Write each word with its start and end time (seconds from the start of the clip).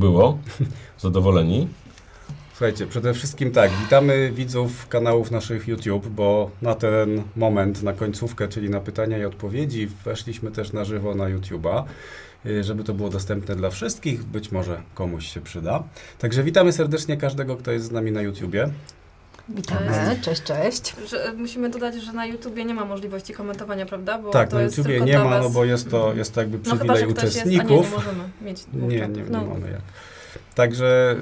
Było? 0.00 0.38
Zadowoleni? 0.98 1.68
Słuchajcie, 2.50 2.86
przede 2.86 3.14
wszystkim 3.14 3.52
tak, 3.52 3.70
witamy 3.82 4.32
widzów 4.34 4.88
kanałów 4.88 5.30
naszych 5.30 5.68
YouTube, 5.68 6.08
bo 6.08 6.50
na 6.62 6.74
ten 6.74 7.22
moment, 7.36 7.82
na 7.82 7.92
końcówkę, 7.92 8.48
czyli 8.48 8.70
na 8.70 8.80
pytania 8.80 9.18
i 9.18 9.24
odpowiedzi, 9.24 9.88
weszliśmy 10.04 10.50
też 10.50 10.72
na 10.72 10.84
żywo 10.84 11.14
na 11.14 11.24
YouTube'a, 11.24 11.82
y, 12.46 12.64
żeby 12.64 12.84
to 12.84 12.94
było 12.94 13.10
dostępne 13.10 13.56
dla 13.56 13.70
wszystkich, 13.70 14.24
być 14.24 14.52
może 14.52 14.82
komuś 14.94 15.26
się 15.26 15.40
przyda. 15.40 15.82
Także 16.18 16.42
witamy 16.42 16.72
serdecznie 16.72 17.16
każdego, 17.16 17.56
kto 17.56 17.72
jest 17.72 17.86
z 17.86 17.90
nami 17.90 18.12
na 18.12 18.22
YouTubie. 18.22 18.68
Witamy, 19.54 20.16
cześć, 20.22 20.42
cześć. 20.42 20.94
Że, 21.08 21.24
e, 21.24 21.32
musimy 21.32 21.70
dodać, 21.70 21.94
że 21.94 22.12
na 22.12 22.26
YouTubie 22.26 22.64
nie 22.64 22.74
ma 22.74 22.84
możliwości 22.84 23.32
komentowania, 23.32 23.86
prawda? 23.86 24.18
Bo 24.18 24.30
tak, 24.30 24.48
to 24.48 24.56
na 24.56 24.62
jest 24.62 24.78
YouTubie 24.78 25.00
nie 25.00 25.18
ma, 25.18 25.24
was. 25.24 25.44
no 25.44 25.50
bo 25.50 25.64
jest 25.64 25.90
to, 25.90 26.14
jest 26.14 26.34
to 26.34 26.40
jakby 26.40 26.58
No 26.58 26.64
chyba, 26.64 26.76
przywilej 26.76 27.08
że 27.08 27.14
ktoś 27.14 27.24
jest, 27.24 27.36
a 27.36 27.48
nie, 27.48 27.56
uczestników. 27.56 27.90
nie 27.90 27.96
możemy 27.96 28.28
mieć 28.42 28.64
nie, 28.72 29.08
nie 29.08 29.24
no. 29.30 29.44
mamy 29.44 29.70
jak. 29.70 29.80
Także 30.54 31.16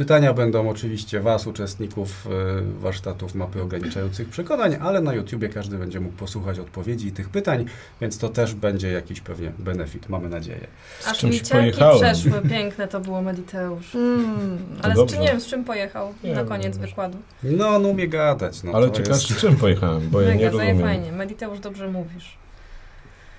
pytania 0.00 0.34
będą 0.34 0.68
oczywiście 0.68 1.20
Was, 1.20 1.46
uczestników 1.46 2.26
y, 2.26 2.80
warsztatów 2.80 3.34
mapy 3.34 3.62
ograniczających 3.62 4.28
przekonań, 4.28 4.76
ale 4.80 5.00
na 5.00 5.14
YouTubie 5.14 5.48
każdy 5.48 5.78
będzie 5.78 6.00
mógł 6.00 6.16
posłuchać 6.16 6.58
odpowiedzi 6.58 7.08
i 7.08 7.12
tych 7.12 7.28
pytań, 7.28 7.64
więc 8.00 8.18
to 8.18 8.28
też 8.28 8.54
będzie 8.54 8.92
jakiś 8.92 9.20
pewnie 9.20 9.52
benefit, 9.58 10.08
mamy 10.08 10.28
nadzieję. 10.28 10.66
Aż 11.06 11.18
czymś 11.18 11.34
mi 11.34 11.40
ciarki 11.40 11.80
przeszły, 11.98 12.42
piękne 12.50 12.88
to 12.88 13.00
było 13.00 13.22
Mediteusz. 13.22 13.94
Mm. 13.94 14.58
Ale 14.82 14.94
z, 15.08 15.18
nie 15.18 15.26
wiem, 15.28 15.40
z 15.40 15.46
czym 15.46 15.64
pojechał 15.64 16.14
Nie 16.24 16.34
na 16.34 16.44
koniec 16.44 16.76
może. 16.76 16.88
wykładu. 16.88 17.18
No, 17.42 17.68
on 17.68 17.86
umie 17.86 18.08
gadać. 18.08 18.62
No, 18.62 18.72
Ale 18.72 18.90
ciekawe, 18.90 19.14
jest... 19.14 19.30
z 19.30 19.36
czym 19.36 19.56
pojechałem, 19.56 20.10
bo 20.10 20.20
ja 20.20 20.34
nie 20.34 20.44
Mega, 20.44 20.56
zaje 20.56 20.72
rozumiem. 20.72 20.94
fajnie. 20.94 21.12
Mediteusz, 21.12 21.60
dobrze 21.60 21.88
mówisz. 21.88 22.39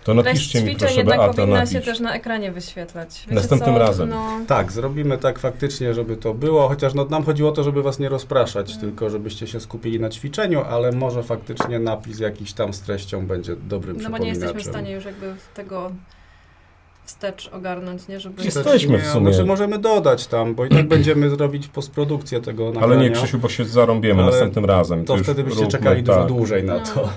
To 0.03 0.13
Treść 0.13 0.25
napiszcie 0.25 0.59
mi 0.59 0.65
ćwiczeń 0.65 0.79
proszę, 0.79 0.95
jednak 0.95 1.17
Beata, 1.19 1.33
powinna 1.33 1.55
napisz. 1.59 1.73
się 1.73 1.81
też 1.81 1.99
na 1.99 2.13
ekranie 2.15 2.51
wyświetlać. 2.51 3.21
Wiecie 3.23 3.35
Następnym 3.35 3.73
co? 3.75 3.79
razem. 3.79 4.09
No, 4.09 4.39
Tak, 4.47 4.71
zrobimy 4.71 5.17
tak 5.17 5.39
faktycznie, 5.39 5.93
żeby 5.93 6.17
to 6.17 6.33
było, 6.33 6.67
chociaż 6.67 6.93
no, 6.93 7.05
nam 7.05 7.23
chodziło 7.23 7.49
o 7.49 7.51
to, 7.51 7.63
żeby 7.63 7.83
Was 7.83 7.99
nie 7.99 8.09
rozpraszać, 8.09 8.69
Mm. 8.69 8.81
tylko 8.81 9.09
żebyście 9.09 9.47
się 9.47 9.59
skupili 9.59 9.99
na 9.99 10.09
ćwiczeniu, 10.09 10.61
ale 10.69 10.91
może 10.91 11.23
faktycznie 11.23 11.79
napis 11.79 12.19
jakiś 12.19 12.53
tam 12.53 12.73
z 12.73 12.81
treścią 12.81 13.27
będzie 13.27 13.55
dobrym 13.55 13.97
no 14.01 14.09
bo 14.09 14.17
nie 14.17 14.27
jesteśmy 14.29 14.53
w 14.53 14.55
przypominaczem. 14.57 14.73
stanie 14.73 14.91
już 14.95 15.05
jakby 15.05 15.35
tego 15.53 15.91
wstecz 17.05 17.49
ogarnąć, 17.53 18.07
nie? 18.07 18.19
Żeby... 18.19 18.43
Jest- 18.43 18.57
Jesteśmy 18.57 18.97
w 18.97 19.03
Nie, 19.03 19.09
sumie. 19.09 19.33
Znaczy 19.33 19.47
możemy 19.47 19.79
dodać 19.79 20.27
tam, 20.27 20.55
bo 20.55 20.65
i 20.65 20.69
tak 20.69 20.87
będziemy 20.95 21.29
robić 21.35 21.67
postprodukcję 21.67 22.41
tego 22.41 22.65
nagrania. 22.65 22.85
Ale 22.87 22.97
nie, 22.97 23.11
Krzysiu, 23.11 23.37
bo 23.39 23.49
się 23.49 23.65
zarąbiemy 23.65 24.21
Ale 24.21 24.31
następnym 24.31 24.65
razem. 24.65 25.05
To 25.05 25.13
już 25.13 25.23
wtedy 25.23 25.43
byście 25.43 25.63
róbmy 25.63 25.71
czekali 25.79 26.03
dużo 26.03 26.19
tak. 26.19 26.27
dłużej 26.27 26.63
na 26.63 26.73
No. 26.73 26.79
to. 26.95 27.09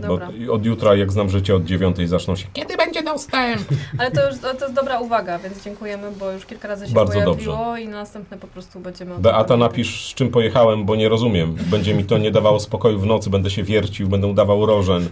Bo 0.00 0.06
Dobra. 0.06 0.28
od 0.50 0.66
jutra, 0.66 0.94
jak 0.94 1.12
znam 1.12 1.30
życie, 1.30 1.54
od 1.54 1.64
dziewiątej 1.64 2.06
zaczną 2.06 2.36
się. 2.36 2.46
Kiedy 2.52 2.76
będzie 2.76 3.02
dostęp? 3.02 3.62
Ale 3.98 4.10
to 4.10 4.30
już 4.30 4.38
to, 4.38 4.52
jest 4.52 4.74
dobra 4.74 5.00
uwaga, 5.00 5.38
więc 5.38 5.64
dziękujemy, 5.64 6.10
bo 6.18 6.30
już 6.30 6.46
kilka 6.46 6.68
razy 6.68 6.86
się 6.86 6.94
Bardzo 6.94 7.12
pojawiło 7.12 7.76
i 7.76 7.88
na 7.88 7.96
następne 7.96 8.36
po 8.36 8.46
prostu 8.46 8.80
będziemy... 8.80 9.10
o 9.10 9.14
tym 9.14 9.22
Beata, 9.22 9.44
pamiętać. 9.44 9.70
napisz, 9.70 10.10
z 10.10 10.14
czym 10.14 10.30
pojechałem, 10.30 10.84
bo 10.84 10.96
nie 10.96 11.08
rozumiem. 11.08 11.54
Będzie 11.54 11.94
mi 11.94 12.04
to 12.04 12.18
nie 12.18 12.30
dawało 12.30 12.60
spokoju 12.60 12.98
w 12.98 13.06
nocy, 13.06 13.30
będę 13.30 13.50
się 13.50 13.62
wiercił, 13.62 14.08
będę 14.08 14.26
udawał 14.26 14.66
rożen. 14.66 15.08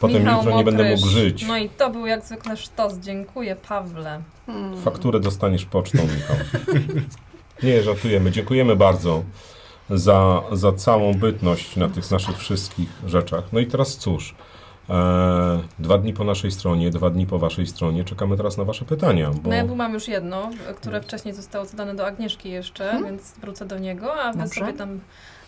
Potem 0.00 0.22
Michał 0.22 0.38
jutro 0.38 0.56
nie 0.56 0.64
będę 0.64 0.90
mógł 0.90 1.06
żyć. 1.06 1.46
No 1.46 1.58
i 1.58 1.68
to 1.68 1.90
był 1.90 2.06
jak 2.06 2.24
zwykle 2.24 2.56
sztos. 2.56 2.94
Dziękuję, 2.98 3.56
Pawle. 3.68 4.22
Mm. 4.48 4.82
Fakturę 4.82 5.20
dostaniesz 5.20 5.64
pocztą, 5.64 5.98
Michał. 6.02 6.36
Nie, 7.62 7.82
żartujemy. 7.82 8.30
Dziękujemy 8.30 8.76
bardzo 8.76 9.22
za, 9.90 10.42
za 10.52 10.72
całą 10.72 11.14
bytność 11.14 11.76
na 11.76 11.88
tych 11.88 12.10
naszych 12.10 12.38
wszystkich 12.38 12.88
rzeczach. 13.06 13.44
No 13.52 13.60
i 13.60 13.66
teraz 13.66 13.96
cóż, 13.96 14.34
e, 14.90 15.60
dwa 15.78 15.98
dni 15.98 16.12
po 16.12 16.24
naszej 16.24 16.50
stronie, 16.50 16.90
dwa 16.90 17.10
dni 17.10 17.26
po 17.26 17.38
waszej 17.38 17.66
stronie, 17.66 18.04
czekamy 18.04 18.36
teraz 18.36 18.56
na 18.56 18.64
wasze 18.64 18.84
pytania, 18.84 19.30
bo 19.30 19.50
No 19.50 19.56
ja 19.56 19.64
tu 19.66 19.76
mam 19.76 19.94
już 19.94 20.08
jedno, 20.08 20.50
które 20.76 21.00
wcześniej 21.00 21.34
zostało 21.34 21.64
zadane 21.64 21.94
do 21.94 22.06
Agnieszki 22.06 22.50
jeszcze, 22.50 23.00
więc 23.04 23.32
wrócę 23.40 23.66
do 23.66 23.78
niego, 23.78 24.14
a 24.14 24.32
wy 24.32 24.38
Dobrze. 24.38 24.60
sobie 24.60 24.72
tam 24.72 25.00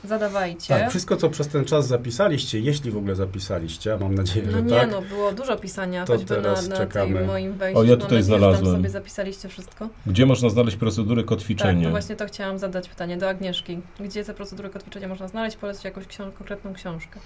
zadawajcie. 0.05 0.75
Tak, 0.75 0.91
wszystko 0.91 1.17
co 1.17 1.31
przez 1.31 1.49
ten 1.49 1.65
czas 1.65 1.87
zapisaliście, 1.87 2.61
jeśli 2.61 2.91
w 2.91 2.97
ogóle 2.97 3.15
zapisaliście, 3.15 3.95
a 3.95 3.97
mam 3.99 4.15
nadzieję, 4.15 4.47
no 4.47 4.53
że 4.53 4.63
nie, 4.63 4.71
tak. 4.71 4.91
no 4.91 5.03
było 5.03 5.33
dużo 5.33 5.57
pisania, 5.57 6.05
To 6.05 6.13
choćby 6.13 6.37
na, 6.37 6.43
teraz 6.43 6.69
na 6.69 6.77
czekamy. 6.77 7.15
tej 7.19 7.27
moim 7.27 7.53
wejściu. 7.53 7.81
O, 7.81 7.85
ja 7.85 7.91
tutaj 7.97 8.03
nadzieję, 8.19 8.23
znalazłem. 8.23 8.77
sobie 8.77 8.91
zapisaliście 8.91 9.49
wszystko. 9.49 9.89
gdzie 10.07 10.27
można 10.27 10.49
znaleźć 10.49 10.77
procedury 10.77 11.23
Tak, 11.23 11.29
kotwiczenia? 11.29 11.83
no 11.85 11.91
właśnie 11.91 12.17
to 12.17 12.27
chciałam 12.27 12.59
zadać 12.59 12.89
pytanie 12.89 13.17
do 13.17 13.29
Agnieszki. 13.29 13.81
Gdzie 14.01 14.25
te 14.25 14.35
procedury 14.35 14.71
kotwiczenia 14.71 15.09
można 15.09 15.29
znaleźć? 15.29 15.57
Polećcie 15.57 15.89
jakąś 15.89 16.07
książ- 16.07 16.33
konkretną 16.39 16.75
książkę. 16.75 17.21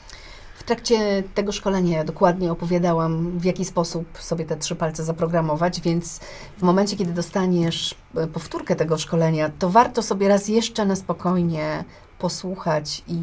W 0.59 0.63
trakcie 0.63 1.23
tego 1.35 1.53
szkolenia 1.53 2.05
dokładnie 2.05 2.53
opowiadałam, 2.53 3.39
w 3.39 3.45
jaki 3.45 3.65
sposób 3.65 4.05
sobie 4.19 4.45
te 4.45 4.57
trzy 4.57 4.77
palce 4.77 5.05
zaprogramować, 5.05 5.81
więc 5.81 6.21
w 6.59 6.63
momencie, 6.63 6.97
kiedy 6.97 7.13
dostaniesz 7.13 7.95
e, 8.17 8.27
powtórkę 8.27 8.77
tego 8.77 8.99
szkolenia, 8.99 9.51
to 9.59 9.71
warto 9.71 10.03
sobie 10.03 10.29
raz 10.29 10.49
jeszcze 10.49 10.85
na 10.87 10.97
spokojnie 10.97 11.85
posłuchać 12.21 13.03
i, 13.09 13.19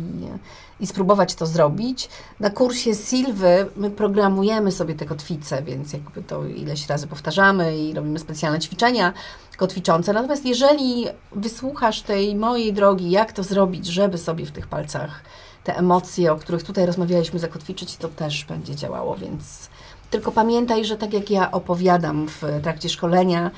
i 0.80 0.88
spróbować 0.88 1.36
to 1.36 1.46
zrobić. 1.46 2.10
Na 2.40 2.50
kursie 2.50 2.96
Silwy 2.96 3.70
my 3.76 3.92
programujemy 3.92 4.72
sobie 4.72 4.96
te 4.96 5.06
kotwice, 5.06 5.64
więc 5.64 5.94
jakby 5.94 6.24
to 6.24 6.46
ileś 6.46 6.90
razy 6.90 7.08
powtarzamy 7.08 7.78
i 7.78 7.94
robimy 7.94 8.20
specjalne 8.20 8.60
ćwiczenia 8.60 9.14
kotwiczące. 9.58 10.14
Natomiast 10.14 10.46
jeżeli 10.46 11.06
wysłuchasz 11.32 12.02
tej 12.02 12.36
mojej 12.36 12.74
drogi, 12.74 13.12
jak 13.12 13.34
to 13.34 13.44
zrobić, 13.44 13.86
żeby 13.86 14.18
sobie 14.18 14.46
w 14.46 14.52
tych 14.52 14.68
palcach 14.68 15.22
te 15.64 15.78
emocje, 15.78 16.32
o 16.32 16.36
których 16.36 16.64
tutaj 16.64 16.86
rozmawialiśmy, 16.86 17.40
zakotwiczyć, 17.40 17.98
to 17.98 18.08
też 18.08 18.46
będzie 18.46 18.76
działało, 18.76 19.16
więc 19.16 19.70
tylko 20.10 20.32
pamiętaj, 20.32 20.86
że 20.86 20.98
tak 20.98 21.14
jak 21.14 21.30
ja 21.30 21.52
opowiadam 21.52 22.28
w 22.28 22.42
trakcie 22.64 22.90
szkolenia, 22.90 23.52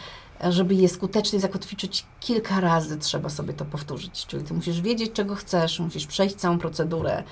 żeby 0.49 0.75
je 0.75 0.89
skutecznie 0.89 1.39
zakotwiczyć 1.39 2.05
kilka 2.19 2.59
razy, 2.59 2.97
trzeba 2.97 3.29
sobie 3.29 3.53
to 3.53 3.65
powtórzyć. 3.65 4.25
Czyli 4.25 4.43
ty 4.43 4.53
musisz 4.53 4.81
wiedzieć, 4.81 5.11
czego 5.13 5.35
chcesz, 5.35 5.79
musisz 5.79 6.07
przejść 6.07 6.35
całą 6.35 6.59
procedurę 6.59 7.23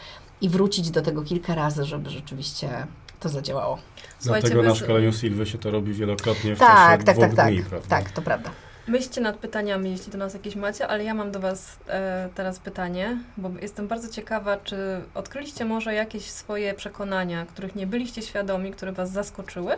i 0.42 0.50
wrócić 0.50 0.92
do 0.92 1.02
tego 1.02 1.22
kilka 1.22 1.56
razy, 1.56 1.86
żeby 1.86 2.10
rzeczywiście 2.10 2.88
to 3.20 3.30
zadziałało. 3.30 3.78
Słuchajcie, 4.20 4.48
Dlatego 4.48 4.70
na 4.70 4.76
szkoleniu 4.76 5.14
Sylwy 5.14 5.46
się 5.46 5.58
to 5.58 5.72
robi 5.72 5.94
wielokrotnie 5.94 6.56
w 6.56 6.60
Tak, 6.60 6.68
czasie 7.00 7.04
tak, 7.04 7.16
dwóch 7.16 7.28
tak, 7.28 7.36
tak. 7.36 7.54
dni, 7.54 7.64
prawda? 7.64 7.88
Tak, 7.88 8.12
to 8.12 8.22
prawda. 8.22 8.50
Myślcie 8.88 9.22
nad 9.22 9.38
pytaniami, 9.38 9.92
jeśli 9.92 10.12
do 10.12 10.18
nas 10.18 10.34
jakieś 10.34 10.56
macie, 10.56 10.88
ale 10.88 11.04
ja 11.04 11.14
mam 11.14 11.32
do 11.32 11.40
Was 11.40 11.78
e, 11.88 12.30
teraz 12.36 12.60
pytanie, 12.60 13.18
bo 13.38 13.52
jestem 13.62 13.88
bardzo 13.88 14.10
ciekawa, 14.10 14.58
czy 14.58 15.02
odkryliście 15.16 15.66
może 15.66 15.94
jakieś 15.94 16.24
swoje 16.24 16.74
przekonania, 16.74 17.46
których 17.46 17.76
nie 17.76 17.88
byliście 17.88 18.22
świadomi, 18.22 18.72
które 18.72 18.92
Was 18.92 19.12
zaskoczyły? 19.12 19.78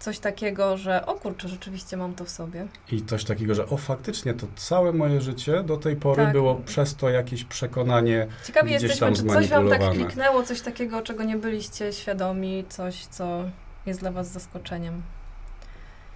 Coś 0.00 0.18
takiego, 0.18 0.76
że 0.76 1.06
o 1.06 1.14
kurczę, 1.14 1.48
rzeczywiście 1.48 1.96
mam 1.96 2.14
to 2.14 2.24
w 2.24 2.30
sobie. 2.30 2.66
I 2.92 3.02
coś 3.02 3.24
takiego, 3.24 3.54
że 3.54 3.66
o 3.66 3.76
faktycznie 3.76 4.34
to 4.34 4.46
całe 4.56 4.92
moje 4.92 5.20
życie 5.20 5.62
do 5.62 5.76
tej 5.76 5.96
pory 5.96 6.22
Tak. 6.24 6.32
było 6.32 6.54
przez 6.54 6.96
to 6.96 7.10
jakieś 7.10 7.44
przekonanie. 7.44 8.26
Ciekawi 8.46 8.72
jesteśmy, 8.72 9.12
czy 9.12 9.22
coś 9.22 9.48
Wam 9.48 9.68
tak 9.68 9.90
kliknęło, 9.90 10.42
coś 10.42 10.60
takiego, 10.60 11.02
czego 11.02 11.24
nie 11.24 11.36
byliście 11.36 11.92
świadomi, 11.92 12.64
coś, 12.68 13.06
co 13.06 13.44
jest 13.86 14.00
dla 14.00 14.12
Was 14.12 14.28
zaskoczeniem. 14.28 15.02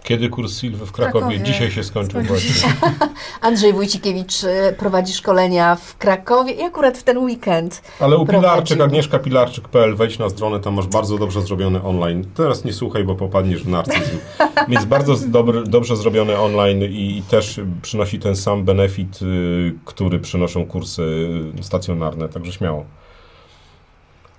Kiedy 0.05 0.29
kurs 0.29 0.59
Silwy 0.59 0.85
w 0.85 0.91
Krakowie? 0.91 1.25
Krakowie. 1.25 1.39
Dzisiaj 1.39 1.71
się 1.71 1.83
skończył 1.83 2.21
właśnie. 2.21 2.73
Andrzej 3.41 3.73
Wójcikiewicz 3.73 4.43
y, 4.43 4.75
prowadzi 4.77 5.13
szkolenia 5.13 5.75
w 5.75 5.97
Krakowie 5.97 6.51
i 6.51 6.61
akurat 6.61 6.97
w 6.97 7.03
ten 7.03 7.17
weekend. 7.17 7.81
Ale 7.99 8.17
u 8.17 8.25
Prowadził. 8.25 8.49
Pilarczyk, 8.49 8.81
Agnieszkapilarczyk.pl, 8.81 9.95
wejdź 9.95 10.19
na 10.19 10.29
stronę, 10.29 10.59
tam 10.59 10.73
masz 10.73 10.87
bardzo 10.87 11.17
dobrze 11.17 11.41
zrobiony 11.41 11.83
online. 11.83 12.25
Teraz 12.35 12.65
nie 12.65 12.73
słuchaj, 12.73 13.03
bo 13.03 13.15
popadniesz 13.15 13.63
w 13.63 13.67
narcyzm. 13.67 14.17
Więc 14.69 14.85
bardzo 14.85 15.15
dobry, 15.27 15.63
dobrze 15.63 15.97
zrobiony 15.97 16.37
online 16.37 16.81
i, 16.81 17.17
i 17.17 17.21
też 17.21 17.61
przynosi 17.81 18.19
ten 18.19 18.35
sam 18.35 18.63
benefit, 18.63 19.21
y, 19.21 19.73
który 19.85 20.19
przynoszą 20.19 20.65
kursy 20.65 21.29
stacjonarne, 21.61 22.29
także 22.29 22.51
śmiało. 22.51 22.85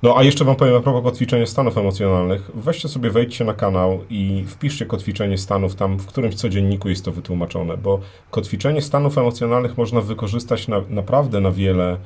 No 0.07 0.17
a 0.17 0.23
jeszcze 0.23 0.45
Wam 0.45 0.57
powiem 0.57 0.75
a 0.75 0.81
propos 0.81 1.03
kotwiczenia 1.03 1.47
stanów 1.47 1.79
emocjonalnych. 1.79 2.51
Weźcie 2.55 2.89
sobie, 2.89 3.11
wejdźcie 3.11 3.45
na 3.45 3.55
kanał 3.55 4.05
i 4.11 4.45
wpiszcie 4.49 4.87
kotwiczenie 4.87 5.39
stanów, 5.39 5.75
tam 5.75 5.99
w 5.99 6.07
którymś 6.07 6.35
codzienniku 6.35 6.89
jest 6.89 7.05
to 7.05 7.13
wytłumaczone, 7.13 7.77
bo 7.77 8.01
kotwiczenie 8.31 8.83
stanów 8.83 9.19
emocjonalnych 9.19 9.79
można 9.79 10.01
wykorzystać 10.01 10.69
na, 10.69 10.81
naprawdę 10.89 11.41
na 11.41 11.51
wiele 11.51 11.97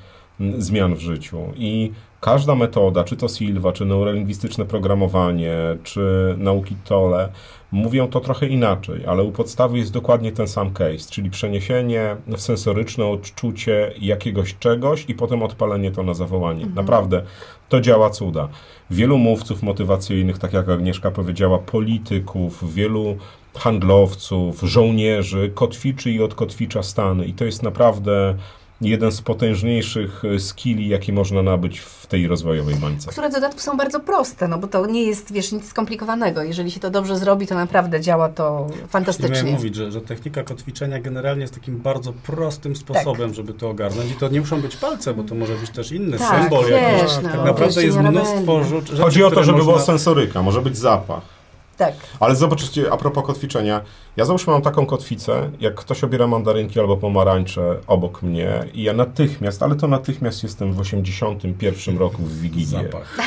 zmian 0.58 0.94
w 0.94 1.00
życiu 1.00 1.38
i 1.56 1.93
każda 2.20 2.55
metoda, 2.55 3.05
czy 3.05 3.17
to 3.17 3.29
Silva, 3.29 3.73
czy 3.73 3.85
neurolingwistyczne 3.85 4.64
programowanie, 4.64 5.55
czy 5.82 6.35
nauki 6.38 6.76
Tole, 6.85 7.29
mówią 7.72 8.08
to 8.08 8.20
trochę 8.20 8.46
inaczej, 8.46 9.06
ale 9.06 9.22
u 9.22 9.32
podstawy 9.32 9.78
jest 9.78 9.93
dokładnie 9.93 10.32
ten 10.32 10.49
sam 10.49 10.70
case, 10.70 11.11
czyli 11.11 11.31
przeniesienie 11.31 12.17
w 12.26 12.40
sensoryczne 12.40 13.06
odczucie 13.06 13.93
jakiegoś 13.99 14.58
czegoś 14.58 15.05
i 15.08 15.14
potem 15.14 15.43
odpalenie 15.43 15.90
to 15.90 16.02
na 16.02 16.14
zawołanie. 16.14 16.67
Naprawdę, 16.75 17.22
to 17.69 17.81
działa 17.81 18.11
cuda. 18.11 18.49
Wielu 18.90 19.19
mówców 19.19 19.62
motywacyjnych, 19.62 20.38
tak 20.38 20.52
jak 20.52 20.69
Agnieszka 20.69 21.11
powiedziała, 21.11 21.58
polityków, 21.58 22.75
wielu 22.75 23.17
handlowców, 23.55 24.61
żołnierzy 24.61 25.50
kotwiczy 25.55 26.11
i 26.11 26.22
odkotwicza 26.22 26.82
stany 26.82 27.25
i 27.25 27.32
to 27.32 27.44
jest 27.44 27.62
naprawdę 27.62 28.34
jeden 28.81 29.12
z 29.12 29.23
potężniejszych 29.23 30.23
e, 30.25 30.38
skilli, 30.38 30.88
jaki 30.88 31.12
można 31.12 31.43
nabyć 31.43 31.79
w 31.79 32.06
tej 32.06 32.27
rozwojowej 32.27 32.75
bańce. 32.75 33.11
Które 33.11 33.29
w 33.31 33.32
dodatku 33.32 33.61
są 33.61 33.77
bardzo 33.77 34.00
proste, 34.00 34.49
no 34.49 34.59
bo 34.59 34.67
to 34.67 34.87
nie 34.87 35.03
jest, 35.05 35.32
wiesz, 35.32 35.53
nic 35.53 35.69
skomplikowanego. 35.69 36.43
Jeżeli 36.43 36.71
się 36.71 36.81
to 36.81 36.91
dobrze 36.91 37.17
zrobi, 37.17 37.47
to 37.47 37.55
naprawdę 37.55 38.00
działa 38.00 38.29
to 38.29 38.67
Nie 38.71 38.87
fantastycznie. 38.88 39.35
miałem 39.43 39.53
mówić, 39.55 39.75
że, 39.75 39.93
że 39.93 40.00
technika 40.00 40.43
kotwiczenia 40.43 41.00
generalnie 41.00 41.43
jest 41.43 41.55
takim 41.55 41.77
bardzo 41.79 42.12
prostym 42.12 42.77
sposobem, 42.77 43.29
Tak. 43.29 43.35
żeby 43.37 43.55
to 43.55 43.71
ogarnąć. 43.71 44.11
I 44.11 44.15
to 44.15 44.29
nie 44.29 44.41
muszą 44.41 44.61
być 44.61 44.77
palce, 44.77 45.15
bo 45.15 45.23
to 45.23 45.35
może 45.35 45.55
być 45.55 45.71
też 45.71 45.93
inny 45.93 46.19
Tak, 46.19 46.41
symbol 46.43 46.65
wiesz, 46.65 46.82
jakiś. 46.82 47.17
no, 47.23 47.29
tak 47.29 47.44
naprawdę 47.44 47.85
jest 47.85 47.99
mnóstwo 47.99 48.65
rzeczy, 48.65 48.97
Chodzi 48.97 49.25
o 49.25 49.31
to, 49.31 49.44
żeby 49.44 49.59
można... 49.59 49.73
była 49.73 49.85
sensoryka, 49.85 50.43
może 50.43 50.62
być 50.62 50.77
zapach. 50.79 51.40
Tak. 51.81 51.94
Ale 52.21 52.37
zobaczcie, 52.37 52.93
a 52.93 52.97
propos 52.97 53.25
kotwiczenia, 53.27 53.81
ja 54.17 54.25
załóżmy 54.25 54.53
mam 54.53 54.62
taką 54.62 54.87
kotwicę, 54.87 55.50
jak 55.61 55.75
ktoś 55.75 56.05
obiera 56.05 56.27
mandarynki 56.27 56.81
albo 56.81 56.97
pomarańcze 56.97 57.77
obok 57.87 58.23
mnie 58.23 58.65
i 58.75 58.82
ja 58.82 58.93
natychmiast, 58.93 59.62
ale 59.62 59.75
to 59.77 59.88
natychmiast 59.88 60.43
jestem 60.43 60.73
w 60.73 60.81
81 60.81 61.99
roku 61.99 62.23
w 62.23 62.41
Wigilię. 62.41 62.67
Zapach. 62.67 63.19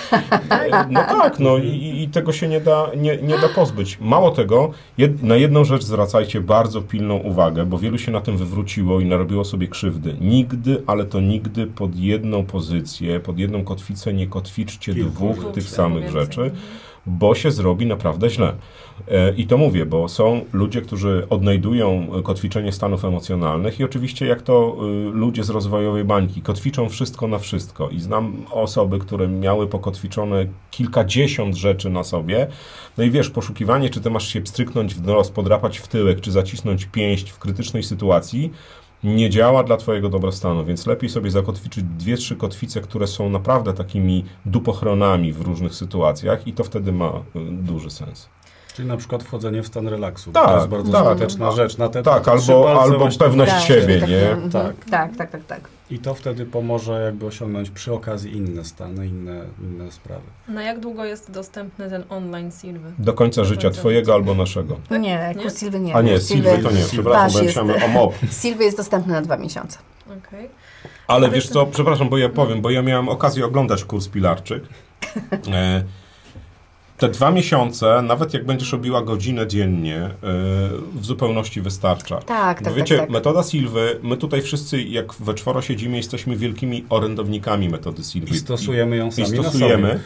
No 0.90 1.04
tak, 1.04 1.40
no 1.40 1.58
i, 1.58 2.02
i 2.04 2.08
tego 2.10 2.34
się 2.34 2.48
nie 2.48 2.62
da, 2.62 2.88
nie, 2.98 3.18
nie 3.18 3.38
da 3.40 3.50
pozbyć. 3.50 3.98
Mało 4.02 4.32
tego, 4.32 4.72
jed, 4.98 5.24
na 5.24 5.36
jedną 5.36 5.64
rzecz 5.64 5.84
zwracajcie 5.84 6.42
bardzo 6.42 6.82
pilną 6.82 7.16
uwagę, 7.18 7.66
bo 7.66 7.78
wielu 7.78 7.98
się 7.98 8.12
na 8.12 8.22
tym 8.22 8.38
wywróciło 8.38 9.00
i 9.00 9.06
narobiło 9.06 9.46
sobie 9.46 9.68
krzywdy. 9.68 10.16
Nigdy, 10.22 10.84
ale 10.88 11.06
to 11.06 11.22
nigdy 11.22 11.68
pod 11.68 11.96
jedną 11.96 12.46
pozycję, 12.46 13.20
pod 13.20 13.40
jedną 13.40 13.64
kotwicę 13.64 14.14
nie 14.14 14.28
kotwiczcie 14.28 14.94
Kilku 14.94 15.10
dwóch 15.12 15.36
rzeczy. 15.36 15.52
tych 15.54 15.70
samych 15.70 16.04
więcej. 16.04 16.22
rzeczy, 16.22 16.52
bo 17.06 17.36
się 17.36 17.52
zrobi 17.52 17.86
naprawdę 17.86 18.30
źle. 18.30 18.54
E, 19.08 19.34
I 19.34 19.48
to 19.48 19.58
mówię, 19.58 19.86
bo 19.86 20.08
są 20.08 20.46
ludzie, 20.54 20.82
którzy 20.82 21.28
odnajdują 21.30 22.08
kotwiczenie 22.24 22.72
stanów 22.72 23.06
emocjonalnych 23.06 23.80
i 23.80 23.84
oczywiście 23.84 24.26
jak 24.26 24.42
to 24.42 24.78
y, 25.10 25.12
ludzie 25.12 25.44
z 25.44 25.50
rozwojowej 25.50 26.04
bańki 26.04 26.42
kotwiczą 26.42 26.90
wszystko 26.90 27.28
na 27.28 27.40
wszystko 27.40 27.90
i 27.90 28.00
znam 28.00 28.46
osoby, 28.52 29.00
które 29.00 29.28
miały 29.28 29.68
pokotwiczone 29.68 30.46
kilkadziesiąt 30.72 31.56
rzeczy 31.56 31.90
na 31.90 32.04
sobie, 32.04 32.48
no 32.98 33.04
i 33.04 33.12
wiesz, 33.12 33.30
poszukiwanie, 33.30 33.90
czy 33.90 34.02
ty 34.02 34.10
masz 34.10 34.28
się 34.28 34.42
pstryknąć 34.42 34.96
w 34.96 35.08
nos, 35.08 35.32
podrapać 35.32 35.78
w 35.78 35.88
tyłek, 35.88 36.22
czy 36.22 36.32
zacisnąć 36.32 36.86
pięść 36.86 37.30
w 37.30 37.40
krytycznej 37.40 37.84
sytuacji, 37.84 38.52
nie 39.04 39.30
działa 39.30 39.64
dla 39.64 39.78
Twojego 39.78 40.10
dobrostanu, 40.10 40.66
więc 40.66 40.88
lepiej 40.88 41.10
sobie 41.10 41.32
zakotwiczyć 41.32 41.84
dwie, 41.84 42.18
trzy 42.18 42.36
kotwice, 42.36 42.82
które 42.82 43.08
są 43.08 43.30
naprawdę 43.30 43.74
takimi 43.74 44.26
dupochronami 44.46 45.34
w 45.34 45.42
różnych 45.42 45.76
sytuacjach 45.76 46.48
i 46.48 46.54
to 46.54 46.64
wtedy 46.64 46.92
ma 46.92 47.10
y, 47.10 47.22
duży 47.52 47.90
sens. 47.90 48.30
Czyli 48.76 48.88
na 48.88 48.98
przykład 48.98 49.24
wchodzenie 49.24 49.64
w 49.64 49.68
stan 49.68 49.88
relaksu. 49.88 50.32
Tak, 50.32 50.48
to 50.48 50.56
jest 50.56 50.68
bardzo 50.68 50.92
tak. 50.92 51.06
skuteczna 51.06 51.52
rzecz. 51.52 51.78
Na 51.78 51.90
te 51.90 52.04
Tak, 52.04 52.28
albo, 52.28 52.82
albo 52.82 53.08
pewność 53.20 53.52
Tak, 53.52 53.62
siebie, 53.62 54.00
tak, 54.00 54.10
nie? 54.10 54.32
mhm. 54.32 54.52
Tak. 54.52 54.76
tak, 54.90 55.18
tak, 55.18 55.32
tak, 55.32 55.46
tak. 55.46 55.62
I 55.94 56.00
to 56.00 56.14
wtedy 56.14 56.46
pomoże 56.46 57.02
jakby 57.06 57.26
osiągnąć 57.26 57.70
przy 57.70 57.94
okazji 57.94 58.38
inne 58.38 58.66
stany, 58.66 59.08
inne, 59.08 59.46
inne 59.62 59.92
sprawy. 59.92 60.24
Na 60.48 60.64
jak 60.64 60.80
długo 60.80 61.06
jest 61.06 61.32
dostępny 61.32 61.90
ten 61.90 62.04
online 62.10 62.52
Silwy? 62.62 62.92
Do 63.00 63.14
końca 63.14 63.44
życia 63.44 63.62
końca 63.62 63.80
Twojego 63.80 64.06
życia. 64.06 64.14
albo 64.14 64.36
naszego. 64.36 64.80
Nie, 64.92 65.00
Nie? 65.38 65.44
kurs 65.44 65.58
Sylwy 65.58 65.80
nie. 65.80 65.96
A 65.96 66.02
nie, 66.02 66.20
Silwy 66.20 66.58
to 66.64 66.72
nie, 66.72 66.84
przepraszam, 66.92 67.40
bo 67.40 67.46
myślałem 67.46 67.84
o 67.84 67.88
MOP. 67.88 68.14
Sylwy 68.32 68.64
jest 68.64 68.78
dostępny 68.78 69.14
na 69.14 69.22
dwa 69.22 69.38
miesiące. 69.38 69.78
Okej. 70.06 70.50
Ale 71.08 71.28
A 71.28 71.30
wiesz 71.30 71.44
wiesz, 71.44 71.54
co, 71.54 71.66
przepraszam, 71.66 72.10
bo 72.10 72.18
ja 72.18 72.30
powiem, 72.30 72.62
bo 72.62 72.70
ja 72.70 72.82
miałem 72.82 73.10
okazję 73.10 73.46
oglądać 73.46 73.84
kurs 73.84 74.08
Pilarczyk. 74.08 74.64
Te 76.98 77.10
dwa 77.10 77.32
miesiące, 77.32 78.02
nawet 78.02 78.34
jak 78.34 78.46
będziesz 78.46 78.72
robiła 78.72 79.02
godzinę 79.02 79.48
dziennie, 79.48 79.98
e, 79.98 80.12
w 80.96 81.06
zupełności 81.06 81.62
wystarcza. 81.62 82.18
Tak, 82.18 82.60
Bo 82.60 82.66
tak, 82.66 82.74
wiecie, 82.74 82.96
tak, 82.98 83.06
tak. 83.06 83.14
metoda 83.14 83.44
Silwy, 83.44 84.00
my 84.04 84.18
tutaj 84.18 84.42
wszyscy, 84.42 84.82
jak 84.82 85.14
we 85.14 85.34
czworo 85.34 85.62
siedzimy, 85.62 85.98
jesteśmy 85.98 86.36
wielkimi 86.38 86.86
orędownikami 86.90 87.70
metody 87.70 88.04
Silwy. 88.04 88.36
I 88.36 88.38
stosujemy 88.38 88.98
ją 88.98 89.08
I 89.08 89.12
sami 89.12 89.28
stosujemy. 89.28 89.84
na 89.88 89.90
sobie. 89.90 90.04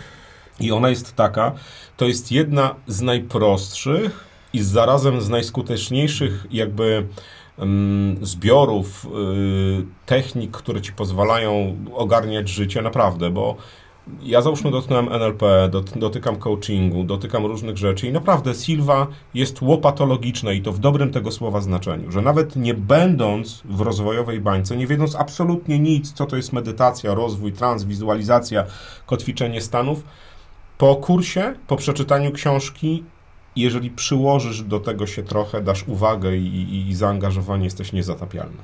I 0.59 0.71
ona 0.71 0.89
jest 0.89 1.15
taka, 1.15 1.51
to 1.97 2.05
jest 2.05 2.31
jedna 2.31 2.75
z 2.87 3.01
najprostszych 3.01 4.27
i 4.53 4.61
zarazem 4.63 5.21
z 5.21 5.29
najskuteczniejszych 5.29 6.45
jakby 6.51 7.07
mm, 7.59 8.25
zbiorów 8.25 9.05
y, 9.05 9.85
technik, 10.05 10.51
które 10.51 10.81
ci 10.81 10.93
pozwalają 10.93 11.75
ogarniać 11.93 12.49
życie, 12.49 12.81
naprawdę, 12.81 13.29
bo 13.29 13.55
ja 14.23 14.41
załóżmy 14.41 14.71
dotknąłem 14.71 15.09
NLP, 15.13 15.69
dot, 15.71 15.97
dotykam 15.97 16.35
coachingu, 16.35 17.03
dotykam 17.03 17.45
różnych 17.45 17.77
rzeczy 17.77 18.07
i 18.07 18.11
naprawdę 18.11 18.53
Silva 18.53 19.07
jest 19.33 19.61
łopatologiczna 19.61 20.51
i 20.51 20.61
to 20.61 20.71
w 20.71 20.79
dobrym 20.79 21.11
tego 21.11 21.31
słowa 21.31 21.61
znaczeniu, 21.61 22.11
że 22.11 22.21
nawet 22.21 22.55
nie 22.55 22.73
będąc 22.73 23.61
w 23.65 23.81
rozwojowej 23.81 24.41
bańce, 24.41 24.77
nie 24.77 24.87
wiedząc 24.87 25.15
absolutnie 25.15 25.79
nic, 25.79 26.13
co 26.13 26.25
to 26.25 26.35
jest 26.35 26.53
medytacja, 26.53 27.13
rozwój, 27.13 27.53
trans, 27.53 27.83
wizualizacja, 27.83 28.65
kotwiczenie 29.05 29.61
stanów, 29.61 30.03
po 30.77 30.95
kursie, 30.95 31.53
po 31.67 31.75
przeczytaniu 31.75 32.31
książki, 32.31 33.03
jeżeli 33.55 33.89
przyłożysz 33.91 34.61
do 34.61 34.79
tego 34.79 35.07
się 35.07 35.23
trochę, 35.23 35.61
dasz 35.61 35.87
uwagę 35.87 36.37
i, 36.37 36.45
i, 36.45 36.89
i 36.89 36.95
zaangażowanie, 36.95 37.63
jesteś 37.63 37.93
niezatapialny. 37.93 38.57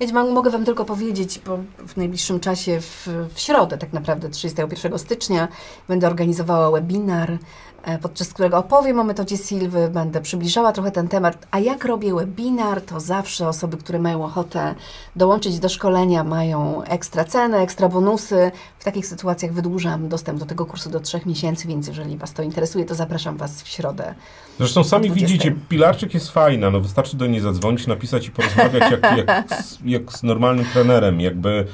Wiecie, 0.00 0.12
mam- 0.14 0.32
mogę 0.32 0.50
Wam 0.50 0.64
tylko 0.64 0.84
powiedzieć, 0.84 1.40
bo 1.46 1.58
w 1.88 1.96
najbliższym 1.96 2.40
czasie, 2.40 2.80
w, 2.80 3.08
w 3.34 3.40
środę 3.40 3.78
tak 3.78 3.92
naprawdę, 3.92 4.28
31 4.30 4.98
stycznia, 4.98 5.48
będę 5.88 6.06
organizowała 6.06 6.70
webinar, 6.70 7.38
e, 7.82 7.98
podczas 7.98 8.28
którego 8.32 8.58
opowiem 8.58 9.00
o 9.00 9.04
metodzie 9.04 9.36
Silwy, 9.36 9.88
będę 9.88 10.20
przybliżała 10.20 10.72
trochę 10.72 10.90
ten 10.90 11.08
temat. 11.08 11.46
A 11.50 11.58
jak 11.58 11.84
robię 11.84 12.14
webinar, 12.14 12.80
to 12.80 13.00
zawsze 13.00 13.48
osoby, 13.48 13.76
które 13.76 13.98
mają 13.98 14.24
ochotę 14.24 14.74
dołączyć 15.16 15.58
do 15.58 15.68
szkolenia, 15.68 16.24
mają 16.24 16.82
ekstra 16.82 17.24
cenę, 17.24 17.58
ekstra 17.58 17.88
bonusy. 17.88 18.50
W 18.78 18.84
takich 18.84 19.06
sytuacjach 19.06 19.52
wydłużam 19.52 20.08
dostęp 20.08 20.38
do 20.38 20.46
tego 20.46 20.66
kursu 20.66 20.90
do 20.90 21.00
trzech 21.00 21.26
miesięcy, 21.26 21.68
więc 21.68 21.86
jeżeli 21.86 22.16
Was 22.16 22.32
to 22.32 22.42
interesuje, 22.42 22.84
to 22.84 22.94
zapraszam 22.94 23.36
Was 23.36 23.62
w 23.62 23.68
środę. 23.68 24.14
Zresztą 24.58 24.84
sami 24.84 25.06
20. 25.06 25.26
widzicie, 25.26 25.54
Pilarczyk 25.68 26.14
jest 26.14 26.30
fajna, 26.30 26.70
no 26.70 26.80
wystarczy 26.80 27.16
do 27.16 27.26
niej 27.26 27.40
zadzwonić, 27.40 27.86
napisać 27.86 28.26
i 28.26 28.30
porozmawiać 28.30 28.90
jak, 28.90 29.16
jak, 29.16 29.44
jak 29.84 30.12
z 30.12 30.22
normalnym 30.22 30.64
trenerem, 30.72 31.20
jakby 31.20 31.66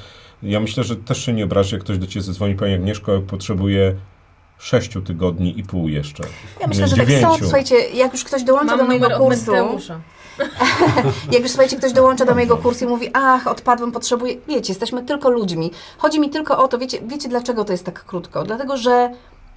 ja 0.43 0.61
myślę, 0.61 0.85
że 0.85 0.97
też 0.97 1.25
się 1.25 1.33
nie 1.33 1.45
obrazi, 1.45 1.75
jak 1.75 1.85
ktoś 1.85 1.99
do 1.99 2.07
Ciebie 2.07 2.23
zadzwoni, 2.23 2.55
Pani 2.55 2.75
Agnieszko, 2.75 3.13
ja 3.13 3.21
potrzebuję 3.21 3.95
sześciu 4.59 5.03
tygodni 5.03 5.59
i 5.59 5.63
pół 5.63 5.89
jeszcze. 5.89 6.25
Ja 6.61 6.67
myślę, 6.67 6.89
że 6.89 6.97
tak 6.97 7.07
są. 7.07 7.13
Dziewięciu. 7.13 7.39
Słuchajcie, 7.39 7.75
jak 7.95 8.13
już 8.13 8.25
ktoś 8.25 8.43
dołącza 8.43 8.77
Mam 8.77 8.79
do 8.79 8.85
mojego 8.85 9.11
kursu, 9.11 9.53
jak 11.33 11.43
już 11.43 11.51
słuchajcie, 11.51 11.77
ktoś 11.77 11.93
dołącza 11.93 12.25
do 12.25 12.35
mojego 12.35 12.57
kursu 12.57 12.85
i 12.85 12.89
mówi, 12.89 13.11
ach, 13.13 13.47
odpadłem, 13.47 13.93
potrzebuję, 13.93 14.35
wiecie, 14.49 14.73
jesteśmy 14.73 15.03
tylko 15.03 15.31
ludźmi. 15.31 15.71
Chodzi 15.99 16.21
mi 16.21 16.31
tylko 16.31 16.59
o 16.59 16.69
to, 16.69 16.79
wiecie, 16.79 16.99
wiecie 17.07 17.29
dlaczego 17.29 17.65
to 17.65 17.73
jest 17.73 17.85
tak 17.85 18.05
krótko? 18.05 18.45
Dlatego, 18.45 18.77
że 18.77 19.11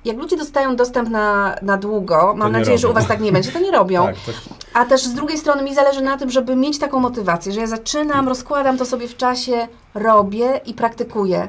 jak 0.06 0.18
ludzie 0.18 0.38
dostają 0.38 0.76
dostęp 0.76 1.10
na, 1.10 1.56
na 1.62 1.78
długo, 1.78 2.34
mam 2.38 2.52
nadzieję, 2.52 2.78
że 2.78 2.88
u 2.88 2.90
robią. 2.90 3.02
Was 3.02 3.08
tak 3.08 3.22
nie 3.22 3.32
będzie, 3.32 3.52
to 3.52 3.60
nie 3.60 3.72
robią. 3.72 4.08
Tak, 4.26 4.36
A 4.74 4.86
też 4.86 5.04
z 5.04 5.14
drugiej 5.14 5.38
strony 5.38 5.64
mi 5.64 5.76
zależy 5.76 6.02
na 6.02 6.18
tym, 6.18 6.30
żeby 6.30 6.56
mieć 6.56 6.80
taką 6.80 7.00
motywację, 7.00 7.52
że 7.52 7.60
ja 7.60 7.68
zaczynam, 7.68 8.28
rozkładam 8.28 8.78
to 8.78 8.86
sobie 8.86 9.08
w 9.08 9.18
czasie, 9.18 9.68
robię 9.94 10.62
i 10.66 10.74
praktykuję. 10.74 11.48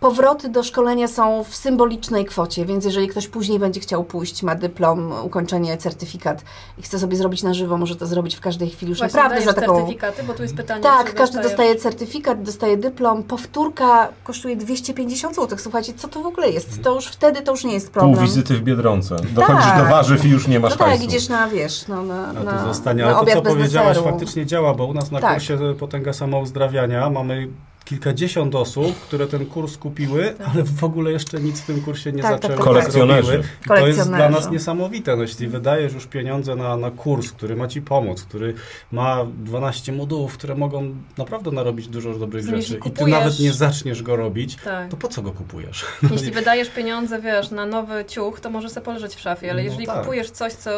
Powroty 0.00 0.48
do 0.48 0.62
szkolenia 0.62 1.08
są 1.08 1.44
w 1.44 1.54
symbolicznej 1.56 2.24
kwocie, 2.24 2.64
więc 2.64 2.84
jeżeli 2.84 3.08
ktoś 3.08 3.28
później 3.28 3.58
będzie 3.58 3.80
chciał 3.80 4.04
pójść, 4.04 4.42
ma 4.42 4.54
dyplom, 4.54 5.12
ukończenie, 5.24 5.76
certyfikat 5.76 6.42
i 6.78 6.82
chce 6.82 6.98
sobie 6.98 7.16
zrobić 7.16 7.42
na 7.42 7.54
żywo, 7.54 7.76
może 7.78 7.96
to 7.96 8.06
zrobić 8.06 8.36
w 8.36 8.40
każdej 8.40 8.70
chwili 8.70 8.90
już 8.90 8.98
Właśnie 8.98 9.16
naprawdę 9.22 9.44
za 9.44 9.52
taką... 9.52 9.74
certyfikaty, 9.76 10.22
bo 10.22 10.34
tu 10.34 10.42
jest 10.42 10.56
pytanie, 10.56 10.82
Tak, 10.82 11.14
każdy 11.14 11.42
dostaje 11.42 11.76
certyfikat, 11.76 12.42
dostaje 12.42 12.76
dyplom. 12.76 13.22
Powtórka 13.22 14.08
kosztuje 14.24 14.56
250 14.56 15.36
zł. 15.36 15.58
Słuchajcie, 15.58 15.92
co 15.96 16.08
to 16.08 16.22
w 16.22 16.26
ogóle 16.26 16.50
jest? 16.50 16.82
To 16.82 16.94
już 16.94 17.06
wtedy 17.06 17.42
to 17.42 17.50
już 17.52 17.64
nie 17.64 17.72
jest 17.74 17.86
Pół 17.86 17.92
problem. 18.02 18.24
wizyty 18.24 18.54
w 18.54 18.62
Biedronce. 18.62 19.16
Dochodzisz 19.34 19.64
Tak. 19.64 19.78
do 19.84 19.90
warzyw 19.90 20.24
i 20.24 20.28
już 20.28 20.46
nie 20.48 20.60
masz 20.60 20.70
No 20.72 20.76
tak, 20.76 20.88
hajsu. 20.88 21.04
idziesz 21.04 21.28
na, 21.28 21.48
wiesz, 21.48 21.88
no, 21.88 22.02
na, 22.02 22.26
a 22.28 22.32
na, 22.32 22.52
to 22.58 22.64
zostanie. 22.68 23.02
na 23.02 23.16
Ale 23.18 23.26
to, 23.26 23.32
co 23.36 23.42
bez 23.42 23.52
powiedziałaś, 23.54 23.96
deseru. 23.96 24.10
faktycznie 24.10 24.46
działa, 24.46 24.74
bo 24.74 24.84
u 24.84 24.94
nas 24.94 25.10
na 25.10 25.20
Tak. 25.20 25.34
kursie 25.34 25.58
Potęga 25.78 26.12
Samouzdrawiania 26.12 27.10
mamy 27.10 27.48
kilkadziesiąt 27.88 28.54
osób, 28.54 29.00
które 29.00 29.26
ten 29.26 29.46
kurs 29.46 29.76
kupiły, 29.76 30.34
ale 30.54 30.64
w 30.64 30.84
ogóle 30.84 31.12
jeszcze 31.12 31.40
nic 31.40 31.60
w 31.60 31.66
tym 31.66 31.80
kursie 31.80 32.12
nie 32.12 32.22
Tak, 32.22 32.32
tak, 32.32 32.42
zaczęły. 32.42 32.56
tak, 32.58 32.64
Kolekcjonerzy. 32.64 33.42
I 33.64 33.68
To 33.68 33.86
jest 33.86 34.08
dla 34.08 34.28
nas 34.28 34.50
niesamowite. 34.50 35.16
No, 35.16 35.22
jeśli 35.22 35.48
wydajesz 35.48 35.92
już 35.94 36.06
pieniądze 36.06 36.56
na, 36.56 36.76
na 36.76 36.90
kurs, 36.90 37.32
który 37.32 37.56
ma 37.56 37.68
Ci 37.68 37.82
pomóc, 37.82 38.22
który 38.22 38.54
ma 38.92 39.26
12 39.44 39.92
modułów, 39.92 40.34
które 40.34 40.54
mogą 40.54 40.94
naprawdę 41.18 41.50
narobić 41.50 41.88
dużo 41.88 42.14
dobrych 42.18 42.44
Jeśli 42.44 42.62
rzeczy 42.62 42.74
i 42.78 42.82
Ty 42.82 42.90
kupujesz- 42.90 43.10
nawet 43.10 43.38
nie 43.40 43.52
zaczniesz 43.52 44.02
go 44.02 44.16
robić, 44.16 44.56
Tak. 44.64 44.90
to 44.90 44.96
po 44.96 45.08
co 45.08 45.22
go 45.22 45.30
kupujesz? 45.32 45.84
Jeśli 46.12 46.30
wydajesz 46.30 46.70
pieniądze, 46.70 47.20
wiesz, 47.22 47.50
na 47.50 47.66
nowy 47.66 48.04
ciuch, 48.04 48.40
to 48.40 48.50
może 48.50 48.68
sobie 48.70 48.84
poleżeć 48.84 49.14
w 49.14 49.20
szafie, 49.20 49.50
ale 49.50 49.62
No 49.62 49.68
jeżeli 49.68 49.86
tak. 49.86 50.00
kupujesz 50.00 50.30
coś, 50.30 50.52
co 50.52 50.70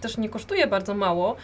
też 0.00 0.18
nie 0.18 0.28
kosztuje 0.28 0.66
bardzo 0.66 0.94
mało, 0.94 1.36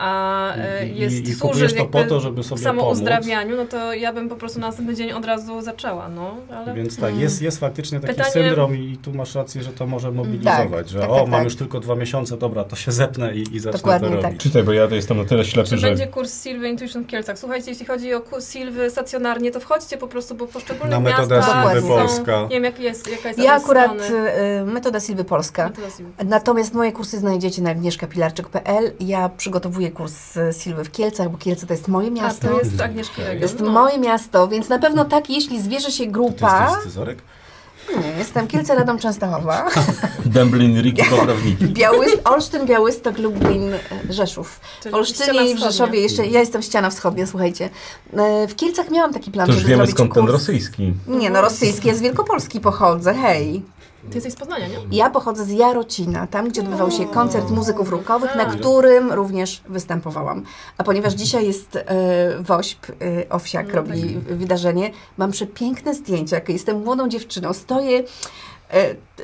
a 0.00 0.54
e, 0.56 0.86
I- 0.88 0.92
i- 0.96 1.00
jest, 1.00 1.16
i 1.16 1.34
służy 1.34 1.40
kupujesz 1.40 1.74
to 1.74 1.84
po 1.84 2.04
to, 2.04 2.20
żeby 2.20 2.42
sobie 2.42 2.62
samouzdrawianiu, 2.62 3.56
no 3.56 3.64
to 3.64 3.94
ja 3.94 4.12
bym 4.12 4.28
po 4.28 4.36
prostu 4.36 4.60
na 4.60 4.66
następny 4.66 4.94
dzień 4.94 5.12
od 5.12 5.24
razu 5.24 5.60
zaczęła, 5.62 6.08
no. 6.08 6.36
Ale 6.56 6.74
Więc 6.74 6.96
tak, 6.96 7.16
jest, 7.16 7.42
jest 7.42 7.60
faktycznie 7.60 8.00
taki 8.00 8.14
Pytanie- 8.14 8.30
syndrom 8.32 8.76
i 8.76 8.96
tu 9.02 9.12
masz 9.14 9.34
rację, 9.34 9.62
że 9.62 9.70
to 9.72 9.86
może 9.86 10.12
mobilizować, 10.12 10.88
że 10.90 11.00
tak, 11.00 11.10
o, 11.10 11.14
tak, 11.14 11.22
mam 11.28 11.32
tak. 11.32 11.44
już 11.44 11.56
tylko 11.56 11.80
dwa 11.80 11.94
miesiące, 11.94 12.36
dobra, 12.36 12.64
to 12.64 12.76
się 12.76 12.92
zepnę 12.92 13.34
i, 13.34 13.56
i 13.56 13.60
zacznę 13.60 13.78
Dokładnie 13.78 14.08
to 14.08 14.14
tak. 14.14 14.24
robić. 14.24 14.40
Czytaj, 14.42 14.62
bo 14.62 14.72
ja 14.72 14.88
to 14.88 14.94
jestem 14.94 15.16
na 15.16 15.24
tyle 15.24 15.44
ślepy, 15.44 15.68
Czy 15.70 15.78
że... 15.78 15.88
będzie 15.88 16.06
kurs 16.06 16.42
Silwy 16.44 16.68
Intuition 16.68 17.02
w 17.02 17.06
Kielcach? 17.06 17.38
Słuchajcie, 17.38 17.70
jeśli 17.70 17.86
chodzi 17.86 18.14
o 18.14 18.20
kurs 18.20 18.52
Silwy 18.52 18.90
stacjonarnie, 18.90 19.50
to 19.50 19.60
wchodźcie 19.60 19.96
po 19.98 20.08
prostu, 20.08 20.34
bo 20.34 20.46
w 20.46 20.50
poszczególnych 20.50 20.90
Na 20.90 21.00
metodę 21.00 21.42
Silwy 21.42 21.88
Polska. 21.88 22.42
Nie 22.42 22.48
wiem, 22.48 22.64
jak 22.64 22.80
jest, 22.80 23.10
jaka 23.10 23.28
jest 23.28 23.40
Ja 23.40 23.52
akurat 23.54 24.02
strony. 24.02 24.30
y, 24.60 24.64
metoda 24.64 25.00
Silwy 25.00 25.24
Polska. 25.24 25.64
Metoda 25.68 25.90
Silwy. 25.90 26.12
Natomiast 26.24 26.74
moje 26.74 26.92
kursy 26.92 27.18
znajdziecie 27.18 27.62
na 27.62 27.70
agnieszkapilarczyk.pl. 27.70 28.92
Ja 29.00 29.28
przygotowuję 29.36 29.89
kurs 29.90 30.36
y, 30.36 30.52
Silwy 30.62 30.84
w 30.84 30.90
Kielcach, 30.92 31.28
bo 31.30 31.38
Kielce 31.38 31.66
to 31.66 31.72
jest 31.72 31.88
moje 31.88 32.08
A, 32.08 32.10
miasto. 32.10 32.48
to 32.48 32.58
jest 32.58 32.74
Okej. 32.80 32.94
Region. 33.16 33.38
Jest 33.40 33.60
no. 33.60 33.70
moje 33.70 33.98
miasto, 33.98 34.48
więc 34.48 34.68
na 34.68 34.78
pewno 34.78 35.04
tak, 35.04 35.30
jeśli 35.30 35.62
zwierzy 35.62 35.90
się 35.92 36.04
Ty 36.04 36.10
grupa. 36.10 36.62
jesteś 36.64 36.80
scyzorek? 36.82 37.18
Nie, 38.02 38.18
jestem 38.18 38.46
Kielce 38.48 38.74
Radom 38.74 38.98
Częstochowa. 38.98 39.68
Dęblin, 40.26 40.80
Riki, 40.82 41.02
poprawnik. 41.10 41.58
Białys, 41.58 42.12
Olsztyn, 42.24 42.66
Białystok, 42.66 43.18
Lublin, 43.18 43.72
Rzeszów. 44.10 44.60
Czyli 44.82 44.92
W 44.92 44.94
Olsztynie 44.94 45.50
i 45.50 45.54
w. 45.54 45.58
Rzeszowie 45.58 46.00
jeszcze, 46.00 46.26
ja 46.26 46.40
jestem 46.40 46.62
ściana 46.62 46.90
wschodnia, 46.90 47.26
słuchajcie. 47.26 47.70
E, 48.16 48.46
W 48.48 48.56
Kielcach 48.56 48.90
miałam 48.90 49.12
taki 49.14 49.30
plan, 49.30 49.46
To 49.46 49.52
już 49.52 49.60
żeby 49.60 49.70
wiemy 49.70 49.78
zrobić 49.82 49.94
skąd 49.96 50.14
ten 50.14 50.22
kurs. 50.22 50.32
rosyjski. 50.32 50.92
Nie, 51.08 51.30
no 51.30 51.40
rosyjski, 51.40 51.88
ja 51.88 51.94
z 51.94 52.00
Wielkopolski 52.00 52.60
pochodzę, 52.60 53.14
hej. 53.14 53.62
Ty 54.08 54.14
jesteś 54.14 54.32
z 54.32 54.36
Poznania, 54.36 54.68
nie? 54.68 54.76
Ja 54.90 55.10
pochodzę 55.10 55.44
z 55.44 55.50
Jarocina, 55.50 56.26
tam 56.26 56.48
gdzie 56.48 56.60
odbywał 56.60 56.90
się 56.90 57.06
koncert 57.06 57.50
muzyków 57.50 57.90
rockowych, 57.90 58.34
na 58.34 58.44
tak. 58.44 58.56
którym 58.56 59.12
również 59.12 59.62
występowałam. 59.68 60.44
A 60.78 60.84
ponieważ 60.84 61.14
dzisiaj 61.14 61.46
jest 61.46 61.76
e, 61.76 62.42
WOŚP, 62.42 62.90
e, 62.90 63.28
Owsiak 63.30 63.66
No 63.68 63.74
robi 63.74 64.18
wydarzenie, 64.18 64.90
mam 65.18 65.30
przepiękne 65.30 65.94
zdjęcia, 65.94 66.36
jak 66.36 66.48
jestem 66.48 66.82
młodą 66.84 67.08
dziewczyną, 67.08 67.52
stoję... 67.52 68.04
E, 68.68 68.94
t- 68.94 69.22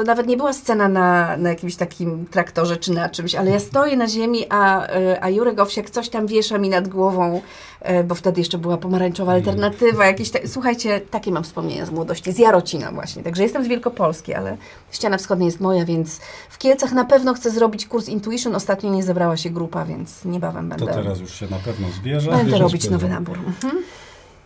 to 0.00 0.04
nawet 0.06 0.26
nie 0.26 0.36
była 0.36 0.52
scena 0.52 0.88
na, 0.88 1.36
na 1.36 1.48
jakimś 1.48 1.76
takim 1.76 2.26
traktorze 2.26 2.76
czy 2.76 2.92
na 2.92 3.08
czymś, 3.08 3.34
ale 3.34 3.50
ja 3.50 3.60
stoję 3.60 3.96
na 3.96 4.08
ziemi, 4.08 4.46
a, 4.48 4.86
e, 4.86 5.24
a 5.24 5.30
Jurek 5.30 5.60
Owsiak 5.60 5.90
coś 5.90 6.08
tam 6.08 6.26
wiesza 6.26 6.58
mi 6.58 6.68
nad 6.68 6.88
głową, 6.88 7.42
e, 7.80 8.04
bo 8.04 8.14
wtedy 8.14 8.40
jeszcze 8.40 8.58
była 8.58 8.76
pomarańczowa 8.76 9.32
alternatywa, 9.32 10.06
jakieś 10.06 10.30
ta... 10.30 10.38
Słuchajcie, 10.46 11.00
takie 11.00 11.32
mam 11.32 11.44
wspomnienia 11.44 11.86
z 11.86 11.90
młodości, 11.90 12.32
z 12.32 12.38
Jarocina 12.38 12.92
właśnie. 12.92 13.22
Także 13.22 13.42
jestem 13.42 13.64
z 13.64 13.68
Wielkopolski, 13.68 14.34
ale 14.34 14.56
ściana 14.90 15.18
wschodnia 15.18 15.46
jest 15.46 15.60
moja, 15.60 15.84
więc 15.84 16.20
w 16.50 16.58
Kielcach 16.58 16.92
na 16.92 17.04
pewno 17.04 17.34
chcę 17.34 17.50
zrobić 17.50 17.86
kurs 17.86 18.08
Intuition. 18.08 18.54
Ostatnio 18.54 18.90
nie 18.90 19.02
zebrała 19.02 19.36
się 19.36 19.50
grupa, 19.50 19.84
więc 19.84 20.24
niebawem 20.24 20.70
To 20.70 20.76
będę, 20.76 20.94
teraz 20.94 21.20
już 21.20 21.34
się 21.34 21.46
na 21.50 21.58
pewno 21.58 21.88
zbierze. 21.90 22.30
będę 22.30 22.58
robić 22.58 22.90
nowy 22.90 23.08
nabór. 23.08 23.38
Mhm. 23.38 23.82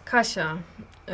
Kasia, 0.04 0.56
y, 1.08 1.12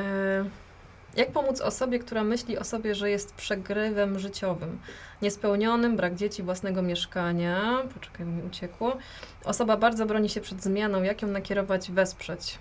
jak 1.17 1.33
pomóc 1.33 1.61
osobie, 1.61 1.99
która 1.99 2.25
myśli 2.25 2.59
o 2.59 2.65
sobie, 2.65 2.95
że 2.95 3.11
jest 3.11 3.35
przegrywem 3.35 4.19
życiowym, 4.19 4.79
niespełnionym, 5.23 5.97
brak 5.97 6.15
dzieci, 6.15 6.43
własnego 6.43 6.83
mieszkania, 6.83 7.83
poczekaj, 7.95 8.27
mi 8.27 8.43
uciekło. 8.43 8.97
Osoba 9.45 9.77
bardzo 9.77 10.07
broni 10.07 10.29
się 10.29 10.41
przed 10.41 10.63
zmianą, 10.63 11.03
jak 11.03 11.23
ją 11.23 11.29
nakierować, 11.29 11.91
wesprzeć. 11.91 12.59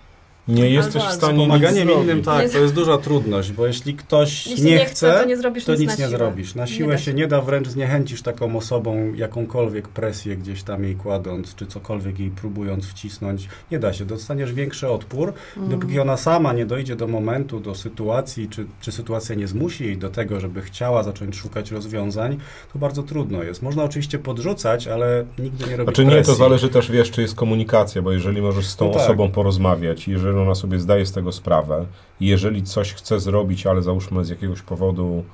Nie 0.48 0.70
jesteś 0.70 1.02
w 1.02 1.12
stanie 1.12 1.38
nic 1.38 1.42
Pomaganiem 1.48 1.88
zrobić. 1.88 2.04
innym, 2.04 2.22
tak, 2.22 2.42
Nie- 2.46 2.48
to 2.52 2.58
jest 2.58 2.74
duża 2.74 2.98
trudność, 2.98 3.52
bo 3.52 3.66
jeśli 3.66 3.94
ktoś 3.94 4.46
Jeśli 4.46 4.64
nie, 4.64 4.70
nie 4.76 4.84
chce, 4.84 5.12
to 5.20 5.24
nie 5.24 5.36
zrobisz 5.36 5.64
to 5.64 5.72
nic 5.72 5.80
nic 5.80 5.98
nie 5.98 6.08
zrobisz. 6.08 6.54
Na 6.54 6.64
Nie 6.64 6.68
siłę 6.72 6.92
da 6.92 6.98
się 6.98 7.14
nie 7.14 7.26
da, 7.26 7.40
wręcz 7.40 7.68
zniechęcisz 7.68 8.22
taką 8.22 8.56
osobą 8.56 9.12
jakąkolwiek 9.14 9.88
presję 9.88 10.36
gdzieś 10.36 10.62
tam 10.62 10.84
jej 10.84 10.94
kładąc, 10.96 11.54
czy 11.54 11.66
cokolwiek 11.66 12.18
jej 12.18 12.30
próbując 12.30 12.86
wcisnąć. 12.86 13.48
Nie 13.70 13.78
da 13.78 13.92
się, 13.92 14.04
dostaniesz 14.04 14.52
większy 14.52 14.88
odpór. 14.88 15.32
Mm. 15.56 15.68
Dopóki 15.68 16.00
ona 16.00 16.16
sama 16.16 16.52
nie 16.52 16.66
dojdzie 16.66 16.96
do 16.96 17.06
momentu, 17.06 17.60
do 17.60 17.74
sytuacji, 17.74 18.48
czy, 18.48 18.66
czy 18.80 18.92
sytuacja 18.92 19.34
nie 19.34 19.46
zmusi 19.46 19.84
jej 19.84 19.96
do 19.98 20.10
tego, 20.10 20.40
żeby 20.40 20.62
chciała 20.62 21.02
zacząć 21.02 21.36
szukać 21.36 21.70
rozwiązań, 21.70 22.38
to 22.72 22.78
bardzo 22.78 23.02
trudno 23.02 23.42
jest. 23.42 23.62
Można 23.62 23.84
oczywiście 23.84 24.18
podrzucać, 24.18 24.88
ale 24.88 25.24
nigdy 25.38 25.64
nie 25.70 25.76
robić 25.76 25.96
Znaczy 25.96 26.04
nie, 26.04 26.10
to 26.10 26.16
presji. 26.16 26.34
zależy 26.34 26.68
też, 26.68 26.90
wiesz, 26.90 27.10
czy 27.10 27.22
jest 27.22 27.34
komunikacja, 27.34 28.02
bo 28.02 28.12
jeżeli 28.12 28.42
możesz 28.42 28.66
z 28.66 28.76
tą 28.76 28.86
No 28.86 28.92
tak. 28.94 29.02
osobą 29.02 29.30
porozmawiać, 29.30 30.08
jeżeli 30.08 30.29
ona 30.38 30.54
sobie 30.54 30.78
zdaje 30.78 31.06
z 31.06 31.12
tego 31.12 31.32
sprawę, 31.32 31.86
i 32.20 32.26
jeżeli 32.26 32.62
coś 32.62 32.94
chce 32.94 33.20
zrobić, 33.20 33.66
ale 33.66 33.82
załóżmy 33.82 34.24
z 34.24 34.28
jakiegoś 34.28 34.62
powodu 34.62 35.24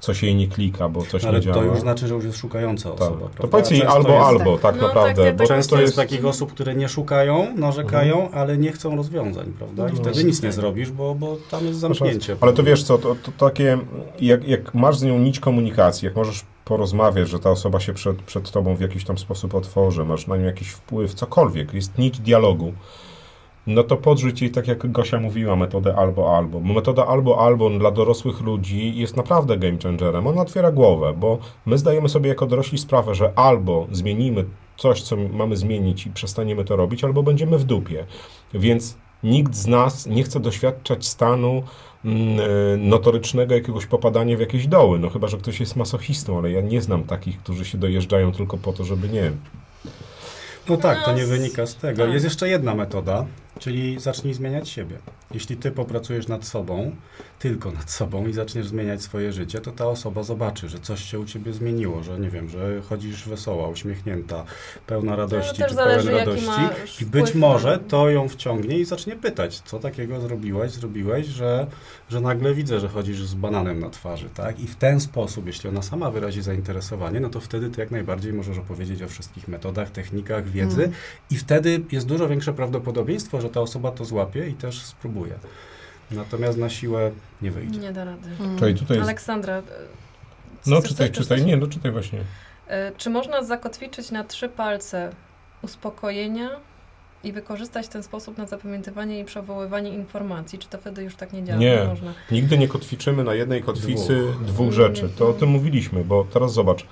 coś 0.00 0.22
jej 0.22 0.34
nie 0.34 0.48
klika, 0.48 0.88
bo 0.88 1.02
coś 1.06 1.24
Ale 1.24 1.38
nie 1.38 1.44
działa. 1.44 1.56
to 1.56 1.62
już 1.64 1.80
znaczy, 1.80 2.08
że 2.08 2.14
już 2.14 2.24
jest 2.24 2.38
szukająca 2.38 2.90
tak. 2.90 3.00
osoba. 3.00 3.28
To 3.38 3.48
powiedz 3.48 3.70
jej 3.70 3.82
albo, 3.82 4.08
jest- 4.08 4.22
albo, 4.26 4.58
tak 4.58 4.76
No, 4.76 4.82
naprawdę. 4.82 5.24
tak, 5.24 5.32
bo 5.36 5.38
tak, 5.38 5.48
Często 5.48 5.76
to 5.76 5.82
jest 5.82 5.96
takich 5.96 6.24
osób, 6.24 6.52
które 6.52 6.74
nie 6.74 6.88
szukają, 6.88 7.56
narzekają, 7.56 8.14
Mhm. 8.22 8.38
ale 8.42 8.58
nie 8.58 8.72
chcą 8.72 8.96
rozwiązań, 8.96 9.52
prawda? 9.58 9.88
I 9.88 9.92
No. 9.92 9.98
wtedy 9.98 10.24
nic 10.24 10.42
nie 10.42 10.52
zrobisz, 10.52 10.90
bo, 10.90 11.14
bo 11.14 11.36
tam 11.50 11.66
jest 11.66 11.78
zamknięcie. 11.78 12.36
Ale 12.40 12.52
to 12.52 12.62
wiesz 12.62 12.82
co, 12.84 12.98
to, 12.98 13.16
to 13.22 13.32
takie, 13.48 13.78
jak, 14.20 14.48
jak 14.48 14.74
masz 14.74 14.98
z 14.98 15.02
nią 15.02 15.18
nić 15.18 15.40
komunikacji, 15.40 16.06
jak 16.06 16.16
możesz 16.16 16.44
porozmawiać, 16.64 17.28
że 17.28 17.38
ta 17.38 17.50
osoba 17.50 17.80
się 17.80 17.92
przed, 17.94 18.22
przed 18.22 18.50
tobą 18.50 18.74
w 18.76 18.80
jakiś 18.80 19.04
tam 19.04 19.18
sposób 19.18 19.54
otworzy, 19.54 20.04
masz 20.04 20.26
na 20.26 20.36
nią 20.36 20.44
jakiś 20.44 20.68
wpływ, 20.68 21.14
cokolwiek, 21.14 21.74
jest 21.74 21.98
nić 21.98 22.18
dialogu, 22.20 22.72
no 23.74 23.82
to 23.82 23.96
podrzuć 23.96 24.42
jej, 24.42 24.50
tak 24.50 24.68
jak 24.68 24.92
Gosia 24.92 25.20
mówiła, 25.20 25.56
metodę 25.56 25.94
albo-albo. 25.96 26.60
Bo 26.60 26.74
metoda 26.74 27.06
albo-albo 27.06 27.70
dla 27.70 27.90
dorosłych 27.90 28.40
ludzi 28.40 28.96
jest 28.96 29.16
naprawdę 29.16 29.58
game 29.58 29.78
changerem. 29.82 30.26
Ona 30.26 30.42
otwiera 30.42 30.72
głowę, 30.72 31.14
bo 31.16 31.38
my 31.66 31.78
zdajemy 31.78 32.08
sobie 32.08 32.28
jako 32.28 32.46
dorośli 32.46 32.78
sprawę, 32.78 33.14
że 33.14 33.32
albo 33.36 33.86
zmienimy 33.92 34.44
coś, 34.76 35.02
co 35.02 35.16
mamy 35.16 35.56
zmienić 35.56 36.06
i 36.06 36.10
przestaniemy 36.10 36.64
to 36.64 36.76
robić, 36.76 37.04
albo 37.04 37.22
będziemy 37.22 37.58
w 37.58 37.64
dupie. 37.64 38.06
Więc 38.54 38.96
nikt 39.22 39.54
z 39.54 39.66
nas 39.66 40.06
nie 40.06 40.22
chce 40.22 40.40
doświadczać 40.40 41.06
stanu 41.06 41.62
mm, 42.04 42.40
e, 42.40 42.76
notorycznego 42.76 43.54
jakiegoś 43.54 43.86
popadania 43.86 44.36
w 44.36 44.40
jakieś 44.40 44.66
doły. 44.66 44.98
No 44.98 45.10
chyba, 45.10 45.28
że 45.28 45.36
ktoś 45.36 45.60
jest 45.60 45.76
masochistą, 45.76 46.38
ale 46.38 46.50
ja 46.50 46.60
nie 46.60 46.82
znam 46.82 47.04
takich, 47.04 47.38
którzy 47.38 47.64
się 47.64 47.78
dojeżdżają 47.78 48.32
tylko 48.32 48.58
po 48.58 48.72
to, 48.72 48.84
żeby 48.84 49.08
nie. 49.08 49.32
No 50.68 50.76
tak, 50.76 51.04
to 51.04 51.12
nie 51.12 51.26
wynika 51.26 51.66
z 51.66 51.76
tego. 51.76 52.04
tak. 52.04 52.12
Jest 52.12 52.24
jeszcze 52.24 52.48
jedna 52.48 52.74
metoda, 52.74 53.26
czyli 53.58 54.00
zacznij 54.00 54.34
zmieniać 54.34 54.68
siebie. 54.68 54.96
Jeśli 55.34 55.56
ty 55.56 55.70
popracujesz 55.70 56.28
nad 56.28 56.44
sobą, 56.44 56.96
tylko 57.38 57.70
nad 57.70 57.90
sobą 57.90 58.26
i 58.26 58.32
zaczniesz 58.32 58.66
zmieniać 58.66 59.02
swoje 59.02 59.32
życie, 59.32 59.60
to 59.60 59.72
ta 59.72 59.86
osoba 59.86 60.22
zobaczy, 60.22 60.68
że 60.68 60.78
coś 60.78 61.04
się 61.04 61.18
u 61.18 61.24
ciebie 61.24 61.52
zmieniło, 61.52 62.02
że 62.02 62.18
nie 62.18 62.30
wiem, 62.30 62.48
że 62.48 62.82
chodzisz 62.88 63.28
wesoła, 63.28 63.68
uśmiechnięta, 63.68 64.44
pełna 64.86 65.16
radości 65.16 65.62
czy 65.68 65.74
zależy, 65.74 66.08
pełen 66.08 66.28
radości 66.28 67.02
i 67.02 67.06
być 67.06 67.34
może 67.34 67.78
to 67.78 68.10
ją 68.10 68.28
wciągnie 68.28 68.78
i 68.78 68.84
zacznie 68.84 69.16
pytać, 69.16 69.60
co 69.60 69.78
takiego 69.78 70.20
zrobiłaś, 70.20 70.70
zrobiłeś, 70.70 71.26
że, 71.26 71.66
że 72.10 72.20
nagle 72.20 72.54
widzę, 72.54 72.80
że 72.80 72.88
chodzisz 72.88 73.22
z 73.22 73.34
bananem 73.34 73.80
na 73.80 73.90
twarzy, 73.90 74.28
tak? 74.34 74.60
I 74.60 74.66
w 74.66 74.76
ten 74.76 75.00
sposób, 75.00 75.46
jeśli 75.46 75.68
ona 75.68 75.82
sama 75.82 76.10
wyrazi 76.10 76.42
zainteresowanie, 76.42 77.20
no 77.20 77.28
to 77.28 77.40
wtedy 77.40 77.70
ty 77.70 77.80
jak 77.80 77.90
najbardziej 77.90 78.32
możesz 78.32 78.58
opowiedzieć 78.58 79.02
o 79.02 79.08
wszystkich 79.08 79.48
metodach, 79.48 79.90
technikach, 79.90 80.48
wiedzy 80.48 80.82
Mm. 80.82 80.92
i 81.30 81.36
wtedy 81.36 81.80
jest 81.92 82.06
dużo 82.06 82.28
większe 82.28 82.52
prawdopodobieństwo, 82.52 83.39
że 83.40 83.48
ta 83.50 83.60
osoba 83.60 83.90
to 83.90 84.04
złapie 84.04 84.48
i 84.48 84.54
też 84.54 84.82
spróbuje. 84.82 85.34
Natomiast 86.10 86.58
na 86.58 86.68
siłę 86.70 87.10
nie 87.42 87.50
wyjdzie. 87.50 87.80
Nie 87.80 87.92
da 87.92 88.04
rady. 88.04 88.28
Mm. 88.40 88.58
Czyli 88.58 88.74
tutaj 88.74 88.96
jest... 88.96 89.08
Aleksandra, 89.08 89.56
e, 89.56 89.62
No 90.66 90.82
czytaj, 90.82 91.10
czytaj. 91.10 91.44
Nie, 91.44 91.56
no 91.56 91.66
czytaj 91.66 91.92
właśnie. 91.92 92.18
E, 92.68 92.92
Czy 92.96 93.10
można 93.10 93.44
zakotwiczyć 93.44 94.10
na 94.10 94.24
trzy 94.24 94.48
palce 94.48 95.10
uspokojenia 95.62 96.50
i 97.24 97.32
wykorzystać 97.32 97.88
ten 97.88 98.02
sposób 98.02 98.38
na 98.38 98.46
zapamiętywanie 98.46 99.20
i 99.20 99.24
przewoływanie 99.24 99.90
informacji? 99.90 100.58
Czy 100.58 100.68
to 100.68 100.78
wtedy 100.78 101.02
już 101.02 101.16
tak 101.16 101.32
nie 101.32 101.44
działa? 101.44 101.60
Nie. 101.60 101.84
można. 101.88 102.14
Nigdy 102.30 102.58
nie 102.58 102.68
kotwiczymy 102.68 103.24
na 103.24 103.34
jednej 103.34 103.62
kotwicy 103.62 104.22
Dwóch. 104.22 104.44
dwóch, 104.44 104.72
rzeczy. 104.72 105.08
To 105.18 105.28
o 105.28 105.32
tym 105.32 105.48
mówiliśmy, 105.48 106.04
bo 106.04 106.26
teraz 106.32 106.52
zobacz. 106.52 106.86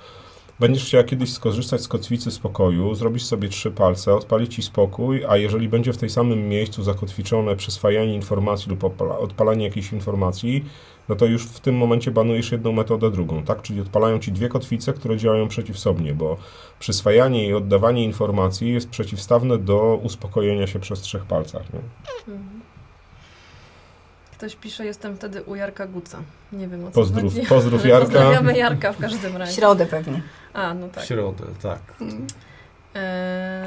Będziesz 0.59 0.85
chciała 0.85 1.03
kiedyś 1.03 1.33
skorzystać 1.33 1.81
z 1.81 1.87
kotwicy 1.87 2.31
spokoju, 2.31 2.95
zrobisz 2.95 3.25
sobie 3.25 3.49
trzy 3.49 3.71
palce, 3.71 4.13
odpali 4.15 4.47
ci 4.47 4.61
spokój, 4.63 5.25
a 5.29 5.37
jeżeli 5.37 5.69
będzie 5.69 5.93
w 5.93 5.97
tej 5.97 6.09
samym 6.09 6.49
miejscu 6.49 6.83
zakotwiczone 6.83 7.55
przyswajanie 7.55 8.15
informacji 8.15 8.69
lub 8.69 8.79
odpala- 8.83 9.17
odpalanie 9.19 9.63
jakiejś 9.65 9.91
informacji, 9.93 10.65
no 11.09 11.15
to 11.15 11.25
już 11.25 11.45
w 11.45 11.59
tym 11.59 11.75
momencie 11.77 12.11
banujesz 12.11 12.51
jedną 12.51 12.71
metodę 12.71 13.11
drugą, 13.11 13.43
tak? 13.43 13.61
Czyli 13.61 13.81
odpalają 13.81 14.19
ci 14.19 14.31
dwie 14.31 14.49
kotwice, 14.49 14.93
które 14.93 15.17
działają 15.17 15.47
przeciwsobnie, 15.47 16.13
bo 16.13 16.37
przyswajanie 16.79 17.47
i 17.47 17.53
oddawanie 17.53 18.03
informacji 18.03 18.73
jest 18.73 18.89
przeciwstawne 18.89 19.57
do 19.57 19.99
uspokojenia 20.03 20.67
się 20.67 20.79
przez 20.79 21.01
trzech 21.01 21.25
palcach. 21.25 21.63
Nie? 21.73 21.79
Mhm. 22.33 22.59
Ktoś 24.37 24.55
pisze, 24.55 24.85
jestem 24.85 25.15
wtedy 25.15 25.43
u 25.43 25.55
Jarka 25.55 25.87
Guca. 25.87 26.19
Nie 26.53 26.67
wiem 26.67 26.83
o 26.85 26.87
co 26.87 26.93
Pozdrów, 26.93 27.33
chodzi. 27.33 27.47
pozdrów 27.47 27.85
Jarka. 27.85 28.05
Pozdrawiamy 28.05 28.57
Jarka 28.57 28.93
w 28.93 28.97
każdym 28.97 29.31
W 29.31 29.35
razie. 29.35 29.53
środę 29.53 29.85
pewnie. 29.85 30.21
A, 30.53 30.73
no 30.73 30.87
W 30.87 30.91
tak. 30.91 31.05
środę, 31.05 31.43
tak. 31.61 31.79
E, 32.01 32.05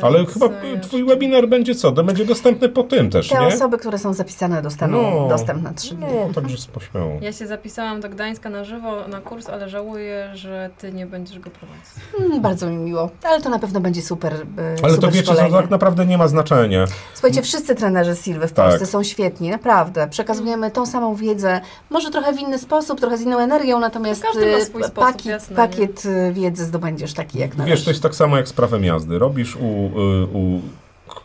Ale 0.02 0.26
co 0.26 0.33
chyba 0.33 0.47
jeszcze? 0.67 0.81
twój 0.88 1.05
webinar 1.05 1.49
będzie 1.49 1.75
co? 1.75 1.93
To 1.93 2.05
będzie 2.05 2.25
dostępny 2.25 2.69
po 2.69 2.83
tym 2.83 3.11
też, 3.11 3.29
Te 3.29 3.41
nie? 3.41 3.47
osoby, 3.47 3.79
które 3.79 3.99
są 3.99 4.12
zapisane, 4.14 4.62
dostaną 4.62 5.02
No. 5.02 5.29
dostęp 5.29 5.62
na 5.62 5.73
trzy 5.73 5.95
dni. 5.95 6.07
No, 6.29 6.35
także 6.35 6.57
pośmiało. 6.73 7.11
Ja 7.21 7.33
się 7.33 7.47
zapisałam 7.47 8.00
do 8.00 8.09
Gdańska 8.09 8.50
na 8.50 8.64
żywo 8.64 9.09
na 9.09 9.21
kurs, 9.21 9.49
ale 9.49 9.69
żałuję, 9.69 10.31
że 10.35 10.71
ty 10.79 10.93
nie 10.93 11.07
będziesz 11.07 11.38
go 11.38 11.50
prowadzić. 11.50 11.85
Mm, 12.21 12.41
bardzo 12.43 12.67
mi 12.71 12.76
miło, 12.76 13.11
ale 13.23 13.43
to 13.43 13.50
na 13.50 13.59
pewno 13.59 13.81
będzie 13.81 14.02
super. 14.02 14.33
e, 14.35 14.38
Ale 14.83 14.95
super 14.95 15.00
to 15.00 15.07
wiecie, 15.17 15.26
co 15.26 15.33
szkolenie. 15.33 15.55
tak 15.57 15.71
naprawdę 15.71 16.07
nie 16.07 16.19
ma 16.19 16.29
znaczenia. 16.29 16.85
Słuchajcie, 17.14 17.43
wszyscy 17.43 17.75
trenerzy 17.75 18.17
Silwy 18.17 18.49
w 18.49 18.52
Tak. 18.52 18.69
Polsce 18.69 18.87
są 18.87 19.02
świetni, 19.02 19.50
naprawdę. 19.50 20.09
Przekazujemy 20.09 20.71
tą 20.71 20.87
samą 20.87 21.14
wiedzę, 21.14 21.61
może 21.91 22.11
trochę 22.11 22.33
w 22.33 22.41
inny 22.41 22.59
sposób, 22.59 23.00
trochę 23.00 23.17
z 23.17 23.21
inną 23.23 23.38
energią, 23.38 23.81
natomiast 23.81 24.23
Każdy 24.23 24.41
ma 24.52 24.57
e, 24.57 24.64
swój 24.64 24.83
sposób, 24.83 24.95
pakiet, 25.07 25.26
jasne, 25.26 25.57
pakiet 25.57 26.02
wiedzy 26.33 26.64
zdobędziesz 26.64 27.14
taki 27.14 27.38
jak 27.38 27.57
należy. 27.57 27.76
Wiesz, 27.76 27.85
to 27.85 27.91
jest 27.91 28.02
tak 28.02 28.14
samo 28.14 28.37
jak 28.37 28.49
z 28.49 28.52
prawem 28.52 28.85
jazdy. 28.85 29.12
Robisz 29.19 29.57
u, 29.57 29.61
y, 29.61 30.26
u 30.33 30.61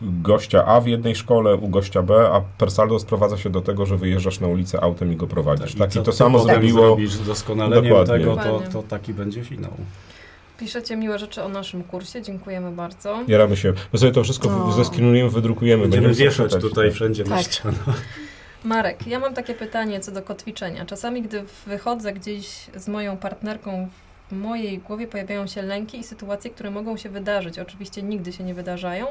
gościa 0.02 0.64
A 0.66 0.80
w 0.80 0.86
jednej 0.86 1.14
szkole, 1.16 1.54
u 1.56 1.68
gościa 1.68 2.02
B, 2.02 2.28
a 2.32 2.40
per 2.58 2.70
saldo 2.70 2.98
sprowadza 2.98 3.38
się 3.38 3.50
do 3.50 3.60
tego, 3.60 3.86
że 3.86 3.96
wyjeżdżasz 3.96 4.40
na 4.40 4.46
ulicę 4.46 4.80
autem 4.80 5.12
i 5.12 5.16
go 5.16 5.26
prowadzisz. 5.26 5.74
Tak, 5.74 5.90
co 5.90 6.00
i 6.00 6.02
to 6.02 6.10
ty 6.10 6.16
samo 6.16 6.38
zrobiło... 6.38 6.80
zrobisz 6.86 7.16
doskonaleniem 7.18 7.84
Dokładnie. 7.84 8.18
tego, 8.18 8.36
to, 8.36 8.62
to 8.72 8.82
taki 8.82 9.14
będzie 9.14 9.44
finał. 9.44 9.70
Piszecie 10.58 10.96
miłe 10.96 11.18
rzeczy 11.18 11.42
o 11.42 11.48
naszym 11.48 11.82
kursie, 11.84 12.22
dziękujemy 12.22 12.70
bardzo. 12.72 13.18
Jaramy 13.28 13.56
się. 13.56 13.72
My 13.92 13.98
sobie 13.98 14.12
to 14.12 14.24
wszystko 14.24 14.48
No. 14.48 14.72
zeskinujemy, 14.72 15.30
wydrukujemy. 15.30 15.82
Będziemy 15.82 16.14
sobie 16.14 16.24
wieszać 16.24 16.46
czytać. 16.46 16.62
tutaj 16.62 16.90
wszędzie 16.92 17.24
na 17.24 17.36
Tak. 17.36 17.44
ścianach. 17.46 17.78
Marek, 18.64 19.06
ja 19.06 19.18
mam 19.20 19.34
takie 19.34 19.54
pytanie 19.54 20.00
co 20.00 20.12
do 20.12 20.22
kotwiczenia. 20.22 20.86
Czasami, 20.86 21.22
gdy 21.22 21.44
wychodzę 21.66 22.12
gdzieś 22.12 22.46
z 22.76 22.88
moją 22.88 23.16
partnerką, 23.16 23.88
mojej 24.32 24.78
głowie 24.78 25.06
pojawiają 25.06 25.46
się 25.46 25.62
lęki 25.62 25.98
i 25.98 26.04
sytuacje, 26.04 26.50
które 26.50 26.70
mogą 26.70 26.96
się 26.96 27.08
wydarzyć. 27.08 27.58
Oczywiście 27.58 28.02
nigdy 28.02 28.32
się 28.32 28.44
nie 28.44 28.54
wydarzają, 28.54 29.06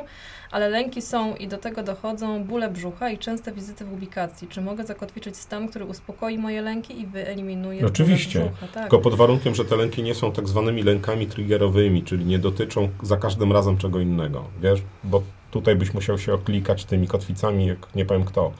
ale 0.51 0.69
lęki 0.69 1.01
są 1.01 1.35
i 1.35 1.47
do 1.47 1.57
tego 1.57 1.83
dochodzą 1.83 2.43
bóle 2.43 2.69
brzucha 2.69 3.09
i 3.09 3.17
częste 3.17 3.51
wizyty 3.51 3.85
w 3.85 3.93
ubikacji. 3.93 4.47
Czy 4.47 4.61
mogę 4.61 4.83
zakotwiczyć 4.83 5.37
stan, 5.37 5.67
który 5.67 5.85
uspokoi 5.85 6.37
moje 6.37 6.61
lęki 6.61 7.01
i 7.01 7.07
wyeliminuje 7.07 7.79
bóle 7.79 7.91
Oczywiście. 7.91 8.39
brzucha? 8.39 8.67
Tak. 8.67 8.83
Tylko 8.83 8.99
pod 8.99 9.15
warunkiem, 9.15 9.55
że 9.55 9.65
te 9.65 9.75
lęki 9.75 10.03
nie 10.03 10.15
są 10.15 10.31
tak 10.31 10.47
zwanymi 10.47 10.83
lękami 10.83 11.27
triggerowymi, 11.27 12.03
czyli 12.03 12.25
nie 12.25 12.39
dotyczą 12.39 12.89
za 13.03 13.17
każdym 13.17 13.51
razem 13.51 13.77
czego 13.77 13.99
innego, 13.99 14.45
wiesz? 14.61 14.81
Bo 15.03 15.23
tutaj 15.51 15.75
byś 15.75 15.93
musiał 15.93 16.17
się 16.17 16.33
oklikać 16.33 16.85
tymi 16.85 17.07
kotwicami, 17.07 17.65
jak 17.65 17.95
nie 17.95 18.05
powiem 18.05 18.25
kto. 18.25 18.51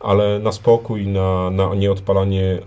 Ale 0.00 0.38
na 0.38 0.52
spokój, 0.52 1.06
na, 1.06 1.50
na 1.50 1.74
nieodpalanie 1.74 2.58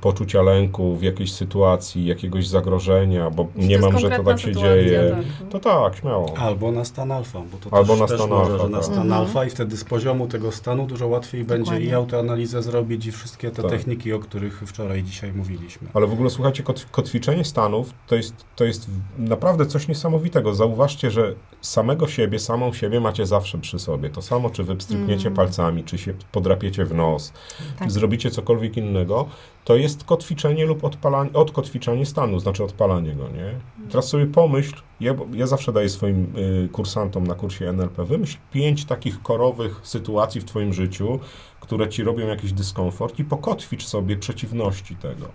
poczucia 0.00 0.42
lęku 0.42 0.96
w 0.96 1.02
jakiejś 1.02 1.32
sytuacji, 1.32 2.06
jakiegoś 2.06 2.46
zagrożenia, 2.48 3.30
bo 3.30 3.46
nie 3.56 3.78
mam, 3.78 3.98
że 3.98 4.10
to 4.10 4.24
tak 4.24 4.40
się 4.40 4.52
dzieje. 4.54 5.16
tak. 5.16 5.50
To 5.50 5.60
tak, 5.60 5.96
śmiało. 5.96 6.34
Albo 6.38 6.72
na 6.72 6.84
stan 6.84 7.12
alfa, 7.12 7.38
bo 7.52 7.58
to 7.70 7.76
Albo 7.76 7.92
też, 7.92 8.00
na 8.00 8.06
też 8.06 8.16
stan 8.20 8.30
może, 8.30 8.52
alfa, 8.52 8.64
że 8.64 8.68
na 8.70 8.78
tak. 8.78 8.86
stan 8.86 8.98
Mhm. 9.02 9.20
alfa 9.20 9.44
i 9.44 9.50
wtedy 9.50 9.76
z 9.76 9.84
poziomu 9.84 10.26
tego 10.26 10.52
stanu 10.52 10.86
dużo 10.86 11.06
łatwiej 11.06 11.44
będzie 11.44 11.64
Dokładnie. 11.64 11.86
i 11.90 11.94
autoanalizę 11.94 12.62
zrobić 12.62 13.06
i 13.06 13.12
wszystkie 13.12 13.50
te 13.50 13.62
Tak. 13.62 13.70
techniki, 13.70 14.12
o 14.12 14.18
których 14.18 14.62
wczoraj 14.66 15.00
i 15.00 15.04
dzisiaj 15.04 15.32
mówiliśmy. 15.32 15.88
Ale 15.94 16.06
w 16.06 16.12
ogóle 16.12 16.30
słuchajcie, 16.30 16.62
kot, 16.62 16.86
kotwiczenie 16.90 17.44
stanów 17.44 17.90
to 18.06 18.16
jest, 18.16 18.34
to 18.56 18.64
jest 18.64 18.86
naprawdę 19.18 19.66
coś 19.66 19.88
niesamowitego. 19.88 20.54
Zauważcie, 20.54 21.10
że 21.10 21.34
samego 21.60 22.08
siebie, 22.08 22.38
samą 22.38 22.72
siebie 22.72 23.00
macie 23.00 23.26
zawsze 23.26 23.58
przy 23.58 23.78
sobie. 23.78 24.10
To 24.10 24.22
samo, 24.22 24.50
czy 24.50 24.64
wy 24.64 24.76
pstrykniecie 24.76 25.26
Mm. 25.26 25.36
palcami, 25.36 25.84
czy 25.84 25.98
się 25.98 26.14
podrapiecie 26.32 26.77
w 26.84 26.94
nos, 26.94 27.32
Tak. 27.78 27.90
zrobicie 27.90 28.30
cokolwiek 28.30 28.76
innego, 28.76 29.28
to 29.64 29.76
jest 29.76 30.04
kotwiczenie 30.04 30.66
lub 30.66 30.84
odpalanie, 30.84 31.32
odkotwiczanie 31.32 32.06
stanu, 32.06 32.38
znaczy 32.40 32.64
odpalanie 32.64 33.14
go, 33.14 33.28
nie? 33.28 33.54
Teraz 33.90 34.08
sobie 34.08 34.26
pomyśl, 34.26 34.74
ja, 35.00 35.14
ja 35.32 35.46
zawsze 35.46 35.72
daję 35.72 35.88
swoim 35.88 36.32
y, 36.36 36.68
kursantom 36.72 37.26
na 37.26 37.34
kursie 37.34 37.68
NLP, 37.72 38.04
wymyśl 38.04 38.36
pięć 38.52 38.84
takich 38.84 39.22
korowych 39.22 39.80
sytuacji 39.82 40.40
w 40.40 40.44
twoim 40.44 40.72
życiu, 40.72 41.20
które 41.60 41.88
ci 41.88 42.02
robią 42.02 42.26
jakiś 42.26 42.52
dyskomfort 42.52 43.18
i 43.18 43.24
pokotwicz 43.24 43.86
sobie 43.86 44.16
przeciwności 44.16 44.96
tego. 44.96 45.28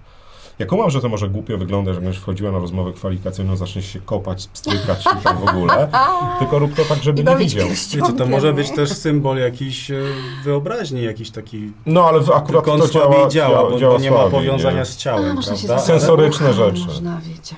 Ja 0.60 0.65
kumam, 0.65 0.89
że 0.89 1.01
to 1.01 1.10
może 1.10 1.29
głupio 1.29 1.57
wyglądać, 1.57 1.95
jak 1.95 2.03
będziesz 2.03 2.22
wchodziła 2.22 2.51
na 2.51 2.60
rozmowę 2.60 2.93
kwalifikacyjną, 2.93 3.55
zaczniesz 3.55 3.93
się 3.93 4.00
kopać, 4.00 4.48
pstrykać 4.48 5.05
i 5.19 5.24
tam 5.24 5.38
w 5.38 5.50
ogóle, 5.50 5.88
tylko 6.39 6.60
rób 6.60 6.74
to 6.75 6.86
tak, 6.86 7.03
żeby 7.03 7.22
I 7.22 7.25
nie 7.25 7.36
widział. 7.36 7.67
Wiecie, 7.69 8.13
to 8.17 8.25
może 8.25 8.53
być 8.53 8.72
też 8.72 8.89
symbol 8.89 9.38
jakiejś 9.38 9.91
e, 9.91 10.04
wyobraźni, 10.43 11.04
jakiś 11.04 11.32
taki 11.32 11.71
No, 11.86 12.06
ale 12.08 12.21
akurat 12.36 12.65
to 12.65 12.88
działa, 12.88 13.27
działa, 13.27 13.69
bo, 13.69 13.80
działa 13.80 13.93
bo 13.93 13.99
nie 13.99 14.12
ma 14.12 14.30
powiązania 14.30 14.80
nie? 14.80 14.86
z 14.86 14.97
ciałem, 14.97 15.32
A, 15.32 15.34
można 15.34 15.56
prawda? 15.56 15.80
Sensoryczne 15.80 16.49
A, 16.49 16.54
rzeczy. 16.54 16.86
Można, 16.86 17.21
wiecie. 17.23 17.56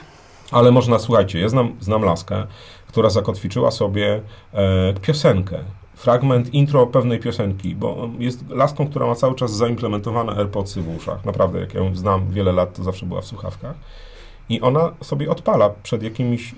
Ale 0.51 0.71
można, 0.71 0.99
słuchajcie, 0.99 1.39
ja 1.39 1.49
znam, 1.49 1.75
znam 1.81 2.03
laskę, 2.03 2.47
która 2.87 3.09
zakotwiczyła 3.09 3.71
sobie 3.71 4.21
e, 4.53 4.93
piosenkę, 4.93 5.59
fragment 6.05 6.53
intro 6.53 6.87
pewnej 6.87 7.19
piosenki, 7.19 7.75
bo 7.75 8.09
jest 8.19 8.49
laską, 8.49 8.87
która 8.87 9.07
ma 9.07 9.15
cały 9.15 9.35
czas 9.35 9.55
zaimplementowane 9.55 10.33
AirPodsy 10.35 10.81
w 10.81 10.95
uszach. 10.97 11.25
Naprawdę, 11.25 11.59
jak 11.59 11.73
ją 11.73 11.95
znam 11.95 12.31
wiele 12.31 12.51
lat, 12.51 12.75
to 12.77 12.83
zawsze 12.83 13.05
była 13.05 13.21
w 13.21 13.25
słuchawkach. 13.25 13.75
I 14.49 14.61
ona 14.61 14.91
sobie 15.01 15.29
odpala 15.29 15.69
przed 15.83 16.03
jakimiś 16.03 16.51
y, 16.51 16.55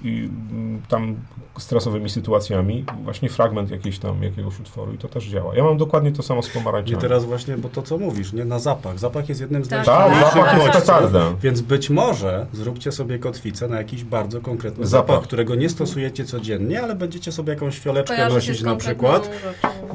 m, 0.52 0.82
tam 0.90 1.16
stresowymi 1.60 2.10
sytuacjami 2.10 2.86
właśnie 3.04 3.30
fragment 3.30 3.72
jakiejś 3.72 4.00
tam, 4.00 4.24
jakiegoś 4.24 4.60
utworu 4.60 4.94
i 4.94 4.98
to 4.98 5.08
też 5.08 5.26
działa. 5.26 5.56
Ja 5.56 5.64
mam 5.64 5.78
dokładnie 5.78 6.12
to 6.12 6.24
samo 6.24 6.44
z 6.44 6.48
Nie 6.48 6.54
pomarańczami. 6.54 7.02
teraz 7.02 7.26
właśnie, 7.26 7.58
bo 7.58 7.70
to 7.70 7.82
co 7.82 7.98
mówisz, 7.98 8.34
nie 8.34 8.46
na 8.46 8.60
zapach. 8.60 9.00
Zapach 9.00 9.30
jest 9.30 9.42
jednym 9.42 9.66
z 9.66 9.68
Tak, 9.70 9.86
Tak, 9.86 9.98
najsilniejszych 10.00 10.34
zapach 10.44 10.54
jest 10.54 10.66
bodźców, 10.66 10.82
petarda. 10.86 11.34
Więc 11.42 11.62
być 11.62 11.90
może 11.90 12.46
zróbcie 12.54 12.92
sobie 12.92 13.20
kotwicę 13.20 13.68
na 13.68 13.78
jakiś 13.78 14.04
bardzo 14.04 14.42
konkretny 14.42 14.86
Zapach. 14.88 15.08
zapach, 15.16 15.28
którego 15.28 15.56
nie 15.56 15.70
stosujecie 15.70 16.26
codziennie, 16.26 16.82
ale 16.84 16.96
będziecie 16.96 17.32
sobie 17.32 17.54
jakąś 17.54 17.80
fioleczkę 17.80 18.16
Kojarzy 18.16 18.36
nosić 18.36 18.62
na 18.62 18.76
przykład. 18.76 19.30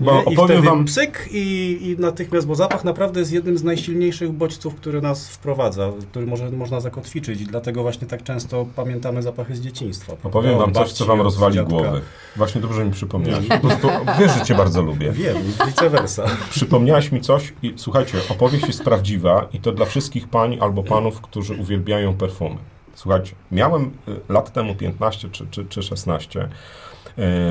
Bo 0.00 0.12
Nie? 0.14 0.20
I 0.20 0.22
opowiem 0.22 0.44
wtedy 0.46 0.62
wam- 0.62 0.85
psyk 0.85 1.28
i, 1.33 1.78
i 1.83 1.96
natychmiast, 2.00 2.46
bo 2.46 2.55
zapach 2.55 2.85
naprawdę 2.85 3.20
jest 3.20 3.33
jednym 3.33 3.59
z 3.59 3.64
najsilniejszych 3.64 4.33
bodźców, 4.33 4.74
który 4.74 5.02
nas 5.02 5.28
wprowadza, 5.28 5.92
który 6.11 6.26
może, 6.26 6.50
można 6.50 6.81
zakotwiczyć 6.81 7.40
i 7.40 7.44
dlatego 7.46 7.82
właśnie 7.83 8.07
tak 8.09 8.23
często 8.23 8.66
pamiętamy 8.77 9.23
zapachy 9.23 9.57
z 9.57 9.61
dzieciństwa. 9.61 10.12
Opowiem 10.25 10.57
prawda? 10.57 10.81
wam 10.81 10.87
coś, 10.87 10.92
co 10.92 11.05
wam 11.05 11.21
rozwali 11.21 11.55
dziadka. 11.55 11.71
głowy. 11.71 12.01
Właśnie 12.37 12.61
dobrze 12.61 12.85
mi 12.85 12.92
przypomniałeś. 12.92 13.49
Po 13.49 13.59
prostu 13.59 13.88
wiesz, 14.18 14.33
że 14.38 14.45
cię 14.45 14.55
bardzo 14.55 14.83
lubię. 14.83 15.12
Wiem, 15.12 15.37
vice 15.66 15.90
versa. 15.90 16.25
Przypomniałaś 16.51 17.12
mi 17.12 17.21
coś 17.21 17.53
i 17.62 17.75
słuchajcie, 17.77 18.18
opowieść 18.29 18.66
jest 18.66 18.85
prawdziwa 18.85 19.49
i 19.53 19.61
to 19.61 19.73
dla 19.73 19.87
wszystkich 19.87 20.29
pań 20.29 20.59
albo 20.61 20.83
panów, 20.83 21.21
którzy 21.21 21.55
uwielbiają 21.55 22.14
perfumy. 22.14 22.57
Słuchajcie, 22.95 23.35
miałem 23.53 23.90
y, 24.09 24.21
lat 24.29 24.53
temu 24.53 24.75
15 24.75 25.29
czy, 25.31 25.47
czy, 25.51 25.64
czy 25.64 25.83
16 25.83 26.49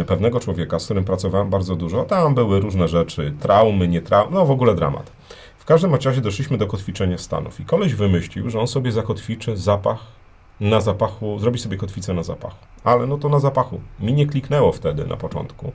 y, 0.02 0.06
pewnego 0.06 0.40
człowieka, 0.40 0.80
z 0.80 0.86
którym 0.86 1.04
pracowałem 1.04 1.50
bardzo 1.50 1.76
dużo. 1.76 2.04
Tam 2.04 2.36
były 2.36 2.60
różne 2.60 2.88
rzeczy, 2.88 3.34
traumy, 3.40 3.88
nie 3.88 4.02
traumy, 4.02 4.36
no 4.36 4.46
w 4.46 4.52
ogóle 4.52 4.76
dramat. 4.76 5.12
W 5.58 5.66
każdym 5.66 5.96
razie 5.96 6.22
doszliśmy 6.22 6.58
do 6.58 6.68
kotwiczenia 6.68 7.18
stanów 7.18 7.60
i 7.60 7.66
koleś 7.66 7.96
wymyślił, 7.96 8.50
że 8.50 8.60
on 8.60 8.68
sobie 8.68 8.92
zakotwiczy 8.92 9.58
zapach 9.58 10.21
na 10.62 10.82
zapachu, 10.82 11.40
zrobi 11.40 11.60
sobie 11.60 11.78
kotwicę 11.78 12.14
na 12.14 12.24
zapachu. 12.24 12.66
Ale 12.84 13.08
no 13.08 13.18
to 13.18 13.30
na 13.30 13.40
zapachu. 13.40 13.82
Mi 14.00 14.14
nie 14.14 14.28
kliknęło 14.28 14.72
wtedy 14.72 15.06
na 15.06 15.18
początku, 15.18 15.72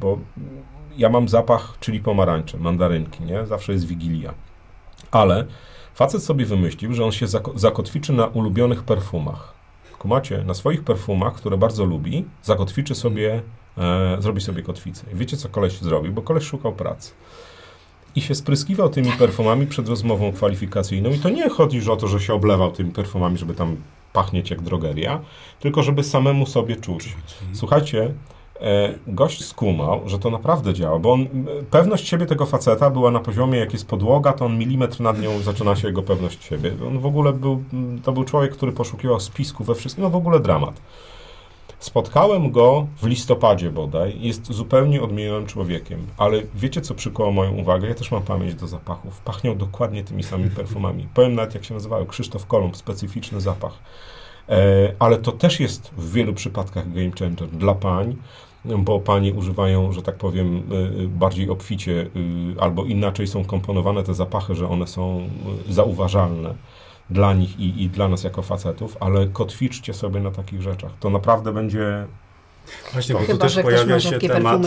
bo 0.00 0.18
ja 0.96 1.08
mam 1.08 1.28
zapach, 1.28 1.76
czyli 1.80 2.00
pomarańcze, 2.00 2.58
mandarynki, 2.58 3.24
nie? 3.24 3.46
Zawsze 3.46 3.72
jest 3.72 3.86
wigilia. 3.86 4.34
Ale 5.10 5.44
facet 5.94 6.22
sobie 6.22 6.46
wymyślił, 6.46 6.94
że 6.94 7.04
on 7.04 7.12
się 7.12 7.26
zako- 7.26 7.58
zakotwiczy 7.58 8.12
na 8.12 8.26
ulubionych 8.26 8.82
perfumach. 8.82 9.54
Kumacie, 9.98 10.44
na 10.46 10.54
swoich 10.54 10.84
perfumach, 10.84 11.34
które 11.34 11.56
bardzo 11.56 11.84
lubi, 11.84 12.24
zakotwiczy 12.42 12.94
sobie, 12.94 13.42
e, 13.78 14.16
zrobi 14.18 14.40
sobie 14.40 14.62
kotwicę. 14.62 15.04
I 15.12 15.16
wiecie, 15.16 15.36
co 15.36 15.48
koleś 15.48 15.78
zrobił? 15.78 16.12
Bo 16.12 16.22
koleś 16.22 16.44
szukał 16.44 16.72
pracy. 16.72 17.12
I 18.16 18.20
się 18.20 18.34
spryskiwał 18.34 18.88
tymi 18.88 19.12
perfumami 19.12 19.66
przed 19.66 19.88
rozmową 19.88 20.32
kwalifikacyjną. 20.32 21.10
I 21.10 21.18
to 21.18 21.28
nie 21.28 21.48
chodzi 21.48 21.90
o 21.90 21.96
to, 21.96 22.08
że 22.08 22.20
się 22.20 22.34
oblewał 22.34 22.72
tymi 22.72 22.90
perfumami, 22.90 23.38
żeby 23.38 23.54
tam 23.54 23.76
pachnieć 24.14 24.50
jak 24.50 24.62
drogeria, 24.62 25.20
tylko 25.60 25.82
żeby 25.82 26.04
samemu 26.04 26.46
sobie 26.46 26.76
czuć. 26.76 27.16
Słuchajcie, 27.52 28.14
e, 28.60 28.94
gość 29.06 29.44
skumał, 29.44 30.08
że 30.08 30.18
to 30.18 30.30
naprawdę 30.30 30.74
działa, 30.74 30.98
bo 30.98 31.12
on, 31.12 31.20
m, 31.20 31.46
pewność 31.70 32.08
siebie 32.08 32.26
tego 32.26 32.46
faceta 32.46 32.90
była 32.90 33.10
na 33.10 33.20
poziomie, 33.20 33.58
jak 33.58 33.72
jest 33.72 33.88
podłoga, 33.88 34.32
to 34.32 34.44
on 34.44 34.58
milimetr 34.58 35.00
nad 35.00 35.20
nią 35.20 35.38
zaczyna 35.38 35.76
się 35.76 35.88
jego 35.88 36.02
pewność 36.02 36.44
siebie. 36.44 36.72
On 36.88 36.98
w 36.98 37.06
ogóle 37.06 37.32
był, 37.32 37.62
to 38.04 38.12
był 38.12 38.24
człowiek, 38.24 38.52
który 38.52 38.72
poszukiwał 38.72 39.20
spisku 39.20 39.64
we 39.64 39.74
wszystkim, 39.74 40.04
no 40.04 40.10
w 40.10 40.16
ogóle 40.16 40.40
dramat. 40.40 40.80
Spotkałem 41.78 42.50
go 42.50 42.86
w 42.96 43.06
listopadzie 43.06 43.70
bodaj, 43.70 44.20
jest 44.20 44.52
zupełnie 44.52 45.02
odmienionym 45.02 45.46
człowiekiem, 45.46 46.06
ale 46.16 46.42
wiecie, 46.54 46.80
co 46.80 46.94
przykuło 46.94 47.32
moją 47.32 47.52
uwagę? 47.52 47.88
Ja 47.88 47.94
też 47.94 48.10
mam 48.10 48.22
pamięć 48.22 48.54
do 48.54 48.66
zapachów. 48.66 49.20
Pachniał 49.20 49.54
dokładnie 49.54 50.04
tymi 50.04 50.22
samymi 50.22 50.50
perfumami. 50.50 51.08
Powiem 51.14 51.34
nawet, 51.34 51.54
jak 51.54 51.64
się 51.64 51.74
nazywały, 51.74 52.06
Krzysztof 52.06 52.46
Kolumb, 52.46 52.76
specyficzny 52.76 53.40
zapach. 53.40 53.72
E, 54.48 54.92
ale 54.98 55.16
to 55.16 55.32
też 55.32 55.60
jest 55.60 55.90
w 55.96 56.12
wielu 56.12 56.34
przypadkach 56.34 56.92
game 56.92 57.10
changer 57.18 57.48
dla 57.48 57.74
pań, 57.74 58.16
bo 58.64 59.00
panie 59.00 59.34
używają, 59.34 59.92
że 59.92 60.02
tak 60.02 60.16
powiem, 60.16 60.62
y, 61.02 61.08
bardziej 61.08 61.50
obficie 61.50 61.92
y, 61.92 62.60
albo 62.60 62.84
inaczej 62.84 63.26
są 63.26 63.44
komponowane 63.44 64.02
te 64.02 64.14
zapachy, 64.14 64.54
że 64.54 64.68
one 64.68 64.86
są 64.86 65.28
y, 65.68 65.72
zauważalne 65.72 66.54
dla 67.10 67.34
nich 67.34 67.60
i, 67.60 67.82
i 67.82 67.88
dla 67.88 68.08
nas 68.08 68.24
jako 68.24 68.42
facetów, 68.42 68.96
ale 69.00 69.26
kotwiczcie 69.26 69.94
sobie 69.94 70.20
na 70.20 70.30
takich 70.30 70.62
rzeczach. 70.62 70.92
To 71.00 71.10
naprawdę 71.10 71.52
będzie 71.52 72.06
Właśnie, 72.92 73.14
bo 73.14 73.20
tu 73.20 73.26
Chyba, 73.26 73.38
też 73.38 73.52
że 73.52 73.60
ktoś 73.60 73.72
pojawia 73.74 73.94
ma 73.94 74.00
się 74.00 74.08
rzadkie 74.10 74.28
temat 74.28 74.60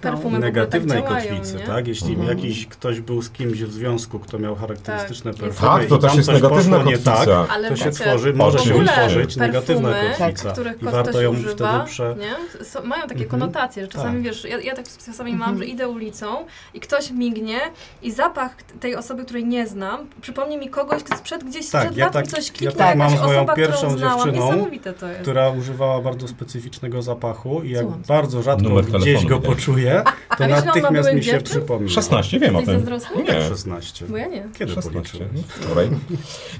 perfumy 0.00 0.38
negatywnej 0.38 1.02
tak 1.02 1.08
działają, 1.10 1.28
kotwicy, 1.36 1.56
nie? 1.56 1.64
tak? 1.64 1.88
Jeśli 1.88 2.10
Mhm. 2.14 2.28
jakiś 2.28 2.66
ktoś 2.66 3.00
był 3.00 3.22
z 3.22 3.30
kimś 3.30 3.62
w 3.62 3.72
związku, 3.72 4.18
kto 4.18 4.38
miał 4.38 4.56
charakterystyczne 4.56 5.30
Tak, 5.32 5.40
perfumy 5.40 5.70
Tak, 5.70 5.86
to 5.88 5.96
i 5.96 5.98
też 5.98 6.08
tam 6.10 6.16
jest 6.18 6.28
negatywna 6.32 6.82
nie 6.82 6.98
tak, 6.98 7.14
kotwica. 7.14 7.46
Ale 7.50 7.68
to 7.68 7.76
się 7.76 7.90
tworzy, 7.90 8.32
może 8.34 8.58
się 8.58 8.70
ogóle 8.74 8.86
wytworzyć 8.86 9.36
negatywna 9.36 9.88
perfumy, 9.88 10.14
kotwica. 10.18 10.52
których 10.52 10.82
I 10.82 10.84
warto 10.84 11.10
ktoś 11.10 11.22
ją 11.22 11.30
używa, 11.30 11.54
wtedy 11.54 11.90
prze... 11.90 12.16
nie? 12.18 12.64
So, 12.64 12.82
mają 12.82 13.02
takie 13.02 13.24
Mhm. 13.24 13.30
konotacje, 13.40 13.82
że 13.82 13.88
czasami 13.88 14.14
Tak. 14.14 14.22
wiesz, 14.22 14.44
ja, 14.44 14.58
ja 14.60 14.74
tak 14.76 14.84
czasami 15.06 15.30
mam, 15.32 15.40
Mhm. 15.50 15.58
że 15.58 15.64
idę 15.64 15.88
ulicą 15.88 16.46
i 16.74 16.80
ktoś 16.80 17.10
mignie 17.10 17.60
i 18.02 18.12
zapach 18.12 18.56
tej 18.80 18.96
osoby, 18.96 19.24
której 19.24 19.44
nie 19.44 19.66
znam, 19.66 20.06
przypomni 20.20 20.58
mi 20.58 20.68
kogoś 20.70 21.02
sprzed 21.16 21.44
gdzieś 21.44 21.68
Tak, 21.70 21.82
sprzed 21.82 21.96
ja 21.98 22.04
lat 22.04 22.12
tak- 22.14 22.24
mi 22.26 22.30
coś 22.32 22.60
ja 22.60 22.70
tak 22.72 22.80
jakaś 22.80 22.96
mam 22.98 23.12
moją 23.26 23.38
osoba, 23.40 23.54
pierwszą 23.54 23.98
dziewczyną, 23.98 24.32
niesamowite 24.32 24.92
to 24.92 25.08
jest. 25.08 25.20
która 25.22 25.50
używała 25.50 26.00
bardzo 26.00 26.28
specyficznego 26.28 27.02
zapachu 27.02 27.37
i 27.64 27.70
jak 27.70 27.82
Słucham. 27.82 28.02
bardzo 28.08 28.42
rzadko 28.42 28.68
Numer 28.68 28.84
gdzieś 28.84 29.02
telefonu 29.04 29.28
go 29.28 29.36
widać. 29.40 29.56
poczuję, 29.56 30.02
to 30.38 30.46
natychmiast 30.66 31.12
mi 31.14 31.24
się 31.24 31.30
dziewczyn? 31.32 31.50
przypomina. 31.50 31.90
16, 31.90 32.38
wiem 32.38 32.56
o 32.56 32.58
Jesteś 32.60 32.74
tym. 32.76 32.86
zazdrosny? 32.86 33.22
Nie. 33.22 33.42
16. 33.48 34.06
Bo 34.08 34.16
ja 34.16 34.26
nie. 34.26 34.48
Kiedy 34.58 34.72
16. 34.74 34.90
policzyłeś? 34.90 35.28
Wczoraj. 35.48 35.90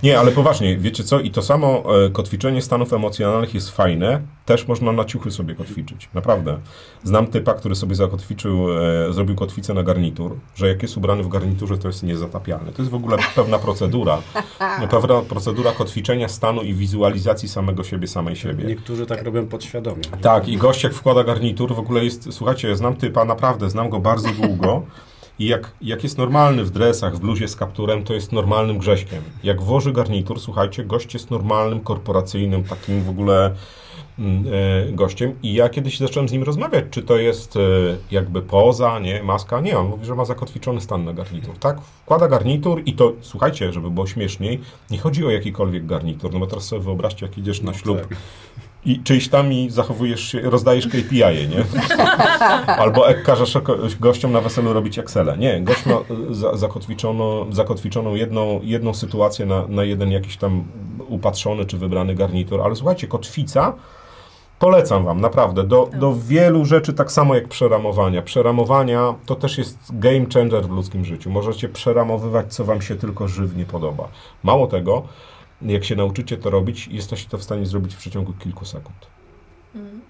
Nie, 0.02 0.18
ale 0.18 0.32
poważnie, 0.32 0.76
wiecie 0.76 1.04
co? 1.04 1.20
I 1.20 1.30
to 1.30 1.42
samo 1.42 1.84
e, 2.06 2.10
kotwiczenie 2.10 2.62
stanów 2.62 2.92
emocjonalnych 2.92 3.54
jest 3.54 3.70
fajne. 3.70 4.20
Też 4.48 4.68
można 4.68 4.92
na 4.92 5.04
ciuchy 5.04 5.30
sobie 5.30 5.54
kotwiczyć. 5.54 6.08
Naprawdę. 6.14 6.58
Znam 7.04 7.26
typa, 7.26 7.54
który 7.54 7.74
sobie 7.74 7.94
zakotwiczył, 7.94 8.66
e, 9.08 9.12
zrobił 9.12 9.36
kotwicę 9.36 9.74
na 9.74 9.82
garnitur, 9.82 10.36
że 10.54 10.68
jak 10.68 10.82
jest 10.82 10.96
ubrany 10.96 11.22
w 11.22 11.28
garniturze, 11.28 11.78
to 11.78 11.88
jest 11.88 12.02
niezatapialny. 12.02 12.72
To 12.72 12.82
jest 12.82 12.90
w 12.90 12.94
ogóle 12.94 13.16
pewna 13.34 13.58
procedura. 13.58 14.22
Pewna 14.90 15.22
procedura 15.22 15.72
kotwiczenia 15.72 16.28
stanu 16.28 16.62
i 16.62 16.74
wizualizacji 16.74 17.48
samego 17.48 17.84
siebie, 17.84 18.08
samej 18.08 18.36
siebie. 18.36 18.64
Niektórzy 18.64 19.06
tak 19.06 19.22
robią 19.22 19.46
podświadomie. 19.46 20.02
Tak, 20.20 20.48
i 20.48 20.56
gość 20.56 20.84
jak 20.84 20.94
wkłada 20.94 21.24
garnitur, 21.24 21.74
w 21.74 21.78
ogóle 21.78 22.04
jest, 22.04 22.28
słuchajcie, 22.30 22.76
znam 22.76 22.96
typa, 22.96 23.24
naprawdę, 23.24 23.70
znam 23.70 23.90
go 23.90 24.00
bardzo 24.00 24.28
długo 24.28 24.82
i 25.38 25.46
jak, 25.46 25.72
jak 25.80 26.02
jest 26.02 26.18
normalny 26.18 26.64
w 26.64 26.70
dresach, 26.70 27.16
w 27.16 27.20
bluzie 27.20 27.48
z 27.48 27.56
kapturem, 27.56 28.04
to 28.04 28.14
jest 28.14 28.32
normalnym 28.32 28.78
grześkiem. 28.78 29.22
Jak 29.42 29.62
włoży 29.62 29.92
garnitur, 29.92 30.40
słuchajcie, 30.40 30.84
gość 30.84 31.14
jest 31.14 31.30
normalnym, 31.30 31.80
korporacyjnym, 31.80 32.64
takim 32.64 33.02
w 33.02 33.08
ogóle 33.08 33.54
gościem 34.92 35.34
i 35.42 35.54
ja 35.54 35.68
kiedyś 35.68 35.98
zacząłem 35.98 36.28
z 36.28 36.32
nim 36.32 36.42
rozmawiać, 36.42 36.84
czy 36.90 37.02
to 37.02 37.16
jest 37.16 37.56
e, 37.56 37.60
jakby 38.10 38.42
poza, 38.42 38.98
nie, 38.98 39.22
maska, 39.22 39.60
nie, 39.60 39.78
on 39.78 39.86
mówi, 39.86 40.06
że 40.06 40.14
ma 40.14 40.24
zakotwiczony 40.24 40.80
stan 40.80 41.04
na 41.04 41.12
garnitur, 41.12 41.58
tak? 41.58 41.80
Wkłada 41.80 42.28
garnitur 42.28 42.82
i 42.86 42.92
to, 42.92 43.12
słuchajcie, 43.20 43.72
żeby 43.72 43.90
było 43.90 44.06
śmieszniej, 44.06 44.60
nie 44.90 44.98
chodzi 44.98 45.26
o 45.26 45.30
jakikolwiek 45.30 45.86
garnitur, 45.86 46.32
no 46.32 46.38
bo 46.38 46.46
teraz 46.46 46.64
sobie 46.64 46.82
wyobraźcie, 46.82 47.26
jak 47.26 47.38
idziesz 47.38 47.62
na 47.62 47.74
ślub 47.74 48.00
Tak. 48.00 48.18
i 48.84 49.00
czyjś 49.02 49.28
tam 49.28 49.52
i 49.52 49.70
zachowujesz 49.70 50.20
się, 50.32 50.40
rozdajesz 50.40 50.86
KPI, 50.88 51.22
-e, 51.22 51.48
nie? 51.48 51.64
Albo 52.82 53.08
jak 53.08 53.22
każesz 53.22 53.58
gościom 54.00 54.32
na 54.32 54.40
weselu 54.40 54.72
robić 54.72 54.98
Excele. 54.98 55.38
Nie, 55.38 55.60
gość 55.60 55.86
ma 55.86 55.94
y, 56.30 56.34
za, 56.34 56.56
zakotwiczono, 56.56 57.46
zakotwiczoną 57.50 58.14
jedną, 58.14 58.60
jedną 58.62 58.94
sytuację 58.94 59.46
na, 59.46 59.66
na 59.68 59.84
jeden 59.84 60.10
jakiś 60.10 60.36
tam 60.36 60.64
upatrzony 61.08 61.64
czy 61.64 61.78
wybrany 61.78 62.14
garnitur, 62.14 62.60
ale 62.60 62.76
słuchajcie, 62.76 63.06
kotwica 63.06 63.74
Polecam 64.58 65.04
Wam, 65.04 65.20
naprawdę, 65.20 65.64
do, 65.64 65.90
do 65.94 66.14
wielu 66.14 66.64
rzeczy, 66.64 66.92
tak 66.92 67.12
samo 67.12 67.34
jak 67.34 67.48
przeramowania. 67.48 68.22
Przeramowania 68.22 69.14
to 69.26 69.34
też 69.34 69.58
jest 69.58 69.78
game 69.90 70.26
changer 70.34 70.64
w 70.64 70.70
ludzkim 70.70 71.04
życiu. 71.04 71.30
Możecie 71.30 71.68
przeramowywać, 71.68 72.54
co 72.54 72.64
Wam 72.64 72.82
się 72.82 72.96
tylko 72.96 73.28
żywnie 73.28 73.64
podoba. 73.64 74.08
Mało 74.42 74.66
tego, 74.66 75.02
jak 75.62 75.84
się 75.84 75.96
nauczycie 75.96 76.36
to 76.36 76.50
robić, 76.50 76.88
jesteście 76.88 77.28
to 77.28 77.38
w 77.38 77.42
stanie 77.42 77.66
zrobić 77.66 77.94
w 77.94 77.98
przeciągu 77.98 78.32
kilku 78.32 78.64
sekund. 78.64 79.06
Mhm. 79.74 80.00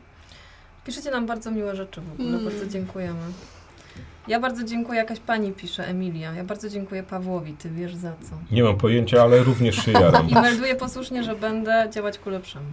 Piszecie 0.87 1.11
nam 1.11 1.27
bardzo 1.27 1.51
miłe 1.51 1.77
rzeczy 1.77 2.01
w 2.01 2.13
ogóle, 2.13 2.29
Mm. 2.29 2.45
bardzo 2.45 2.67
dziękujemy. 2.67 3.21
Ja 4.29 4.41
bardzo 4.41 4.65
dziękuję, 4.65 4.99
jakaś 4.99 5.21
pani 5.21 5.53
pisze, 5.53 5.87
Emilia. 5.87 6.35
Ja 6.35 6.45
bardzo 6.45 6.69
dziękuję 6.69 7.03
Pawłowi, 7.03 7.53
ty 7.53 7.71
wiesz 7.71 7.95
za 7.95 8.13
co. 8.13 8.55
Nie 8.55 8.63
mam 8.63 8.77
pojęcia, 8.77 9.23
ale 9.23 9.39
również 9.43 9.77
się 9.77 9.93
jaram. 9.93 10.29
I 10.31 10.35
melduję 10.35 10.75
posłusznie, 10.75 11.25
że 11.25 11.35
będę 11.35 11.89
działać 11.95 12.19
ku 12.19 12.31
lepszemu. 12.31 12.67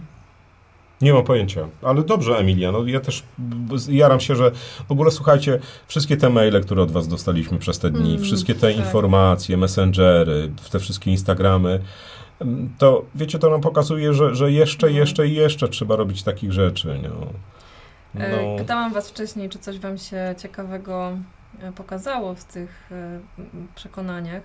Nie 1.00 1.12
mam 1.12 1.24
pojęcia, 1.24 1.68
ale 1.82 2.02
dobrze, 2.02 2.38
Emilia. 2.38 2.72
No, 2.72 2.86
ja 2.86 3.00
też 3.00 3.22
jaram 3.88 4.20
się, 4.20 4.36
że 4.36 4.50
w 4.88 4.92
ogóle 4.92 5.10
słuchajcie, 5.10 5.58
wszystkie 5.86 6.16
te 6.16 6.30
maile, 6.30 6.60
które 6.62 6.82
od 6.82 6.90
Was 6.90 7.08
dostaliśmy 7.08 7.58
przez 7.58 7.78
te 7.78 7.90
dni, 7.90 8.10
Mm, 8.10 8.22
wszystkie 8.24 8.54
te 8.54 8.68
tak. 8.68 8.76
informacje, 8.76 9.56
messengery, 9.56 10.50
te 10.72 10.78
wszystkie 10.78 11.10
Instagramy, 11.10 11.80
mm, 12.40 12.70
to 12.78 13.04
wiecie, 13.14 13.38
to 13.38 13.50
nam 13.50 13.60
pokazuje, 13.60 14.14
że, 14.14 14.34
że 14.34 14.52
jeszcze, 14.52 14.86
Mhm. 14.86 15.00
jeszcze 15.00 15.28
i 15.28 15.34
jeszcze 15.34 15.68
trzeba 15.68 15.96
robić 15.96 16.22
takich 16.22 16.52
rzeczy. 16.52 17.00
No. 17.02 17.26
E, 18.24 18.30
No, 18.52 18.58
Pytałam 18.58 18.92
Was 18.92 19.10
wcześniej, 19.10 19.48
czy 19.48 19.58
coś 19.58 19.78
Wam 19.78 19.98
się 19.98 20.34
ciekawego 20.42 21.18
e, 21.62 21.72
pokazało 21.72 22.34
w 22.34 22.44
tych 22.44 22.88
e, 22.92 23.20
przekonaniach. 23.74 24.42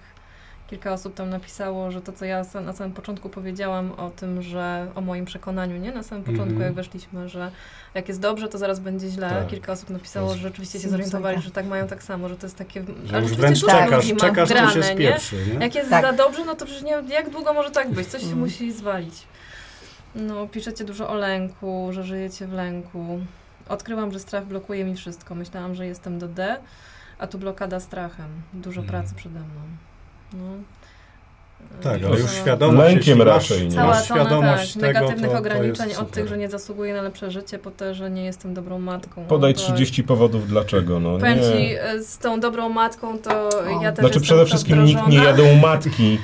Kilka 0.71 0.93
osób 0.93 1.13
tam 1.15 1.29
napisało, 1.29 1.91
że 1.91 2.01
to, 2.01 2.11
co 2.11 2.25
ja 2.25 2.45
na 2.65 2.73
samym 2.73 2.93
początku 2.93 3.29
powiedziałam 3.29 3.91
o 3.91 4.09
tym, 4.09 4.41
że 4.41 4.87
o 4.95 5.01
moim 5.01 5.25
przekonaniu, 5.25 5.77
nie? 5.77 5.91
Na 5.91 6.03
samym 6.03 6.23
początku, 6.23 6.51
Mhm. 6.53 6.61
jak 6.61 6.73
weszliśmy, 6.73 7.29
że 7.29 7.51
jak 7.93 8.07
jest 8.07 8.19
dobrze, 8.19 8.47
to 8.47 8.57
zaraz 8.57 8.79
będzie 8.79 9.09
źle. 9.09 9.29
Tak. 9.29 9.47
Kilka 9.47 9.71
osób 9.71 9.89
napisało, 9.89 10.33
że 10.33 10.37
rzeczywiście 10.39 10.79
się 10.79 10.89
zorientowali, 10.89 11.41
że 11.41 11.51
tak 11.51 11.65
mają 11.65 11.87
tak 11.87 12.03
samo, 12.03 12.29
że 12.29 12.35
to 12.37 12.45
jest 12.45 12.57
takie... 12.57 12.83
Że 13.05 13.15
ale 13.15 13.21
już 13.21 13.29
rzeczywiście 13.31 13.35
wręcz 13.41 13.59
dużo 13.61 13.71
czekasz, 13.71 13.91
ludzi 14.03 14.13
ma 14.13 14.19
czekasz, 14.19 14.49
co 14.49 14.55
się 14.55 14.61
wgrane, 14.61 14.95
nie? 14.95 15.07
spieprzy, 15.19 15.35
nie? 15.53 15.65
Jak 15.65 15.75
jest 15.75 15.89
Tak. 15.89 16.01
za 16.05 16.13
dobrze, 16.13 16.45
no 16.45 16.55
to 16.55 16.65
przecież 16.65 16.83
nie, 16.83 16.91
jak 17.09 17.29
długo 17.29 17.53
może 17.53 17.71
tak 17.71 17.91
być? 17.91 18.07
Coś 18.07 18.21
się 18.21 18.27
Mhm. 18.27 18.43
musi 18.43 18.71
zwalić. 18.71 19.27
No, 20.15 20.47
piszecie 20.47 20.83
dużo 20.83 21.09
o 21.09 21.15
lęku, 21.15 21.87
że 21.91 22.03
żyjecie 22.03 22.47
w 22.47 22.53
lęku. 22.53 23.19
Odkryłam, 23.69 24.11
że 24.11 24.19
strach 24.19 24.45
blokuje 24.45 24.83
mi 24.85 24.95
wszystko. 24.95 25.35
Myślałam, 25.35 25.75
że 25.75 25.87
jestem 25.87 26.19
do 26.19 26.27
D, 26.27 26.57
a 27.19 27.27
tu 27.27 27.37
blokada 27.37 27.79
strachem. 27.79 28.27
Dużo 28.53 28.81
Mhm. 28.81 28.87
pracy 29.01 29.15
przede 29.15 29.39
mną. 29.39 29.61
No. 30.33 30.45
Tak, 31.83 32.03
ale 32.03 32.19
już 32.19 32.31
Cała- 32.31 32.41
świadomość, 32.41 32.93
Lękiem 32.93 33.21
raczej, 33.21 33.67
nie? 33.67 33.75
Cała 33.75 34.01
świadomość 34.01 34.73
tak, 34.73 34.81
tego, 34.81 34.87
negatywnych 34.99 35.29
to, 35.31 35.35
to 35.35 35.39
ograniczeń 35.39 35.89
jest 35.89 36.01
od 36.01 36.11
tych, 36.11 36.27
że 36.27 36.37
nie 36.37 36.49
zasługuję 36.49 36.93
na 36.93 37.01
lepsze 37.01 37.31
życie, 37.31 37.59
po 37.59 37.71
to, 37.71 37.93
że 37.93 38.09
nie 38.09 38.25
jestem 38.25 38.53
dobrą 38.53 38.79
matką. 38.79 39.25
Podaj 39.25 39.53
no, 39.53 39.59
to 39.59 39.65
30 39.65 40.03
powodów 40.03 40.47
dlaczego. 40.47 40.99
No, 40.99 41.17
Powiem 41.17 41.39
nie. 41.39 41.43
ci, 41.43 41.75
e, 41.79 42.03
z 42.03 42.17
tą 42.17 42.39
dobrą 42.39 42.69
matką 42.69 43.17
to 43.19 43.49
O. 43.49 43.81
ja 43.81 43.91
też 43.91 43.99
Znaczy 43.99 44.03
jestem 44.03 44.21
przede 44.21 44.45
wszystkim 44.45 44.85
nikt 44.85 45.07
nie 45.07 45.19
wdrożona. 45.19 45.43
jadł 45.45 45.55
matki 45.61 46.19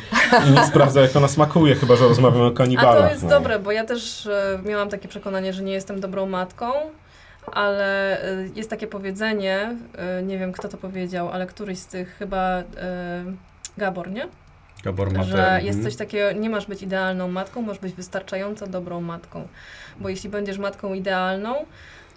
i 0.48 0.52
nie 0.52 0.66
sprawdza 0.72 1.02
jak 1.02 1.16
ona 1.16 1.28
smakuje, 1.28 1.76
chyba 1.76 1.96
że 1.96 2.08
rozmawiamy 2.08 2.44
o 2.44 2.48
A 2.48 2.52
kanibalach. 2.52 3.06
to 3.06 3.10
jest 3.12 3.24
no. 3.24 3.30
dobre, 3.30 3.60
bo 3.60 3.72
ja 3.72 3.86
też 3.86 4.26
e, 4.28 4.60
miałam 4.66 4.90
takie 4.90 5.08
przekonanie, 5.08 5.54
że 5.54 5.64
nie 5.64 5.74
jestem 5.74 6.00
dobrą 6.00 6.26
matką, 6.26 6.72
ale 7.52 8.22
e, 8.24 8.48
jest 8.56 8.70
takie 8.70 8.88
powiedzenie, 8.88 9.76
nie 10.24 10.38
wiem 10.38 10.52
kto 10.52 10.68
to 10.68 10.78
powiedział, 10.78 11.30
ale 11.30 11.48
któryś 11.48 11.80
z 11.80 11.86
tych 11.88 12.16
chyba 12.18 12.64
Gabor, 13.78 14.12
nie? 14.12 14.28
Gabor 14.84 15.12
Mater. 15.12 15.26
Że 15.26 15.44
mhm. 15.44 15.66
jest 15.66 15.84
coś 15.84 15.96
takiego, 15.96 16.32
nie 16.32 16.50
masz 16.50 16.66
być 16.66 16.82
idealną 16.82 17.28
matką, 17.28 17.62
możesz 17.62 17.82
być 17.82 17.94
wystarczająco 17.94 18.68
dobrą 18.68 19.02
matką. 19.02 19.48
Bo 20.00 20.10
jeśli 20.10 20.30
będziesz 20.30 20.58
matką 20.58 20.94
idealną, 20.94 21.66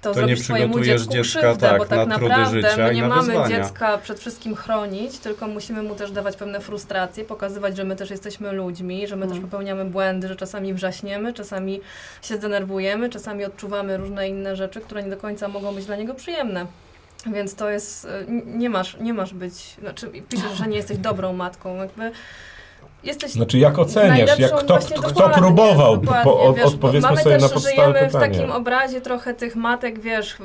to, 0.01 0.11
To 0.11 0.15
zrobisz 0.15 0.41
swojemu 0.41 0.81
dziecku 0.81 1.13
dziecka, 1.13 1.41
krzywdę, 1.41 1.69
tak, 1.69 1.79
bo 1.79 1.87
tak 1.87 1.99
na 1.99 2.05
naprawdę 2.07 2.75
my 2.77 2.95
nie 2.95 3.03
na 3.03 3.09
mamy 3.09 3.27
wyzwania. 3.27 3.49
dziecka 3.57 3.99
przed 3.99 4.21
wszystkim 4.21 4.55
chronić, 4.55 5.19
tylko 5.19 5.47
musimy 5.47 5.83
mu 5.83 5.95
też 5.95 6.11
dawać 6.11 6.37
pewne 6.37 6.61
frustracje, 6.61 7.25
pokazywać, 7.25 7.77
że 7.77 7.85
my 7.85 7.97
też 7.97 8.11
jesteśmy 8.11 8.53
ludźmi, 8.53 9.07
że 9.07 9.17
my 9.17 9.25
Mm. 9.25 9.35
też 9.35 9.45
popełniamy 9.45 9.85
błędy, 9.85 10.29
że 10.29 10.37
czasami 10.37 10.75
wrzaśniemy, 10.75 11.33
czasami 11.33 11.81
się 12.23 12.37
zdenerwujemy, 12.37 13.09
czasami 13.09 13.45
odczuwamy 13.45 13.97
różne 13.97 14.29
inne 14.29 14.57
rzeczy, 14.57 14.81
które 14.81 15.03
nie 15.03 15.11
do 15.11 15.17
końca 15.17 15.49
mogą 15.49 15.75
być 15.75 15.87
dla 15.87 15.97
niego 15.97 16.15
przyjemne. 16.15 16.67
Więc 17.27 17.55
to 17.55 17.71
jest, 17.71 18.05
y, 18.05 18.09
nie 18.47 18.71
masz, 18.71 18.97
nie 19.01 19.15
masz 19.15 19.35
być, 19.35 19.77
znaczy 19.81 20.11
piszesz, 20.29 20.53
że 20.53 20.67
nie 20.67 20.77
jesteś 20.77 20.99
dobrą 20.99 21.33
matką, 21.33 21.77
jakby 21.77 22.13
jesteś 23.05 23.33
Znaczy 23.33 23.59
jak 23.59 23.79
oceniasz, 23.79 24.39
jak 24.39 24.57
kto, 24.57 24.67
właśnie 24.67 24.97
kto 24.97 25.09
dokładnie, 25.09 25.43
próbował, 25.43 26.01
po, 26.25 26.41
od, 26.41 26.57
wiesz, 26.57 26.67
odpowiedzmy 26.67 27.17
sobie 27.17 27.39
też, 27.39 27.55
na 27.55 27.61
żyjemy 27.61 27.93
pytania. 27.95 28.09
w 28.09 28.13
takim 28.13 28.51
obrazie 28.51 29.01
trochę 29.01 29.35
tych 29.35 29.57
matek, 29.57 30.01
wiesz, 30.01 30.37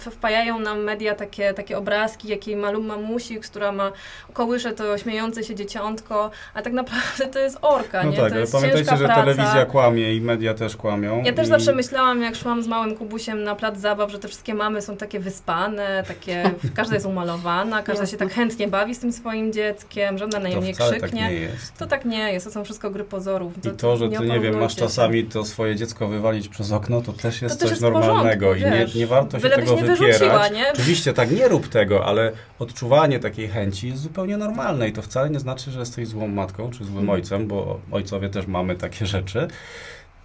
wpajają 0.00 0.58
nam 0.58 0.82
media 0.82 1.14
takie, 1.14 1.54
takie 1.54 1.78
obrazki, 1.78 2.28
jakiej 2.28 2.56
malu 2.56 2.82
mamusik, 2.82 3.46
która 3.46 3.72
ma, 3.72 3.92
kołysze 4.32 4.72
to 4.72 4.98
śmiejące 4.98 5.44
się 5.44 5.54
dzieciątko, 5.54 6.30
a 6.54 6.62
tak 6.62 6.72
naprawdę 6.72 7.26
to 7.32 7.38
jest 7.38 7.58
orka, 7.62 8.02
No 8.02 8.10
nie? 8.10 8.16
tak, 8.16 8.32
to 8.32 8.38
jest 8.38 8.52
pamiętajcie, 8.52 8.96
że 8.96 9.04
praca. 9.04 9.20
telewizja 9.20 9.66
kłamie 9.66 10.14
i 10.14 10.20
media 10.20 10.54
też 10.54 10.76
kłamią. 10.76 11.22
Ja 11.24 11.32
też 11.32 11.46
i... 11.46 11.50
zawsze 11.50 11.72
myślałam, 11.74 12.22
jak 12.22 12.36
szłam 12.36 12.62
z 12.62 12.66
małym 12.66 12.96
Kubusiem 12.96 13.44
na 13.44 13.54
plac 13.54 13.78
zabaw, 13.78 14.10
że 14.10 14.18
te 14.18 14.28
wszystkie 14.28 14.54
mamy 14.54 14.82
są 14.82 14.96
takie 14.96 15.20
wyspane, 15.20 16.04
takie, 16.08 16.50
każda 16.76 16.94
jest 16.94 17.06
umalowana, 17.06 17.82
każda 17.82 18.06
się 18.06 18.16
tak 18.16 18.32
chętnie 18.32 18.68
bawi 18.68 18.94
z 18.94 18.98
tym 18.98 19.12
swoim 19.12 19.52
dzieckiem, 19.52 20.18
żadna 20.18 20.38
na 20.38 20.48
nią 20.48 20.60
nie 20.60 20.74
wcale 20.74 20.90
krzyknie. 20.90 21.20
tak 21.22 21.30
nie 21.30 21.36
jest. 21.36 21.78
To 21.78 21.86
tak 21.86 21.93
nie 22.04 22.32
jest, 22.32 22.46
to 22.46 22.52
są 22.52 22.64
wszystko 22.64 22.90
gry 22.90 23.04
pozorów. 23.04 23.52
I 23.66 23.70
to, 23.70 23.96
że 23.96 24.08
ty, 24.08 24.26
nie 24.26 24.40
wiem, 24.40 24.60
masz 24.60 24.76
czasami 24.76 25.24
to 25.24 25.44
swoje 25.44 25.76
dziecko 25.76 26.08
wywalić 26.08 26.48
przez 26.48 26.72
okno, 26.72 27.00
to 27.02 27.12
też 27.12 27.42
jest 27.42 27.54
To 27.54 27.60
też 27.60 27.68
coś 27.68 27.70
jest 27.70 27.82
normalnego 27.82 28.46
porządku, 28.46 28.68
i 28.68 28.72
nie, 28.72 28.78
wiesz. 28.78 28.94
nie 28.94 29.06
warto 29.06 29.40
się 29.40 29.50
tego 29.50 29.74
nie 29.74 29.82
wypierać. 29.82 30.52
nie? 30.52 30.72
Oczywiście 30.72 31.12
tak, 31.12 31.30
nie 31.30 31.48
rób 31.48 31.68
tego, 31.68 32.04
ale 32.06 32.32
odczuwanie 32.58 33.20
takiej 33.20 33.48
chęci 33.48 33.88
jest 33.88 34.02
zupełnie 34.02 34.36
normalne 34.36 34.88
i 34.88 34.92
to 34.92 35.02
wcale 35.02 35.30
nie 35.30 35.40
znaczy, 35.40 35.70
że 35.70 35.80
jesteś 35.80 36.08
złą 36.08 36.28
matką 36.28 36.70
czy 36.70 36.78
złym 36.84 36.98
Mhm. 36.98 37.10
ojcem, 37.10 37.46
bo 37.46 37.80
ojcowie 37.92 38.28
też 38.28 38.46
mamy 38.46 38.76
takie 38.76 39.06
rzeczy. 39.16 39.48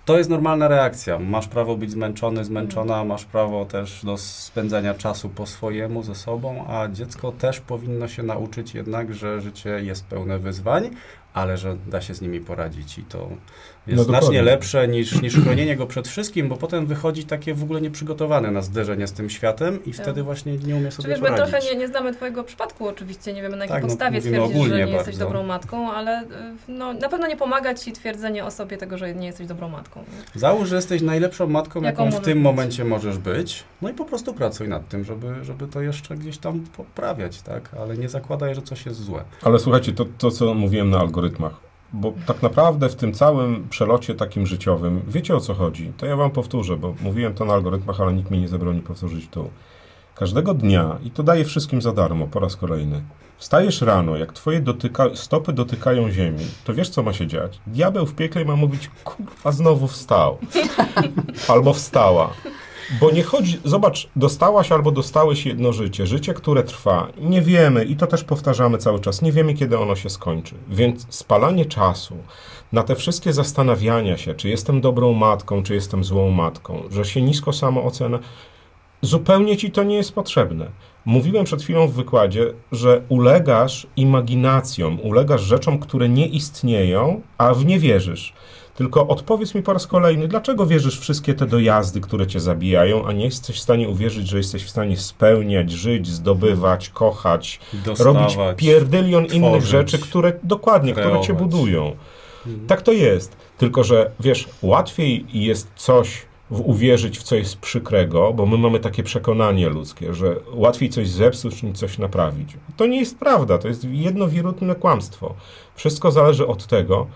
to 0.06 0.18
jest 0.18 0.30
normalna 0.30 0.68
reakcja. 0.68 1.20
Masz 1.20 1.48
prawo 1.48 1.76
być 1.78 1.92
zmęczony, 1.92 2.46
zmęczona, 2.46 3.04
masz 3.04 3.26
prawo 3.26 3.66
też 3.66 4.06
do 4.06 4.18
spędzania 4.18 4.94
czasu 4.94 5.30
po 5.30 5.46
swojemu 5.46 6.04
ze 6.04 6.16
sobą, 6.16 6.66
a 6.70 6.88
dziecko 6.88 7.32
też 7.32 7.60
powinno 7.60 8.08
się 8.08 8.24
nauczyć 8.24 8.74
jednak, 8.76 9.14
że 9.14 9.42
życie 9.42 9.70
jest 9.70 10.06
pełne 10.06 10.40
wyzwań, 10.40 10.90
ale 11.39 11.58
że 11.58 11.78
da 11.88 12.02
się 12.02 12.13
z 12.13 12.21
nimi 12.21 12.39
poradzić 12.39 12.97
i 12.97 13.04
to 13.04 13.30
jest 13.88 13.97
No 13.97 14.04
znacznie 14.04 14.41
lepsze 14.41 14.88
niż, 14.88 15.21
niż 15.21 15.36
chronienie 15.36 15.75
go 15.75 15.88
przed 15.88 16.08
wszystkim, 16.08 16.49
bo 16.49 16.56
potem 16.58 16.86
wychodzi 16.86 17.23
takie 17.23 17.54
w 17.54 17.63
ogóle 17.63 17.82
nieprzygotowane 17.82 18.52
na 18.52 18.62
zderzenie 18.62 19.08
z 19.08 19.12
tym 19.13 19.30
światem 19.30 19.86
i 19.86 19.91
Tak. 19.91 20.02
wtedy 20.02 20.23
właśnie 20.23 20.58
nie 20.58 20.75
umie 20.75 20.91
sobie 20.91 21.10
my 21.10 21.19
poradzić. 21.19 21.38
trochę 21.49 21.65
nie, 21.65 21.75
nie 21.80 21.88
znamy 21.88 22.13
Twojego 22.13 22.43
przypadku 22.43 22.88
oczywiście, 22.88 23.34
nie 23.34 23.41
wiemy 23.41 23.56
na 23.58 23.65
jakiej 23.65 23.75
Tak, 23.75 23.84
no, 23.84 23.88
podstawie 23.89 24.17
mówimy 24.17 24.38
twierdzisz, 24.38 24.67
że 24.69 24.86
nie 24.86 24.91
jesteś 24.91 25.06
bardzo. 25.15 25.25
dobrą 25.25 25.43
matką, 25.43 25.91
ale 25.91 26.23
y, 26.23 26.25
no, 26.67 26.93
na 26.93 27.10
pewno 27.10 27.28
nie 27.28 27.38
pomaga 27.38 27.73
Ci 27.73 27.91
twierdzenie 27.91 28.45
o 28.45 28.52
sobie 28.52 28.78
tego, 28.78 28.97
że 28.97 29.15
nie 29.15 29.28
jesteś 29.28 29.47
dobrą 29.47 29.69
matką. 29.69 29.99
nie? 29.99 30.39
Załóż, 30.39 30.69
że 30.69 30.75
jesteś 30.75 31.02
najlepszą 31.02 31.47
matką, 31.47 31.82
Jaką 31.82 32.06
jaką, 32.06 32.17
w 32.17 32.21
tym 32.23 32.34
być. 32.38 32.43
momencie 32.43 32.86
możesz 32.86 33.17
być. 33.17 33.63
No 33.82 33.89
i 33.89 33.93
po 33.93 34.06
prostu 34.06 34.34
pracuj 34.34 34.67
nad 34.67 34.88
tym, 34.89 35.04
żeby, 35.04 35.43
żeby 35.45 35.67
to 35.67 35.82
jeszcze 35.82 36.15
gdzieś 36.17 36.38
tam 36.38 36.60
poprawiać, 36.78 37.41
tak? 37.41 37.69
Ale 37.80 37.97
nie 37.97 38.10
zakładaj, 38.10 38.56
że 38.56 38.62
coś 38.62 38.86
jest 38.86 39.04
złe. 39.04 39.23
Ale 39.43 39.60
słuchajcie, 39.60 39.91
to, 39.93 40.06
to 40.17 40.32
co 40.32 40.54
mówiłem 40.54 40.89
na 40.89 40.99
algorytmach, 41.30 41.54
bo 41.94 42.13
tak 42.26 42.42
naprawdę 42.42 42.89
w 42.89 42.96
tym 42.96 43.13
całym 43.13 43.68
przelocie 43.70 44.15
takim 44.15 44.48
życiowym, 44.48 45.02
wiecie 45.08 45.36
o 45.36 45.39
co 45.39 45.54
chodzi? 45.54 45.92
To 45.98 46.06
ja 46.06 46.15
wam 46.15 46.32
powtórzę, 46.32 46.78
bo 46.78 46.94
mówiłem 47.02 47.34
to 47.34 47.46
na 47.46 47.54
algorytmach, 47.54 48.02
ale 48.02 48.13
nikt 48.13 48.32
mi 48.32 48.39
nie 48.39 48.48
zabroni 48.48 48.82
powtórzyć 48.82 49.28
tu. 49.30 49.50
Każdego 50.15 50.54
dnia, 50.54 50.98
i 51.04 51.12
to 51.12 51.24
daję 51.24 51.46
wszystkim 51.46 51.82
za 51.82 51.94
darmo, 51.94 52.28
po 52.28 52.39
raz 52.39 52.56
kolejny, 52.56 53.02
wstajesz 53.38 53.82
rano, 53.82 54.18
jak 54.18 54.34
twoje 54.34 54.62
dotyka, 54.62 55.06
stopy 55.13 55.54
dotykają 55.54 56.12
ziemi, 56.12 56.46
to 56.63 56.74
wiesz 56.74 56.89
co 56.89 57.04
ma 57.04 57.13
się 57.13 57.28
dziać? 57.28 57.60
Diabeł 57.68 58.06
w 58.06 58.15
piekle 58.15 58.46
ma 58.46 58.56
mówić, 58.56 58.89
kurwa, 59.04 59.52
znowu 59.52 59.88
wstał. 59.88 60.38
Albo 61.54 61.74
wstała. 61.74 62.34
Bo 63.02 63.12
nie 63.12 63.23
chodzi, 63.23 63.60
zobacz, 63.65 64.10
dostałaś 64.15 64.71
albo 64.71 64.91
dostałeś 64.91 65.45
jedno 65.45 65.73
życie, 65.73 66.08
życie, 66.08 66.34
które 66.34 66.63
trwa. 66.63 67.08
Nie 67.17 67.41
wiemy, 67.41 67.86
i 67.86 67.95
to 67.95 68.08
też 68.08 68.23
powtarzamy 68.23 68.78
cały 68.78 68.99
czas, 68.99 69.21
nie 69.21 69.32
wiemy, 69.32 69.54
kiedy 69.54 69.80
ono 69.80 69.95
się 69.95 70.10
skończy. 70.10 70.56
Więc 70.69 71.06
spalanie 71.10 71.65
czasu 71.65 72.17
na 72.71 72.84
te 72.84 72.95
wszystkie 72.95 73.34
zastanawiania 73.34 74.17
się, 74.17 74.34
czy 74.34 74.49
jestem 74.49 74.82
dobrą 74.82 75.13
matką, 75.13 75.63
czy 75.63 75.73
jestem 75.73 76.04
złą 76.04 76.32
matką, 76.32 76.84
że 76.91 77.06
się 77.06 77.21
nisko 77.21 77.54
samo 77.54 77.84
ocena, 77.84 78.19
zupełnie 79.02 79.58
ci 79.58 79.71
to 79.71 79.84
nie 79.84 79.95
jest 79.95 80.13
potrzebne. 80.13 80.71
Mówiłem 81.06 81.45
przed 81.45 81.63
chwilą 81.63 81.88
w 81.88 81.93
wykładzie, 81.93 82.54
że 82.71 83.02
ulegasz 83.10 83.88
imaginacjom, 83.95 84.99
ulegasz 85.02 85.41
rzeczom, 85.41 85.80
które 85.80 86.10
nie 86.10 86.28
istnieją, 86.28 87.21
a 87.38 87.54
w 87.54 87.65
nie 87.65 87.80
wierzysz. 87.80 88.34
Tylko 88.80 89.08
odpowiedz 89.08 89.56
mi 89.56 89.63
po 89.63 89.74
raz 89.74 89.88
kolejny, 89.88 90.28
dlaczego 90.28 90.65
wierzysz 90.65 91.00
wszystkie 91.00 91.34
te 91.34 91.46
dojazdy, 91.46 92.02
które 92.02 92.28
cię 92.28 92.39
zabijają, 92.39 93.08
a 93.08 93.13
nie 93.13 93.26
jesteś 93.26 93.56
w 93.56 93.60
stanie 93.60 93.89
uwierzyć, 93.89 94.28
że 94.28 94.38
jesteś 94.38 94.63
w 94.63 94.70
stanie 94.70 94.98
spełniać, 94.98 95.72
żyć, 95.72 96.08
zdobywać, 96.08 96.89
kochać, 96.89 97.60
robić 97.86 98.24
Dostawać. 98.24 98.58
pierdylion 98.58 99.26
innych 99.26 99.52
tworzyć, 99.52 99.70
rzeczy, 99.70 100.00
które 100.00 100.34
dokładnie, 100.44 100.92
które 100.92 101.20
cię 101.22 101.26
kreować. 101.26 101.44
budują. 101.44 101.96
Mhm. 102.48 102.68
Tak 102.68 102.82
to 102.82 102.92
jest. 102.92 103.38
Tylko, 103.58 103.84
że 103.84 104.12
wiesz, 104.20 104.50
łatwiej 104.62 105.26
jest 105.34 105.68
coś 105.76 106.22
w 106.52 106.60
uwierzyć 106.60 107.20
w 107.20 107.24
coś 107.24 107.56
przykrego, 107.56 108.34
bo 108.34 108.46
my 108.46 108.58
mamy 108.58 108.80
takie 108.80 109.04
przekonanie 109.04 109.70
ludzkie, 109.70 110.13
że 110.13 110.36
łatwiej 110.54 110.89
coś 110.89 111.10
zepsuć 111.10 111.63
niż 111.63 111.78
coś 111.78 111.98
naprawić. 111.98 112.54
To 112.78 112.86
nie 112.86 113.00
jest 113.00 113.18
prawda, 113.20 113.58
to 113.58 113.68
jest 113.68 113.84
jedno 113.84 114.28
wirutne 114.28 114.76
kłamstwo. 114.76 115.36
Wszystko 115.76 116.12
zależy 116.12 116.48
od 116.48 116.68
tego, 116.68 117.08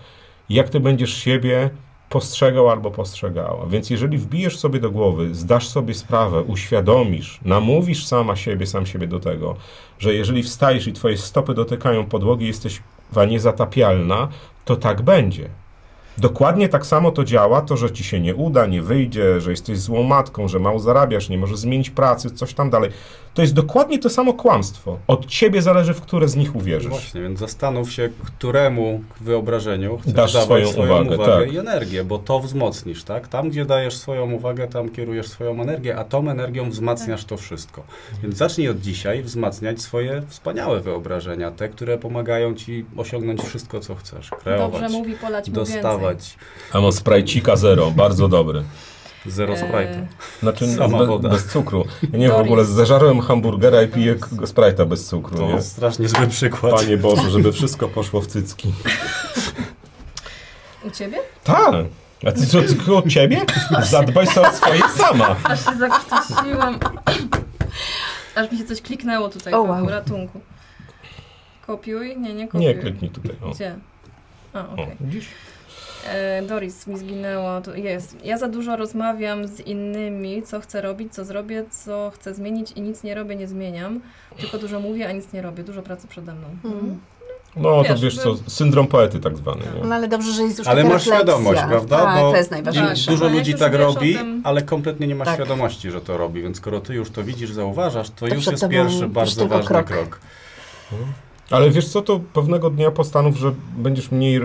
jak 0.48 0.68
ty 0.68 0.80
będziesz 0.80 1.14
siebie 1.14 1.70
postrzegał 2.08 2.70
albo 2.70 2.90
postrzegała. 2.90 3.66
Więc 3.66 3.90
jeżeli 3.90 4.18
wbijesz 4.18 4.58
sobie 4.58 4.80
do 4.80 4.90
głowy, 4.90 5.34
zdasz 5.34 5.68
sobie 5.68 5.94
sprawę, 5.94 6.42
uświadomisz, 6.42 7.40
namówisz 7.44 8.06
sama 8.06 8.36
siebie, 8.36 8.66
sam 8.66 8.86
siebie 8.86 9.06
do 9.06 9.20
tego, 9.20 9.56
że 9.98 10.14
jeżeli 10.14 10.42
wstajesz 10.42 10.86
i 10.86 10.92
twoje 10.92 11.16
stopy 11.16 11.54
dotykają 11.54 12.06
podłogi, 12.06 12.46
jesteś 12.46 12.82
niezatapialna, 13.28 14.28
to 14.64 14.76
tak 14.76 15.02
będzie. 15.02 15.48
Dokładnie 16.18 16.68
tak 16.68 16.86
samo 16.86 17.10
to 17.10 17.24
działa, 17.24 17.60
to, 17.60 17.76
że 17.76 17.90
ci 17.90 18.04
się 18.04 18.20
nie 18.20 18.34
uda, 18.34 18.66
nie 18.66 18.82
wyjdzie, 18.82 19.40
że 19.40 19.50
jesteś 19.50 19.78
złą 19.78 20.02
matką, 20.02 20.48
że 20.48 20.58
mało 20.58 20.78
zarabiasz, 20.78 21.28
nie 21.28 21.38
możesz 21.38 21.58
zmienić 21.58 21.90
pracy, 21.90 22.30
coś 22.30 22.54
tam 22.54 22.70
dalej. 22.70 22.90
To 23.34 23.42
jest 23.42 23.54
dokładnie 23.54 23.98
to 23.98 24.10
samo 24.10 24.34
kłamstwo. 24.34 24.98
Od 25.06 25.26
ciebie 25.26 25.62
zależy, 25.62 25.94
w 25.94 26.00
które 26.00 26.28
z 26.28 26.36
nich 26.36 26.56
uwierzysz. 26.56 26.90
Właśnie, 26.90 27.22
więc 27.22 27.38
zastanów 27.38 27.92
się, 27.92 28.08
któremu 28.24 29.00
wyobrażeniu 29.20 29.98
chcesz 29.98 30.12
Dasz 30.12 30.32
dawać 30.32 30.46
swoją 30.46 30.68
swoją, 30.68 31.00
uwagę, 31.02 31.14
uwagę, 31.14 31.44
tak. 31.44 31.52
i 31.52 31.58
energię, 31.58 32.04
bo 32.04 32.18
to 32.18 32.40
wzmocnisz, 32.40 33.04
tak? 33.04 33.28
Tam, 33.28 33.50
gdzie 33.50 33.64
dajesz 33.64 33.96
swoją 33.96 34.32
uwagę, 34.32 34.68
tam 34.68 34.88
kierujesz 34.88 35.28
swoją 35.28 35.62
energię, 35.62 35.96
a 35.96 36.04
tą 36.04 36.30
energią 36.30 36.70
wzmacniasz 36.70 37.24
to 37.24 37.36
wszystko. 37.36 37.82
Więc 38.22 38.36
zacznij 38.36 38.68
od 38.68 38.80
dzisiaj 38.80 39.22
wzmacniać 39.22 39.80
swoje 39.80 40.22
wspaniałe 40.28 40.80
wyobrażenia, 40.80 41.50
te, 41.50 41.68
które 41.68 41.98
pomagają 41.98 42.54
ci 42.54 42.84
osiągnąć 42.96 43.42
wszystko, 43.42 43.80
co 43.80 43.94
chcesz, 43.94 44.30
kreować, 44.30 44.80
Dobrze 44.80 44.98
mówi, 44.98 45.14
polać 45.14 45.48
mu 45.48 45.54
więcej. 45.54 45.74
dostawać. 45.74 46.36
A 46.72 46.80
mam 46.80 46.92
sprajcika 46.92 47.56
zero, 47.56 47.90
bardzo 47.90 48.28
dobry. 48.28 48.64
Zero 49.26 49.54
E, 49.54 49.56
Sprite'a. 49.56 50.06
Znaczy 50.40 50.74
Sama 50.74 50.98
be, 50.98 51.06
woda. 51.06 51.28
bez 51.28 51.46
cukru. 51.46 51.84
Ja 52.12 52.18
nie 52.18 52.28
w 52.28 52.32
ogóle 52.34 52.64
zażarłem 52.64 53.20
hamburgera 53.20 53.82
i 53.82 53.88
piję 53.88 54.14
Sprite'a 54.16 54.86
bez 54.86 55.06
cukru, 55.08 55.36
To 55.38 55.46
nie? 55.48 55.62
strasznie 55.62 56.08
zły 56.08 56.26
przykład. 56.26 56.74
Panie 56.74 56.96
Boże, 56.96 57.30
żeby 57.30 57.52
wszystko 57.52 57.88
poszło 57.88 58.20
w 58.20 58.26
cycki. 58.26 58.72
U 60.84 60.90
Ciebie? 60.90 61.18
Tak. 61.44 61.74
A 62.26 62.32
ty 62.32 62.46
co, 62.46 62.62
tylko 62.62 62.96
od 62.96 63.08
ciebie? 63.08 63.40
Zadbaj 63.82 64.26
sobie 64.26 64.48
o 64.48 64.52
swoje 64.52 64.80
sama. 64.96 65.36
Aż 65.44 65.64
się 65.64 65.76
zakrztusiłam. 65.78 66.78
Aż 68.34 68.52
mi 68.52 68.58
się 68.58 68.64
coś 68.64 68.80
kliknęło 68.82 69.28
tutaj, 69.28 69.52
O, 69.54 69.64
Paweł, 69.64 69.84
wow. 69.84 69.88
ratunku. 69.88 70.40
Kopiuj? 71.66 72.16
Nie, 72.16 72.34
nie 72.34 72.48
kopiuj. 72.48 72.60
Nie, 72.60 72.74
kliknij 72.74 73.10
tutaj. 73.10 73.36
O. 73.42 73.50
Gdzie? 73.50 73.76
A, 74.54 74.68
okej. 74.72 74.84
O, 74.84 74.88
widzisz? 75.00 75.26
E, 76.06 76.42
Doris 76.42 76.86
mi 76.86 76.98
zginęło, 76.98 77.60
to 77.60 77.74
jest. 77.74 78.16
Ja 78.24 78.38
za 78.38 78.48
dużo 78.48 78.76
rozmawiam 78.76 79.46
z 79.48 79.60
innymi, 79.60 80.42
co 80.42 80.60
chcę 80.60 80.80
robić, 80.82 81.14
co 81.14 81.24
zrobię, 81.24 81.64
co 81.70 82.12
chcę 82.14 82.34
zmienić 82.34 82.72
i 82.72 82.80
nic 82.80 83.02
nie 83.02 83.14
robię, 83.14 83.36
nie 83.36 83.48
zmieniam. 83.48 84.00
Tylko 84.40 84.58
dużo 84.58 84.80
mówię, 84.80 85.08
a 85.08 85.12
nic 85.12 85.32
nie 85.32 85.42
robię. 85.42 85.64
Dużo 85.64 85.82
pracy 85.82 86.08
przede 86.08 86.32
mną. 86.34 86.46
Mm. 86.64 86.98
No 87.56 87.82
to 87.84 87.88
Wiesz, 87.88 88.00
wiesz 88.02 88.16
by- 88.16 88.22
co, 88.22 88.34
syndrom 88.46 88.86
poety 88.86 89.20
tak 89.20 89.36
zwany. 89.36 89.60
Nie? 89.60 89.88
No 89.88 89.94
ale 89.94 90.08
dobrze, 90.08 90.32
że 90.32 90.42
jest 90.42 90.58
już 90.58 90.68
Ale 90.68 90.82
taka 90.82 90.94
masz 90.94 91.06
refleksja. 91.06 91.16
świadomość, 91.34 91.60
prawda? 91.68 91.98
Tak, 92.04 92.20
Bo 92.20 92.30
to 92.30 92.36
jest 92.36 92.50
najważniejsze. 92.50 93.10
dużo 93.10 93.24
jak 93.24 93.34
ludzi 93.34 93.50
już 93.50 93.60
tak 93.60 93.72
wiesz 93.72 93.80
o 93.80 93.84
robi, 93.84 94.14
tym- 94.14 94.40
ale 94.44 94.62
kompletnie 94.62 95.06
nie 95.06 95.14
ma 95.14 95.24
Tak. 95.24 95.34
świadomości, 95.34 95.90
że 95.90 96.00
to 96.00 96.16
robi. 96.18 96.42
Więc 96.42 96.56
skoro 96.56 96.80
ty 96.80 96.94
już 96.94 97.10
to 97.10 97.24
widzisz, 97.24 97.50
zauważasz, 97.52 98.10
to, 98.10 98.16
To 98.16 98.34
już 98.34 98.38
przed 98.42 98.52
jest 98.52 98.60
tobą 98.60 98.72
pierwszy 98.72 98.98
już 98.98 99.06
bardzo 99.06 99.40
tylko 99.40 99.54
ważny 99.54 99.68
krok. 99.68 99.86
krok. 99.86 100.20
Ale 101.50 101.70
wiesz 101.70 101.88
co, 101.88 102.02
to 102.02 102.20
pewnego 102.32 102.70
dnia 102.70 102.90
postanów, 102.90 103.36
że 103.36 103.52
będziesz 103.76 104.10
mniej, 104.10 104.36
y, 104.36 104.42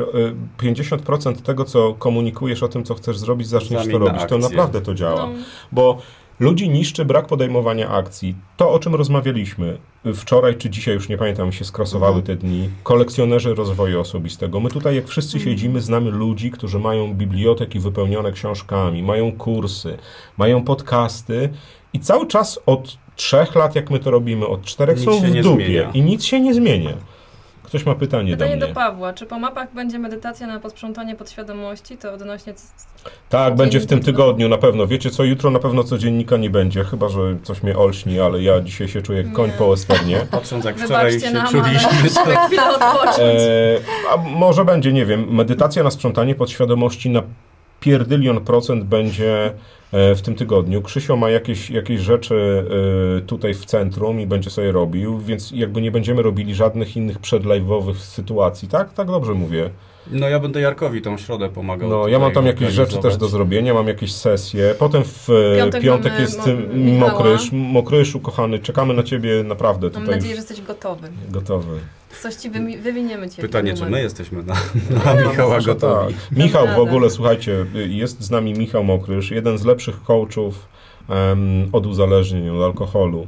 50% 0.58 1.42
tego, 1.42 1.66
co 1.66 1.94
komunikujesz 1.94 2.64
o 2.64 2.68
tym, 2.68 2.84
co 2.84 2.96
chcesz 2.96 3.18
zrobić, 3.18 3.48
zaczniesz 3.48 3.82
Zamień 3.82 3.92
to 3.92 4.00
na 4.00 4.06
robić. 4.12 4.26
To 4.30 4.38
naprawdę 4.38 4.82
to 4.82 4.94
działa. 4.96 5.26
No, 5.26 5.32
Bo 5.72 5.98
ludzi 6.40 6.70
niszczy 6.70 7.06
brak 7.06 7.28
podejmowania 7.28 7.90
akcji. 7.90 8.36
To, 8.58 8.72
o 8.72 8.80
czym 8.80 8.96
rozmawialiśmy 8.96 9.78
wczoraj 10.16 10.56
czy 10.58 10.70
dzisiaj, 10.70 10.94
już 10.94 11.10
nie 11.10 11.18
pamiętam, 11.18 11.48
mi 11.48 11.54
się 11.54 11.66
skrasowały 11.66 12.16
Mhm. 12.20 12.26
te 12.26 12.36
dni, 12.48 12.70
kolekcjonerzy 12.84 13.56
rozwoju 13.56 14.00
osobistego. 14.00 14.60
My 14.60 14.70
tutaj, 14.70 14.96
jak 14.96 15.08
wszyscy 15.08 15.38
Mhm. 15.38 15.52
siedzimy, 15.56 15.82
znamy 15.82 16.12
ludzi, 16.12 16.52
którzy 16.52 16.80
mają 16.80 17.14
biblioteki 17.14 17.80
wypełnione 17.80 18.32
książkami, 18.32 19.04
mają 19.04 19.32
kursy, 19.32 19.98
mają 20.38 20.64
podcasty 20.64 21.50
i 21.94 22.00
cały 22.00 22.28
czas 22.28 22.60
od 22.66 22.98
trzech 23.20 23.56
lat, 23.56 23.76
jak 23.76 23.90
my 23.90 24.00
to 24.00 24.12
robimy, 24.12 24.48
od 24.48 24.64
czterech 24.64 24.98
Nic 24.98 25.06
są 25.06 25.12
w 25.20 25.32
dupie 25.42 25.66
zmienia. 25.66 25.90
i 25.94 26.02
nic 26.02 26.24
się 26.24 26.40
nie 26.40 26.54
zmienia. 26.54 26.94
Ktoś 27.64 27.86
ma 27.86 27.96
pytanie, 27.96 28.32
Pytanie 28.32 28.54
do 28.54 28.60
do 28.60 28.66
mnie. 28.66 28.76
Pawła. 28.76 29.14
Czy 29.14 29.26
po 29.26 29.40
mapach 29.40 29.74
będzie 29.74 30.00
medytacja 30.00 30.48
na 30.48 30.60
posprzątanie 30.60 31.16
podświadomości? 31.16 31.98
To 31.98 32.14
odnośnie... 32.14 32.54
c- 32.54 32.68
Tak, 33.30 33.56
będzie 33.56 33.80
w 33.80 33.86
tym 33.86 34.00
tygodniu 34.00 34.50
na 34.50 34.58
pewno. 34.58 34.88
Wiecie 34.88 35.10
co, 35.10 35.24
jutro 35.24 35.52
na 35.52 35.60
pewno 35.60 35.84
codziennika 35.84 36.38
nie 36.38 36.50
będzie, 36.50 36.84
chyba 36.84 37.10
że 37.10 37.20
coś 37.44 37.64
mnie 37.64 37.78
olśni, 37.78 38.20
ale 38.20 38.44
ja 38.44 38.62
dzisiaj 38.62 38.88
się 38.88 39.02
czuję 39.02 39.22
jak 39.22 39.34
koń 39.34 39.50
Nie. 39.50 39.56
po 39.58 39.70
westernie. 39.70 40.18
Patrząc 40.32 40.66
jak 40.66 40.78
wczoraj 40.80 41.20
się 41.20 41.32
nam, 41.32 41.48
czuliśmy, 41.48 41.90
ale 42.26 42.36
chwilę 42.48 42.70
odpocząć. 42.76 43.18
E, 43.20 43.80
a 44.14 44.18
może 44.18 44.66
będzie, 44.66 44.94
nie 44.94 45.06
wiem, 45.06 45.36
medytacja 45.36 45.84
na 45.84 45.92
sprzątanie 45.92 46.36
podświadomości 46.36 47.10
na 47.10 47.22
pierdylion 47.80 48.42
procent 48.46 48.84
będzie 48.84 49.54
w 49.92 50.22
tym 50.22 50.36
tygodniu. 50.36 50.82
Krzysio 50.82 51.16
ma 51.16 51.30
jakieś, 51.30 51.70
jakieś 51.70 52.02
rzeczy 52.02 52.66
e, 53.18 53.22
tutaj 53.22 53.54
w 53.54 53.66
centrum 53.66 54.22
i 54.22 54.28
będzie 54.28 54.50
sobie 54.50 54.72
robił, 54.72 55.20
więc 55.20 55.52
jakby 55.52 55.82
nie 55.82 55.92
będziemy 55.92 56.22
robili 56.22 56.56
żadnych 56.56 56.98
innych 56.98 57.20
przedlive'owych 57.20 57.96
sytuacji, 57.96 58.68
tak? 58.68 58.94
Tak 58.94 59.08
dobrze 59.08 59.34
mówię. 59.34 59.70
No 60.12 60.30
ja 60.30 60.40
będę 60.40 60.62
Jarkowi 60.62 61.02
tą 61.02 61.18
środę 61.18 61.50
pomagał. 61.50 61.90
No, 61.90 62.08
ja 62.08 62.20
mam 62.20 62.32
tam 62.32 62.46
jakieś 62.46 62.72
rzeczy 62.74 62.98
też 62.98 63.18
do 63.18 63.28
zrobienia, 63.28 63.74
mam 63.74 63.88
jakieś 63.88 64.12
sesje. 64.12 64.76
Potem 64.80 65.04
w 65.04 65.30
e, 65.30 65.58
Piątek 65.58 65.82
piątek, 65.84 66.12
mamy 66.12 66.22
jest 66.22 66.40
Mo- 66.40 66.74
Michała. 66.74 67.12
Mokrysz. 67.12 67.50
Mokryszu, 67.52 68.20
kochany, 68.20 68.60
czekamy 68.60 68.94
na 68.94 69.04
ciebie 69.04 69.44
naprawdę 69.44 69.88
Mam 69.88 70.02
tutaj 70.02 70.16
nadzieję, 70.16 70.34
że 70.36 70.40
jesteś 70.40 70.62
gotowy. 70.62 71.10
gotowy. 71.32 71.80
Coś 72.22 72.36
ci 72.36 72.52
wymi- 72.52 72.78
wywiniemy 72.78 73.30
cię. 73.30 73.42
Pytanie, 73.42 73.74
czy 73.74 73.86
my 73.86 74.02
jesteśmy 74.02 74.44
na, 74.44 74.54
na 75.06 75.14
Michała 75.14 75.56
Może 75.56 75.74
gotowi. 75.74 76.14
Tak. 76.14 76.38
Michał 76.38 76.68
w 76.68 76.80
ogóle, 76.80 77.10
słuchajcie, 77.10 77.66
jest 77.74 78.22
z 78.22 78.32
nami 78.32 78.54
Michał 78.54 78.84
Mokrysz, 78.84 79.32
jeden 79.32 79.58
z 79.58 79.66
lepszych 79.66 80.04
coachów 80.04 80.68
em, 81.10 81.70
od 81.72 81.86
uzależnień, 81.86 82.50
od 82.50 82.64
alkoholu. 82.64 83.28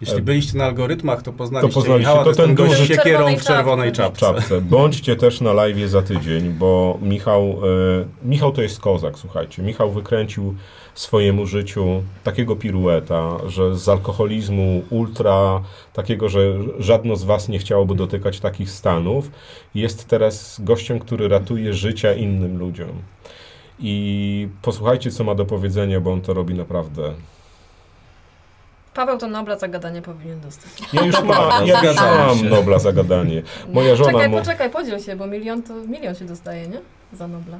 Jeśli 0.00 0.22
byliście 0.22 0.58
na 0.58 0.64
algorytmach, 0.64 1.22
to 1.22 1.32
poznaliście, 1.32 1.74
To 1.74 1.80
poznaliście, 1.80 2.10
Michała, 2.10 2.24
to 2.24 2.30
to, 2.30 2.36
ten 2.36 2.56
ten 2.56 2.66
gość 2.66 2.86
siekierą 2.86 3.36
w 3.36 3.44
czerwonej 3.44 3.92
czapce. 3.92 4.20
czapce. 4.20 4.40
czapce. 4.40 4.60
Bądźcie 4.60 5.16
też 5.16 5.40
na 5.40 5.52
live 5.52 5.90
za 5.90 6.02
tydzień, 6.02 6.50
bo 6.50 6.98
Michał, 7.02 7.42
e, 7.42 8.28
Michał 8.28 8.52
to 8.52 8.62
jest 8.62 8.80
kozak, 8.80 9.18
słuchajcie. 9.18 9.62
Michał 9.62 9.90
wykręcił 9.90 10.54
swojemu 10.94 11.46
życiu 11.46 12.02
takiego 12.24 12.56
pirueta, 12.56 13.38
że 13.46 13.76
z 13.78 13.88
alkoholizmu 13.88 14.82
ultra, 14.90 15.62
takiego, 15.92 16.28
że 16.28 16.40
żadno 16.78 17.16
z 17.16 17.24
was 17.24 17.48
nie 17.48 17.58
chciałoby 17.58 17.94
dotykać 17.94 18.40
takich 18.40 18.70
stanów, 18.70 19.30
jest 19.74 20.08
teraz 20.08 20.60
gościem, 20.60 20.98
który 20.98 21.28
ratuje 21.28 21.74
życia 21.74 22.14
innym 22.14 22.58
ludziom. 22.58 22.90
I 23.78 24.48
posłuchajcie, 24.62 25.10
co 25.10 25.24
ma 25.24 25.34
do 25.34 25.44
powiedzenia, 25.44 26.00
bo 26.00 26.12
on 26.12 26.20
to 26.20 26.34
robi 26.34 26.54
naprawdę. 26.54 27.14
Paweł 28.94 29.18
to 29.18 29.28
Nobla 29.28 29.58
za 29.58 29.68
gadanie 29.68 30.02
powinien 30.02 30.40
dostać. 30.40 30.72
Ja 30.92 31.04
już 31.04 31.22
mam, 31.24 31.66
ja 31.66 31.82
już 31.82 31.96
mam. 31.96 32.48
Nobla 32.48 32.78
za 32.78 32.92
gadanie. 32.92 33.42
Moja 33.68 33.96
żona 33.96 34.12
Czekaj, 34.12 34.28
mu- 34.28 34.38
poczekaj, 34.38 34.70
podziel 34.70 35.00
się, 35.00 35.16
bo 35.16 35.26
milion 35.26 35.62
to 35.62 35.74
milion 35.74 36.14
się 36.14 36.24
dostaje, 36.24 36.68
nie? 36.68 36.80
Za 37.12 37.28
Nobla. 37.28 37.58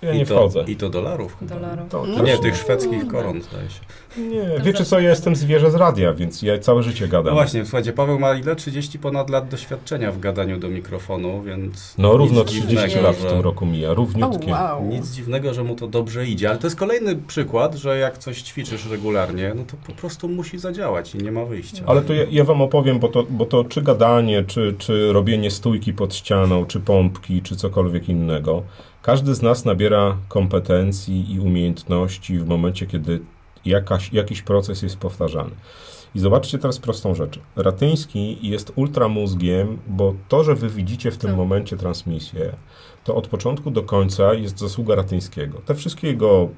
To 0.00 0.06
ja 0.06 0.14
nie 0.14 0.22
I 0.22 0.26
to, 0.26 0.34
wchodzę. 0.34 0.64
I 0.66 0.76
to 0.76 0.90
dolarów 0.90 1.36
chyba. 1.38 1.54
Dolarów. 1.54 1.88
To, 1.90 2.06
No. 2.06 2.16
to 2.16 2.22
Nie, 2.22 2.38
tych 2.38 2.56
szwedzkich 2.56 3.06
koron 3.08 3.42
zdaje 3.42 3.70
się. 3.70 3.80
Nie, 4.22 4.64
wiecie 4.64 4.84
co, 4.84 5.00
ja 5.00 5.10
jestem 5.10 5.36
zwierzę 5.36 5.70
z 5.70 5.74
radia, 5.74 6.12
więc 6.12 6.42
ja 6.42 6.58
całe 6.58 6.82
życie 6.82 7.04
No 7.04 7.10
gadam. 7.12 7.34
właśnie, 7.34 7.64
słuchajcie, 7.64 7.92
Paweł 7.92 8.18
ma 8.18 8.34
ile? 8.34 8.56
30 8.56 8.98
ponad 8.98 9.30
lat 9.30 9.48
doświadczenia 9.48 10.12
w 10.12 10.18
gadaniu 10.20 10.58
do 10.58 10.68
mikrofonu, 10.68 11.42
więc 11.42 11.94
No 11.98 12.16
równo 12.16 12.40
nic 12.40 12.48
30 12.48 12.68
dziwnego, 12.68 13.00
lat 13.02 13.16
w 13.16 13.26
tym 13.26 13.40
roku 13.40 13.66
mija, 13.66 13.94
równiutkie. 13.94 14.50
wow. 14.52 14.84
Nic 14.86 15.10
dziwnego, 15.10 15.54
że 15.54 15.64
mu 15.64 15.76
to 15.76 15.88
dobrze 15.88 16.26
idzie, 16.26 16.48
ale 16.50 16.58
to 16.58 16.66
jest 16.66 16.76
kolejny 16.76 17.16
przykład, 17.16 17.74
że 17.74 17.98
jak 17.98 18.18
coś 18.18 18.42
ćwiczysz 18.42 18.86
regularnie, 18.90 19.52
no 19.56 19.62
to 19.64 19.76
po 19.86 19.92
prostu 20.00 20.28
musi 20.28 20.58
zadziałać 20.58 21.14
i 21.14 21.18
nie 21.18 21.32
ma 21.32 21.44
wyjścia. 21.44 21.82
Ale 21.86 22.02
to 22.02 22.12
ja, 22.14 22.24
ja 22.30 22.44
wam 22.44 22.62
opowiem, 22.62 22.98
bo 22.98 23.08
to, 23.08 23.24
bo 23.30 23.46
to 23.46 23.64
czy 23.64 23.82
gadanie, 23.82 24.44
czy, 24.44 24.74
czy 24.78 25.12
robienie 25.12 25.50
stójki 25.50 25.92
pod 25.92 26.14
ścianą, 26.14 26.66
czy 26.66 26.80
pompki, 26.80 27.42
czy 27.42 27.56
cokolwiek 27.56 28.08
innego, 28.08 28.62
każdy 29.02 29.34
z 29.34 29.42
nas 29.42 29.64
nabiera 29.64 30.16
kompetencji 30.28 31.32
i 31.34 31.40
umiejętności 31.40 32.38
w 32.38 32.46
momencie, 32.48 32.86
kiedy 32.86 33.20
jakaś, 33.64 34.12
jakiś 34.12 34.42
proces 34.42 34.82
jest 34.82 34.96
powtarzany. 34.96 35.50
I 36.14 36.20
zobaczcie 36.20 36.58
teraz 36.58 36.78
prostą 36.78 37.14
rzecz. 37.14 37.38
Ratyński 37.56 38.38
jest 38.48 38.72
ultramózgiem, 38.76 39.78
bo 39.86 40.14
to, 40.28 40.44
że 40.44 40.54
wy 40.54 40.68
widzicie 40.68 41.10
w 41.10 41.18
tym 41.18 41.30
Tak. 41.30 41.36
momencie 41.36 41.76
transmisję, 41.76 42.52
to 43.04 43.14
od 43.16 43.26
początku 43.28 43.70
do 43.70 43.82
końca 43.82 44.34
jest 44.34 44.58
zasługa 44.58 44.94
Ratyńskiego. 44.94 45.60
Te 45.66 45.74
wszystkie 45.74 46.08
jego 46.08 46.48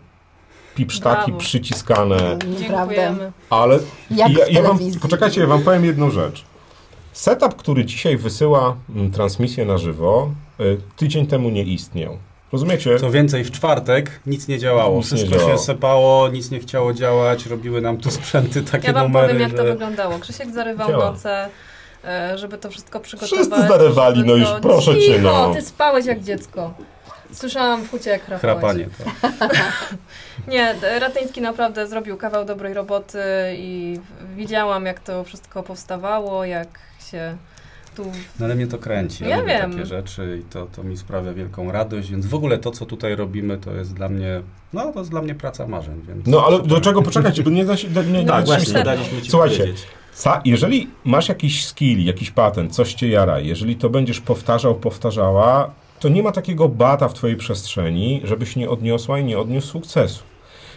pipsztaki 0.74 1.26
Brawo. 1.30 1.38
przyciskane. 1.40 2.38
Dziękujemy. 2.58 3.32
ale 3.50 3.78
Jak 4.10 4.32
ja, 4.32 4.46
ja 4.46 4.62
wam, 4.62 4.78
poczekajcie, 5.02 5.40
ja 5.40 5.46
wam 5.46 5.62
powiem 5.62 5.84
jedną 5.84 6.10
rzecz. 6.10 6.44
Setup, 7.12 7.54
który 7.56 7.84
dzisiaj 7.84 8.16
wysyła 8.16 8.76
mm, 8.96 9.10
transmisję 9.10 9.64
na 9.64 9.78
żywo, 9.78 10.30
tydzień 10.96 11.26
temu 11.26 11.50
nie 11.50 11.62
istniał. 11.62 12.18
Rozumiecie? 12.52 12.98
Co 12.98 13.10
więcej, 13.10 13.44
w 13.44 13.50
czwartek 13.50 14.20
nic 14.26 14.48
nie 14.48 14.58
działało. 14.58 14.96
Nic 14.98 15.12
nie 15.12 15.16
Wszystko 15.18 15.38
działało. 15.38 15.58
się 15.58 15.64
sepało, 15.64 16.28
nic 16.28 16.50
nie 16.50 16.60
chciało 16.60 16.92
działać, 16.92 17.46
robiły 17.46 17.80
nam 17.80 17.96
tu 17.98 18.10
sprzęty 18.10 18.62
takie 18.62 18.86
Ja 18.86 18.92
wam 18.92 19.02
numery, 19.02 19.26
powiem, 19.28 19.40
jak 19.42 19.50
że... 19.50 19.56
to 19.56 19.64
wyglądało. 19.64 20.18
Krzysiek 20.18 20.50
zarywał 20.50 20.88
Działa. 20.88 21.04
noce, 21.10 21.48
e, 22.04 22.38
żeby 22.38 22.58
to 22.58 22.70
wszystko 22.70 23.00
przygotować. 23.00 23.40
Wszyscy 23.40 23.68
zarywali, 23.68 24.16
żeby 24.16 24.28
no 24.28 24.34
już 24.36 24.48
to- 24.48 24.60
proszę 24.60 24.94
cię, 24.94 25.00
Cicho, 25.16 25.22
no. 25.48 25.54
ty 25.54 25.62
spałeś 25.62 26.06
jak 26.06 26.22
dziecko. 26.22 26.74
Słyszałam 27.32 27.82
w 27.82 27.90
hucie, 27.90 28.10
jak 28.10 28.24
chrapałeś. 28.24 28.50
Chrapanie. 28.60 28.88
Tak. 29.38 29.94
Nie, 30.48 30.74
Ratyński 30.98 31.40
naprawdę 31.40 31.86
zrobił 31.86 32.16
kawał 32.16 32.44
dobrej 32.44 32.74
roboty 32.74 33.18
i 33.56 34.00
widziałam, 34.36 34.86
jak 34.86 35.00
to 35.00 35.24
wszystko 35.24 35.62
powstawało, 35.62 36.44
jak 36.44 36.68
się 37.10 37.36
tu... 37.96 38.04
No 38.40 38.44
ale 38.46 38.54
mnie 38.54 38.66
to 38.66 38.78
kręci. 38.78 39.24
Ja, 39.24 39.30
Ja 39.30 39.40
lubię 39.40 39.48
wiem. 39.58 39.72
takie 39.72 39.86
rzeczy 39.86 40.38
i 40.40 40.52
to, 40.52 40.66
to 40.66 40.82
mi 40.84 40.96
sprawia 40.96 41.32
wielką 41.32 41.72
radość, 41.72 42.10
więc 42.10 42.26
w 42.26 42.34
ogóle 42.34 42.58
to, 42.58 42.70
co 42.70 42.86
tutaj 42.86 43.16
robimy, 43.16 43.58
to 43.58 43.72
jest 43.74 43.94
dla 43.94 44.08
mnie, 44.08 44.42
no 44.72 44.92
to 44.92 44.98
jest 44.98 45.10
dla 45.10 45.22
mnie 45.22 45.34
praca 45.34 45.66
marzeń, 45.66 46.00
więc... 46.08 46.26
No 46.26 46.44
ale 46.46 46.56
super. 46.56 46.70
do 46.70 46.80
czego 46.80 47.02
poczekajcie, 47.02 47.42
bo 47.42 47.50
nie 47.50 47.64
da 47.64 47.76
się... 47.76 47.88
Nie, 47.88 48.02
nie, 48.20 48.26
Tak, 48.26 48.40
nie, 48.40 48.46
właśnie, 48.46 48.82
daliśmy 48.84 49.22
ci 49.22 49.30
Słuchajcie, 49.30 49.58
powiedzieć. 49.58 49.82
Ca, 50.14 50.40
jeżeli 50.44 50.90
masz 51.04 51.28
jakiś 51.28 51.66
skill, 51.66 52.04
jakiś 52.04 52.30
patent, 52.30 52.74
coś 52.74 52.94
cię 52.94 53.08
jara, 53.08 53.40
jeżeli 53.40 53.76
to 53.76 53.90
będziesz 53.90 54.20
powtarzał, 54.20 54.74
powtarzała, 54.74 55.70
to 56.00 56.08
nie 56.08 56.22
ma 56.22 56.32
takiego 56.32 56.68
bata 56.68 57.08
w 57.08 57.14
twojej 57.14 57.36
przestrzeni, 57.36 58.20
żebyś 58.24 58.56
nie 58.56 58.70
odniosła 58.70 59.18
i 59.18 59.24
nie 59.24 59.38
odniósł 59.38 59.68
sukcesu. 59.68 60.22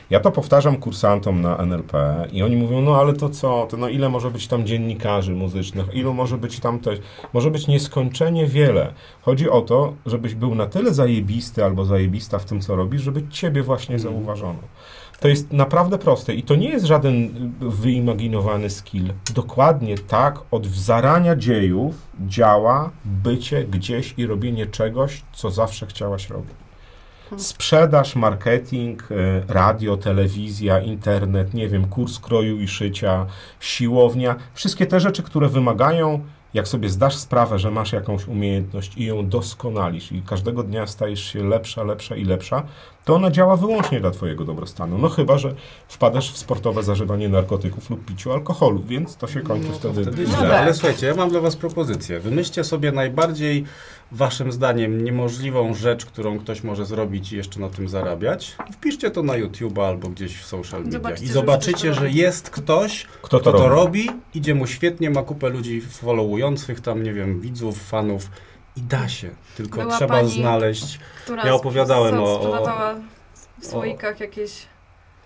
Ja 0.10 0.20
to 0.20 0.32
powtarzam 0.32 0.78
kursantom 0.78 1.42
na 1.42 1.58
NLP 1.58 1.94
i 2.32 2.44
oni 2.44 2.56
mówią, 2.56 2.82
no 2.82 2.96
ale 2.96 3.14
to 3.14 3.30
co, 3.30 3.68
to 3.70 3.78
no 3.78 3.90
ile 3.90 4.10
może 4.10 4.32
być 4.32 4.48
tam 4.48 4.66
dziennikarzy 4.66 5.34
muzycznych, 5.36 5.94
ilu 5.94 6.14
może 6.14 6.38
być 6.38 6.60
tam 6.60 6.80
też, 6.80 7.00
może 7.34 7.52
być 7.52 7.68
nieskończenie 7.68 8.48
wiele. 8.48 8.94
Chodzi 9.22 9.50
o 9.50 9.62
to, 9.62 9.94
żebyś 10.06 10.36
był 10.36 10.56
na 10.56 10.66
tyle 10.66 10.94
zajebisty 10.94 11.66
albo 11.66 11.86
zajebista 11.86 12.40
w 12.40 12.46
tym, 12.46 12.62
co 12.62 12.76
robisz, 12.76 13.02
żeby 13.02 13.28
ciebie 13.30 13.64
właśnie 13.64 13.96
Mhm. 13.96 14.14
zauważono. 14.14 14.60
To 15.20 15.28
jest 15.28 15.54
naprawdę 15.54 15.98
proste 15.98 16.34
i 16.36 16.44
to 16.44 16.56
nie 16.56 16.70
jest 16.70 16.86
żaden 16.86 17.16
y, 17.16 17.30
wyimaginowany 17.70 18.70
skill. 18.70 19.14
Dokładnie 19.34 19.98
tak 19.98 20.40
od 20.52 20.66
zarania 20.68 21.36
dziejów 21.36 21.96
działa 22.28 22.90
bycie 23.06 23.64
gdzieś 23.64 24.14
i 24.18 24.26
robienie 24.26 24.66
czegoś, 24.66 25.22
co 25.34 25.52
zawsze 25.52 25.86
chciałaś 25.86 26.30
robić. 26.30 26.65
Sprzedaż, 27.38 28.16
marketing, 28.16 29.12
y, 29.12 29.44
radio, 29.48 29.98
telewizja, 29.98 30.80
internet, 30.80 31.54
nie 31.54 31.68
wiem, 31.70 31.88
kurs 31.88 32.20
kroju 32.20 32.60
i 32.60 32.68
szycia, 32.68 33.26
siłownia, 33.60 34.36
wszystkie 34.54 34.86
te 34.86 35.00
rzeczy, 35.00 35.24
które 35.24 35.50
wymagają, 35.50 36.20
jak 36.54 36.68
sobie 36.68 36.90
zdasz 36.90 37.16
sprawę, 37.16 37.60
że 37.60 37.72
masz 37.72 37.94
jakąś 37.94 38.28
umiejętność 38.28 38.98
i 38.98 39.06
ją 39.06 39.30
doskonalisz 39.30 40.12
i 40.12 40.22
każdego 40.22 40.64
dnia 40.64 40.88
stajesz 40.88 41.24
się 41.24 41.44
lepsza, 41.44 41.84
lepsza 41.84 42.16
i 42.16 42.26
lepsza, 42.26 42.64
to 43.06 43.16
ona 43.16 43.32
działa 43.32 43.56
wyłącznie 43.58 44.00
dla 44.00 44.12
Twojego 44.12 44.46
dobrostanu. 44.46 44.98
No 44.98 45.10
chyba, 45.10 45.38
że 45.38 45.56
wpadasz 45.88 46.32
w 46.32 46.38
sportowe 46.38 46.84
zażywanie 46.84 47.30
narkotyków 47.30 47.90
lub 47.90 48.06
piciu 48.06 48.32
alkoholu, 48.32 48.84
więc 48.88 49.16
to 49.18 49.28
się 49.28 49.42
kończy 49.42 49.68
No 49.70 49.76
wtedy, 49.76 50.02
wtedy 50.02 50.26
źle. 50.26 50.38
źle. 50.38 50.48
tak. 50.50 50.62
Ale 50.62 50.74
słuchajcie, 50.74 51.08
ja 51.08 51.16
mam 51.16 51.30
dla 51.30 51.40
was 51.40 51.56
propozycję. 51.56 52.20
Wymyślcie 52.20 52.64
sobie 52.64 52.92
najbardziej, 52.92 53.66
waszym 54.16 54.52
zdaniem, 54.52 55.04
niemożliwą 55.04 55.74
rzecz, 55.74 56.06
którą 56.06 56.40
ktoś 56.40 56.64
może 56.64 56.86
zrobić 56.86 57.32
i 57.32 57.38
jeszcze 57.38 57.60
na 57.60 57.70
tym 57.70 57.90
zarabiać. 57.90 58.56
Wpiszcie 58.74 59.12
to 59.12 59.24
na 59.24 59.36
YouTube 59.36 59.80
albo 59.80 60.10
gdzieś 60.10 60.38
w 60.38 60.46
social 60.46 60.80
media. 60.84 60.92
Zobaczycie, 61.00 61.24
I 61.24 61.28
że 61.28 61.34
zobaczycie, 61.34 61.94
że 61.94 62.02
robi. 62.02 62.16
jest 62.16 62.50
ktoś, 62.50 63.06
Kto 63.22 63.40
to 63.40 63.52
kto 63.52 63.52
to 63.60 63.68
robi? 63.70 64.08
robi, 64.08 64.22
idzie 64.36 64.56
mu 64.56 64.68
świetnie, 64.68 65.10
ma 65.10 65.24
kupę 65.24 65.50
ludzi 65.50 65.82
followujących, 65.82 66.82
tam 66.82 67.04
nie 67.04 67.14
wiem, 67.14 67.42
widzów, 67.42 67.84
fanów. 67.88 68.30
I 68.78 68.82
da 68.82 69.10
się, 69.10 69.30
tylko 69.58 69.82
Była 69.82 69.98
trzeba 69.98 70.14
pani- 70.16 70.32
znaleźć. 70.32 71.00
Która 71.24 71.46
Ja 71.46 71.54
opowiadałem 71.54 72.20
o- 72.20 72.42
o- 72.64 72.96
w 73.62 73.66
słoikach 73.66 74.20
jakieś... 74.20 74.52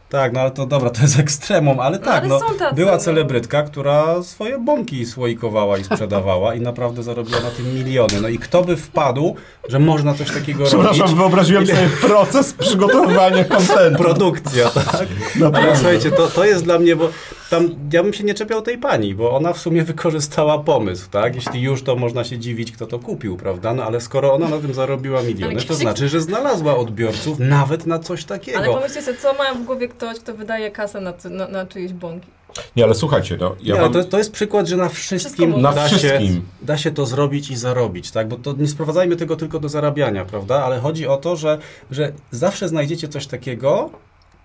Tak, 0.10 0.34
no 0.34 0.42
ale 0.42 0.52
to 0.52 0.66
dobra, 0.66 0.90
to 0.90 1.02
jest 1.02 1.20
ekstremum, 1.26 1.80
ale 1.80 2.00
No, 2.00 2.06
tak, 2.06 2.20
ale 2.24 2.28
no. 2.28 2.40
tacy, 2.40 2.76
Była 2.76 2.92
no. 2.92 2.98
celebrytka, 2.98 3.64
która 3.64 4.24
swoje 4.24 4.58
bąki 4.60 5.06
słoikowała 5.06 5.78
i 5.78 5.84
sprzedawała 5.84 6.54
i 6.56 6.62
naprawdę 6.62 7.04
zarobiła 7.04 7.40
na 7.40 7.50
tym 7.50 7.76
miliony. 7.76 8.22
No 8.22 8.28
i 8.28 8.40
kto 8.40 8.64
by 8.64 8.78
wpadł, 8.78 9.36
że 9.70 9.80
można 9.80 10.14
coś 10.14 10.32
takiego 10.32 10.64
Przepraszam, 10.66 11.02
robić? 11.02 11.16
wyobraziłem 11.16 11.68
sobie 11.68 11.90
proces 12.02 12.54
przygotowywania 12.54 13.44
kontentu. 13.56 14.04
Produkcja, 14.04 14.70
tak? 14.70 14.86
Ale 14.96 15.08
Naprawdę. 15.36 15.76
słuchajcie, 15.76 16.12
to, 16.12 16.28
to 16.28 16.46
jest 16.46 16.64
dla 16.64 16.80
mnie, 16.80 16.96
bo 16.96 17.10
tam 17.50 17.70
ja 17.94 18.04
bym 18.04 18.14
się 18.14 18.24
nie 18.24 18.34
czepiał 18.34 18.62
tej 18.62 18.78
pani, 18.78 19.16
bo 19.16 19.32
ona 19.32 19.54
w 19.54 19.58
sumie 19.58 19.84
wykorzystała 19.84 20.60
pomysł, 20.60 21.10
tak? 21.10 21.36
Jeśli 21.36 21.62
już, 21.62 21.84
to 21.84 21.96
można 21.96 22.24
się 22.24 22.38
dziwić, 22.38 22.72
kto 22.72 22.88
to 22.88 23.00
kupił, 23.00 23.38
prawda? 23.38 23.74
No 23.74 23.84
ale 23.84 24.02
skoro 24.02 24.34
ona 24.34 24.50
na 24.50 24.58
tym 24.58 24.74
zarobiła 24.74 25.22
miliony, 25.22 25.62
to 25.62 25.74
znaczy, 25.74 26.10
że 26.10 26.22
znalazła 26.22 26.78
odbiorców 26.78 27.40
nawet 27.40 27.86
na 27.86 28.00
coś 28.00 28.26
takiego. 28.26 28.58
Ale 28.58 28.68
pomyślcie 28.68 29.02
sobie, 29.02 29.18
co 29.18 29.34
ma 29.34 29.54
w 29.54 29.64
głowie 29.64 29.88
ktoś, 29.88 30.20
kto 30.20 30.34
wydaje 30.34 30.72
kasę 30.72 31.02
na, 31.02 31.14
na, 31.30 31.48
na 31.48 31.66
czyjeś 31.66 31.94
bąki. 31.94 32.28
Nie, 32.76 32.84
ale 32.84 32.96
słuchajcie, 32.96 33.38
no, 33.40 33.56
ja 33.64 33.88
nie, 33.88 33.94
to, 33.94 34.04
to 34.04 34.18
jest 34.18 34.32
przykład, 34.32 34.68
że 34.68 34.78
na 34.78 34.90
wszystkim. 34.90 35.62
Na 35.62 35.74
da, 35.74 35.90
się, 35.90 35.96
wszystkim. 35.96 36.42
da 36.62 36.78
się 36.78 36.92
to 36.92 37.06
zrobić 37.06 37.50
i 37.50 37.56
zarobić, 37.56 38.12
tak? 38.12 38.28
Bo 38.28 38.36
to 38.36 38.54
nie 38.54 38.68
sprowadzajmy 38.68 39.16
tego 39.16 39.36
tylko 39.36 39.60
do 39.60 39.70
zarabiania, 39.70 40.26
prawda? 40.26 40.64
Ale 40.64 40.80
chodzi 40.80 41.08
o 41.08 41.18
to, 41.18 41.36
że, 41.36 41.58
że 41.92 42.12
zawsze 42.32 42.68
znajdziecie 42.68 43.08
coś 43.08 43.28
takiego, 43.28 43.90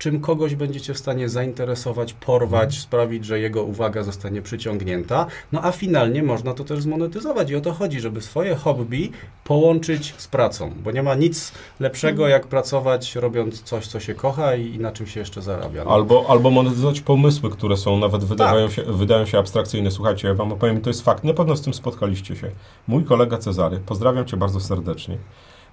czym 0.05 0.21
kogoś 0.21 0.55
będziecie 0.55 0.95
w 0.95 0.99
stanie 0.99 1.29
zainteresować, 1.29 2.13
porwać, 2.13 2.79
sprawić, 2.79 3.25
że 3.25 3.41
jego 3.41 3.63
uwaga 3.63 4.03
zostanie 4.03 4.43
przyciągnięta. 4.43 5.27
No 5.53 5.61
a 5.63 5.73
finalnie 5.73 6.23
można 6.23 6.55
to 6.55 6.65
też 6.65 6.83
zmonetyzować 6.83 7.51
i 7.51 7.57
o 7.57 7.61
to 7.61 7.73
chodzi, 7.73 8.01
żeby 8.01 8.21
swoje 8.21 8.55
hobby 8.55 9.11
połączyć 9.45 10.15
z 10.17 10.29
pracą, 10.29 10.73
bo 10.85 10.91
nie 10.91 11.03
ma 11.03 11.15
nic 11.15 11.53
lepszego 11.81 12.29
jak 12.29 12.47
pracować 12.47 13.17
robiąc 13.17 13.63
coś, 13.63 13.87
co 13.87 14.01
się 14.01 14.15
kocha 14.15 14.55
i, 14.55 14.75
i 14.75 14.79
na 14.79 14.93
czym 14.93 15.07
się 15.07 15.21
jeszcze 15.21 15.43
zarabia. 15.43 15.85
No. 15.85 15.91
Albo, 15.91 16.27
albo 16.29 16.51
monetyzować 16.51 17.01
pomysły, 17.01 17.51
które 17.51 17.77
są 17.77 17.99
nawet 17.99 18.25
wydawają 18.25 18.71
się, 18.71 18.83
wydają 18.83 19.27
się 19.27 19.39
abstrakcyjne. 19.39 19.91
Słuchajcie, 19.91 20.29
ja 20.29 20.35
wam 20.35 20.53
opowiem, 20.53 20.81
to 20.81 20.91
jest 20.91 21.03
fakt. 21.03 21.25
Na 21.25 21.35
pewno 21.35 21.57
z 21.57 21.63
tym 21.63 21.75
spotkaliście 21.75 22.37
się. 22.37 22.51
Mój 22.89 23.05
kolega 23.05 23.39
Cezary, 23.39 23.81
pozdrawiam 23.87 24.25
cię 24.25 24.37
bardzo 24.37 24.61
serdecznie, 24.61 25.19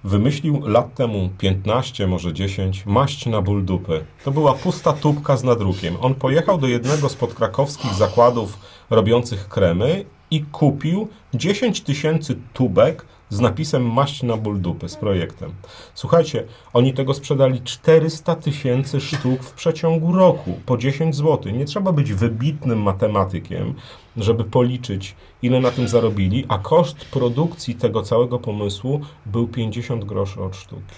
wymyślił 0.04 0.66
lat 0.66 0.94
temu 0.94 1.30
15, 1.38 2.06
może 2.06 2.32
10, 2.32 2.86
maść 2.86 3.26
na 3.26 3.42
ból 3.42 3.64
dupy. 3.64 4.04
To 4.24 4.30
była 4.30 4.52
pusta 4.52 4.92
tubka 4.92 5.36
z 5.36 5.44
nadrukiem. 5.44 5.96
On 6.00 6.14
pojechał 6.14 6.58
do 6.58 6.66
jednego 6.66 7.08
z 7.08 7.14
podkrakowskich 7.14 7.94
zakładów 7.94 8.58
robiących 8.90 9.48
kremy 9.48 10.04
i 10.30 10.42
kupił 10.42 11.08
10 11.34 11.80
tysięcy 11.80 12.36
tubek 12.52 13.06
z 13.32 13.40
napisem 13.40 13.92
maść 13.92 14.22
na 14.22 14.36
ból 14.36 14.60
dupy 14.60 14.88
z 14.88 14.96
projektem. 14.96 15.52
Słuchajcie, 15.94 16.44
oni 16.72 16.94
tego 16.94 17.14
sprzedali 17.14 17.60
400 17.60 18.36
tysięcy 18.36 19.00
sztuk 19.00 19.42
w 19.42 19.52
przeciągu 19.52 20.12
roku 20.12 20.60
po 20.66 20.76
10 20.76 21.16
zł. 21.16 21.52
Nie 21.52 21.64
trzeba 21.64 21.92
być 21.92 22.12
wybitnym 22.12 22.82
matematykiem, 22.82 23.74
żeby 24.16 24.44
policzyć, 24.44 25.14
ile 25.42 25.60
na 25.60 25.70
tym 25.70 25.88
zarobili, 25.88 26.44
a 26.48 26.58
koszt 26.58 27.04
produkcji 27.04 27.74
tego 27.74 28.02
całego 28.02 28.38
pomysłu 28.38 29.00
był 29.26 29.48
50 29.48 30.04
groszy 30.04 30.42
od 30.42 30.56
sztuki. 30.56 30.94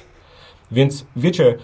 Więc 0.73 1.07
wiecie, 1.17 1.59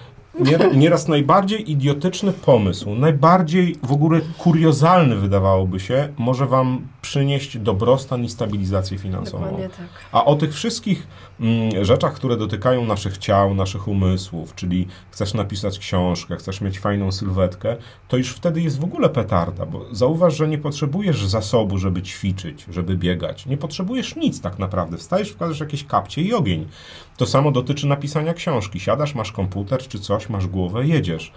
nieraz 0.75 1.09
najbardziej 1.09 1.71
idiotyczny 1.71 2.33
pomysł, 2.33 2.95
najbardziej 2.95 3.77
w 3.83 3.93
ogóle 3.93 4.21
kuriozalny 4.39 5.17
wydawałoby 5.17 5.81
się, 5.81 6.09
może 6.19 6.47
wam 6.47 6.81
przynieść 7.03 7.59
dobrostan 7.59 8.25
i 8.25 8.29
stabilizację 8.29 8.99
finansową. 8.99 9.45
Dokładnie 9.45 9.69
tak. 9.69 9.87
A 10.13 10.25
o 10.25 10.37
tych 10.37 10.55
wszystkich 10.55 11.07
mm, 11.41 11.85
rzeczach, 11.85 12.15
które 12.15 12.37
dotykają 12.37 12.85
naszych 12.85 13.19
ciał, 13.19 13.55
naszych 13.55 13.89
umysłów, 13.89 14.55
czyli 14.55 14.87
chcesz 15.11 15.35
napisać 15.35 15.79
książkę, 15.79 16.37
chcesz 16.37 16.61
mieć 16.61 16.79
fajną 16.79 17.13
sylwetkę, 17.13 17.77
to 18.09 18.17
już 18.17 18.31
wtedy 18.31 18.61
jest 18.61 18.81
w 18.81 18.85
ogóle 18.85 19.09
petarda, 19.09 19.67
bo 19.67 19.87
zauważ, 19.95 20.37
że 20.37 20.49
nie 20.49 20.59
potrzebujesz 20.59 21.27
zasobu, 21.27 21.79
żeby 21.79 22.03
ćwiczyć, 22.03 22.67
żeby 22.71 22.97
biegać. 22.97 23.47
Nie 23.47 23.57
potrzebujesz 23.57 24.17
nic 24.17 24.41
tak 24.41 24.59
naprawdę. 24.59 24.97
Wstajesz, 24.97 25.31
wkładasz 25.31 25.61
jakieś 25.61 25.85
kapcie 25.85 26.23
i 26.23 26.35
ogień. 26.35 26.69
To 27.17 27.27
samo 27.27 27.51
dotyczy 27.51 27.87
napisania 27.87 28.35
książki. 28.35 28.81
Siadasz, 28.81 29.15
masz 29.15 29.33
komputer 29.33 29.81
czy 29.89 30.01
coś, 30.01 30.29
masz 30.29 30.47
głowę, 30.47 30.87
jedziesz. 30.87 31.33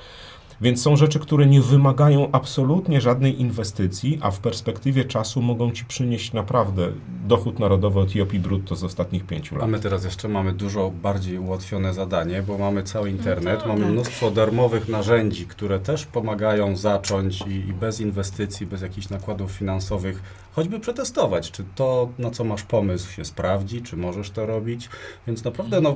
Więc 0.63 0.81
są 0.81 0.95
rzeczy, 0.95 1.19
które 1.19 1.45
nie 1.45 1.61
wymagają 1.61 2.31
absolutnie 2.31 3.01
żadnej 3.01 3.41
inwestycji, 3.41 4.19
a 4.21 4.31
w 4.31 4.39
perspektywie 4.39 5.05
czasu 5.05 5.41
mogą 5.41 5.71
ci 5.71 5.85
przynieść 5.85 6.33
naprawdę 6.33 6.87
dochód 7.27 7.59
narodowy 7.59 8.01
Etiopii 8.01 8.39
brutto 8.39 8.75
z 8.75 8.83
ostatnich 8.83 9.25
pięciu 9.25 9.55
A 9.55 9.59
lat. 9.59 9.69
my 9.69 9.79
teraz 9.79 10.03
jeszcze 10.03 10.27
mamy 10.27 10.53
dużo 10.53 10.91
bardziej 10.91 11.37
ułatwione 11.37 11.93
zadanie, 11.93 12.43
bo 12.47 12.57
mamy 12.57 12.83
cały 12.83 13.09
internet, 13.09 13.59
tak. 13.59 13.67
mamy 13.67 13.85
mnóstwo 13.85 14.31
darmowych 14.31 14.89
narzędzi, 14.89 15.45
które 15.45 15.79
też 15.79 16.05
pomagają 16.05 16.75
zacząć 16.75 17.41
i, 17.41 17.69
i 17.69 17.73
bez 17.73 17.99
inwestycji, 17.99 18.65
bez 18.65 18.81
jakichś 18.81 19.09
nakładów 19.09 19.51
finansowych, 19.51 20.23
choćby 20.51 20.79
przetestować, 20.79 21.51
czy 21.51 21.63
to, 21.75 22.09
na 22.19 22.31
co 22.31 22.43
masz 22.43 22.63
pomysł, 22.63 23.11
się 23.11 23.25
sprawdzi, 23.25 23.81
czy 23.81 23.97
możesz 23.97 24.31
to 24.31 24.45
robić. 24.45 24.89
Więc 25.27 25.43
naprawdę, 25.43 25.81
no, 25.81 25.95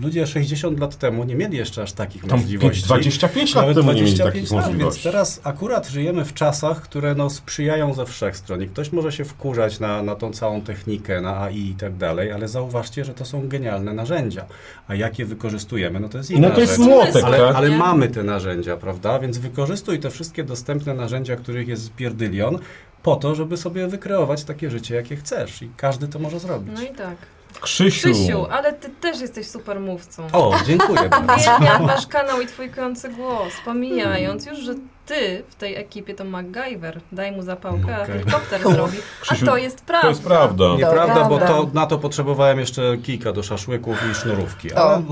ludzie 0.00 0.26
60 0.26 0.80
lat 0.80 0.96
temu 0.98 1.24
nie 1.24 1.34
mieli 1.34 1.56
jeszcze 1.56 1.82
aż 1.82 1.92
takich 1.92 2.24
Tam 2.26 2.40
możliwości. 2.40 2.82
25 2.84 3.54
lat 3.54 3.62
Nawet 3.64 3.76
temu 3.76 3.92
nie 3.92 4.02
mieli 4.02 4.14
25 4.14 4.34
takich 4.34 4.52
lat, 4.52 4.64
więc 4.64 4.74
możliwości. 4.74 5.02
teraz 5.02 5.40
akurat 5.44 5.88
żyjemy 5.88 6.24
w 6.24 6.34
czasach, 6.34 6.82
które 6.82 7.14
no, 7.14 7.30
sprzyjają 7.30 7.94
ze 7.94 8.06
wszech 8.06 8.36
stron. 8.36 8.62
I 8.62 8.66
ktoś 8.68 8.92
może 8.92 9.12
się 9.12 9.24
wkurzać 9.24 9.80
na, 9.80 10.02
na 10.02 10.14
tą 10.14 10.32
całą 10.32 10.60
technikę, 10.60 11.20
na 11.20 11.40
AI 11.40 11.70
i 11.70 11.74
tak 11.74 11.96
dalej, 11.96 12.32
ale 12.32 12.48
zauważcie, 12.48 13.04
że 13.04 13.14
to 13.14 13.24
są 13.24 13.48
genialne 13.48 13.92
narzędzia. 13.94 14.44
A 14.88 14.94
jak 14.94 15.18
je 15.18 15.26
wykorzystujemy, 15.26 16.00
no 16.00 16.08
to 16.08 16.18
jest 16.18 16.30
inna 16.30 16.48
No 16.48 16.54
to 16.54 16.60
jest 16.60 16.76
rzecz. 16.76 16.86
młotek, 16.86 17.24
Ale, 17.24 17.38
tak? 17.38 17.56
ale 17.56 17.70
mamy 17.70 18.08
te 18.08 18.22
narzędzia, 18.22 18.76
prawda? 18.76 19.18
Więc 19.18 19.38
wykorzystuj 19.38 20.00
te 20.00 20.10
wszystkie 20.10 20.44
dostępne 20.44 20.94
narzędzia, 20.94 21.36
których 21.36 21.68
jest 21.68 21.94
pierdylion, 21.94 22.58
po 23.02 23.16
to, 23.16 23.34
żeby 23.34 23.56
sobie 23.56 23.86
wykreować 23.88 24.44
takie 24.44 24.70
życie, 24.70 24.94
jakie 24.94 25.16
chcesz. 25.16 25.62
I 25.62 25.70
każdy 25.76 26.08
to 26.08 26.18
może 26.18 26.40
zrobić. 26.40 26.72
No 26.74 26.82
i 26.82 26.88
tak. 26.94 27.16
Krzysiu, 27.60 28.10
Krzysiu, 28.12 28.46
ale 28.50 28.72
ty 28.72 28.88
też 28.88 29.20
jesteś 29.20 29.46
super 29.46 29.80
mówcą. 29.80 30.26
O, 30.32 30.54
dziękuję 30.66 31.08
bardzo. 31.08 31.34
Uwielbiam 31.34 31.86
wasz 31.86 32.06
kanał 32.06 32.40
i 32.40 32.46
twój 32.46 32.70
kojący 32.70 33.08
głos, 33.08 33.52
pomijając 33.64 34.46
już, 34.46 34.58
że 34.58 34.74
ty 35.06 35.42
w 35.48 35.54
tej 35.54 35.76
ekipie 35.76 36.14
to 36.14 36.24
MacGyver. 36.24 37.00
Daj 37.12 37.32
mu 37.32 37.42
zapałkę, 37.42 37.96
a 37.96 37.98
MacGyver. 37.98 38.06
helikopter 38.06 38.62
zrobi. 38.62 38.98
Krzysiu, 39.20 39.44
A 39.44 39.50
to 39.50 39.56
jest 39.56 39.84
prawda. 39.84 40.02
to 40.02 40.08
jest 40.08 40.22
prawda. 40.22 40.64
Nieprawda, 40.76 41.24
bo 41.24 41.38
to, 41.38 41.70
na 41.74 41.86
to 41.86 41.98
potrzebowałem 41.98 42.58
jeszcze 42.60 42.96
kijka 43.02 43.32
do 43.32 43.42
szaszłyków 43.42 43.98
i 44.10 44.14
sznurówki. 44.14 44.72
Ale... 44.72 45.02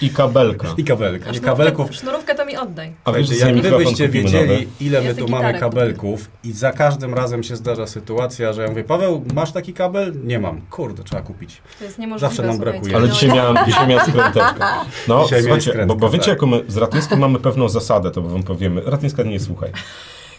I 0.00 0.10
kabelka. 0.10 0.68
I 0.76 0.84
kabelka. 0.84 1.30
Nie 1.30 1.40
kabelków. 1.40 1.94
sznurówkę 1.94 2.33
to 2.44 2.50
mi 2.50 2.56
oddaj. 2.56 2.92
Że 3.22 3.36
jak 3.36 3.56
gdybyście 3.58 4.08
wiedzieli, 4.08 4.68
ile 4.80 5.02
my 5.02 5.14
tu 5.14 5.28
mamy 5.28 5.60
kabelków 5.60 6.30
i 6.44 6.52
za 6.52 6.72
każdym 6.72 7.14
razem 7.14 7.42
się 7.42 7.56
zdarza 7.56 7.86
sytuacja, 7.86 8.52
że 8.52 8.62
ja 8.62 8.68
mówię, 8.68 8.84
Paweł, 8.84 9.24
masz 9.34 9.52
taki 9.52 9.72
kabel? 9.72 10.12
Nie 10.24 10.38
mam. 10.38 10.60
Kurde, 10.70 11.04
trzeba 11.04 11.22
kupić. 11.22 11.62
To 11.78 11.84
jest 11.84 11.98
niemożliwe. 11.98 12.28
Zawsze 12.28 12.42
nam 12.42 12.58
brakuje. 12.58 12.96
Ale 12.96 13.06
No 13.06 13.14
dzisiaj 13.14 13.28
i- 13.30 13.32
miałem, 13.32 13.56
dzisiaj 13.66 13.88
miałem 13.88 14.06
skręteczkę. 14.06 14.64
No, 15.08 15.24
Dzisiaj 15.24 15.40
słuchajcie, 15.42 15.70
bo, 15.70 15.72
skrętkę, 15.74 15.96
bo 15.96 16.10
wiecie, 16.10 16.24
tak. 16.24 16.34
jaką 16.34 16.46
my 16.46 16.64
z 16.68 16.76
Ratyńskim 16.76 17.18
mamy 17.18 17.38
pewną 17.38 17.68
zasadę, 17.68 18.10
to 18.10 18.22
wam 18.22 18.42
powiemy. 18.42 18.80
Ratyńska 18.86 19.22
nie 19.22 19.40
słuchaj. 19.40 19.70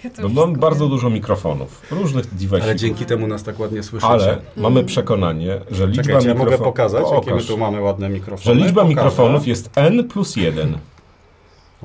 Ja 0.04 0.30
Bo 0.30 0.46
mamy 0.46 0.58
bardzo 0.58 0.88
dużo 0.88 1.10
mikrofonów, 1.10 1.82
różnych 1.92 2.26
device'ów. 2.36 2.62
Ale 2.64 2.76
dzięki 2.76 3.06
temu 3.06 3.28
nas 3.28 3.44
tak 3.44 3.60
ładnie 3.60 3.84
słyszycie. 3.84 4.12
Ale 4.14 4.38
mamy 4.58 4.84
przekonanie, 4.84 5.58
że 5.72 5.88
liczba 5.88 6.04
Czekajcie, 6.04 6.28
ja 6.28 6.34
mogę 6.34 6.52
mikrofonów... 6.52 6.74
pokazać, 6.74 7.02
jakie 7.12 7.26
my 7.26 7.32
Pokaż. 7.32 7.46
tu 7.48 7.58
mamy 7.58 7.82
ładne 7.82 8.10
mikrofony. 8.10 8.44
Że 8.56 8.66
liczba 8.66 8.82
Pokażę. 8.82 8.90
mikrofonów 8.90 9.48
jest 9.48 9.70
n 9.76 10.04
plus 10.08 10.36
1, 10.36 10.78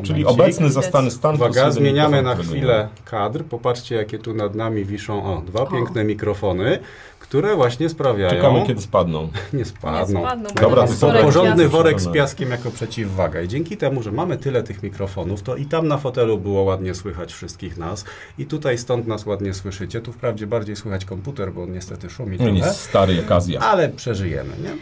czyli 0.03 0.27
obecny 0.27 0.71
zastany 0.71 1.11
stan 1.11 1.35
Uwaga, 1.35 1.71
zmieniamy 1.71 2.23
na 2.23 2.35
nie 2.35 2.45
chwilę 2.45 2.89
kadr. 3.05 3.45
Popatrzcie, 3.45 3.95
jakie 3.95 4.19
tu 4.19 4.35
nad 4.35 4.55
nami 4.55 4.85
wiszą 4.85 5.25
o, 5.37 5.43
dwa 5.43 5.61
O. 5.61 5.67
piękne 5.67 6.05
mikrofony, 6.05 6.79
które 7.21 7.57
właśnie 7.57 7.89
sprawiają... 7.89 8.31
Czekamy, 8.31 8.67
kiedy 8.67 8.83
spadną. 8.83 9.29
Nie 9.53 9.59
Nie 9.59 9.65
spadną. 9.65 10.21
spadną, 10.21 10.49
bo 10.55 10.61
Dobra, 10.61 10.87
to 10.87 10.93
są 10.93 11.13
porządny 11.13 11.69
worek 11.69 12.01
z 12.01 12.09
piaskiem 12.13 12.51
jako 12.51 12.71
przeciwwaga. 12.71 13.41
I 13.43 13.49
dzięki 13.49 13.77
temu, 13.77 14.03
że 14.03 14.13
mamy 14.13 14.37
tyle 14.39 14.63
tych 14.63 14.83
mikrofonów, 14.83 15.43
to 15.43 15.57
i 15.57 15.67
tam 15.67 15.89
na 15.89 15.99
fotelu 15.99 16.39
było 16.39 16.63
ładnie 16.63 16.95
słychać 16.95 17.33
wszystkich 17.33 17.77
nas. 17.79 18.05
I 18.39 18.47
tutaj 18.47 18.79
stąd 18.79 19.07
nas 19.07 19.27
ładnie 19.27 19.55
słyszycie. 19.55 20.01
Tu 20.01 20.13
wprawdzie 20.13 20.47
bardziej 20.47 20.77
słychać 20.77 21.05
komputer, 21.05 21.53
bo 21.53 21.63
on 21.63 21.73
niestety 21.73 22.11
szumi 22.11 22.37
No 22.41 22.45
trochę. 22.45 22.59
jest 22.59 22.81
stary 22.81 23.15
jak 23.15 23.33
Azja. 23.33 23.61
Ale 23.61 23.89
przeżyjemy, 23.89 24.51
nie? 24.63 24.77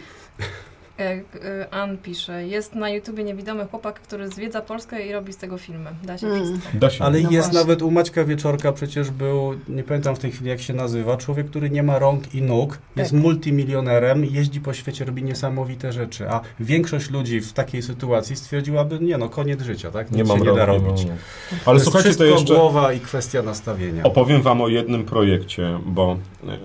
Jak 0.99 1.43
y, 1.45 1.71
Ann 1.71 1.97
pisze, 1.97 2.47
jest 2.47 2.75
na 2.75 2.89
YouTubie 2.89 3.23
niewidomy 3.23 3.65
chłopak, 3.65 3.99
który 3.99 4.27
zwiedza 4.29 4.61
Polskę 4.61 5.07
i 5.07 5.11
robi 5.11 5.33
z 5.33 5.37
tego 5.37 5.57
filmy. 5.57 5.89
Da 6.03 6.17
się 6.17 6.27
Mm. 6.27 6.43
wszystko. 6.45 6.69
Da 6.73 6.89
się. 6.89 7.03
Ale 7.03 7.19
No 7.21 7.29
jest 7.31 7.47
właśnie. 7.47 7.59
nawet 7.59 7.81
u 7.81 7.91
Maćka 7.91 8.23
Wieczorka 8.25 8.71
przecież 8.71 9.11
był, 9.11 9.53
nie 9.69 9.83
pamiętam 9.83 10.15
w 10.15 10.19
tej 10.19 10.31
chwili 10.31 10.49
jak 10.49 10.61
się 10.61 10.73
nazywa, 10.73 11.17
człowiek, 11.17 11.49
który 11.49 11.69
nie 11.69 11.83
ma 11.83 11.99
rąk 11.99 12.35
i 12.35 12.41
nóg, 12.41 12.77
jest 12.95 13.11
Tak. 13.11 13.21
multimilionerem, 13.21 14.25
jeździ 14.25 14.61
po 14.61 14.73
świecie, 14.73 15.05
robi 15.05 15.23
niesamowite 15.23 15.93
rzeczy, 15.93 16.29
a 16.29 16.41
większość 16.59 17.09
ludzi 17.09 17.41
w 17.41 17.53
takiej 17.53 17.81
sytuacji 17.81 18.35
stwierdziłaby, 18.35 18.99
nie 18.99 19.17
no, 19.17 19.29
koniec 19.29 19.61
życia, 19.61 19.91
tak? 19.91 20.11
Nic 20.11 20.17
Nie 20.17 20.23
mam 20.23 20.37
się 20.37 20.43
nie 20.43 20.49
rąk, 20.49 20.59
da 20.59 20.65
nie 20.65 20.79
robić. 20.79 21.05
mam- 21.05 21.17
To 21.17 21.55
Ale 21.65 21.75
jest 21.75 21.83
słuchajcie, 21.91 22.15
to 22.17 22.23
jeszcze... 22.25 22.53
głowa 22.55 22.93
i 22.93 22.99
kwestia 22.99 23.41
nastawienia. 23.41 24.03
Opowiem 24.03 24.41
Wam 24.41 24.61
o 24.61 24.67
jednym 24.67 25.05
projekcie, 25.05 25.79
bo 25.85 26.17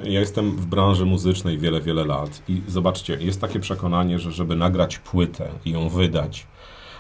ja 0.05 0.21
jestem 0.21 0.51
w 0.57 0.67
branży 0.67 1.05
muzycznej 1.07 1.59
wiele, 1.59 1.81
wiele 1.81 2.05
lat 2.05 2.43
i 2.49 2.63
zobaczcie, 2.69 3.17
jest 3.21 3.41
takie 3.41 3.61
przekonanie, 3.61 4.19
że 4.25 4.33
żeby 4.33 4.57
nagrać 4.57 4.99
płytę 4.99 5.49
i 5.65 5.71
ją 5.71 5.89
wydać, 5.89 6.47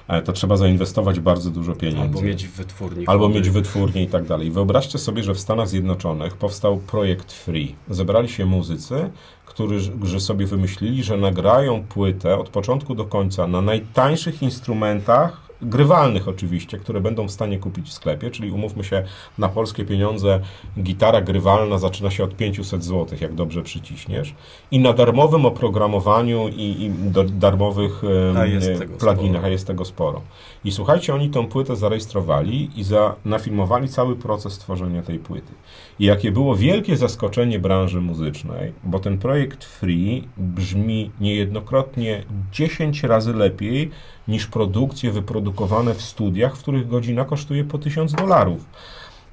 e, 0.09 0.23
to 0.23 0.33
trzeba 0.33 0.57
zainwestować 0.57 1.21
bardzo 1.21 1.51
dużo 1.51 1.75
pieniędzy. 1.75 2.03
Albo 2.03 2.23
mieć 2.23 2.47
wytwórnik. 2.47 3.09
Albo 3.09 3.29
mieć 3.29 3.51
wytwórnię 3.51 4.03
i 4.03 4.07
tak 4.07 4.25
dalej. 4.25 4.51
Wyobraźcie 4.51 4.99
sobie, 4.99 5.23
że 5.23 5.35
w 5.35 5.41
Stanach 5.41 5.69
Zjednoczonych 5.69 6.37
powstał 6.37 6.77
projekt 6.77 7.33
Free. 7.33 7.75
Zebrali 7.89 8.29
się 8.29 8.47
muzycy, 8.47 9.11
którzy 9.47 10.21
sobie 10.21 10.47
wymyślili, 10.47 11.03
że 11.03 11.17
nagrają 11.17 11.83
płytę 11.83 12.39
od 12.39 12.49
początku 12.49 12.95
do 12.95 13.05
końca 13.05 13.47
na 13.47 13.61
najtańszych 13.61 14.43
instrumentach, 14.43 15.44
grywalnych 15.65 16.29
oczywiście, 16.29 16.79
które 16.79 17.01
będą 17.01 17.29
w 17.29 17.31
stanie 17.31 17.59
kupić 17.59 17.89
w 17.89 17.93
sklepie, 17.93 18.31
czyli 18.31 18.51
umówmy 18.51 18.85
się, 18.85 19.05
na 19.39 19.49
polskie 19.49 19.85
pieniądze 19.85 20.41
gitara 20.79 21.21
grywalna 21.21 21.79
zaczyna 21.79 22.11
się 22.11 22.25
od 22.25 22.37
500 22.37 22.85
zł, 22.85 23.19
jak 23.21 23.35
dobrze 23.35 23.63
przyciśniesz. 23.63 24.35
I 24.71 24.79
na 24.79 24.93
darmowym 24.93 25.47
oprogramowaniu 25.47 26.49
i, 26.49 26.83
i 26.83 26.91
do, 26.91 27.25
darmowych 27.25 28.03
A 28.37 28.99
pluginach, 28.99 29.37
sporo. 29.37 29.47
a 29.47 29.49
jest 29.49 29.67
tego 29.67 29.85
sporo. 29.85 30.21
I 30.65 30.73
słuchajcie, 30.73 31.15
oni 31.15 31.31
tą 31.31 31.47
płytę 31.47 31.77
zarejestrowali 31.77 32.71
i 32.77 32.85
za, 32.85 33.15
nafilmowali 33.25 33.89
cały 33.89 34.17
proces 34.17 34.59
tworzenia 34.59 35.03
tej 35.03 35.19
płyty. 35.19 35.53
I 35.99 36.05
jakie 36.05 36.33
było 36.33 36.57
wielkie 36.57 36.97
zaskoczenie 36.97 37.59
branży 37.59 38.01
muzycznej, 38.01 38.73
bo 38.85 38.99
ten 38.99 39.19
projekt 39.19 39.65
Free 39.65 40.29
brzmi 40.37 41.11
niejednokrotnie 41.21 42.25
10 42.53 43.03
razy 43.03 43.35
lepiej 43.35 43.91
niż 44.29 44.47
produkcje 44.47 45.11
wyprodukowane 45.13 45.95
w 45.95 46.03
studiach, 46.03 46.57
w 46.57 46.59
których 46.59 46.89
godzina 46.89 47.25
kosztuje 47.25 47.65
po 47.65 47.79
1000 47.79 48.13
dolarów. 48.13 48.65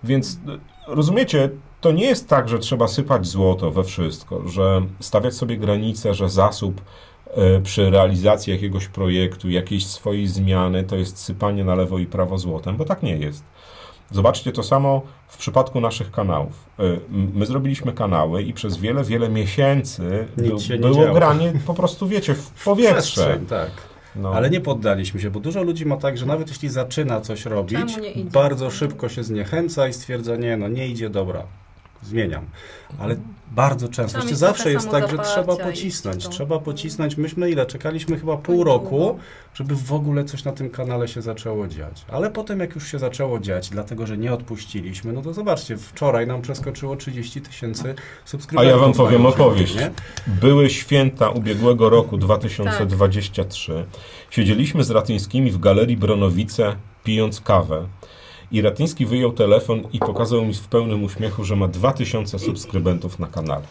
Więc 0.04 0.34
y, 0.34 0.38
rozumiecie, 0.88 1.50
to 1.82 1.92
nie 1.92 2.06
jest 2.06 2.28
tak, 2.28 2.50
że 2.50 2.60
trzeba 2.60 2.88
sypać 2.88 3.28
złoto 3.28 3.72
we 3.72 3.84
wszystko, 3.84 4.48
że 4.48 4.82
stawiać 5.00 5.34
sobie 5.34 5.58
granice, 5.58 6.14
że 6.14 6.30
zasób 6.30 6.82
y, 7.58 7.62
przy 7.62 7.90
realizacji 7.90 8.54
jakiegoś 8.54 8.88
projektu, 8.88 9.50
jakiejś 9.50 9.86
swojej 9.88 10.28
zmiany, 10.28 10.84
to 10.84 10.96
jest 10.96 11.18
sypanie 11.18 11.64
na 11.64 11.76
lewo 11.76 12.00
i 12.00 12.06
prawo 12.06 12.38
złotem, 12.38 12.78
bo 12.78 12.86
tak 12.86 13.04
nie 13.04 13.18
jest. 13.18 13.44
Zobaczcie 14.12 14.52
to 14.52 14.64
samo 14.64 15.02
w 15.28 15.38
przypadku 15.38 15.82
naszych 15.82 16.12
kanałów. 16.12 16.70
M- 16.80 17.32
My 17.34 17.46
zrobiliśmy 17.46 17.94
kanały 17.94 18.44
i 18.44 18.54
przez 18.54 18.78
wiele, 18.78 19.04
wiele 19.04 19.30
miesięcy 19.30 20.28
było 20.82 20.94
działo. 21.04 21.14
granie 21.16 21.54
po 21.66 21.74
prostu, 21.74 22.08
wiecie, 22.08 22.34
w 22.36 22.64
powietrze. 22.64 23.40
Tak. 23.50 23.72
No. 24.16 24.34
Ale 24.34 24.50
nie 24.50 24.62
poddaliśmy 24.62 25.20
się, 25.20 25.32
bo 25.32 25.40
dużo 25.40 25.64
ludzi 25.64 25.86
ma 25.86 25.98
tak, 25.98 26.18
że 26.18 26.26
nawet 26.26 26.48
jeśli 26.48 26.70
zaczyna 26.70 27.22
coś 27.22 27.46
robić, 27.46 27.80
bardzo 28.32 28.72
szybko 28.72 29.10
się 29.10 29.24
zniechęca 29.24 29.88
i 29.88 29.94
stwierdza, 29.94 30.36
nie, 30.36 30.58
no 30.58 30.68
nie 30.68 30.88
idzie, 30.88 31.10
dobra, 31.10 31.44
zmieniam. 32.04 32.46
Ale 33.00 33.16
bardzo 33.52 33.88
często, 33.88 34.20
zawsze 34.36 34.72
jest 34.72 34.90
tak, 34.90 35.12
że 35.12 35.18
trzeba 35.18 35.56
pocisnąć, 35.56 36.30
trzeba 36.30 36.60
pocisnąć. 36.60 37.18
Myśmy 37.18 37.50
ile? 37.50 37.66
Czekaliśmy 37.66 38.20
chyba 38.20 38.38
pół 38.38 38.64
roku, 38.64 39.20
żeby 39.54 39.76
w 39.76 39.94
ogóle 39.94 40.26
coś 40.26 40.44
na 40.44 40.52
tym 40.52 40.70
kanale 40.70 41.08
się 41.08 41.22
zaczęło 41.22 41.68
dziać. 41.68 42.06
Ale 42.12 42.32
potem 42.32 42.60
jak 42.60 42.76
już 42.76 42.88
się 42.92 43.00
zaczęło 43.00 43.40
dziać, 43.40 43.70
dlatego 43.70 44.08
że 44.08 44.18
nie 44.18 44.34
odpuściliśmy, 44.34 45.14
no 45.14 45.22
to 45.22 45.34
zobaczcie, 45.34 45.78
wczoraj 45.78 46.28
nam 46.28 46.42
przeskoczyło 46.42 46.96
30 46.96 47.42
tysięcy 47.42 47.96
A 48.26 48.28
subskrybentów. 48.30 48.72
ja 48.72 48.78
wam 48.78 48.94
powiem 48.94 49.26
opowieść. 49.26 49.76
nie? 49.76 49.92
Były 50.28 50.70
święta 50.70 51.30
ubiegłego 51.30 51.90
roku 51.90 52.18
2023. 52.18 53.86
Siedzieliśmy 54.30 54.84
z 54.84 54.92
Ratyńskimi 54.92 55.52
w 55.52 55.60
Galerii 55.60 55.98
Bronowice 55.98 56.76
pijąc 57.04 57.42
kawę. 57.42 57.88
I 58.52 58.62
Ratyński 58.62 59.06
wyjął 59.06 59.32
telefon 59.32 59.84
i 59.94 60.00
pokazał 60.00 60.46
mi 60.46 60.54
w 60.54 60.68
pełnym 60.68 61.04
uśmiechu, 61.04 61.44
że 61.44 61.56
ma 61.56 61.68
2000 61.68 62.40
subskrybentów 62.40 63.20
na 63.20 63.28
kanale. 63.28 63.62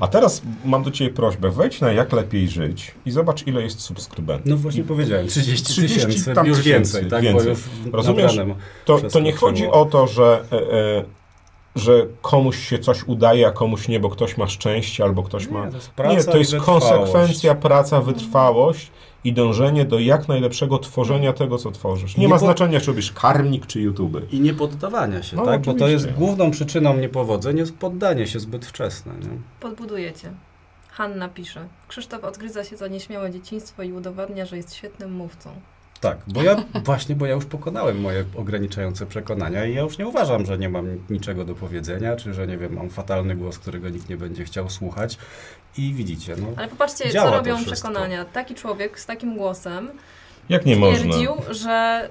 A 0.00 0.08
teraz 0.08 0.42
mam 0.64 0.82
do 0.82 0.90
Ciebie 0.90 1.10
prośbę, 1.14 1.50
wejdź 1.50 1.80
na 1.80 1.92
Jak 1.92 2.12
Lepiej 2.12 2.48
Żyć 2.48 2.94
i 3.06 3.10
zobacz, 3.10 3.46
ile 3.46 3.62
jest 3.62 3.80
subskrybentów. 3.80 4.46
No 4.46 4.56
właśnie 4.56 4.84
powiedziałem, 4.84 5.26
30 5.26 5.66
30 5.66 6.00
tysięcy, 6.00 6.34
tam 6.34 6.46
już 6.46 6.58
tysięcy, 6.58 6.92
więcej, 6.92 7.10
tak? 7.10 7.22
więcej. 7.22 7.48
Już 7.48 7.60
Rozumiesz? 7.92 8.38
To, 8.84 8.98
to 8.98 9.20
nie 9.20 9.32
chodzi 9.32 9.66
o 9.66 9.84
to, 9.84 10.06
że, 10.06 10.44
e, 10.52 10.56
e, 10.56 11.04
że 11.76 12.06
komuś 12.22 12.68
się 12.68 12.78
coś 12.78 13.04
udaje, 13.04 13.46
a 13.46 13.50
komuś 13.50 13.88
nie, 13.88 14.00
bo 14.00 14.10
ktoś 14.10 14.36
ma 14.36 14.48
szczęście 14.48 15.04
albo 15.04 15.22
ktoś 15.22 15.48
ma... 15.48 15.64
Nie, 15.64 15.70
to 15.70 15.76
jest 15.76 15.90
praca 15.90 16.14
Nie, 16.16 16.24
to 16.24 16.36
i 16.36 16.38
jest 16.38 16.50
wytrwałość. 16.50 16.86
konsekwencja, 16.86 17.54
praca, 17.54 18.00
wytrwałość 18.00 18.90
i 19.24 19.32
dążenie 19.32 19.84
do 19.84 19.98
jak 19.98 20.28
najlepszego 20.28 20.78
tworzenia 20.78 21.32
tego, 21.32 21.58
co 21.58 21.70
tworzysz. 21.70 22.16
Nie 22.16 22.20
Nie 22.22 22.28
ma 22.28 22.34
po- 22.36 22.44
znaczenia, 22.44 22.80
czy 22.80 22.86
robisz 22.86 23.12
karmnik, 23.12 23.66
czy 23.66 23.80
YouTube. 23.80 24.32
I 24.32 24.40
nie 24.40 24.54
poddawania 24.54 25.22
się, 25.22 25.36
No, 25.36 25.44
tak? 25.44 25.62
Bo 25.62 25.74
to 25.74 25.88
jest 25.88 26.10
główną 26.12 26.50
przyczyną 26.50 26.96
niepowodzeń, 26.96 27.58
jest 27.58 27.76
poddanie 27.76 28.26
się 28.26 28.40
zbyt 28.40 28.66
wczesne. 28.66 29.12
Nie? 29.12 29.38
Podbudujecie. 29.60 30.32
Hanna 30.90 31.28
pisze. 31.28 31.68
Krzysztof 31.88 32.24
odgryza 32.24 32.64
się 32.64 32.76
za 32.76 32.88
nieśmiałe 32.88 33.30
dzieciństwo 33.30 33.82
i 33.82 33.92
udowadnia, 33.92 34.46
że 34.46 34.56
jest 34.56 34.74
świetnym 34.74 35.12
mówcą. 35.12 35.50
Tak, 36.00 36.18
bo 36.26 36.42
ja 36.42 36.56
właśnie, 36.84 37.16
bo 37.16 37.26
ja 37.26 37.34
już 37.34 37.44
pokonałem 37.44 38.00
moje 38.00 38.24
ograniczające 38.36 39.06
przekonania 39.06 39.66
i 39.66 39.74
ja 39.74 39.80
już 39.80 39.98
nie 39.98 40.06
uważam, 40.06 40.46
że 40.46 40.58
nie 40.58 40.68
mam 40.68 40.98
niczego 41.10 41.44
do 41.44 41.54
powiedzenia, 41.54 42.16
czy 42.16 42.34
że 42.34 42.46
nie 42.46 42.58
wiem, 42.58 42.74
mam 42.74 42.90
fatalny 42.90 43.36
głos, 43.36 43.58
którego 43.58 43.88
nikt 43.88 44.08
nie 44.08 44.16
będzie 44.16 44.44
chciał 44.44 44.70
słuchać. 44.70 45.18
I 45.76 45.94
widzicie, 45.94 46.36
no. 46.36 46.46
Ale 46.56 46.68
popatrzcie, 46.68 47.10
co 47.10 47.30
robią 47.30 47.64
przekonania. 47.64 48.24
Taki 48.24 48.54
człowiek 48.54 49.00
z 49.00 49.06
takim 49.06 49.36
głosem 49.36 49.90
Jak 50.50 50.66
nie 50.66 50.76
można? 50.76 50.98
twierdził, 51.12 51.30
że, 51.50 52.08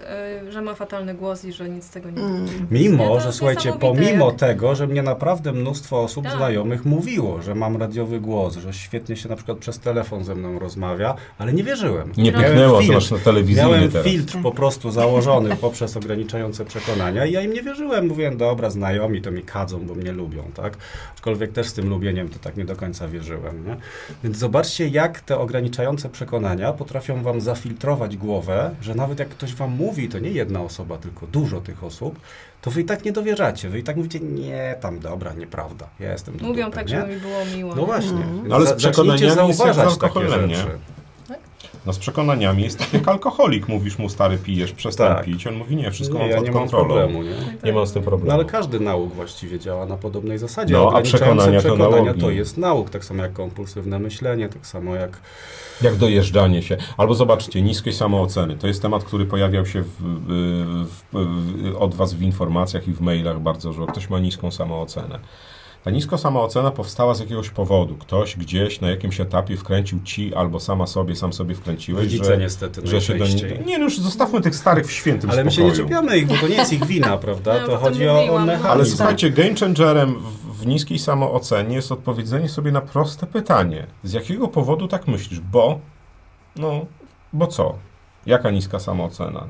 y, 0.48 0.52
że 0.52 0.62
ma 0.62 0.74
fatalny 0.76 1.14
głos 1.14 1.46
i 1.46 1.54
że 1.54 1.70
nic 1.70 1.84
z 1.84 1.90
tego 1.90 2.10
nie 2.10 2.20
Mm. 2.22 2.46
Nie, 2.72 2.80
Mimo, 2.90 3.08
to 3.08 3.20
że 3.20 3.34
słuchajcie, 3.34 3.74
pomimo 3.80 4.26
jak- 4.26 4.36
tego, 4.36 4.76
że 4.76 4.88
mnie 4.88 5.02
naprawdę 5.04 5.52
mnóstwo 5.52 6.02
osób 6.04 6.24
Tak. 6.24 6.34
znajomych 6.38 6.86
mówiło, 6.86 7.42
że 7.42 7.56
mam 7.56 7.78
radiowy 7.78 8.20
głos, 8.20 8.58
że 8.58 8.74
świetnie 8.74 9.16
się 9.16 9.30
na 9.30 9.36
przykład 9.36 9.58
przez 9.58 9.80
telefon 9.80 10.24
ze 10.24 10.36
mną 10.36 10.60
rozmawia, 10.60 11.16
ale 11.38 11.54
nie 11.54 11.64
wierzyłem. 11.64 12.12
Nie 12.18 12.32
pyknęło, 12.32 12.82
to 12.82 12.94
masz 12.94 13.12
na 13.12 13.18
telewizyjny 13.18 13.70
Miałem 13.72 13.92
teraz. 13.92 14.08
filtr 14.08 14.38
po 14.44 14.52
prostu 14.52 14.92
założony 14.92 15.56
poprzez 15.62 15.98
ograniczające 15.98 16.66
przekonania 16.66 17.26
i 17.26 17.32
ja 17.32 17.42
im 17.42 17.54
nie 17.54 17.62
wierzyłem. 17.64 18.08
Mówiłem, 18.08 18.38
dobra, 18.38 18.70
znajomi 18.70 19.22
to 19.22 19.32
mi 19.32 19.42
kadzą, 19.44 19.80
bo 19.86 19.96
mnie 19.96 20.12
lubią, 20.12 20.44
tak? 20.56 20.78
Aczkolwiek 21.16 21.52
też 21.52 21.68
z 21.68 21.74
tym 21.74 21.90
lubieniem 21.90 22.30
to 22.30 22.40
tak 22.40 22.58
nie 22.58 22.66
do 22.66 22.76
końca 22.76 23.08
wierzyłem, 23.08 23.66
nie? 23.68 23.76
Więc 24.24 24.38
zobaczcie, 24.38 24.88
jak 24.88 25.20
te 25.20 25.38
ograniczające 25.40 26.10
przekonania 26.10 26.74
potrafią 26.74 27.24
wam 27.24 27.42
zafiltrować 27.42 28.18
głowę, 28.30 28.76
że 28.82 28.96
nawet 28.96 29.20
jak 29.20 29.30
ktoś 29.30 29.56
wam 29.56 29.72
mówi, 29.72 30.10
to 30.10 30.20
nie 30.20 30.30
jedna 30.30 30.62
osoba, 30.62 30.98
tylko 30.98 31.28
dużo 31.28 31.62
tych 31.62 31.84
osób, 31.84 32.20
to 32.62 32.72
wy 32.72 32.82
i 32.82 32.86
tak 32.86 33.06
nie 33.06 33.12
dowierzacie. 33.12 33.70
Wy 33.70 33.80
i 33.80 33.84
tak 33.84 33.96
mówicie, 33.98 34.20
nie, 34.20 34.76
tam 34.82 35.00
dobra, 35.00 35.34
nieprawda, 35.34 35.88
ja 36.00 36.12
jestem 36.12 36.38
do 36.38 36.48
Mówią 36.48 36.66
dupy, 36.66 36.78
tak, 36.78 36.90
nie? 36.90 37.00
żeby 37.00 37.14
mi 37.14 37.20
było 37.20 37.46
miło. 37.56 37.76
No 37.76 37.86
właśnie. 37.86 38.24
Więc 38.42 38.54
Ale 38.54 38.68
z 38.68 38.74
przekonaniami 38.74 39.54
zauważać 39.54 39.98
takie 39.98 40.06
alkoholem, 40.06 40.50
nie? 40.50 40.66
No 41.86 41.94
z 41.94 42.00
przekonaniami 42.00 42.64
jest 42.64 42.80
tak 42.80 42.94
jak 42.94 43.08
alkoholik. 43.08 43.68
Mówisz 43.68 43.98
mu, 44.00 44.10
stary, 44.10 44.38
pijesz, 44.38 44.72
przestań 44.72 45.08
Tak. 45.16 45.26
pić. 45.26 45.48
On 45.48 45.56
mówi, 45.56 45.76
nie, 45.76 45.92
wszystko 45.92 46.14
Nie, 46.18 46.22
mam 46.24 46.30
ja 46.30 46.36
pod 46.38 46.46
nie 46.46 46.52
mam 46.52 46.60
kontrolą. 46.62 46.86
problemu, 46.86 47.24
nie? 47.24 47.36
Tak, 47.36 47.64
Nie 47.64 47.74
mam 47.74 47.88
z 47.88 47.92
tym 47.94 48.04
problemu. 48.04 48.28
No 48.28 48.34
ale 48.34 48.46
każdy 48.46 48.80
nauk 48.80 49.14
właściwie 49.14 49.60
działa 49.60 49.86
na 49.86 49.98
podobnej 49.98 50.38
zasadzie. 50.38 50.74
No, 50.74 50.92
a 50.96 51.02
przekonania 51.02 51.62
to 51.62 51.68
przekonania 51.70 52.04
nałogi. 52.04 52.22
to 52.22 52.30
jest 52.30 52.58
nauk, 52.58 52.90
tak 52.90 53.06
samo 53.06 53.24
jak 53.24 53.34
kompulsywne 53.34 54.00
myślenie, 54.00 54.50
tak 54.50 54.68
samo 54.68 54.96
jak... 54.96 55.22
Jak 55.82 55.96
dojeżdżanie 55.96 56.62
się. 56.62 56.78
Albo 56.98 57.14
zobaczcie, 57.14 57.62
niskiej 57.62 57.94
samooceny. 57.94 58.56
To 58.58 58.68
jest 58.68 58.82
temat, 58.82 59.04
który 59.04 59.26
pojawiał 59.26 59.66
się 59.66 59.82
w, 59.82 59.88
w, 60.00 60.96
w, 61.14 61.76
od 61.80 61.96
Was 61.96 62.14
w 62.14 62.22
informacjach 62.22 62.88
i 62.88 62.94
w 62.94 63.02
mailach 63.02 63.40
bardzo, 63.40 63.74
że 63.74 63.86
ktoś 63.86 64.10
ma 64.10 64.20
niską 64.20 64.52
samoocenę. 64.52 65.20
Ta 65.84 65.92
niska 65.92 66.18
samoocena 66.18 66.72
powstała 66.72 67.14
z 67.14 67.20
jakiegoś 67.20 67.50
powodu. 67.50 67.96
Ktoś 67.96 68.36
gdzieś 68.38 68.82
na 68.82 68.90
jakimś 68.90 69.22
etapie 69.22 69.58
wkręcił 69.58 70.00
Ci 70.04 70.36
albo 70.36 70.60
sama 70.60 70.88
sobie, 70.88 71.16
sam 71.16 71.34
sobie 71.34 71.56
wkręciłeś, 71.56 72.04
Rodzice 72.04 72.26
że, 72.26 72.38
niestety 72.38 72.88
że 72.88 73.02
się 73.02 73.18
do 73.18 73.28
nie... 73.28 73.66
Nie, 73.66 73.78
no 73.78 73.84
już 73.84 74.00
zostawmy 74.00 74.42
tych 74.42 74.56
starych 74.56 74.88
w 74.88 74.92
świętym 74.92 75.30
Ale 75.30 75.44
my 75.44 75.52
się 75.52 75.56
spokoju. 75.56 75.72
nie 75.72 75.84
czepiamy 75.84 76.18
ich, 76.18 76.28
bo 76.28 76.36
to 76.36 76.48
nie 76.48 76.56
jest 76.56 76.74
ich 76.74 76.86
wina, 76.86 77.18
prawda? 77.28 77.62
No, 77.62 77.68
to 77.68 77.78
chodzi 77.78 78.08
o, 78.08 78.34
o 78.34 78.40
no. 78.40 78.46
mechanizm. 78.46 78.72
Ale 78.72 78.86
słuchajcie, 78.86 79.30
game 79.30 79.56
changerem 79.60 80.16
w, 80.20 80.62
w 80.62 80.68
niskiej 80.68 81.00
samoocenie 81.00 81.76
jest 81.76 81.92
odpowiedzenie 81.92 82.50
sobie 82.50 82.72
na 82.72 82.82
proste 82.82 83.28
pytanie. 83.28 83.88
Z 84.04 84.14
jakiego 84.14 84.48
powodu 84.48 84.88
tak 84.88 85.08
myślisz? 85.08 85.40
Bo, 85.40 85.80
no, 86.56 86.86
bo 87.34 87.48
co? 87.48 87.76
Jaka 88.26 88.52
niska 88.52 88.80
samoocena? 88.80 89.48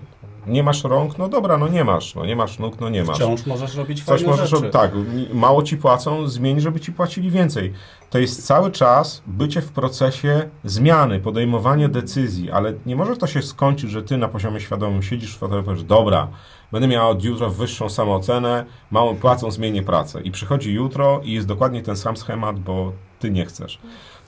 Nie 0.50 0.64
masz 0.64 0.84
rąk? 0.84 1.18
No 1.18 1.30
dobra, 1.30 1.58
no 1.58 1.68
nie 1.68 1.84
masz. 1.84 2.16
No 2.16 2.26
nie 2.26 2.36
masz 2.36 2.60
nóg? 2.60 2.80
No 2.80 2.90
nie 2.90 3.04
masz. 3.04 3.16
Wciąż 3.18 3.46
możesz 3.46 3.76
robić 3.76 4.04
Coś 4.04 4.20
fajne 4.20 4.32
możesz 4.32 4.50
rzeczy. 4.50 4.70
tak, 4.70 4.92
mało 5.34 5.64
ci 5.64 5.78
płacą, 5.78 6.28
zmień, 6.28 6.60
żeby 6.60 6.80
ci 6.80 6.92
płacili 6.92 7.32
więcej. 7.32 7.74
To 8.10 8.20
jest 8.20 8.46
cały 8.48 8.72
czas 8.72 9.22
bycie 9.28 9.62
w 9.62 9.72
procesie 9.72 10.50
zmiany, 10.64 11.20
podejmowanie 11.20 11.90
decyzji, 11.90 12.52
ale 12.52 12.74
nie 12.86 12.96
może 12.96 13.18
to 13.18 13.28
się 13.28 13.42
skończyć, 13.42 13.92
że 13.92 14.04
ty 14.04 14.18
na 14.18 14.28
poziomie 14.28 14.60
świadomym 14.60 15.04
siedzisz 15.04 15.36
w 15.36 15.38
fotelu 15.38 15.62
i 15.62 15.66
powiesz, 15.66 15.84
dobra, 15.84 16.28
będę 16.72 16.88
miał 16.88 17.10
od 17.10 17.24
jutra 17.24 17.50
wyższą 17.50 17.90
samoocenę, 17.90 18.66
małą 18.92 19.16
płacą, 19.16 19.52
zmienię 19.52 19.84
pracę. 19.84 20.22
I 20.22 20.32
przychodzi 20.32 20.74
jutro 20.74 21.22
i 21.24 21.32
jest 21.32 21.48
dokładnie 21.48 21.82
ten 21.82 21.96
sam 21.98 22.18
schemat, 22.18 22.60
bo 22.60 22.92
ty 23.20 23.32
nie 23.32 23.46
chcesz. 23.46 23.80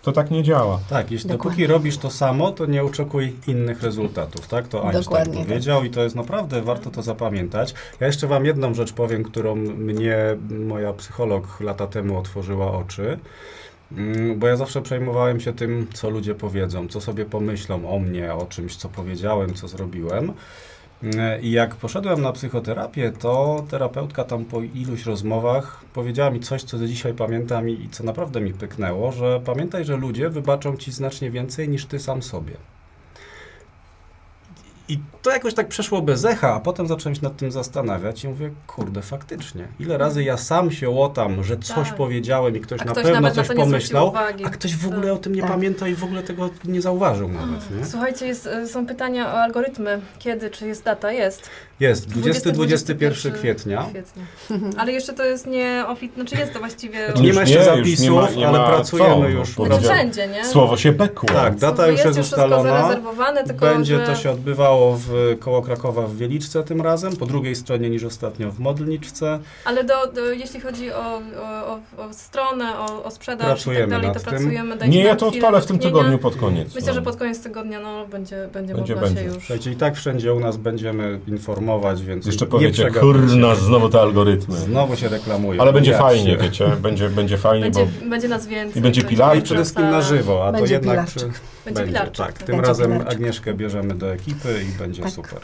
To 0.01 0.11
tak 0.11 0.31
nie 0.31 0.43
działa. 0.43 0.79
Tak, 0.89 1.11
jeśli 1.11 1.29
Dokładnie. 1.29 1.49
dopóki 1.49 1.67
robisz 1.67 1.97
to 1.97 2.09
samo, 2.09 2.51
to 2.51 2.65
nie 2.65 2.83
oczekuj 2.83 3.33
innych 3.47 3.83
rezultatów, 3.83 4.47
tak? 4.47 4.67
To 4.67 4.81
Einstein 4.81 5.03
Dokładnie 5.03 5.37
tak. 5.37 5.47
powiedział 5.47 5.83
i 5.83 5.89
to 5.89 6.03
jest 6.03 6.15
naprawdę, 6.15 6.61
warto 6.61 6.89
to 6.91 7.01
zapamiętać. 7.01 7.73
Ja 7.99 8.07
jeszcze 8.07 8.27
wam 8.27 8.45
jedną 8.45 8.73
rzecz 8.73 8.93
powiem, 8.93 9.23
którą 9.23 9.55
mnie 9.55 10.17
moja 10.67 10.93
psycholog 10.93 11.59
lata 11.61 11.87
temu 11.87 12.17
otworzyła 12.17 12.71
oczy. 12.77 13.19
Mm, 13.97 14.39
Bo 14.39 14.47
ja 14.47 14.55
zawsze 14.55 14.81
przejmowałem 14.81 15.39
się 15.39 15.53
tym, 15.53 15.87
co 15.93 16.09
ludzie 16.09 16.35
powiedzą, 16.35 16.87
co 16.87 17.01
sobie 17.01 17.25
pomyślą 17.25 17.89
o 17.95 17.99
mnie, 17.99 18.33
o 18.33 18.45
czymś, 18.45 18.75
co 18.75 18.89
powiedziałem, 18.89 19.53
co 19.53 19.67
zrobiłem. 19.67 20.33
I 21.41 21.51
jak 21.51 21.75
poszedłem 21.75 22.21
na 22.21 22.31
psychoterapię, 22.31 23.11
to 23.11 23.65
terapeutka 23.69 24.23
tam 24.23 24.45
po 24.45 24.61
iluś 24.61 25.05
rozmowach 25.05 25.85
powiedziała 25.93 26.29
mi 26.29 26.39
coś, 26.39 26.63
co 26.63 26.77
do 26.77 26.87
dzisiaj 26.87 27.13
pamiętam 27.13 27.69
i 27.69 27.89
co 27.91 28.03
naprawdę 28.03 28.41
mi 28.41 28.53
pyknęło, 28.53 29.11
że 29.11 29.41
pamiętaj, 29.45 29.85
że 29.85 29.97
ludzie 29.97 30.29
wybaczą 30.29 30.77
ci 30.77 30.91
znacznie 30.91 31.31
więcej 31.31 31.69
niż 31.69 31.85
ty 31.85 31.99
sam 31.99 32.23
sobie. 32.23 32.53
I 34.91 34.99
to 35.21 35.31
jakoś 35.31 35.53
tak 35.53 35.67
przeszło 35.67 36.01
bez 36.01 36.25
echa, 36.25 36.53
a 36.53 36.59
potem 36.59 36.87
zacząłem 36.87 37.15
się 37.15 37.21
nad 37.23 37.37
tym 37.37 37.51
zastanawiać 37.51 38.23
i 38.23 38.27
mówię, 38.27 38.51
kurde, 38.67 39.01
faktycznie. 39.01 39.67
Ile 39.79 39.97
razy 39.97 40.23
ja 40.23 40.37
sam 40.37 40.71
się 40.71 40.89
łotam, 40.89 41.43
że 41.43 41.57
coś 41.57 41.87
Tak. 41.87 41.97
powiedziałem 41.97 42.55
i 42.57 42.59
ktoś 42.59 42.81
A 42.81 42.85
na 42.85 42.91
ktoś 42.91 43.03
pewno 43.03 43.21
na 43.21 43.31
coś 43.31 43.45
zwrócił 43.45 43.63
pomyślał, 43.65 44.13
a 44.45 44.49
ktoś 44.49 44.75
w 44.75 44.87
ogóle 44.87 45.01
Tak. 45.07 45.11
o 45.13 45.17
tym 45.17 45.35
nie 45.35 45.41
Tak. 45.41 45.51
pamięta 45.51 45.87
i 45.87 45.95
w 45.95 46.03
ogóle 46.03 46.23
tego 46.23 46.49
nie 46.65 46.81
zauważył 46.81 47.27
nawet, 47.29 47.77
nie? 47.79 47.85
Słuchajcie, 47.85 48.27
jest, 48.27 48.45
y, 48.47 48.67
są 48.67 48.85
pytania 48.87 49.27
o 49.33 49.41
algorytmy. 49.41 50.01
Kiedy, 50.19 50.49
czy 50.49 50.67
jest 50.67 50.83
data? 50.83 51.11
Jest. 51.11 51.49
Jest, 51.81 52.09
20-21 52.09 53.31
kwietnia. 53.31 53.31
kwietnia. 53.31 53.85
Kwietnia. 53.89 54.23
Ale 54.81 54.91
jeszcze 54.91 55.13
to 55.13 55.25
jest 55.25 55.47
nie 55.47 55.85
znaczy 56.15 56.35
jest 56.35 56.53
to 56.53 56.59
właściwie... 56.59 57.05
Znaczy 57.05 57.21
nie 57.21 57.33
ma 57.33 57.41
jeszcze 57.41 57.63
zapisów, 57.63 58.03
nie 58.03 58.11
ma- 58.11 58.29
nie 58.29 58.47
ale 58.47 58.59
ma 58.59 58.67
pracujemy 58.67 59.21
co, 59.21 59.27
już. 59.27 59.57
no, 59.57 59.65
Znaczy 59.65 59.87
będzie, 59.87 60.27
nie? 60.27 60.45
Słowo 60.45 60.77
się 60.77 60.93
pekło. 60.93 61.29
Tak, 61.29 61.55
data 61.55 61.87
już 61.87 61.99
jest 61.99 62.13
wszystko 62.13 62.43
ustalona. 62.43 62.95
tylko 63.45 63.65
Będzie 63.65 63.99
że... 63.99 64.05
to 64.05 64.15
się 64.15 64.31
odbywało 64.31 64.97
w 64.97 65.37
koło 65.39 65.61
Krakowa 65.61 66.07
w 66.07 66.15
Wieliczce 66.15 66.63
tym 66.63 66.81
razem, 66.81 67.15
po 67.15 67.25
drugiej 67.25 67.55
stronie 67.55 67.89
niż 67.89 68.03
ostatnio 68.03 68.51
w 68.51 68.59
Modlniczce. 68.59 69.39
Ale 69.65 69.83
do, 69.83 70.07
do, 70.15 70.31
jeśli 70.31 70.59
chodzi 70.59 70.91
o, 70.91 71.21
o, 71.41 71.79
o, 71.97 72.05
o 72.05 72.13
stronę, 72.13 72.79
o, 72.79 73.03
o 73.03 73.11
sprzedaż 73.11 73.45
i 73.47 73.53
Pracujemy 73.53 73.91
tak 73.91 74.01
dalej, 74.01 74.15
to 74.15 74.29
pracujemy. 74.29 74.77
Nie, 74.87 75.03
ja 75.03 75.15
to 75.15 75.27
odpalę 75.27 75.61
w 75.61 75.65
tym 75.65 75.79
tygodniu 75.79 76.17
pod 76.17 76.35
koniec. 76.35 76.75
Myślę, 76.75 76.87
no. 76.87 76.93
że 76.93 77.01
pod 77.01 77.15
koniec 77.15 77.43
tygodnia 77.43 77.79
no, 77.79 78.07
będzie, 78.07 78.49
będzie, 78.53 78.75
Będzie, 78.75 78.95
można 78.95 79.07
będzie. 79.07 79.21
się 79.21 79.27
już... 79.27 79.37
Słuchajcie, 79.37 79.71
i 79.71 79.75
tak 79.75 79.95
wszędzie 79.95 80.33
u 80.33 80.39
nas 80.39 80.57
będziemy 80.57 81.19
informować, 81.27 81.70
więc 81.79 82.25
Jeszcze 82.25 82.45
nie 82.45 82.51
powiecie, 82.51 82.91
kurna, 82.91 83.55
znowu 83.55 83.89
te 83.89 84.01
algorytmy. 84.01 84.57
Znowu 84.57 84.95
się 84.95 85.09
reklamują. 85.09 85.61
Ale 85.61 85.73
będzie 85.73 85.97
fajnie, 85.97 86.31
się. 86.31 86.37
wiecie, 86.37 86.67
będzie, 86.81 87.09
będzie 87.09 87.37
fajnie, 87.37 87.63
Będzie, 87.63 87.85
bo 88.03 88.09
będzie 88.09 88.27
nas 88.27 88.47
więcej. 88.47 88.79
I 88.79 88.83
będzie 88.83 89.03
pilarczyk. 89.03 89.39
i 89.39 89.45
przede 89.45 89.63
wszystkim 89.63 89.89
na 89.91 90.01
żywo, 90.01 90.47
a 90.47 90.51
to 90.51 90.57
Będzie 90.57 90.73
jednak 90.73 90.93
pilarczyk. 90.93 91.41
Będzie 91.65 91.83
pilarczyk. 91.83 92.25
Tak, 92.25 92.37
tak. 92.37 92.43
tym 92.43 92.55
Będzie 92.55 92.67
razem 92.67 92.91
pilarczyk. 92.91 93.13
Agnieszkę 93.13 93.53
bierzemy 93.53 93.95
do 93.95 94.13
ekipy 94.13 94.63
i 94.69 94.77
będzie 94.79 95.01
Tak. 95.03 95.11
super. 95.11 95.39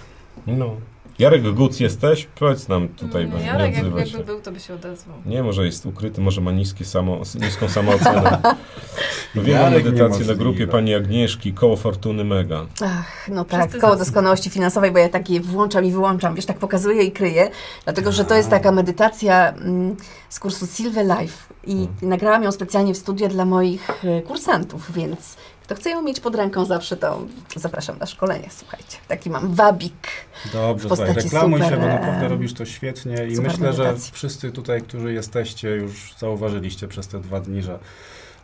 no. 0.48 0.76
Jarek 1.20 1.54
Guc 1.54 1.80
jesteś? 1.80 2.28
Powiedz 2.40 2.68
nam 2.68 2.88
tutaj, 2.88 3.28
bo 3.28 3.38
Nie, 3.38 3.44
nie 3.44 3.48
Jarek 3.50 3.76
jak, 3.76 3.84
odzywa 3.84 4.00
jakby 4.00 4.24
był, 4.24 4.42
to 4.42 4.52
by 4.52 4.60
się 4.60 4.74
odezwał. 4.74 5.18
Nie, 5.26 5.44
może 5.44 5.66
jest 5.66 5.86
ukryty, 5.86 6.22
może 6.22 6.42
ma 6.42 6.52
niskie 6.52 6.86
samo, 6.86 7.22
niską 7.42 7.70
samoocenę. 7.70 8.42
Jarek 9.36 9.84
medytacji 9.86 9.98
na 9.98 10.08
niemożliwe. 10.08 10.36
grupie 10.36 10.68
pani 10.68 10.96
Agnieszki, 10.96 11.54
koło 11.54 11.76
Fortuny 11.76 12.24
Mega. 12.24 12.66
Ach, 12.82 13.30
no 13.30 13.46
tak, 13.46 13.62
Wszyscy 13.62 13.80
koło 13.80 13.96
doskonałości 13.96 14.50
finansowej, 14.50 14.92
bo 14.92 14.98
ja 15.00 15.10
takie 15.10 15.40
włączam 15.40 15.86
i 15.86 15.92
wyłączam, 15.92 16.36
wiesz, 16.36 16.46
tak 16.46 16.58
pokazuję 16.58 17.04
i 17.04 17.12
kryję, 17.12 17.50
dlatego, 17.84 18.12
że 18.12 18.26
to 18.26 18.36
jest 18.36 18.50
taka 18.50 18.72
medytacja 18.72 19.50
mm, 19.50 19.96
z 20.30 20.40
kursu 20.40 20.68
Silver 20.68 21.06
Life 21.06 21.54
i 21.68 21.74
Mm. 21.74 21.88
nagrałam 22.02 22.44
ją 22.44 22.52
specjalnie 22.52 22.94
w 22.94 22.98
studio 22.98 23.28
dla 23.28 23.46
moich 23.46 23.90
e, 24.04 24.22
kursantów, 24.22 24.92
więc 24.94 25.36
kto 25.68 25.76
chce 25.76 25.90
ją 25.90 26.02
mieć 26.02 26.20
pod 26.20 26.36
ręką 26.36 26.66
zawsze, 26.66 26.98
to 26.98 27.28
zapraszam 27.56 27.98
na 27.98 28.06
szkolenie, 28.06 28.50
słuchajcie. 28.52 28.98
Taki 29.08 29.30
mam 29.30 29.54
wabik. 29.54 30.08
Dobrze, 30.54 30.86
W 30.86 30.90
postaci 30.90 31.12
słuchaj, 31.12 31.24
reklamuj 31.24 31.62
super, 31.62 31.76
się, 31.76 31.82
bo 31.82 31.88
e, 31.88 31.96
naprawdę 31.96 32.28
robisz 32.28 32.54
to 32.54 32.66
świetnie 32.66 33.28
i 33.28 33.42
myślę, 33.42 33.74
że 33.74 33.84
medytacji. 33.84 34.14
wszyscy 34.14 34.52
tutaj, 34.52 34.82
którzy 34.82 35.14
jesteście, 35.14 35.70
już 35.70 36.14
zauważyliście 36.18 36.88
przez 36.88 37.08
te 37.08 37.20
dwa 37.20 37.40
dni, 37.40 37.62
że 37.62 37.80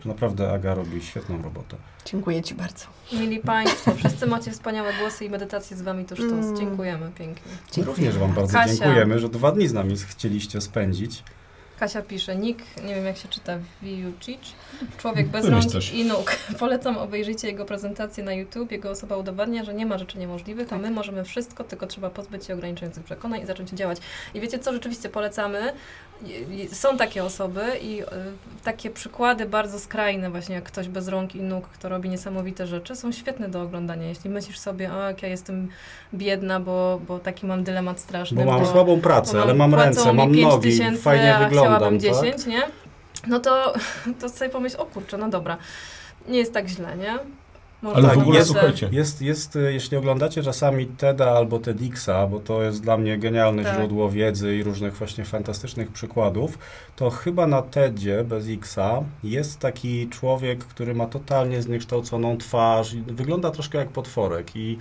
że 0.03 0.09
naprawdę 0.09 0.51
Aga 0.51 0.75
robi 0.75 1.01
świetną 1.01 1.41
robotę. 1.41 1.77
Dziękuję 2.05 2.43
Ci 2.43 2.55
bardzo. 2.55 2.85
Mili 3.13 3.39
Państwo, 3.39 3.91
wszyscy 3.95 4.27
macie 4.27 4.51
wspaniałe 4.51 4.93
głosy 4.99 5.25
i 5.25 5.29
medytacje 5.29 5.77
z 5.77 5.81
Wami 5.81 6.05
to 6.05 6.15
sztos. 6.15 6.31
Mm. 6.31 6.57
Dziękujemy 6.57 7.11
pięknie. 7.17 7.51
Dziękuję. 7.71 7.95
również 7.95 8.17
Wam 8.17 8.33
bardzo 8.33 8.53
Kasia. 8.53 8.73
dziękujemy, 8.73 9.19
że 9.19 9.29
dwa 9.29 9.51
dni 9.51 9.67
z 9.67 9.73
nami 9.73 9.95
chcieliście 9.97 10.61
spędzić. 10.61 11.23
Kasia 11.83 12.01
pisze, 12.01 12.35
Nick, 12.35 12.59
nie 12.87 12.95
wiem 12.95 13.05
jak 13.05 13.17
się 13.17 13.27
czyta, 13.27 13.57
Viucic, 13.81 14.39
człowiek 14.97 15.27
bez 15.27 15.45
Wymyśl 15.45 15.61
rąk 15.61 15.73
coś. 15.73 15.93
i 15.93 16.05
nóg. 16.05 16.35
Polecam, 16.59 16.97
obejrzyjcie 16.97 17.47
jego 17.47 17.65
prezentację 17.65 18.23
na 18.23 18.33
YouTube. 18.33 18.71
Jego 18.71 18.89
osoba 18.89 19.17
udowadnia, 19.17 19.63
że 19.63 19.73
nie 19.73 19.85
ma 19.85 19.97
rzeczy 19.97 20.17
niemożliwych, 20.19 20.67
Tak. 20.67 20.79
a 20.79 20.81
my 20.81 20.91
możemy 20.91 21.23
wszystko, 21.23 21.63
tylko 21.63 21.87
trzeba 21.87 22.09
pozbyć 22.09 22.45
się 22.45 22.53
ograniczających 22.53 23.03
przekonań 23.03 23.41
i 23.41 23.45
zacząć 23.45 23.69
działać. 23.69 23.97
I 24.33 24.39
wiecie 24.41 24.59
co, 24.59 24.73
rzeczywiście 24.73 25.09
polecamy. 25.09 25.73
Są 26.71 26.97
takie 26.97 27.23
osoby 27.23 27.61
i 27.81 28.01
y, 28.01 28.05
takie 28.63 28.89
przykłady 28.89 29.45
bardzo 29.45 29.79
skrajne 29.79 30.29
właśnie, 30.29 30.55
jak 30.55 30.63
ktoś 30.63 30.87
bez 30.87 31.07
rąk 31.07 31.35
i 31.35 31.41
nóg, 31.41 31.67
kto 31.67 31.89
robi 31.89 32.09
niesamowite 32.09 32.67
rzeczy, 32.67 32.95
są 32.95 33.11
świetne 33.11 33.49
do 33.49 33.61
oglądania. 33.61 34.07
Jeśli 34.07 34.29
myślisz 34.29 34.59
sobie, 34.59 34.93
o 34.93 35.01
jak 35.07 35.23
ja 35.23 35.29
jestem 35.29 35.67
biedna, 36.13 36.59
bo, 36.59 36.99
bo 37.07 37.19
taki 37.19 37.45
mam 37.45 37.63
dylemat 37.63 37.99
straszny. 37.99 38.45
Bo 38.45 38.51
mam 38.51 38.61
bo- 38.61 38.71
słabą 38.71 39.01
pracę, 39.01 39.37
bo 39.37 39.43
ale 39.43 39.53
mam 39.53 39.71
płacą 39.71 39.85
ręce, 39.85 40.11
mi 40.11 40.17
mam 40.17 40.31
5 40.31 40.43
nogi, 40.43 40.69
tysięcy, 40.69 41.01
fajnie 41.01 41.35
a 41.35 41.49
wyglądam. 41.73 41.99
chciałabym 41.99 42.31
tak? 42.31 42.39
10, 42.39 42.45
nie? 42.47 42.61
No 43.27 43.39
to, 43.39 43.73
to 44.19 44.29
sobie 44.29 44.49
pomyśl, 44.49 44.75
o 44.79 44.85
kurczę, 44.85 45.17
no 45.17 45.29
dobra, 45.29 45.57
nie 46.27 46.37
jest 46.39 46.53
tak 46.53 46.67
źle, 46.67 46.97
nie? 46.97 47.19
Może 47.81 47.95
Ale 47.95 48.07
Tak, 48.07 48.17
w 48.17 48.21
ogóle 48.21 48.39
jest- 48.39 48.51
słuchajcie, 48.51 48.89
Jest, 48.91 49.21
jest, 49.21 49.55
y, 49.55 49.73
jeśli 49.73 49.97
oglądacie 49.97 50.43
czasami 50.43 50.85
TEDa 50.85 51.31
albo 51.31 51.59
TEDxa, 51.59 52.09
bo 52.31 52.39
to 52.39 52.63
jest 52.63 52.81
dla 52.83 52.97
mnie 52.97 53.17
genialne 53.17 53.63
Tak. 53.63 53.75
źródło 53.75 54.09
wiedzy 54.11 54.55
i 54.55 54.63
różnych 54.63 54.95
właśnie 54.95 55.25
fantastycznych 55.25 55.91
przykładów, 55.91 56.57
to 56.95 57.09
chyba 57.09 57.47
na 57.47 57.61
TEDzie 57.61 58.23
bez 58.23 58.45
Xa 58.49 59.03
jest 59.23 59.59
taki 59.59 60.09
człowiek, 60.09 60.59
który 60.65 60.95
ma 60.95 61.05
totalnie 61.07 61.61
zniekształconą 61.61 62.37
twarz 62.37 62.93
i 62.93 63.01
wygląda 63.01 63.51
troszkę 63.51 63.77
jak 63.77 63.89
potworek 63.89 64.55
i 64.55 64.77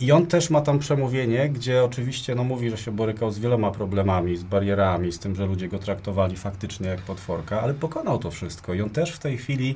i 0.00 0.12
on 0.12 0.26
też 0.26 0.50
ma 0.50 0.60
tam 0.60 0.78
przemówienie, 0.78 1.48
gdzie 1.48 1.84
oczywiście 1.84 2.34
no, 2.34 2.44
mówi, 2.44 2.70
że 2.70 2.76
się 2.76 2.92
borykał 2.92 3.30
z 3.30 3.38
wieloma 3.38 3.70
problemami, 3.70 4.36
z 4.36 4.42
barierami, 4.42 5.12
z 5.12 5.18
tym, 5.18 5.34
że 5.34 5.46
ludzie 5.46 5.68
go 5.68 5.78
traktowali 5.78 6.36
faktycznie 6.36 6.88
jak 6.88 7.00
potworka, 7.00 7.60
ale 7.60 7.74
pokonał 7.74 8.18
to 8.18 8.30
wszystko. 8.30 8.74
I 8.74 8.82
on 8.82 8.90
też 8.90 9.12
w 9.12 9.18
tej 9.18 9.38
chwili 9.38 9.74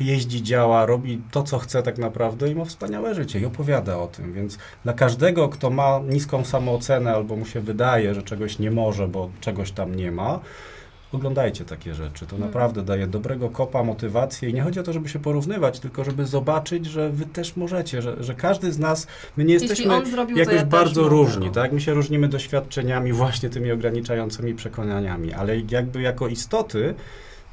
jeździ, 0.00 0.42
działa, 0.42 0.86
robi 0.86 1.22
to, 1.30 1.42
co 1.42 1.58
chce 1.58 1.82
tak 1.82 1.98
naprawdę 1.98 2.48
i 2.50 2.54
ma 2.54 2.64
wspaniałe 2.64 3.14
życie 3.14 3.40
i 3.40 3.46
opowiada 3.46 3.98
o 3.98 4.06
tym. 4.06 4.32
Więc 4.32 4.58
dla 4.84 4.92
każdego, 4.92 5.48
kto 5.48 5.70
ma 5.70 6.00
niską 6.08 6.44
samoocenę 6.44 7.14
albo 7.14 7.36
mu 7.36 7.46
się 7.46 7.60
wydaje, 7.60 8.14
że 8.14 8.22
czegoś 8.22 8.58
nie 8.58 8.70
może, 8.70 9.08
bo 9.08 9.30
czegoś 9.40 9.72
tam 9.72 9.94
nie 9.94 10.12
ma, 10.12 10.40
oglądajcie 11.12 11.64
takie 11.64 11.94
rzeczy. 11.94 12.26
To 12.26 12.36
Mhm. 12.36 12.40
naprawdę 12.42 12.82
daje 12.82 13.06
dobrego 13.06 13.50
kopa, 13.50 13.82
motywację 13.84 14.50
i 14.50 14.54
nie 14.54 14.62
chodzi 14.62 14.80
o 14.80 14.82
to, 14.82 14.92
żeby 14.92 15.08
się 15.08 15.18
porównywać, 15.18 15.80
tylko 15.80 16.04
żeby 16.04 16.26
zobaczyć, 16.26 16.86
że 16.86 17.10
wy 17.10 17.26
też 17.26 17.56
możecie, 17.56 18.02
że, 18.02 18.24
że 18.24 18.34
każdy 18.34 18.72
z 18.72 18.78
nas, 18.78 19.06
my 19.36 19.44
nie 19.44 19.54
jesteśmy 19.54 20.06
zrobił, 20.06 20.36
jakoś 20.36 20.54
ja 20.54 20.66
bardzo 20.66 21.02
mogę, 21.02 21.16
różni, 21.16 21.46
no. 21.46 21.52
tak? 21.52 21.72
My 21.72 21.80
się 21.80 21.94
różnimy 21.94 22.28
doświadczeniami, 22.28 23.12
właśnie 23.12 23.50
tymi 23.50 23.72
ograniczającymi 23.72 24.54
przekonaniami, 24.54 25.32
ale 25.32 25.60
jakby 25.70 26.02
jako 26.02 26.28
istoty 26.28 26.94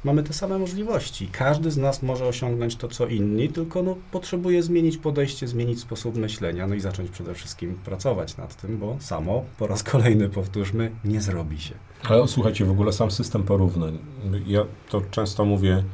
mamy 0.04 0.22
te 0.22 0.32
same 0.32 0.58
możliwości. 0.58 1.28
Każdy 1.32 1.70
z 1.70 1.76
nas 1.76 2.02
może 2.02 2.26
osiągnąć 2.26 2.76
to, 2.76 2.88
co 2.88 3.06
inni, 3.06 3.48
tylko 3.48 3.82
no, 3.82 3.96
potrzebuje 4.12 4.62
zmienić 4.62 4.96
podejście, 4.96 5.48
zmienić 5.48 5.80
sposób 5.80 6.16
myślenia, 6.16 6.66
no 6.66 6.74
i 6.74 6.80
zacząć 6.80 7.10
przede 7.10 7.34
wszystkim 7.34 7.74
pracować 7.84 8.36
nad 8.36 8.60
tym, 8.60 8.78
bo 8.78 8.96
samo, 9.00 9.44
po 9.58 9.66
raz 9.66 9.82
kolejny 9.82 10.28
powtórzmy, 10.28 10.90
nie 11.04 11.20
zrobi 11.20 11.60
się. 11.60 11.74
Ale 12.08 12.28
słuchajcie, 12.28 12.64
w 12.64 12.70
ogóle 12.70 12.92
sam 12.92 13.10
system 13.10 13.42
porównań. 13.42 13.98
Ja 14.46 14.64
to 14.88 15.02
często 15.10 15.44
mówię 15.44 15.84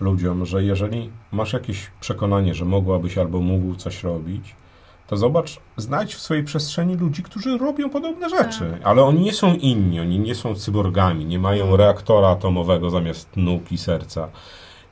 ludziom, 0.00 0.46
że 0.46 0.64
jeżeli 0.64 1.10
masz 1.32 1.52
jakieś 1.52 1.90
przekonanie, 2.00 2.54
że 2.54 2.64
mogłabyś 2.64 3.18
albo 3.18 3.40
mógł 3.40 3.74
coś 3.74 4.02
robić, 4.02 4.54
to 5.06 5.16
zobacz, 5.16 5.56
znajdź 5.76 6.14
w 6.14 6.20
swojej 6.20 6.44
przestrzeni 6.44 6.96
ludzi, 6.96 7.22
którzy 7.22 7.58
robią 7.58 7.90
podobne 7.90 8.28
rzeczy, 8.30 8.78
ale 8.84 9.02
oni 9.04 9.20
nie 9.20 9.32
są 9.32 9.54
inni, 9.54 10.00
oni 10.00 10.18
nie 10.18 10.34
są 10.34 10.54
cyborgami, 10.54 11.24
nie 11.24 11.38
mają 11.38 11.76
reaktora 11.76 12.28
atomowego 12.28 12.90
zamiast 12.90 13.28
nóg 13.36 13.72
i 13.72 13.78
serca. 13.78 14.28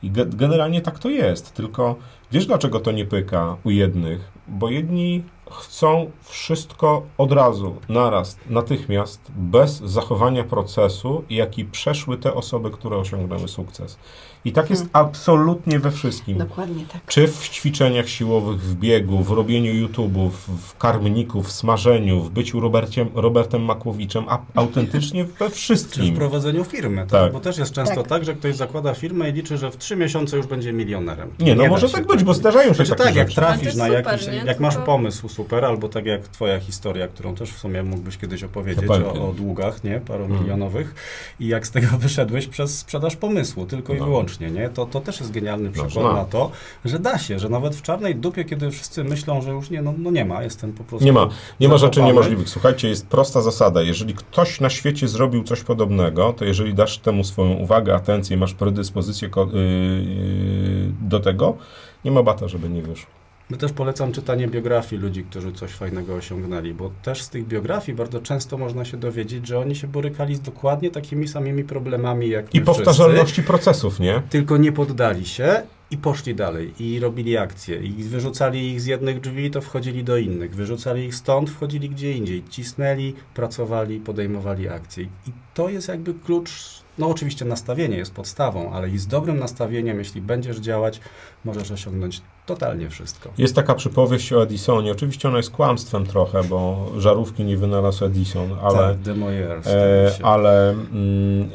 I 0.02 0.10
ge- 0.10 0.36
generalnie 0.36 0.80
tak 0.80 0.98
to 0.98 1.08
jest, 1.10 1.52
tylko 1.52 1.96
wiesz 2.32 2.46
dlaczego 2.46 2.80
to 2.80 2.92
nie 2.92 3.04
pyka 3.04 3.56
u 3.64 3.70
jednych? 3.70 4.32
Bo 4.48 4.70
jedni 4.70 5.22
chcą 5.54 6.10
wszystko 6.22 7.02
od 7.18 7.32
razu, 7.32 7.76
naraz, 7.88 8.36
natychmiast, 8.50 9.20
bez 9.36 9.80
zachowania 9.80 10.44
procesu, 10.44 11.24
jaki 11.30 11.64
przeszły 11.64 12.18
te 12.18 12.34
osoby, 12.34 12.70
które 12.70 12.96
osiągnęły 12.96 13.48
sukces. 13.48 13.98
I 14.44 14.52
tak 14.52 14.70
jest 14.70 14.86
absolutnie 14.92 15.78
we 15.78 15.90
wszystkim. 15.90 16.38
Dokładnie 16.38 16.84
tak. 16.92 17.06
Czy 17.06 17.28
w 17.28 17.48
ćwiczeniach 17.48 18.08
siłowych, 18.08 18.60
w 18.60 18.74
biegu, 18.74 19.22
w 19.22 19.30
robieniu 19.30 19.86
YouTube'ów, 19.86 20.30
w 20.58 20.76
karmniku, 20.78 21.42
w 21.42 21.52
smażeniu, 21.52 22.20
w 22.20 22.30
byciu 22.30 22.60
Roberciem, 22.60 23.08
Robertem 23.14 23.62
Makłowiczem, 23.62 24.24
a 24.28 24.38
autentycznie 24.54 25.24
we 25.38 25.44
Czy 25.44 25.50
w 25.50 25.54
wszystkim. 25.54 26.14
prowadzeniu 26.14 26.64
firmy, 26.64 27.00
tak? 27.00 27.10
Tak. 27.10 27.32
Bo 27.32 27.40
też 27.40 27.58
jest 27.58 27.72
często 27.72 27.94
tak. 27.94 28.08
Tak. 28.08 28.24
że 28.24 28.34
ktoś 28.34 28.56
zakłada 28.56 28.94
firmę 28.94 29.30
i 29.30 29.32
liczy, 29.32 29.58
że 29.58 29.70
w 29.70 29.76
trzy 29.76 29.96
miesiące 29.96 30.36
już 30.36 30.46
będzie 30.46 30.72
milionerem. 30.72 31.30
Nie, 31.40 31.54
no 31.54 31.62
da 31.62 31.68
może 31.68 31.88
tak 31.88 32.06
być, 32.06 32.24
bo 32.24 32.34
zdarzają 32.34 32.68
się 32.68 32.74
Znaczy 32.74 32.90
takie 32.90 33.04
tak, 33.04 33.16
jak 33.16 33.28
rzeczy. 33.28 33.46
Ale 33.46 33.56
to 33.56 33.62
trafisz 33.62 33.78
na 33.78 33.88
jakiś, 33.88 34.26
nie? 34.26 34.42
jak 34.46 34.60
masz 34.60 34.76
pomysł 34.76 35.28
super, 35.44 35.64
albo 35.64 35.88
tak 35.88 36.06
jak 36.06 36.28
twoja 36.28 36.60
historia, 36.60 37.08
którą 37.08 37.34
też 37.34 37.50
w 37.52 37.58
sumie 37.58 37.82
mógłbyś 37.82 38.18
kiedyś 38.18 38.44
opowiedzieć 38.44 38.90
o, 38.90 39.28
o 39.28 39.32
długach, 39.32 39.84
nie, 39.84 40.00
paru 40.00 40.24
Mm. 40.24 40.42
milionowych 40.42 40.94
i 41.40 41.46
jak 41.46 41.66
z 41.66 41.70
tego 41.70 41.86
wyszedłeś 42.06 42.46
przez 42.46 42.78
sprzedaż 42.78 43.16
pomysłu, 43.16 43.66
tylko 43.66 43.94
i 43.94 43.98
No. 43.98 44.04
wyłącznie, 44.04 44.50
nie, 44.50 44.68
to, 44.68 44.86
to 44.86 45.00
też 45.00 45.20
jest 45.20 45.32
genialny 45.32 45.70
przykład 45.70 45.94
Można. 45.94 46.12
na 46.12 46.24
to, 46.24 46.50
że 46.84 46.98
da 46.98 47.18
się, 47.18 47.38
że 47.38 47.48
nawet 47.48 47.76
w 47.76 47.82
czarnej 47.82 48.16
dupie, 48.16 48.44
kiedy 48.44 48.70
wszyscy 48.70 49.04
myślą, 49.04 49.42
że 49.42 49.50
już 49.50 49.70
nie, 49.70 49.82
no, 49.82 49.94
no 49.98 50.10
nie 50.10 50.24
ma, 50.24 50.42
jestem 50.42 50.72
po 50.72 50.84
prostu 50.84 51.04
Nie 51.04 51.12
ma, 51.12 51.28
nie 51.60 51.68
ma 51.68 51.78
rzeczy 51.78 52.02
niemożliwych. 52.02 52.48
Słuchajcie, 52.48 52.88
jest 52.88 53.06
prosta 53.06 53.40
zasada. 53.42 53.82
Jeżeli 53.82 54.14
ktoś 54.14 54.60
na 54.60 54.70
świecie 54.70 55.08
zrobił 55.08 55.44
coś 55.44 55.60
podobnego, 55.60 56.32
to 56.32 56.44
jeżeli 56.44 56.74
dasz 56.74 56.98
temu 56.98 57.24
swoją 57.24 57.52
uwagę, 57.52 57.94
atencję, 57.94 58.36
masz 58.36 58.54
predyspozycję 58.54 59.28
yy, 59.36 59.60
yy, 59.62 60.92
do 61.00 61.20
tego, 61.20 61.56
nie 62.04 62.10
ma 62.10 62.22
bata, 62.22 62.48
żeby 62.48 62.68
nie 62.68 62.82
wyszło. 62.82 63.23
My 63.50 63.56
też 63.56 63.72
polecam 63.72 64.12
czytanie 64.12 64.48
biografii 64.48 65.02
ludzi, 65.02 65.24
którzy 65.24 65.52
coś 65.52 65.70
fajnego 65.70 66.14
osiągnęli, 66.14 66.74
bo 66.74 66.90
też 67.02 67.22
z 67.22 67.28
tych 67.28 67.46
biografii 67.46 67.96
bardzo 67.96 68.20
często 68.20 68.58
można 68.58 68.84
się 68.84 68.96
dowiedzieć, 68.96 69.46
że 69.46 69.58
oni 69.58 69.76
się 69.76 69.86
borykali 69.86 70.34
z 70.34 70.40
dokładnie 70.40 70.90
takimi 70.90 71.28
samymi 71.28 71.64
problemami 71.64 72.28
jak 72.28 72.54
I 72.54 72.60
powtarzalności 72.60 73.42
procesów, 73.42 74.00
nie? 74.00 74.12
wszyscy, 74.12 74.28
tylko 74.30 74.56
nie 74.56 74.72
poddali 74.72 75.26
się 75.26 75.62
i 75.90 75.98
poszli 75.98 76.34
dalej 76.34 76.74
i 76.78 77.00
robili 77.00 77.36
akcje. 77.36 77.76
I 77.76 77.92
wyrzucali 77.92 78.70
ich 78.72 78.80
z 78.80 78.86
jednych 78.86 79.20
drzwi, 79.20 79.50
to 79.50 79.60
wchodzili 79.60 80.04
do 80.04 80.16
innych, 80.16 80.54
wyrzucali 80.54 81.04
ich 81.04 81.14
stąd, 81.14 81.50
wchodzili 81.50 81.90
gdzie 81.90 82.12
indziej, 82.12 82.44
cisnęli, 82.50 83.14
pracowali, 83.34 84.00
podejmowali 84.00 84.68
akcje. 84.68 85.04
I 85.04 85.32
to 85.54 85.68
jest 85.68 85.88
jakby 85.88 86.14
klucz, 86.14 86.50
no 86.98 87.08
oczywiście 87.08 87.44
nastawienie 87.44 87.96
jest 87.96 88.14
podstawą, 88.14 88.72
ale 88.72 88.90
i 88.90 88.98
z 88.98 89.06
dobrym 89.06 89.38
nastawieniem, 89.38 89.98
jeśli 89.98 90.20
będziesz 90.20 90.56
działać, 90.56 91.00
możesz 91.44 91.70
osiągnąć 91.70 92.22
totalnie 92.46 92.90
wszystko. 92.90 93.30
Jest 93.38 93.54
taka 93.54 93.74
przypowieść 93.74 94.32
o 94.32 94.42
Edisonie. 94.42 94.92
Oczywiście 94.92 95.28
ona 95.28 95.36
jest 95.36 95.50
kłamstwem 95.50 96.06
trochę, 96.06 96.44
bo 96.44 96.90
żarówki 96.98 97.44
nie 97.44 97.56
wynalazł 97.56 98.04
Edison, 98.04 98.56
ale, 98.62 98.96
tak, 99.04 99.16
Moyers, 99.16 99.66
e, 99.66 100.10
ale 100.22 100.70
mm, 100.70 101.50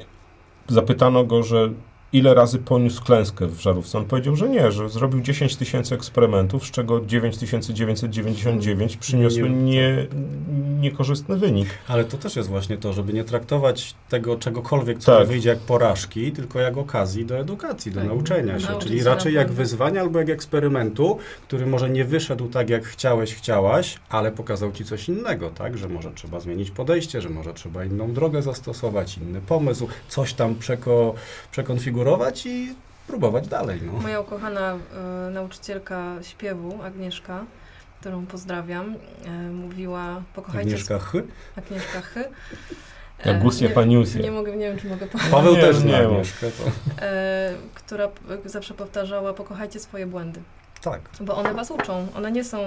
zapytano 0.68 1.24
go, 1.24 1.44
że 1.44 1.70
ile 2.14 2.34
razy 2.34 2.58
poniósł 2.60 3.04
klęskę 3.04 3.48
w 3.48 3.60
żarówce. 3.62 3.98
On 3.98 4.06
powiedział, 4.06 4.36
że 4.36 4.50
nie, 4.50 4.72
że 4.72 4.90
zrobił 4.90 5.22
10 5.22 5.56
tysięcy 5.56 5.96
eksperymentów, 5.96 6.66
z 6.68 6.72
czego 6.72 7.02
9999 7.02 8.98
przyniosły 8.98 9.50
Nie- 9.50 9.56
nie, 9.56 10.08
niekorzystny 10.80 11.38
wynik. 11.38 11.68
Ale 11.88 12.04
to 12.06 12.18
też 12.18 12.36
jest 12.36 12.50
właśnie 12.50 12.78
to, 12.78 12.94
żeby 12.94 13.14
nie 13.14 13.24
traktować 13.24 13.96
tego 14.10 14.38
czegokolwiek, 14.38 15.00
co 15.00 15.18
Tak. 15.18 15.28
wyjdzie 15.28 15.50
jak 15.50 15.60
porażki, 15.60 16.32
tylko 16.32 16.60
jak 16.60 16.78
okazji 16.78 17.26
do 17.26 17.38
edukacji, 17.38 17.92
do 17.92 18.00
Tak. 18.00 18.10
nauczenia 18.10 18.60
się. 18.60 18.68
Nauczyć 18.68 18.88
Czyli 18.88 19.00
się 19.00 19.06
raczej 19.06 19.34
jak 19.34 19.52
wyzwania 19.52 20.02
albo 20.02 20.20
jak 20.20 20.30
eksperymentu, 20.30 21.18
który 21.48 21.66
może 21.66 21.90
nie 21.90 22.06
wyszedł 22.06 22.48
tak, 22.48 22.70
jak 22.70 22.84
chciałeś, 22.86 23.36
chciałaś, 23.36 24.00
ale 24.10 24.32
pokazał 24.32 24.72
ci 24.72 24.86
coś 24.86 25.10
innego, 25.10 25.50
tak? 25.50 25.78
Że 25.78 25.90
może 25.90 26.12
trzeba 26.12 26.40
zmienić 26.40 26.72
podejście, 26.72 27.22
że 27.22 27.30
może 27.30 27.54
trzeba 27.54 27.86
inną 27.86 28.14
drogę 28.14 28.42
zastosować, 28.42 29.18
inny 29.18 29.42
pomysł, 29.42 29.88
coś 30.10 30.34
tam 30.34 30.56
przeko, 30.56 31.14
przekonfigurować 31.52 31.99
i 32.46 32.76
próbować 33.08 33.48
dalej. 33.48 33.80
No. 33.86 33.92
Moja 33.92 34.20
ukochana 34.20 34.78
e, 35.28 35.30
nauczycielka 35.32 36.16
śpiewu, 36.22 36.84
Agnieszka, 36.84 37.46
którą 38.02 38.26
pozdrawiam, 38.26 38.96
e, 39.26 39.30
mówiła, 39.50 40.22
pokochajcie... 40.36 40.70
Agnieszka 40.72 41.00
Ch. 41.00 41.14
Agnieszka 41.58 42.02
Chy. 42.02 42.24
Jak 43.26 43.38
E, 43.38 43.40
Gusie 43.40 43.64
nie- 43.68 43.70
Paniusie. 43.70 44.20
Nie 44.20 44.32
mogę, 44.32 44.52
nie 44.56 44.66
wiem, 44.70 44.78
czy 44.80 44.88
mogę 44.88 45.08
powiedzieć. 45.08 45.32
Paweł 45.32 45.56
Nie, 45.56 45.62
też 45.62 45.84
nie. 45.84 45.98
Agnieszkę. 45.98 46.48
E, 47.02 47.54
która 47.76 48.08
zawsze 48.46 48.74
powtarzała, 48.74 49.34
pokochajcie 49.34 49.80
swoje 49.80 50.06
błędy. 50.06 50.42
Tak. 50.82 51.02
Bo 51.22 51.36
one 51.38 51.54
was 51.54 51.72
uczą. 51.72 52.08
One 52.16 52.32
nie 52.32 52.44
są, 52.44 52.58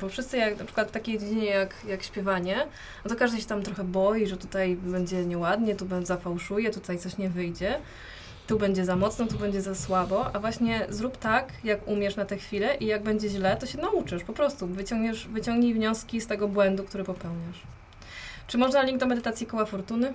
bo 0.00 0.08
wszyscy 0.08 0.36
jak 0.36 0.58
na 0.58 0.64
przykład 0.64 0.88
w 0.88 0.90
takiej 0.90 1.18
dziedzinie 1.18 1.46
jak, 1.46 1.74
jak 1.88 2.02
śpiewanie, 2.02 2.56
no 3.04 3.10
to 3.10 3.16
każdy 3.16 3.40
się 3.40 3.46
tam 3.46 3.62
trochę 3.62 3.84
boi, 3.84 4.26
że 4.26 4.36
tutaj 4.36 4.76
będzie 4.76 5.26
nieładnie, 5.26 5.74
tu 5.74 5.84
będzie 5.84 6.06
zafałszuje, 6.06 6.70
tutaj 6.70 6.98
coś 6.98 7.18
nie 7.18 7.28
wyjdzie. 7.28 7.78
Tu 8.46 8.58
będzie 8.58 8.84
za 8.84 8.96
mocno, 8.96 9.26
tu 9.26 9.38
będzie 9.38 9.62
za 9.62 9.74
słabo, 9.74 10.36
a 10.36 10.40
właśnie 10.40 10.86
zrób 10.88 11.16
tak, 11.16 11.52
jak 11.64 11.88
umiesz 11.88 12.16
na 12.16 12.24
tę 12.24 12.36
chwilę 12.36 12.76
i 12.76 12.86
jak 12.86 13.02
będzie 13.02 13.28
źle, 13.28 13.56
to 13.56 13.66
się 13.66 13.78
nauczysz, 13.78 14.24
po 14.24 14.32
prostu 14.32 14.66
wyciągniesz, 14.66 15.28
wyciągnij 15.28 15.74
wnioski 15.74 16.20
z 16.20 16.26
tego 16.26 16.48
błędu, 16.48 16.84
który 16.84 17.04
popełniasz. 17.04 17.62
Czy 18.46 18.58
można 18.58 18.82
link 18.82 19.00
do 19.00 19.06
medytacji 19.06 19.46
koła 19.46 19.64
fortuny? 19.64 20.12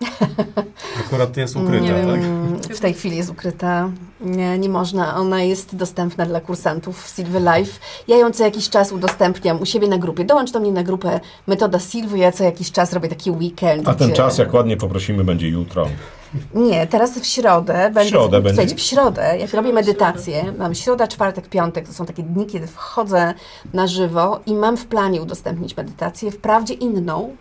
Akurat 1.06 1.36
nie 1.36 1.42
jest 1.42 1.56
ukryta, 1.56 1.84
Nie 1.84 1.94
wiem. 1.94 2.06
tak? 2.06 2.20
Mm, 2.20 2.58
W 2.60 2.80
tej 2.80 2.94
chwili 2.94 3.16
jest 3.16 3.30
ukryta. 3.30 3.90
Nie, 4.20 4.58
nie 4.58 4.68
można. 4.68 5.16
Ona 5.16 5.42
jest 5.42 5.76
dostępna 5.76 6.26
dla 6.26 6.40
kursantów 6.40 7.04
w 7.04 7.16
Silver 7.16 7.42
Life. 7.42 7.80
Ja 8.08 8.16
ją 8.16 8.30
co 8.30 8.44
jakiś 8.44 8.68
czas 8.70 8.92
udostępniam 8.92 9.60
u 9.60 9.66
siebie 9.66 9.88
na 9.88 9.98
grupie. 9.98 10.24
Dołącz 10.24 10.50
do 10.52 10.60
mnie 10.60 10.72
na 10.72 10.82
grupę 10.82 11.20
Metoda 11.46 11.78
Silwy. 11.78 12.18
Ja 12.18 12.32
co 12.32 12.44
jakiś 12.44 12.72
czas 12.72 12.92
robię 12.92 13.08
taki 13.08 13.30
weekend. 13.30 13.88
A 13.88 13.94
ten 13.94 14.08
gdzie- 14.08 14.16
czas, 14.16 14.38
jak 14.38 14.54
ładnie 14.54 14.76
poprosimy, 14.76 15.24
będzie 15.24 15.48
jutro. 15.48 15.88
Nie, 16.54 16.86
teraz 16.86 17.18
w 17.18 17.26
środę. 17.26 17.74
Będę, 17.94 18.08
środę 18.10 18.40
będzie? 18.40 18.74
W 18.74 18.80
środę, 18.80 19.38
jak 19.38 19.54
robię 19.54 19.72
medytację, 19.72 20.52
mam 20.58 20.74
środa, 20.74 21.08
czwartek, 21.08 21.48
piątek, 21.48 21.86
to 21.86 21.92
są 21.94 22.06
takie 22.06 22.22
dni, 22.22 22.46
kiedy 22.46 22.66
wchodzę 22.66 23.34
na 23.74 23.86
żywo 23.86 24.40
i 24.46 24.54
mam 24.54 24.76
w 24.76 24.86
planie 24.86 25.22
udostępnić 25.22 25.76
medytację, 25.76 26.30
wprawdzie 26.30 26.74
inną. 26.74 27.36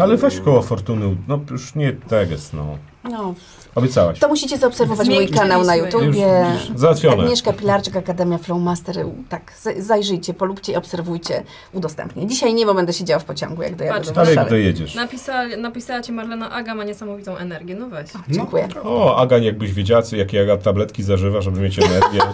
Ale 0.00 0.16
weź 0.16 0.40
koło 0.40 0.62
fortuny, 0.62 1.16
no 1.28 1.40
już 1.50 1.74
nie 1.74 1.92
teges, 1.92 2.52
no. 2.52 2.78
No, 3.10 3.34
Obiecałaś. 3.74 4.18
to 4.18 4.28
musicie 4.28 4.58
zaobserwować 4.58 5.08
mój 5.08 5.28
kanał 5.28 5.64
na 5.64 5.76
Już 5.76 5.86
YouTubie. 5.86 6.46
załatwione. 6.74 7.22
Agnieszka 7.22 7.52
Pilarczyk, 7.52 7.96
Akademia 7.96 8.38
Flowmaster. 8.38 8.96
Tak, 9.28 9.52
zajrzyjcie, 9.78 10.34
polubcie 10.34 10.72
i 10.72 10.76
obserwujcie. 10.76 11.42
Udostępnię. 11.72 12.26
Dzisiaj 12.26 12.54
nie, 12.54 12.66
bo 12.66 12.74
będę 12.74 12.92
siedziała 12.92 13.18
w 13.20 13.24
pociągu, 13.24 13.62
jak 13.62 13.76
dojadę 13.76 13.98
Patrz, 13.98 14.10
do 14.10 14.20
Ale 14.20 14.26
Warszawy. 14.26 14.50
dojedziesz. 14.50 14.94
Napisała, 14.94 15.42
napisała 15.58 16.02
ci 16.02 16.12
Marlena 16.12 16.50
Aga, 16.50 16.74
ma 16.74 16.84
niesamowitą 16.84 17.36
energię, 17.36 17.74
no 17.74 17.88
weź. 17.88 18.10
Dziękuję. 18.28 18.68
O, 18.84 19.16
Aga, 19.16 19.38
jakbyś 19.38 19.72
wiedziała, 19.72 20.02
co- 20.02 20.16
jakie 20.16 20.40
Aga 20.42 20.56
tabletki 20.56 21.02
zażywa, 21.02 21.40
żeby 21.40 21.60
mieć 21.60 21.78
energię. 21.78 22.20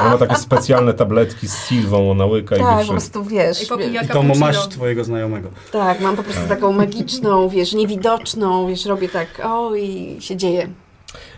Ona 0.00 0.08
ma 0.10 0.18
takie 0.18 0.36
specjalne 0.36 0.94
tabletki 0.94 1.48
z 1.48 1.66
silwą, 1.66 2.10
ona 2.10 2.26
łyka 2.26 2.56
i 2.56 2.60
Tak, 2.60 2.86
po 2.86 2.92
prostu 2.92 3.24
wiesz. 3.24 3.62
I 3.62 3.64
I 4.04 4.08
to 4.08 4.22
masz 4.22 4.68
twojego 4.68 5.04
znajomego. 5.04 5.48
Tak, 5.72 6.00
mam 6.00 6.16
po 6.16 6.22
prostu 6.22 6.40
Tak. 6.40 6.48
taką 6.48 6.72
magiczną, 6.72 7.48
wiesz, 7.48 7.72
niewidoczną, 7.72 8.68
wiesz, 8.68 8.86
robię 8.86 9.08
tak, 9.08 9.26
o 9.44 9.74
i 9.74 10.16
się 10.20 10.36
dzieje. 10.36 10.68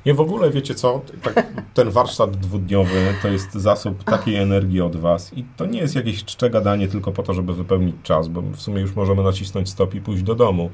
Nie, 0.06 0.14
w 0.14 0.20
ogóle 0.20 0.50
wiecie 0.50 0.74
co, 0.74 1.00
tak, 1.22 1.46
ten 1.74 1.90
warsztat 1.90 2.36
dwudniowy 2.36 3.14
to 3.22 3.28
jest 3.28 3.54
zasób 3.54 4.04
takiej 4.04 4.36
energii 4.36 4.80
od 4.80 4.96
was 4.96 5.32
i 5.34 5.44
to 5.56 5.66
nie 5.66 5.78
jest 5.78 5.94
jakieś 5.94 6.24
czcze 6.24 6.50
gadanie 6.50 6.88
tylko 6.88 7.12
po 7.12 7.22
to, 7.22 7.34
żeby 7.34 7.54
wypełnić 7.54 7.96
czas, 8.02 8.28
bo 8.28 8.42
w 8.42 8.60
sumie 8.60 8.80
już 8.80 8.94
możemy 8.96 9.22
nacisnąć 9.22 9.70
stop 9.70 9.94
i 9.94 10.00
pójść 10.00 10.22
do 10.22 10.34
domu. 10.34 10.70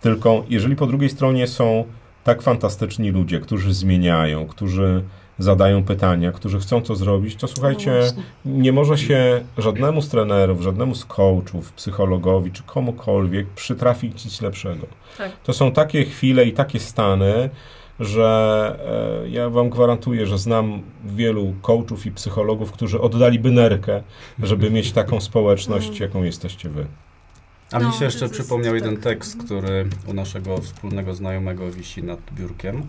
Tylko 0.00 0.44
jeżeli 0.48 0.76
po 0.76 0.86
drugiej 0.86 1.10
stronie 1.10 1.46
są 1.46 1.84
tak 2.24 2.42
fantastyczni 2.42 3.10
ludzie, 3.10 3.40
którzy 3.40 3.74
zmieniają, 3.74 4.46
którzy 4.46 5.02
zadają 5.38 5.84
pytania, 5.84 6.32
którzy 6.32 6.60
chcą 6.60 6.82
to 6.82 6.96
zrobić, 6.96 7.36
to 7.36 7.48
słuchajcie, 7.48 8.00
No 8.14 8.22
nie 8.44 8.72
może 8.72 8.98
się 8.98 9.40
żadnemu 9.58 10.02
z 10.02 10.08
trenerów, 10.08 10.62
żadnemu 10.62 10.94
z 10.94 11.04
coachów, 11.04 11.72
psychologowi 11.72 12.52
czy 12.52 12.62
komukolwiek 12.62 13.46
przytrafić 13.46 14.24
nic 14.24 14.42
lepszego. 14.42 14.86
Tak. 15.18 15.32
To 15.44 15.52
są 15.52 15.72
takie 15.72 16.04
chwile 16.04 16.44
i 16.44 16.52
takie 16.52 16.80
stany, 16.80 17.50
że 18.00 18.78
e, 19.24 19.28
ja 19.28 19.50
wam 19.50 19.70
gwarantuję, 19.70 20.26
że 20.26 20.38
znam 20.38 20.82
wielu 21.04 21.54
coachów 21.62 22.06
i 22.06 22.10
psychologów, 22.10 22.72
którzy 22.72 23.00
oddaliby 23.00 23.50
nerkę, 23.50 24.02
żeby 24.42 24.70
mieć 24.70 24.92
taką 24.92 25.20
społeczność, 25.20 26.00
jaką 26.00 26.22
jesteście 26.22 26.68
wy. 26.68 26.86
A 27.72 27.78
mi 27.78 27.84
No, 27.84 27.92
się 27.92 28.04
jeszcze 28.04 28.28
przypomniał 28.28 28.74
jeden 28.74 28.94
tak. 28.94 29.04
tekst, 29.04 29.44
który 29.44 29.86
u 30.06 30.14
naszego 30.14 30.58
wspólnego 30.58 31.14
znajomego 31.14 31.70
wisi 31.70 32.02
nad 32.02 32.18
biurkiem, 32.32 32.86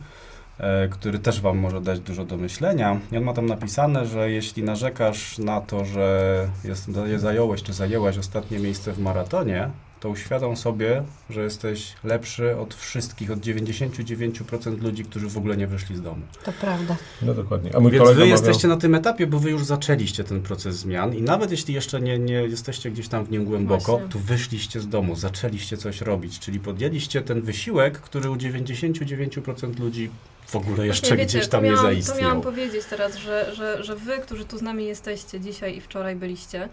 e, 0.57 0.87
który 0.87 1.19
też 1.19 1.41
Wam 1.41 1.57
może 1.57 1.81
dać 1.81 1.99
dużo 1.99 2.25
do 2.25 2.37
myślenia. 2.37 2.99
I 3.11 3.17
on 3.17 3.23
ma 3.23 3.33
tam 3.33 3.45
napisane, 3.45 4.05
że 4.05 4.31
jeśli 4.31 4.63
narzekasz 4.63 5.37
na 5.37 5.61
to, 5.61 5.85
że 5.85 6.47
jest, 6.63 6.89
zająłeś 7.17 7.63
czy 7.63 7.73
zajęłaś 7.73 8.17
ostatnie 8.17 8.59
miejsce 8.59 8.93
w 8.93 8.99
maratonie, 8.99 9.69
to 10.03 10.09
uświadom 10.09 10.57
sobie, 10.57 11.03
że 11.29 11.43
jesteś 11.43 11.93
lepszy 12.03 12.57
od 12.57 12.73
wszystkich, 12.75 13.31
od 13.31 13.39
99% 13.39 14.81
ludzi, 14.81 15.05
którzy 15.05 15.27
w 15.29 15.37
ogóle 15.37 15.57
nie 15.57 15.67
wyszli 15.67 15.95
z 15.95 16.01
domu. 16.01 16.21
To 16.43 16.51
prawda. 16.53 16.95
No 17.21 17.33
dokładnie. 17.33 17.75
A 17.75 17.79
mój 17.79 17.91
Więc 17.91 18.01
kolega 18.03 18.19
wy 18.19 18.25
mawiał- 18.25 18.31
jesteście 18.31 18.67
na 18.67 18.77
tym 18.77 18.95
etapie, 18.95 19.27
bo 19.27 19.39
wy 19.39 19.49
już 19.51 19.63
zaczęliście 19.65 20.23
ten 20.23 20.41
proces 20.41 20.75
zmian 20.75 21.13
i 21.15 21.21
nawet 21.21 21.51
jeśli 21.51 21.73
jeszcze 21.73 22.01
nie, 22.01 22.19
nie 22.19 22.33
jesteście 22.33 22.91
gdzieś 22.91 23.07
tam 23.07 23.25
w 23.25 23.31
nim 23.31 23.45
głęboko, 23.45 23.91
Właśnie. 23.91 24.09
to 24.09 24.19
wyszliście 24.19 24.79
z 24.79 24.87
domu, 24.87 25.15
zaczęliście 25.15 25.77
coś 25.77 26.01
robić, 26.01 26.39
czyli 26.39 26.59
podjęliście 26.59 27.21
ten 27.21 27.41
wysiłek, 27.41 27.99
który 27.99 28.29
u 28.29 28.35
99% 28.35 29.79
ludzi 29.79 30.09
w 30.47 30.55
ogóle 30.55 30.87
jeszcze 30.87 31.07
Właśnie, 31.07 31.17
wiecie, 31.17 31.37
gdzieś 31.37 31.49
tam 31.49 31.61
to 31.63 31.65
miałam, 31.69 31.85
nie 31.85 31.89
To 31.89 31.93
zaistniał. 32.03 32.21
miałam 32.21 32.41
powiedzieć 32.41 32.81
teraz, 32.89 33.15
że, 33.17 33.55
że, 33.55 33.83
że 33.83 33.95
wy, 33.95 34.17
którzy 34.17 34.45
tu 34.45 34.57
z 34.57 34.61
nami 34.61 34.85
jesteście 34.85 35.39
dzisiaj 35.39 35.77
i 35.77 35.81
wczoraj 35.81 36.15
byliście, 36.15 36.69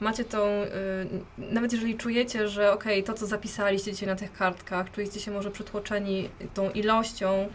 macie 0.00 0.24
tą, 0.24 0.46
y, 0.48 0.68
nawet 1.38 1.72
jeżeli 1.72 1.96
czujecie, 1.96 2.48
że 2.48 2.72
okej, 2.72 3.04
to 3.04 3.14
co 3.14 3.26
zapisaliście 3.26 3.92
dzisiaj 3.92 4.08
na 4.08 4.16
tych 4.16 4.32
kartkach, 4.32 4.90
czujecie 4.90 5.20
się 5.20 5.30
może 5.30 5.50
przytłoczeni 5.50 6.30
tą 6.54 6.70
ilością 6.70 7.48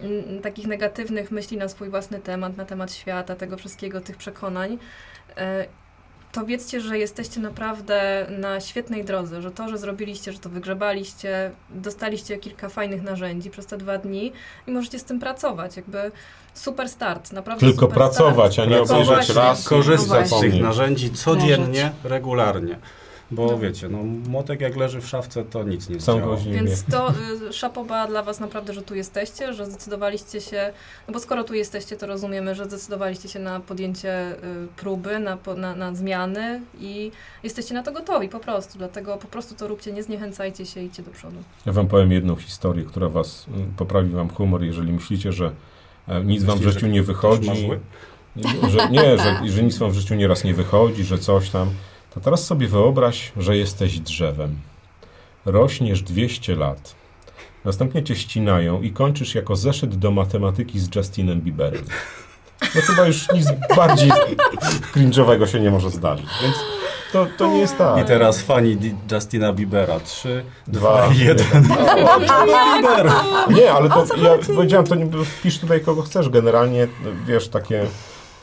mm, 0.00 0.42
takich 0.42 0.66
negatywnych 0.66 1.30
myśli 1.30 1.56
na 1.56 1.68
swój 1.68 1.88
własny 1.88 2.20
temat, 2.20 2.56
na 2.56 2.64
temat 2.64 2.92
świata, 2.92 3.36
tego 3.36 3.56
wszystkiego, 3.56 4.00
tych 4.00 4.16
przekonań, 4.16 4.72
y, 4.72 5.36
to 6.32 6.44
wiedzcie, 6.46 6.80
że 6.80 6.98
jesteście 6.98 7.40
naprawdę 7.40 8.26
na 8.38 8.60
świetnej 8.60 9.04
drodze, 9.04 9.42
że 9.42 9.50
to, 9.50 9.68
że 9.68 9.78
zrobiliście, 9.78 10.32
że 10.32 10.38
to 10.38 10.48
wygrzebaliście, 10.48 11.50
dostaliście 11.70 12.38
kilka 12.38 12.68
fajnych 12.68 13.02
narzędzi 13.02 13.50
przez 13.50 13.66
te 13.66 13.76
dwa 13.76 13.98
dni 13.98 14.32
i 14.66 14.70
możecie 14.70 14.98
z 14.98 15.04
tym 15.04 15.20
pracować. 15.20 15.76
Jakby 15.76 16.12
super 16.54 16.88
start, 16.88 17.32
naprawdę 17.32 17.66
Tylko 17.66 17.80
super 17.80 17.94
pracować, 17.94 18.58
a 18.58 18.64
nie 18.64 18.82
obejrzeć 18.82 19.28
raz 19.28 19.68
Korzystać 19.68 20.28
z 20.28 20.40
tych 20.40 20.60
narzędzi 20.60 21.10
codziennie, 21.10 21.92
regularnie. 22.04 22.78
Bo 23.30 23.46
No. 23.46 23.58
wiecie, 23.58 23.88
no 23.88 23.98
młotek 24.28 24.60
jak 24.60 24.76
leży 24.76 25.00
w 25.00 25.06
szafce, 25.06 25.44
to 25.44 25.64
nic 25.64 25.88
nie 25.88 25.96
nie 26.46 26.52
Więc 26.52 26.84
to 26.84 27.12
y, 27.48 27.52
szapoba 27.52 28.06
dla 28.06 28.22
Was 28.22 28.40
naprawdę, 28.40 28.72
że 28.72 28.82
tu 28.82 28.94
jesteście, 28.94 29.52
że 29.54 29.66
zdecydowaliście 29.66 30.40
się, 30.40 30.72
no 31.08 31.14
bo 31.14 31.20
skoro 31.20 31.44
tu 31.44 31.54
jesteście, 31.54 31.96
to 31.96 32.06
rozumiemy, 32.06 32.54
że 32.54 32.64
zdecydowaliście 32.64 33.28
się 33.28 33.38
na 33.38 33.60
podjęcie 33.60 34.32
y, 34.32 34.36
próby, 34.76 35.18
na, 35.18 35.38
na, 35.56 35.74
na 35.76 35.94
zmiany 35.94 36.60
i 36.80 37.12
jesteście 37.42 37.74
na 37.74 37.82
to 37.82 37.92
gotowi 37.92 38.28
po 38.28 38.40
prostu. 38.40 38.78
Dlatego 38.78 39.16
po 39.16 39.28
prostu 39.28 39.54
to 39.54 39.68
róbcie, 39.68 39.92
nie 39.92 40.02
zniechęcajcie 40.02 40.66
się, 40.66 40.82
idźcie 40.82 41.02
do 41.02 41.10
przodu. 41.10 41.36
Ja 41.66 41.72
wam 41.72 41.86
powiem 41.88 42.12
jedną 42.12 42.36
historię, 42.36 42.84
która 42.84 43.08
was 43.08 43.46
mm, 43.54 43.72
poprawi 43.76 44.10
wam 44.10 44.28
humor, 44.30 44.62
jeżeli 44.62 44.92
myślicie, 44.92 45.32
że 45.32 45.52
e, 46.08 46.24
nic 46.24 46.44
wam 46.44 46.58
w 46.58 46.62
życiu 46.62 46.86
nie 46.86 47.02
wychodzi. 47.02 47.70
Że, 48.68 48.88
nie, 48.90 49.18
że, 49.18 49.40
że 49.46 49.62
nic 49.62 49.78
wam 49.78 49.90
w 49.90 49.94
życiu 49.94 50.14
nieraz 50.14 50.44
nie 50.44 50.54
wychodzi, 50.54 51.04
że 51.04 51.18
coś 51.18 51.50
tam. 51.50 51.70
To 52.14 52.20
teraz 52.20 52.46
sobie 52.46 52.68
wyobraź, 52.68 53.32
że 53.36 53.56
jesteś 53.56 54.00
drzewem. 54.00 54.56
Rośniesz 55.46 56.02
200 56.02 56.56
lat. 56.56 56.94
Następnie 57.64 58.02
cię 58.02 58.16
ścinają 58.16 58.82
i 58.82 58.90
kończysz 58.90 59.34
jako 59.34 59.56
zeszyt 59.56 59.94
do 59.94 60.10
matematyki 60.10 60.80
z 60.80 60.94
Justinem 60.96 61.40
Bieberem. 61.40 61.84
No 62.74 62.80
chyba 62.80 63.06
już 63.06 63.32
nic 63.32 63.46
bardziej 63.76 64.10
cringe'owego 64.94 65.46
się 65.46 65.60
nie 65.60 65.70
może 65.70 65.90
zdarzyć. 65.90 66.26
Więc 66.42 66.56
to, 67.12 67.26
to 67.38 67.46
nie 67.46 67.58
jest 67.58 67.74
I 67.74 67.78
tak. 67.78 68.06
teraz 68.06 68.42
fani 68.42 68.76
Justina 69.12 69.52
Biebera. 69.52 70.00
3, 70.00 70.44
Dwa, 70.66 71.08
2, 71.08 71.14
1. 71.14 71.62
Bieber! 71.62 73.12
Nie, 73.50 73.72
ale 73.72 73.88
to 73.88 74.06
ja 74.16 74.54
powiedziałem, 74.56 74.86
to 74.86 74.94
nie, 74.94 75.24
wpisz 75.24 75.58
tutaj 75.58 75.80
kogo 75.80 76.02
chcesz. 76.02 76.28
Generalnie, 76.28 76.88
wiesz, 77.26 77.48
takie, 77.48 77.86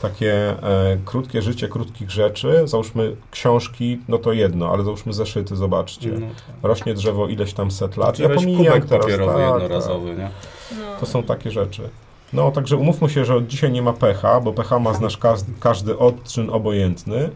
takie 0.02 0.32
e, 0.62 0.98
krótkie 1.04 1.42
życie 1.42 1.68
krótkich 1.68 2.10
rzeczy, 2.10 2.62
załóżmy 2.64 3.16
książki, 3.30 3.98
no 4.08 4.18
to 4.18 4.32
jedno, 4.32 4.70
ale 4.72 4.84
załóżmy 4.84 5.12
zeszyty, 5.12 5.56
zobaczcie. 5.56 6.10
No, 6.20 6.26
Rośnie 6.62 6.94
drzewo 6.94 7.28
ileś 7.28 7.52
tam 7.52 7.70
set 7.70 7.96
lat. 7.96 8.16
Znaczy 8.16 8.32
Ja 8.32 8.38
pomijam 8.38 8.82
teraz, 8.82 9.02
papierowy 9.02 9.32
tak, 9.38 9.52
jednorazowy, 9.62 10.08
nie? 10.10 10.30
No. 10.72 11.00
To 11.00 11.06
są 11.06 11.22
takie 11.22 11.50
rzeczy. 11.50 11.88
No, 12.32 12.50
także 12.50 12.76
umówmy 12.76 13.08
się, 13.10 13.24
że 13.24 13.34
od 13.34 13.46
dzisiaj 13.46 13.72
nie 13.72 13.82
ma 13.82 13.92
pecha, 13.92 14.40
bo 14.40 14.52
pecha 14.52 14.78
ma 14.78 14.94
znasz 14.94 15.16
każdy, 15.16 15.52
każdy 15.60 15.98
odczyn 15.98 16.50
obojętny. 16.50 17.30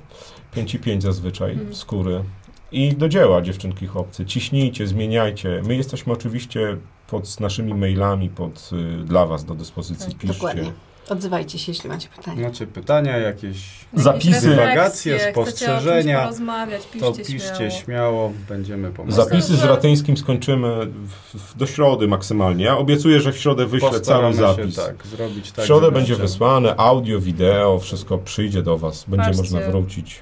5 0.54 0.74
i 0.74 0.78
5 0.78 1.02
zazwyczaj 1.02 1.52
Mhm. 1.52 1.74
skóry. 1.74 2.24
I 2.72 2.94
do 2.96 3.08
dzieła, 3.08 3.42
dziewczynki, 3.42 3.86
chłopcy. 3.86 4.26
Ciśnijcie, 4.26 4.86
zmieniajcie. 4.86 5.62
My 5.66 5.76
jesteśmy 5.76 6.12
oczywiście 6.12 6.76
pod 7.10 7.40
naszymi 7.40 7.74
mailami 7.74 8.28
pod, 8.28 8.70
y, 8.72 9.04
dla 9.04 9.26
Was 9.26 9.44
do 9.44 9.54
dyspozycji. 9.54 10.06
Tak, 10.12 10.18
Piszcie. 10.20 10.34
Dokładnie. 10.34 10.72
Odzywajcie 11.08 11.58
się, 11.58 11.72
jeśli 11.72 11.88
macie 11.90 12.08
pytania. 12.16 12.42
Macie 12.48 12.66
pytania, 12.66 13.18
jakieś 13.18 13.56
Zapisy. 13.94 14.30
refleksje, 14.30 14.50
Dywagacje, 14.50 15.18
chcecie 15.18 15.30
o 15.30 15.44
czymś 15.44 15.48
spostrzeżenia, 15.48 16.20
porozmawiać, 16.22 16.82
to 17.00 17.12
piszcie, 17.12 17.32
piszcie 17.32 17.54
śmiało. 17.56 17.70
śmiało, 17.84 18.32
będziemy 18.48 18.90
pomagać. 18.90 19.16
Zapisy 19.16 19.56
z 19.56 19.64
Ratyńskim 19.64 20.16
skończymy 20.16 20.86
w, 20.86 21.38
w, 21.38 21.56
do 21.56 21.66
środy 21.66 22.08
maksymalnie. 22.08 22.64
Ja 22.64 22.78
obiecuję, 22.78 23.20
że 23.20 23.32
w 23.32 23.38
środę 23.38 23.66
wyślę 23.66 23.88
cały 23.88 23.98
Postaramy 24.00 24.34
zapis. 24.34 24.76
się 24.76 24.82
tak 24.82 25.06
zrobić 25.06 25.52
tak. 25.52 25.64
w 25.64 25.66
środę 25.66 25.90
będzie 25.92 26.16
wysłane, 26.16 26.76
audio, 26.76 27.20
wideo, 27.20 27.78
wszystko 27.78 28.18
przyjdzie 28.18 28.62
do 28.62 28.78
Was. 28.78 29.04
Będzie 29.08 29.26
Patrzcie. 29.26 29.42
można 29.42 29.60
wrócić. 29.60 30.20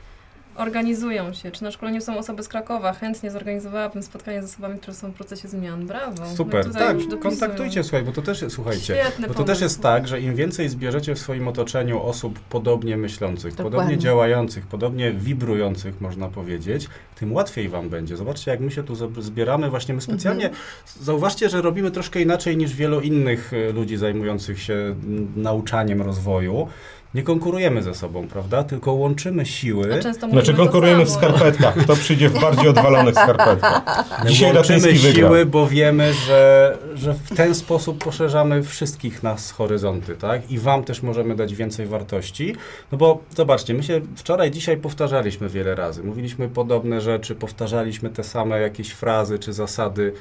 Organizują 0.60 1.32
się. 1.32 1.50
Czy 1.50 1.62
na 1.64 1.70
szkoleniu 1.70 2.00
są 2.00 2.18
osoby 2.18 2.42
z 2.42 2.48
Krakowa? 2.48 2.92
Chętnie 2.92 3.30
zorganizowałabym 3.30 4.02
spotkanie 4.02 4.42
z 4.42 4.44
osobami, 4.44 4.78
które 4.78 4.94
są 4.94 5.10
w 5.10 5.14
procesie 5.14 5.48
zmian. 5.48 5.86
Brawo. 5.86 6.26
Super, 6.36 6.66
No 6.66 6.72
tak, 6.72 6.96
kontaktujcie, 7.20 7.82
słuchaj, 7.84 8.02
bo 8.02 8.12
to 8.12 8.22
też 8.22 8.42
jest, 8.42 8.54
słuchajcie, 8.54 8.94
Świetny 9.02 9.28
bo 9.28 9.34
to 9.34 9.38
też 9.38 9.46
pomysł. 9.46 9.62
jest 9.62 9.82
tak, 9.82 10.08
że 10.08 10.20
im 10.20 10.34
więcej 10.34 10.68
zbierzecie 10.68 11.14
w 11.14 11.18
swoim 11.18 11.48
otoczeniu 11.48 12.02
osób 12.02 12.40
podobnie 12.40 12.96
myślących, 12.96 13.54
Dokładnie. 13.54 13.78
podobnie 13.78 13.98
działających, 13.98 14.66
podobnie 14.66 15.12
wibrujących, 15.12 16.00
można 16.00 16.28
powiedzieć, 16.28 16.88
tym 17.18 17.32
łatwiej 17.32 17.68
wam 17.68 17.88
będzie. 17.88 18.16
Zobaczcie, 18.16 18.50
jak 18.50 18.60
my 18.60 18.70
się 18.70 18.82
tu 18.82 18.94
zbieramy, 19.22 19.70
właśnie 19.70 19.94
my 19.94 20.00
specjalnie, 20.00 20.44
Mhm. 20.48 20.62
zauważcie, 21.00 21.48
że 21.48 21.62
robimy 21.62 21.90
troszkę 21.90 22.20
inaczej 22.22 22.56
niż 22.56 22.74
wielu 22.74 23.00
innych 23.00 23.52
e, 23.52 23.72
ludzi 23.72 23.96
zajmujących 23.96 24.62
się 24.62 24.94
nauczaniem 25.36 26.02
rozwoju. 26.02 26.68
Nie 27.14 27.22
konkurujemy 27.22 27.82
ze 27.82 27.94
sobą, 27.94 28.28
prawda? 28.28 28.64
Tylko 28.64 28.92
łączymy 28.92 29.46
siły. 29.46 29.94
A 29.94 30.02
często 30.02 30.28
Znaczy 30.28 30.54
konkurujemy 30.54 31.04
w 31.04 31.10
skarpetkach. 31.10 31.76
Kto 31.76 31.96
przyjdzie 31.96 32.28
w 32.28 32.40
bardziej 32.40 32.68
odwalonych 32.74 33.14
skarpetkach? 33.14 33.82
Dzisiaj 34.26 34.54
Łączymy 34.54 34.78
Ratyński 34.78 35.06
wygra. 35.06 35.28
siły, 35.28 35.46
bo 35.46 35.66
wiemy, 35.66 36.12
że, 36.14 36.78
że 36.94 37.14
w 37.14 37.36
ten 37.36 37.54
sposób 37.54 38.04
poszerzamy 38.04 38.62
wszystkich 38.62 39.22
nas 39.22 39.50
horyzonty, 39.50 40.16
tak? 40.16 40.50
I 40.50 40.58
wam 40.58 40.84
też 40.84 41.02
możemy 41.02 41.36
dać 41.36 41.54
więcej 41.54 41.86
wartości. 41.86 42.56
No 42.92 42.98
bo 42.98 43.20
zobaczcie, 43.36 43.74
my 43.74 43.82
się 43.82 44.00
wczoraj, 44.16 44.50
dzisiaj 44.50 44.76
powtarzaliśmy 44.76 45.48
wiele 45.48 45.74
razy. 45.74 46.02
Mówiliśmy 46.04 46.48
podobne 46.48 47.00
rzeczy, 47.00 47.34
powtarzaliśmy 47.34 48.10
te 48.10 48.24
same 48.24 48.60
jakieś 48.60 48.90
frazy 48.90 49.38
czy 49.38 49.52
zasady 49.52 50.12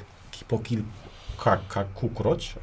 po 0.48 0.58
kilkakukroć. 0.58 2.54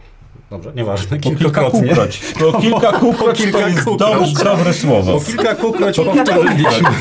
Dobrze, 0.49 0.71
nieważne, 0.75 1.17
Po 1.17 1.23
kilka 1.23 1.39
kilkakrotnie. 1.39 1.89
kukroć. 1.89 2.19
Po 2.39 2.53
kilka 2.61 2.91
kukroć 2.91 3.41
to 3.51 3.67
jest 3.67 3.83
kukroć. 3.83 4.33
dobre, 4.33 4.43
dobre 4.57 4.73
słowo. 4.73 5.19
Po 5.19 5.25
kilka 5.25 5.55
powtórzyliśmy. 5.55 6.89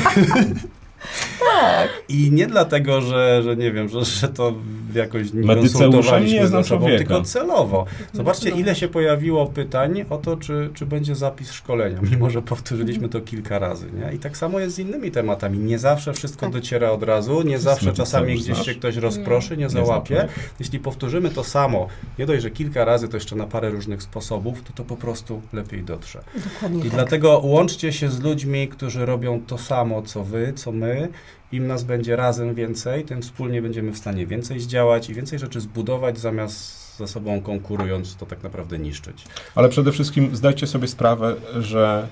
Tak. 1.61 1.89
I 2.09 2.31
nie 2.31 2.47
dlatego, 2.47 3.01
że, 3.01 3.43
że 3.43 3.57
nie 3.57 3.73
wiem, 3.73 3.89
że, 3.89 4.05
że 4.05 4.29
to 4.29 4.55
jakoś 4.95 5.33
nie 5.33 5.55
konsultowaliśmy 5.57 6.49
ze 6.49 6.65
sobą, 6.65 6.81
człowieka. 6.81 6.99
tylko 6.99 7.23
celowo. 7.23 7.87
Zobaczcie, 8.13 8.51
ile 8.51 8.75
się 8.75 8.89
pojawiło 8.89 9.47
pytań 9.47 10.05
o 10.11 10.19
to, 10.19 10.37
czy, 10.37 10.71
czy 10.75 10.87
będzie 10.87 11.15
zapis 11.15 11.53
szkolenia, 11.53 11.99
mimo 12.11 12.31
że 12.31 12.43
powtórzyliśmy 12.43 13.09
to 13.09 13.21
kilka 13.21 13.59
razy. 13.59 13.87
Nie? 13.93 14.15
I 14.17 14.19
tak 14.19 14.37
samo 14.37 14.61
jest 14.61 14.77
z 14.77 14.79
innymi 14.79 15.11
tematami. 15.11 15.59
Nie 15.59 15.79
zawsze 15.79 16.13
wszystko 16.13 16.41
Tak. 16.47 16.53
dociera 16.53 16.91
od 16.91 17.03
razu, 17.03 17.43
nie 17.43 17.59
zawsze 17.59 17.93
czasami 17.93 18.35
gdzieś 18.35 18.45
znasz? 18.45 18.67
się 18.67 18.75
ktoś 18.75 18.97
rozproszy, 18.97 19.57
nie 19.57 19.69
załapie. 19.69 20.29
Jeśli 20.61 20.79
powtórzymy 20.79 21.31
to 21.31 21.45
samo, 21.45 21.89
nie 22.19 22.27
dość, 22.27 22.43
że 22.43 22.51
kilka 22.51 22.85
razy, 22.85 23.09
to 23.09 23.17
jeszcze 23.17 23.37
na 23.37 23.47
parę 23.47 23.71
różnych 23.71 24.03
sposobów, 24.03 24.63
to 24.63 24.73
to 24.73 24.85
po 24.85 24.97
prostu 24.97 25.43
lepiej 25.53 25.83
dotrze. 25.83 26.21
Dokładnie 26.55 26.79
I 26.79 26.83
tak. 26.83 26.91
dlatego 26.91 27.39
łączcie 27.45 27.93
się 27.93 28.11
z 28.11 28.21
ludźmi, 28.21 28.69
którzy 28.69 29.07
robią 29.07 29.41
to 29.47 29.59
samo, 29.59 30.03
co 30.03 30.25
wy, 30.25 30.53
co 30.57 30.73
my. 30.73 31.09
Im 31.53 31.67
nas 31.67 31.85
będzie 31.85 32.17
razem 32.17 32.55
więcej, 32.55 33.05
tym 33.05 33.23
wspólnie 33.23 33.63
będziemy 33.63 33.93
w 33.93 33.99
stanie 33.99 34.27
więcej 34.27 34.61
zdziałać 34.61 35.11
i 35.11 35.15
więcej 35.15 35.39
rzeczy 35.39 35.61
zbudować, 35.61 36.19
zamiast 36.19 36.87
ze 36.97 37.09
sobą 37.09 37.41
konkurując, 37.41 38.17
to 38.17 38.27
tak 38.27 38.43
naprawdę 38.43 38.79
niszczyć. 38.79 39.25
Ale 39.55 39.69
przede 39.69 39.93
wszystkim 39.93 40.37
zdajcie 40.37 40.67
sobie 40.67 40.89
sprawę, 40.89 41.37
że 41.59 42.09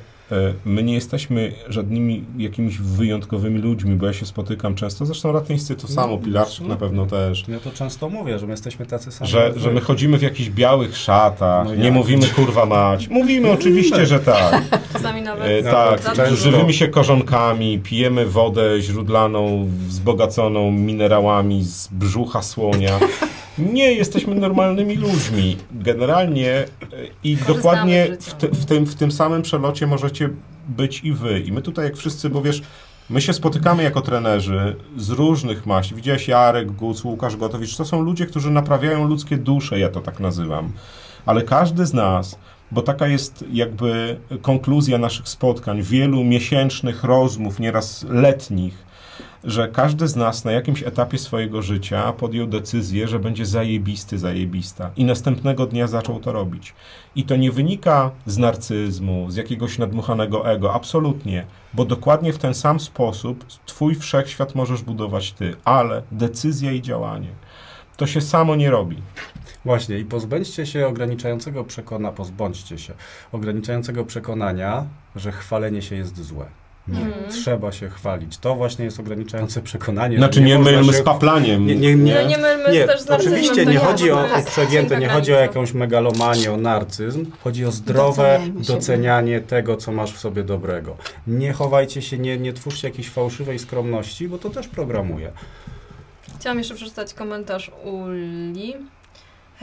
my 0.64 0.82
nie 0.82 0.94
jesteśmy 0.94 1.52
żadnymi 1.68 2.24
jakimiś 2.38 2.78
wyjątkowymi 2.78 3.58
ludźmi, 3.60 3.96
bo 3.96 4.06
ja 4.06 4.12
się 4.12 4.26
spotykam 4.26 4.74
często, 4.74 5.06
zresztą 5.06 5.32
ratyńscy 5.32 5.76
to 5.76 5.88
samo, 5.88 6.12
No, 6.16 6.18
Pilarczyk 6.18 6.60
no. 6.60 6.68
na 6.68 6.76
pewno 6.76 7.06
też, 7.06 7.44
Ja 7.48 7.60
to 7.60 7.70
często 7.70 8.08
mówię, 8.08 8.38
że 8.38 8.46
my 8.46 8.52
jesteśmy 8.52 8.86
tacy 8.86 9.12
sami. 9.12 9.30
że, 9.30 9.52
że 9.56 9.70
my 9.70 9.80
chodzimy 9.80 10.18
w 10.18 10.22
jakichś 10.22 10.50
białych 10.50 10.96
szatach, 10.96 11.66
No 11.66 11.74
nie 11.74 11.84
jak? 11.84 11.94
mówimy 11.94 12.26
kurwa 12.26 12.66
mać. 12.66 13.08
Mówimy 13.08 13.50
oczywiście, 13.52 14.06
że 14.06 14.20
tak. 14.20 14.62
Czasami 14.92 15.22
nawet. 15.22 15.46
E, 15.46 15.62
No, 15.62 15.70
tak, 15.70 16.30
dużo. 16.30 16.36
żywymi 16.42 16.74
się 16.74 16.88
korzonkami, 16.88 17.78
pijemy 17.78 18.26
wodę 18.26 18.80
źródlaną, 18.80 19.68
wzbogaconą 19.88 20.70
minerałami 20.70 21.64
z 21.64 21.88
brzucha 21.92 22.42
słonia. 22.42 22.98
Nie 23.58 23.92
jesteśmy 23.92 24.34
normalnymi 24.34 24.96
ludźmi. 24.96 25.56
Generalnie 25.72 26.50
e, 26.52 26.66
i 27.24 27.36
Korzystamy 27.36 27.56
dokładnie 27.56 28.16
w, 28.20 28.34
w, 28.34 28.64
tym, 28.64 28.86
w 28.86 28.94
tym 28.94 29.12
samym 29.12 29.42
przelocie 29.42 29.86
możecie 29.86 30.30
być 30.68 31.04
i 31.04 31.12
wy. 31.12 31.40
I 31.40 31.52
my 31.52 31.62
tutaj 31.62 31.84
jak 31.84 31.96
wszyscy, 31.96 32.30
bo 32.30 32.42
wiesz, 32.42 32.62
my 33.10 33.20
się 33.20 33.32
spotykamy 33.32 33.82
jako 33.82 34.00
trenerzy 34.00 34.76
z 34.96 35.10
różnych 35.10 35.66
maści. 35.66 35.94
Widziałeś 35.94 36.28
Jarek 36.28 36.72
Guc, 36.72 37.04
Łukasz 37.04 37.36
Gotowicz. 37.36 37.76
To 37.76 37.84
są 37.84 38.02
ludzie, 38.02 38.26
którzy 38.26 38.50
naprawiają 38.50 39.08
ludzkie 39.08 39.36
dusze, 39.36 39.78
ja 39.78 39.88
to 39.88 40.00
tak 40.00 40.20
nazywam. 40.20 40.72
Ale 41.26 41.42
każdy 41.42 41.86
z 41.86 41.92
nas 41.92 42.38
bo 42.74 42.82
taka 42.82 43.06
jest 43.06 43.44
jakby 43.52 44.16
konkluzja 44.42 44.98
naszych 44.98 45.28
spotkań, 45.28 45.82
wielu 45.82 46.24
miesięcznych 46.24 47.04
rozmów, 47.04 47.60
nieraz 47.60 48.06
letnich, 48.08 48.84
że 49.44 49.68
każdy 49.68 50.08
z 50.08 50.16
nas 50.16 50.44
na 50.44 50.52
jakimś 50.52 50.82
etapie 50.82 51.18
swojego 51.18 51.62
życia 51.62 52.12
podjął 52.12 52.46
decyzję, 52.46 53.08
że 53.08 53.18
będzie 53.18 53.46
zajebisty, 53.46 54.18
zajebista 54.18 54.90
i 54.96 55.04
następnego 55.04 55.66
dnia 55.66 55.86
zaczął 55.86 56.20
to 56.20 56.32
robić. 56.32 56.74
I 57.16 57.24
to 57.24 57.36
nie 57.36 57.52
wynika 57.52 58.10
z 58.26 58.38
narcyzmu, 58.38 59.30
z 59.30 59.36
jakiegoś 59.36 59.78
nadmuchanego 59.78 60.50
ego, 60.50 60.74
absolutnie, 60.74 61.46
bo 61.74 61.84
dokładnie 61.84 62.32
w 62.32 62.38
ten 62.38 62.54
sam 62.54 62.80
sposób 62.80 63.44
twój 63.66 63.94
wszechświat 63.94 64.54
możesz 64.54 64.82
budować 64.82 65.32
ty, 65.32 65.56
ale 65.64 66.02
decyzja 66.12 66.72
i 66.72 66.82
działanie. 66.82 67.28
To 67.96 68.06
się 68.06 68.20
samo 68.20 68.56
nie 68.56 68.70
robi. 68.70 68.96
Właśnie 69.64 69.98
i 69.98 70.04
pozbędźcie 70.04 70.66
się 70.66 70.86
ograniczającego 70.86 71.64
przekonania, 71.64 72.14
pozbądźcie 72.14 72.78
się 72.78 72.94
ograniczającego 73.32 74.04
przekonania, 74.04 74.86
że 75.16 75.32
chwalenie 75.32 75.82
się 75.82 75.96
jest 75.96 76.22
złe. 76.22 76.63
Nie, 76.88 77.00
Mhm. 77.00 77.30
trzeba 77.32 77.72
się 77.72 77.88
chwalić. 77.90 78.38
To 78.38 78.54
właśnie 78.54 78.84
jest 78.84 79.00
ograniczające 79.00 79.62
przekonanie. 79.70 80.18
Znaczy 80.18 80.40
nie 80.40 80.58
można 80.58 80.72
mylmy 80.72 80.92
się- 80.92 80.98
z 80.98 81.02
paplaniem. 81.02 81.66
Nie, 81.66 81.74
nie, 81.76 81.94
nie. 81.94 82.14
No 82.14 82.28
nie 82.28 82.38
mylmy 82.38 82.72
Nie, 82.72 82.84
też 82.86 83.00
z 83.00 83.08
narcyzmem. 83.08 83.40
oczywiście 83.40 83.66
nie 83.66 83.78
chodzi 83.78 84.10
o 84.10 84.16
Tak, 84.28 84.44
przegięte, 84.46 84.96
nie 84.98 85.08
chodzi 85.08 85.34
o 85.34 85.36
jakąś 85.38 85.72
megalomanię, 85.72 86.52
o 86.52 86.56
narcyzm. 86.56 87.26
Chodzi 87.44 87.64
o 87.66 87.70
zdrowe 87.70 88.40
docenianie 88.54 89.40
tego, 89.40 89.76
co 89.76 89.92
masz 89.92 90.12
w 90.12 90.18
sobie 90.18 90.42
dobrego. 90.42 90.96
Nie 91.26 91.52
chowajcie 91.52 92.02
się, 92.02 92.18
nie, 92.18 92.38
nie 92.38 92.52
twórzcie 92.52 92.88
jakiejś 92.88 93.10
fałszywej 93.10 93.58
skromności, 93.58 94.28
bo 94.28 94.38
to 94.38 94.50
też 94.50 94.68
programuje. 94.68 95.32
Chciałam 96.40 96.58
jeszcze 96.58 96.74
przeczytać 96.74 97.14
komentarz 97.14 97.70
Uli. 97.84 98.74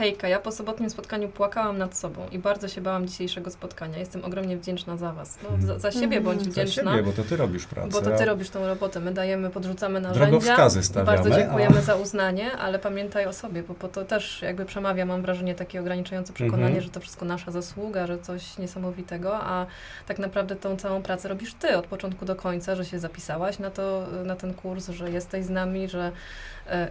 Hejka, 0.02 0.28
ja 0.28 0.38
po 0.40 0.52
sobotnim 0.52 0.90
spotkaniu 0.90 1.28
płakałam 1.28 1.78
nad 1.78 1.96
sobą 1.96 2.26
i 2.32 2.38
bardzo 2.38 2.68
się 2.68 2.80
bałam 2.80 3.06
dzisiejszego 3.08 3.50
spotkania. 3.50 3.98
Jestem 3.98 4.24
ogromnie 4.24 4.56
wdzięczna 4.56 4.96
za 4.96 5.12
Was. 5.12 5.38
No, 5.42 5.66
za, 5.66 5.78
za 5.78 5.92
siebie 5.92 6.16
Mhm. 6.16 6.24
bądź 6.24 6.42
Za 6.44 6.50
wdzięczna, 6.50 6.90
siebie, 6.92 7.02
bo 7.02 7.12
to 7.12 7.22
ty 7.24 7.36
robisz 7.36 7.66
pracę. 7.66 7.88
bo 7.90 8.00
to 8.02 8.10
Ty 8.18 8.24
robisz 8.24 8.50
tą 8.50 8.66
robotę. 8.66 9.00
My 9.00 9.14
dajemy, 9.14 9.50
podrzucamy 9.50 10.00
narzędzia. 10.00 10.30
Drogowskazy 10.30 10.82
stawiamy. 10.82 11.16
Bardzo 11.16 11.30
dziękujemy 11.40 11.78
a- 11.78 11.82
za 11.82 11.94
uznanie, 11.94 12.52
ale 12.52 12.78
pamiętaj 12.78 13.26
o 13.26 13.32
sobie, 13.32 13.62
bo, 13.62 13.74
bo 13.80 13.88
to 13.88 14.04
też 14.04 14.42
jakby 14.42 14.64
przemawia, 14.64 15.06
mam 15.06 15.22
wrażenie, 15.22 15.54
takie 15.54 15.80
ograniczające 15.80 16.32
przekonanie, 16.32 16.64
Mhm. 16.66 16.82
że 16.84 16.90
to 16.90 17.00
wszystko 17.00 17.24
nasza 17.24 17.50
zasługa, 17.50 18.06
że 18.06 18.18
coś 18.18 18.58
niesamowitego, 18.58 19.34
a 19.36 19.66
tak 20.06 20.18
naprawdę 20.18 20.56
tą 20.56 20.76
całą 20.76 21.02
pracę 21.02 21.28
robisz 21.28 21.54
ty 21.54 21.76
od 21.76 21.86
początku 21.86 22.24
do 22.24 22.36
końca, 22.36 22.76
że 22.76 22.84
się 22.84 22.98
zapisałaś 22.98 23.58
na, 23.58 23.70
to, 23.70 24.06
na 24.24 24.36
ten 24.36 24.54
kurs, 24.54 24.88
że 24.88 25.10
jesteś 25.10 25.44
z 25.44 25.50
nami, 25.50 25.88
że 25.88 26.12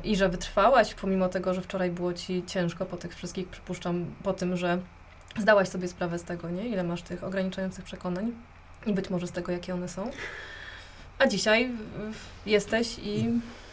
i 0.04 0.16
że 0.16 0.30
wytrwałaś, 0.30 0.94
pomimo 0.94 1.30
tego, 1.30 1.54
że 1.54 1.62
wczoraj 1.62 1.92
było 1.92 2.14
ci 2.14 2.44
ciężko 2.48 2.86
po 2.86 2.98
tych 2.98 3.16
wszystkich, 3.16 3.48
przypuszczam, 3.48 4.06
po 4.24 4.34
tym, 4.34 4.58
że 4.58 4.80
zdałaś 5.38 5.70
sobie 5.70 5.88
sprawę 5.88 6.20
z 6.20 6.24
tego, 6.24 6.50
nie? 6.50 6.68
Ile 6.68 6.84
masz 6.84 7.02
tych 7.02 7.24
ograniczających 7.24 7.86
przekonań 7.86 8.32
i 8.86 8.94
być 8.94 9.10
może 9.10 9.28
z 9.28 9.32
tego, 9.32 9.52
jakie 9.52 9.74
one 9.74 9.90
są. 9.90 10.12
A 11.20 11.28
dzisiaj 11.28 11.70
jesteś 12.46 13.00
i 13.00 13.30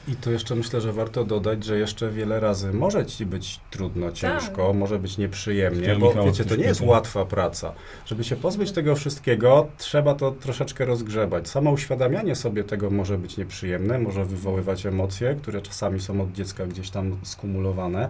I 0.08 0.16
tu 0.16 0.32
jeszcze 0.32 0.54
myślę, 0.54 0.80
że 0.80 0.92
warto 0.92 1.24
dodać, 1.24 1.64
że 1.64 1.78
jeszcze 1.78 2.10
wiele 2.10 2.40
razy 2.40 2.72
może 2.72 3.06
ci 3.06 3.26
być 3.26 3.60
trudno, 3.70 4.12
ciężko, 4.12 4.72
może 4.72 4.98
być 4.98 5.18
nieprzyjemnie, 5.18 5.96
bo 5.96 6.08
Michała 6.08 6.26
wiecie, 6.26 6.44
to 6.44 6.56
nie 6.56 6.64
jest 6.64 6.80
łatwa 6.80 7.24
praca. 7.24 7.72
Żeby 8.06 8.24
się 8.24 8.36
pozbyć 8.36 8.72
tego 8.72 8.96
wszystkiego, 8.96 9.68
trzeba 9.78 10.14
to 10.14 10.30
troszeczkę 10.30 10.84
rozgrzebać. 10.84 11.48
Samo 11.48 11.70
uświadamianie 11.70 12.34
sobie 12.34 12.64
tego 12.64 12.90
może 12.90 13.18
być 13.18 13.36
nieprzyjemne, 13.36 13.98
może 13.98 14.24
wywoływać 14.24 14.86
emocje, 14.86 15.34
które 15.34 15.62
czasami 15.62 16.00
są 16.00 16.20
od 16.20 16.32
dziecka 16.32 16.66
gdzieś 16.66 16.90
tam 16.90 17.16
skumulowane, 17.22 18.08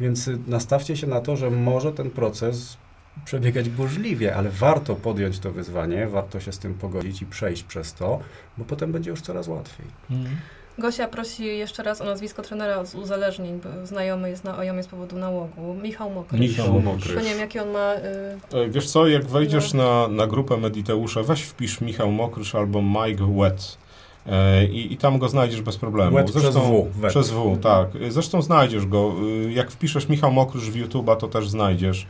więc 0.00 0.28
y, 0.28 0.38
nastawcie 0.46 0.96
się 0.96 1.06
na 1.06 1.20
to, 1.20 1.36
że 1.36 1.50
może 1.50 1.92
ten 1.92 2.10
proces 2.10 2.76
przebiegać 3.24 3.68
burzliwie, 3.68 4.36
ale 4.36 4.50
warto 4.50 4.96
podjąć 4.96 5.38
to 5.38 5.52
wyzwanie, 5.52 6.06
warto 6.06 6.40
się 6.40 6.52
z 6.52 6.58
tym 6.58 6.74
pogodzić 6.74 7.22
i 7.22 7.26
przejść 7.26 7.62
przez 7.62 7.94
to, 7.94 8.20
bo 8.58 8.64
potem 8.64 8.92
będzie 8.92 9.10
już 9.10 9.20
coraz 9.20 9.48
łatwiej. 9.48 9.86
Mhm. 10.10 10.36
Gosia 10.78 11.08
prosi 11.08 11.44
jeszcze 11.58 11.82
raz 11.82 12.00
o 12.00 12.04
nazwisko 12.04 12.42
trenera 12.42 12.84
z 12.84 12.94
uzależnień, 12.94 13.60
bo 13.64 13.86
znajomy 13.86 14.30
jest 14.30 14.44
na 14.44 14.56
OJOMie 14.58 14.82
z 14.82 14.86
powodu 14.86 15.16
nałogu. 15.16 15.74
Michał 15.82 16.10
Mokry. 16.10 16.38
Michał 16.38 16.80
Mokry. 16.80 17.16
Nie 17.16 17.22
wiem, 17.22 17.38
jaki 17.38 17.58
on 17.58 17.70
ma... 17.70 17.94
Y, 17.94 18.58
E, 18.58 18.68
Wiesz 18.68 18.90
co, 18.90 19.06
jak 19.08 19.26
wejdziesz 19.26 19.74
na, 19.74 20.08
na 20.08 20.26
grupę 20.26 20.56
Mediteusza, 20.56 21.22
weź 21.22 21.42
wpisz 21.42 21.80
Michał 21.80 22.12
Mokrysz 22.12 22.54
albo 22.54 22.82
Mike 22.82 23.24
Wet 23.38 23.78
e, 24.26 24.64
i, 24.64 24.92
i 24.92 24.96
tam 24.96 25.18
go 25.18 25.28
znajdziesz 25.28 25.62
bez 25.62 25.76
problemu. 25.76 26.16
Wet 26.16 26.30
przez 26.30 26.56
W, 26.56 26.88
wet. 27.00 27.10
Przez 27.10 27.30
W, 27.30 27.58
tak. 27.62 27.88
Zresztą 28.08 28.42
znajdziesz 28.42 28.86
go. 28.86 29.12
Y, 29.46 29.52
Jak 29.52 29.70
wpiszesz 29.70 30.08
Michał 30.08 30.32
Mokrysz 30.32 30.70
w 30.70 30.74
YouTube'a, 30.88 31.16
to 31.16 31.28
też 31.28 31.48
znajdziesz. 31.48 32.06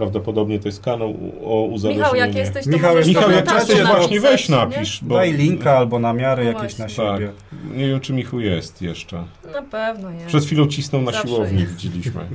Prawdopodobnie 0.00 0.58
to 0.58 0.68
jest 0.68 0.82
kanał 0.82 1.14
o 1.44 1.62
uzależnieniu. 1.62 2.12
Michał, 2.12 2.14
jak 2.28 2.34
jesteś, 2.34 2.64
to 2.64 2.70
Michał, 2.70 2.90
możesz 2.90 3.08
Michał, 3.08 3.30
jak 3.30 3.52
jesteś, 3.52 3.82
właśnie 3.82 3.92
napisać, 3.92 4.20
weź 4.22 4.48
nie? 4.48 4.56
napisz. 4.56 5.04
Bo, 5.04 5.14
Daj 5.14 5.32
linka 5.32 5.78
albo 5.78 5.98
namiary 5.98 6.44
No 6.44 6.50
jakieś 6.50 6.78
na. 6.78 6.84
Tak. 6.84 6.94
siebie. 6.94 7.32
Nie 7.76 7.88
wiem, 7.88 8.00
czy 8.00 8.12
Michu 8.12 8.40
jest 8.40 8.82
jeszcze. 8.82 9.24
Na 9.52 9.62
pewno 9.62 10.10
nie. 10.12 10.26
Przed 10.26 10.44
chwilą 10.44 10.66
cisnął 10.66 11.02
na 11.02 11.12
Zawsze 11.12 11.28
siłowni, 11.28 11.60
jest. 11.60 11.72
widzieliśmy. 11.72 12.20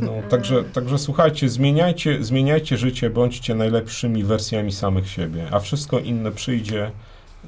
No, 0.00 0.12
także, 0.28 0.64
także 0.64 0.98
słuchajcie, 0.98 1.48
zmieniajcie, 1.48 2.24
zmieniajcie 2.24 2.76
życie, 2.76 3.10
bądźcie 3.10 3.54
najlepszymi 3.54 4.24
wersjami 4.24 4.72
samych 4.72 5.08
siebie, 5.10 5.44
a 5.50 5.60
wszystko 5.60 5.98
inne 5.98 6.32
przyjdzie 6.32 6.90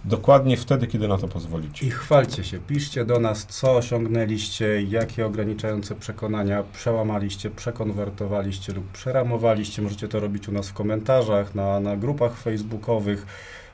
dokładnie 0.05 0.57
wtedy, 0.57 0.87
kiedy 0.87 1.09
na 1.09 1.19
to 1.19 1.29
pozwolicie. 1.29 1.87
I 1.87 1.91
chwalcie 1.91 2.45
się, 2.45 2.59
piszcie 2.59 3.05
do 3.05 3.21
nas, 3.21 3.47
co 3.47 3.77
osiągnęliście, 3.77 4.83
jakie 4.83 5.27
ograniczające 5.27 5.95
przekonania 5.95 6.63
przełamaliście, 6.73 7.51
przekonwertowaliście 7.51 8.73
lub 8.73 8.93
przeramowaliście. 8.93 9.83
Możecie 9.83 10.09
to 10.09 10.21
robić 10.21 10.49
u 10.49 10.53
nas 10.53 10.69
w 10.69 10.73
komentarzach, 10.73 11.55
na, 11.55 11.81
na 11.81 11.97
grupach 11.97 12.37
facebookowych. 12.37 13.27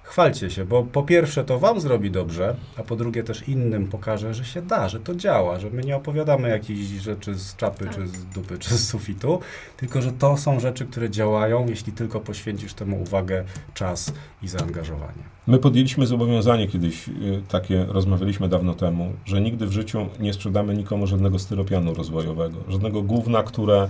Chwalcie 0.05 0.51
się, 0.51 0.65
bo 0.65 0.83
po 0.83 1.03
pierwsze 1.03 1.45
to 1.45 1.59
Wam 1.59 1.81
zrobi 1.81 2.11
dobrze, 2.11 2.57
a 2.77 2.83
po 2.83 2.97
drugie 2.97 3.23
też 3.23 3.49
innym 3.49 3.87
pokaże, 3.89 4.35
że 4.35 4.45
się 4.45 4.63
da, 4.63 4.89
że 4.89 5.01
to 5.01 5.15
działa, 5.15 5.59
że 5.61 5.71
my 5.71 5.83
nie 5.83 5.97
opowiadamy 5.97 6.49
jakichś 6.49 6.81
rzeczy 6.81 7.35
z 7.35 7.57
czapy, 7.57 7.85
Tak. 7.85 7.95
czy 7.95 8.07
z 8.09 8.25
dupy, 8.25 8.59
czy 8.59 8.75
z 8.75 8.89
sufitu, 8.89 9.41
tylko 9.77 10.03
że 10.03 10.13
to 10.13 10.37
są 10.37 10.61
rzeczy, 10.61 10.87
które 10.87 11.11
działają, 11.11 11.67
jeśli 11.69 11.93
tylko 11.93 12.21
poświęcisz 12.21 12.75
temu 12.75 13.03
uwagę, 13.03 13.45
czas 13.75 14.13
i 14.43 14.49
zaangażowanie. 14.49 15.23
My 15.47 15.59
podjęliśmy 15.59 16.07
zobowiązanie 16.07 16.69
kiedyś, 16.69 17.09
y, 17.09 17.13
takie 17.49 17.85
rozmawialiśmy 17.89 18.49
dawno 18.49 18.75
temu, 18.75 19.13
że 19.25 19.41
nigdy 19.41 19.67
w 19.67 19.73
życiu 19.73 20.07
nie 20.21 20.33
sprzedamy 20.33 20.75
nikomu 20.77 21.07
żadnego 21.07 21.39
styropianu 21.39 21.95
rozwojowego, 21.95 22.59
żadnego 22.69 23.03
gówna, 23.03 23.43
które 23.43 23.89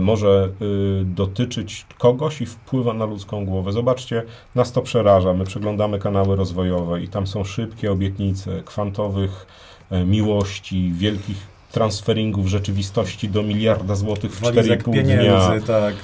może 0.00 0.48
y, 0.62 1.04
dotyczyć 1.04 1.86
kogoś 1.98 2.40
i 2.40 2.46
wpływa 2.46 2.94
na 2.94 3.04
ludzką 3.04 3.46
głowę. 3.46 3.72
Zobaczcie, 3.72 4.22
nas 4.54 4.72
to 4.72 4.82
przeraża. 4.82 5.34
My 5.34 5.44
przeglądamy 5.44 5.98
kanały 5.98 6.36
rozwojowe 6.36 7.02
i 7.02 7.08
tam 7.08 7.26
są 7.26 7.44
szybkie 7.44 7.92
obietnice 7.92 8.62
kwantowych 8.64 9.46
e, 9.90 10.04
miłości, 10.04 10.92
wielkich 10.94 11.52
transferingów 11.72 12.46
rzeczywistości 12.46 13.28
do 13.28 13.42
miliarda 13.42 13.94
złotych 13.94 14.32
w 14.32 14.40
Walizek 14.40 14.84
4,5 14.84 15.02
dnia. 15.02 15.60
tak. 15.66 15.94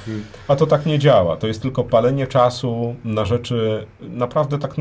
A 0.48 0.56
to 0.56 0.66
tak 0.66 0.86
nie 0.86 0.98
działa. 0.98 1.36
To 1.36 1.46
jest 1.46 1.62
tylko 1.62 1.84
palenie 1.84 2.26
czasu 2.26 2.94
na 3.04 3.24
rzeczy 3.24 3.86
naprawdę 4.00 4.58
tak 4.58 4.74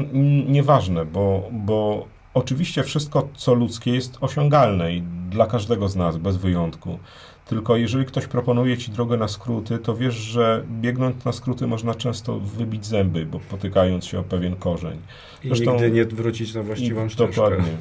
nieważne, 0.47 1.05
bo, 1.05 1.49
bo 1.51 2.05
oczywiście 2.33 2.83
wszystko, 2.83 3.27
co 3.35 3.53
ludzkie, 3.53 3.91
jest 3.91 4.17
osiągalne 4.21 4.93
i 4.93 5.03
dla 5.30 5.45
każdego 5.45 5.88
z 5.89 5.95
nas, 5.95 6.17
bez 6.17 6.38
wyjątku. 6.38 6.99
Tylko 7.45 7.75
jeżeli 7.75 8.05
ktoś 8.05 8.28
proponuje 8.28 8.78
ci 8.78 8.91
drogę 8.91 9.17
na 9.17 9.28
skróty, 9.28 9.78
to 9.78 9.95
wiesz, 9.95 10.15
że 10.15 10.63
biegnąc 10.82 11.25
na 11.25 11.32
skróty 11.32 11.67
można 11.67 11.95
często 11.95 12.39
wybić 12.39 12.86
zęby, 12.86 13.25
bo 13.25 13.39
potykając 13.39 14.05
się 14.05 14.19
o 14.19 14.23
pewien 14.23 14.55
korzeń. 14.55 14.99
I 15.43 15.47
Zresztą- 15.47 15.71
nigdy 15.71 15.91
nie 15.91 16.05
wrócić 16.05 16.53
na 16.53 16.63
właściwą 16.63 17.05
I 17.05 17.09
ścieżkę. 17.09 17.28
dokładnie. 17.34 17.73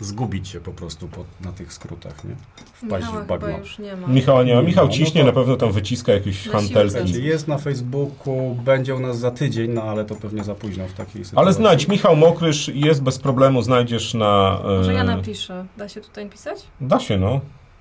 Zgubić 0.00 0.48
się 0.48 0.60
po 0.60 0.72
prostu 0.72 1.08
po, 1.08 1.24
na 1.40 1.52
tych 1.52 1.72
skrótach, 1.72 2.24
nie? 2.24 2.34
Wpaść 2.72 3.06
Michała 3.06 3.24
w 3.24 3.26
bagno. 3.26 3.46
chyba 3.46 3.58
już 3.58 3.78
nie 3.78 3.96
ma. 3.96 4.08
Michała 4.08 4.42
nie 4.42 4.54
ma. 4.54 4.62
Michał 4.62 4.84
No, 4.84 4.90
no 4.90 4.96
ciśnie, 4.96 5.20
to- 5.20 5.26
na 5.26 5.32
pewno 5.32 5.56
tam 5.56 5.72
wyciska 5.72 6.12
jakieś 6.12 6.46
Na 6.46 6.52
hantelki. 6.52 6.90
siłce. 6.90 7.06
Znaczy, 7.08 7.22
Jest 7.22 7.48
na 7.48 7.58
Facebooku, 7.58 8.54
będzie 8.64 8.94
u 8.94 9.00
nas 9.00 9.18
za 9.18 9.30
tydzień, 9.30 9.70
no 9.70 9.82
ale 9.82 10.04
to 10.04 10.14
pewnie 10.14 10.44
za 10.44 10.54
późno 10.54 10.88
w 10.88 10.92
takiej 10.92 11.24
sytuacji. 11.24 11.38
Ale 11.38 11.52
znajdź, 11.52 11.88
Michał 11.88 12.16
Mokrysz 12.16 12.68
jest 12.74 13.02
bez 13.02 13.18
problemu, 13.18 13.62
znajdziesz 13.62 14.14
na... 14.14 14.60
e, 14.64 14.76
Może 14.78 14.92
ja 14.94 15.04
napiszę. 15.04 15.66
Da 15.76 15.88
się 15.88 16.00
tutaj 16.00 16.28
pisać? 16.28 16.58
Da 16.80 17.00
się, 17.00 17.18
no. 17.18 17.40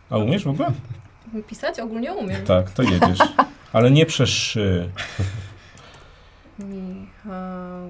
A 0.09 0.17
umiesz 0.17 0.43
w 0.43 0.47
ogóle? 0.47 0.71
Pisać? 1.47 1.79
Ogólnie 1.79 2.13
umiem. 2.13 2.43
Tak, 2.45 2.71
to 2.71 2.83
jedziesz. 2.83 3.19
Ale 3.73 3.91
nie 3.91 4.05
przez. 4.05 4.29
Michał. 6.59 7.89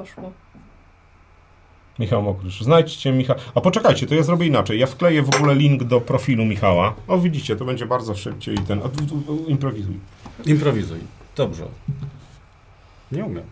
Poszło. 0.00 0.32
Michał 1.98 2.22
Mokrysz. 2.22 2.60
Znajdźcie 2.60 3.12
Michał. 3.12 3.36
A 3.54 3.60
poczekajcie, 3.60 4.06
to 4.06 4.14
ja 4.14 4.22
zrobię 4.22 4.46
inaczej. 4.46 4.78
Ja 4.78 4.86
wkleję 4.86 5.22
w 5.22 5.36
ogóle 5.36 5.54
link 5.54 5.84
do 5.84 6.00
profilu 6.00 6.44
Michała. 6.44 6.94
O, 7.08 7.18
widzicie, 7.18 7.56
to 7.56 7.64
będzie 7.64 7.86
bardzo 7.86 8.14
szybciej 8.16 8.54
i 8.54 8.58
ten. 8.58 8.78
A, 8.84 8.88
tu- 8.88 9.06
tu- 9.06 9.20
tu- 9.20 9.44
improwizuj. 9.46 9.98
Improwizuj. 10.46 10.98
Dobrze. 11.36 11.64
Nie 13.12 13.24
umiem. 13.24 13.44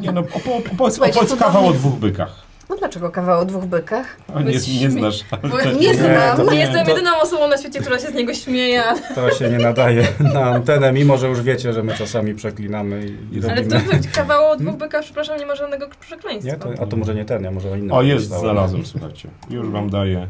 Nie 0.00 0.12
no, 0.12 0.20
opowiedz, 0.20 0.98
opowiedz 0.98 1.36
kawał 1.38 1.66
o 1.66 1.72
dwóch 1.72 1.94
bykach. 1.94 2.47
No 2.70 2.76
dlaczego 2.76 3.10
kawał 3.10 3.40
o 3.40 3.44
dwóch 3.44 3.64
bykach? 3.64 4.16
A, 4.34 4.42
nie, 4.42 4.52
nie 4.80 4.90
znasz. 4.90 5.24
Bo 5.50 5.58
ale 5.60 5.74
nie 5.74 5.94
znam. 5.94 6.36
to- 6.36 6.52
Nie 6.52 6.58
jestem 6.58 6.84
to- 6.86 6.90
jedyną 6.90 7.10
osobą 7.22 7.48
na 7.48 7.56
świecie, 7.58 7.80
która 7.80 7.98
się 7.98 8.06
z 8.06 8.14
niego 8.14 8.34
śmieje, 8.34 8.84
ale, 8.84 9.00
To 9.14 9.30
się 9.30 9.50
nie 9.50 9.58
nadaje 9.58 10.08
na 10.34 10.44
antenę, 10.44 10.92
mimo 10.92 11.18
że 11.18 11.28
już 11.28 11.42
wiecie, 11.42 11.72
że 11.72 11.82
my 11.82 11.94
czasami 11.94 12.34
przeklinamy 12.34 13.06
i, 13.32 13.36
i 13.36 13.44
ale 13.44 13.54
robimy... 13.54 13.80
to 13.80 13.90
to 13.90 14.14
kawał 14.14 14.50
o 14.50 14.56
dwóch 14.56 14.76
bykach, 14.76 15.04
przepraszam, 15.04 15.38
nie 15.38 15.46
ma 15.46 15.54
żadnego 15.56 15.86
przekleństwa. 16.00 16.52
Nie? 16.52 16.58
To, 16.58 16.82
a 16.82 16.86
to 16.86 16.96
może 16.96 17.14
nie 17.14 17.24
ten, 17.24 17.44
ja 17.44 17.50
może 17.50 17.70
o 17.70 17.76
innym. 17.76 17.92
O, 17.92 18.02
jest, 18.02 18.26
znalazłem, 18.26 18.86
słuchajcie. 18.86 19.28
Już 19.50 19.68
wam 19.70 19.90
daję. 19.90 20.26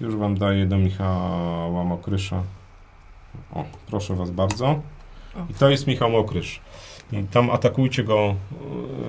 Już 0.00 0.16
wam 0.16 0.38
daję 0.38 0.66
do 0.66 0.78
Michała 0.78 1.84
Mokrysza. 1.84 2.42
O, 3.54 3.64
proszę 3.90 4.14
was 4.14 4.30
bardzo. 4.30 4.80
I 5.50 5.54
to 5.54 5.70
jest 5.70 5.86
Michał 5.86 6.10
Mokrysz. 6.10 6.60
I 7.12 7.22
tam 7.24 7.50
atakujcie 7.50 8.04
go 8.04 8.34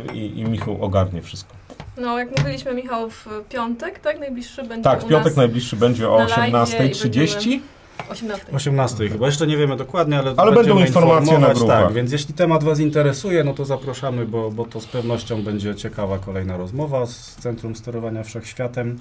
yy, 0.07 0.15
i, 0.15 0.39
i 0.39 0.43
Michał 0.45 0.83
ogarnie 0.83 1.21
wszystko. 1.21 1.53
No, 1.97 2.19
jak 2.19 2.37
mówiliśmy, 2.39 2.73
Michał, 2.73 3.09
w 3.09 3.27
piątek, 3.49 3.99
tak? 3.99 4.19
Najbliższy 4.19 4.63
będzie 4.63 4.83
Tak, 4.83 4.99
w 5.03 5.07
piątek 5.07 5.25
nas. 5.25 5.35
najbliższy 5.37 5.75
będzie 5.75 6.09
o 6.09 6.19
na 6.19 6.25
live'ie 6.25 6.85
i 6.87 6.91
18.30. 6.91 7.59
18. 8.09 8.45
18 8.53 9.09
chyba, 9.09 9.25
jeszcze 9.25 9.47
nie 9.47 9.57
wiemy 9.57 9.77
dokładnie, 9.77 10.19
ale, 10.19 10.33
Ale 10.37 10.51
będą 10.51 10.55
będziemy 10.55 10.87
informacje 10.87 11.25
na 11.31 11.37
informować, 11.37 11.57
grupach. 11.57 11.83
Tak, 11.83 11.93
więc 11.93 12.11
jeśli 12.11 12.33
temat 12.33 12.63
Was 12.63 12.79
interesuje, 12.79 13.43
no 13.43 13.53
to 13.53 13.65
zapraszamy, 13.65 14.25
bo, 14.25 14.51
bo 14.51 14.65
to 14.65 14.79
z 14.81 14.85
pewnością 14.85 15.43
będzie 15.43 15.75
ciekawa 15.75 16.19
kolejna 16.19 16.57
rozmowa 16.57 17.05
z 17.05 17.35
Centrum 17.35 17.75
Sterowania 17.75 18.23
Wszechświatem. 18.23 18.99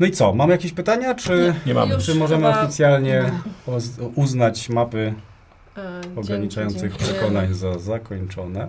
No 0.00 0.06
i 0.06 0.10
co, 0.10 0.34
mamy 0.34 0.52
jakieś 0.52 0.72
pytania, 0.72 1.14
czy, 1.14 1.54
Nie 1.66 1.74
mamy. 1.74 1.94
Już 1.94 2.04
czy 2.04 2.14
możemy 2.14 2.46
chyba- 2.46 2.62
oficjalnie 2.62 3.30
oz- 3.66 3.90
uznać 4.14 4.68
mapy 4.68 5.14
E, 5.76 6.00
dzięki, 6.02 6.20
ograniczających 6.20 6.80
dziękuję. 6.80 7.10
przekonań 7.12 7.54
za 7.54 7.78
zakończone? 7.78 8.66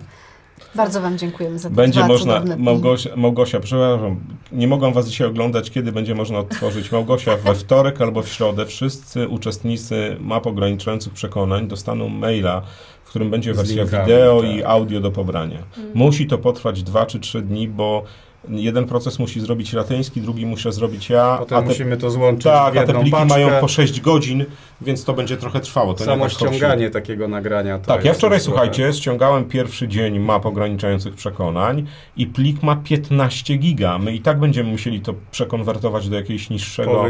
Bardzo 0.74 1.00
Wam 1.00 1.18
dziękujemy 1.18 1.58
za 1.58 1.68
te 1.68 1.74
Będzie 1.74 2.00
dwa 2.00 2.08
można. 2.08 2.42
Małgosia, 2.58 3.16
Małgosia, 3.16 3.60
przepraszam, 3.60 4.20
nie 4.52 4.68
mogłam 4.68 4.92
Was 4.92 5.08
dzisiaj 5.08 5.26
oglądać, 5.26 5.70
kiedy 5.70 5.92
będzie 5.92 6.14
można 6.14 6.38
otworzyć. 6.38 6.92
Małgosia, 6.92 7.36
we 7.36 7.54
wtorek 7.54 8.00
albo 8.00 8.22
w 8.22 8.28
środę 8.28 8.66
wszyscy 8.66 9.28
uczestnicy 9.28 10.16
map 10.20 10.46
ograniczających 10.46 11.12
przekonań 11.12 11.68
dostaną 11.68 12.08
maila, 12.08 12.62
w 13.04 13.08
którym 13.08 13.30
będzie 13.30 13.54
wersja 13.54 13.82
linkami, 13.82 14.04
wideo 14.04 14.40
tak. 14.40 14.50
i 14.50 14.64
audio 14.64 15.00
do 15.00 15.10
pobrania. 15.10 15.62
Mm. 15.78 15.90
Musi 15.94 16.26
to 16.26 16.38
potrwać 16.38 16.82
dwa 16.82 17.06
czy 17.06 17.20
trzy 17.20 17.42
dni, 17.42 17.68
bo 17.68 18.04
jeden 18.50 18.86
proces 18.86 19.18
musi 19.18 19.40
zrobić 19.40 19.72
Ratyński, 19.72 20.20
drugi 20.20 20.46
muszę 20.46 20.72
zrobić 20.72 21.10
ja, 21.10 21.36
Potem 21.38 21.58
a 21.58 21.62
te, 21.62 21.68
musimy 21.68 21.96
to 21.96 22.10
złączyć 22.10 22.42
w 22.42 22.44
tak, 22.44 22.76
a 22.76 22.84
te 22.84 22.94
pliki 22.94 23.10
paczkę. 23.10 23.26
mają 23.26 23.60
po 23.60 23.68
6 23.68 24.00
godzin, 24.00 24.44
więc 24.80 25.04
to 25.04 25.12
będzie 25.12 25.36
trochę 25.36 25.60
trwało. 25.60 25.94
To 25.94 26.04
Samo 26.04 26.24
tak 26.24 26.32
ściąganie 26.32 26.90
takiego 26.90 27.28
nagrania. 27.28 27.78
to 27.78 27.86
Tak, 27.86 28.04
ja 28.04 28.14
wczoraj, 28.14 28.40
słuchajcie, 28.40 28.92
ściągałem 28.92 29.44
pierwszy 29.44 29.88
dzień 29.88 30.18
map 30.18 30.46
ograniczających 30.46 31.14
przekonań 31.14 31.86
i 32.16 32.26
plik 32.26 32.62
ma 32.62 32.76
15 32.76 33.56
giga. 33.56 33.98
My 33.98 34.14
i 34.14 34.20
tak 34.20 34.40
będziemy 34.40 34.70
musieli 34.70 35.00
to 35.00 35.14
przekonwertować 35.30 36.08
do 36.08 36.16
jakiejś 36.16 36.50
niższego 36.50 37.06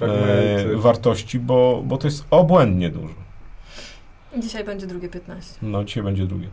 e, 0.00 0.76
wartości, 0.76 1.38
bo, 1.38 1.82
bo 1.86 1.98
to 1.98 2.06
jest 2.06 2.24
obłędnie 2.30 2.90
dużo. 2.90 3.14
Dzisiaj 4.38 4.64
będzie 4.64 4.86
drugie 4.86 5.08
15. 5.08 5.54
No, 5.62 5.84
dzisiaj 5.84 6.02
będzie 6.02 6.26
drugie. 6.26 6.48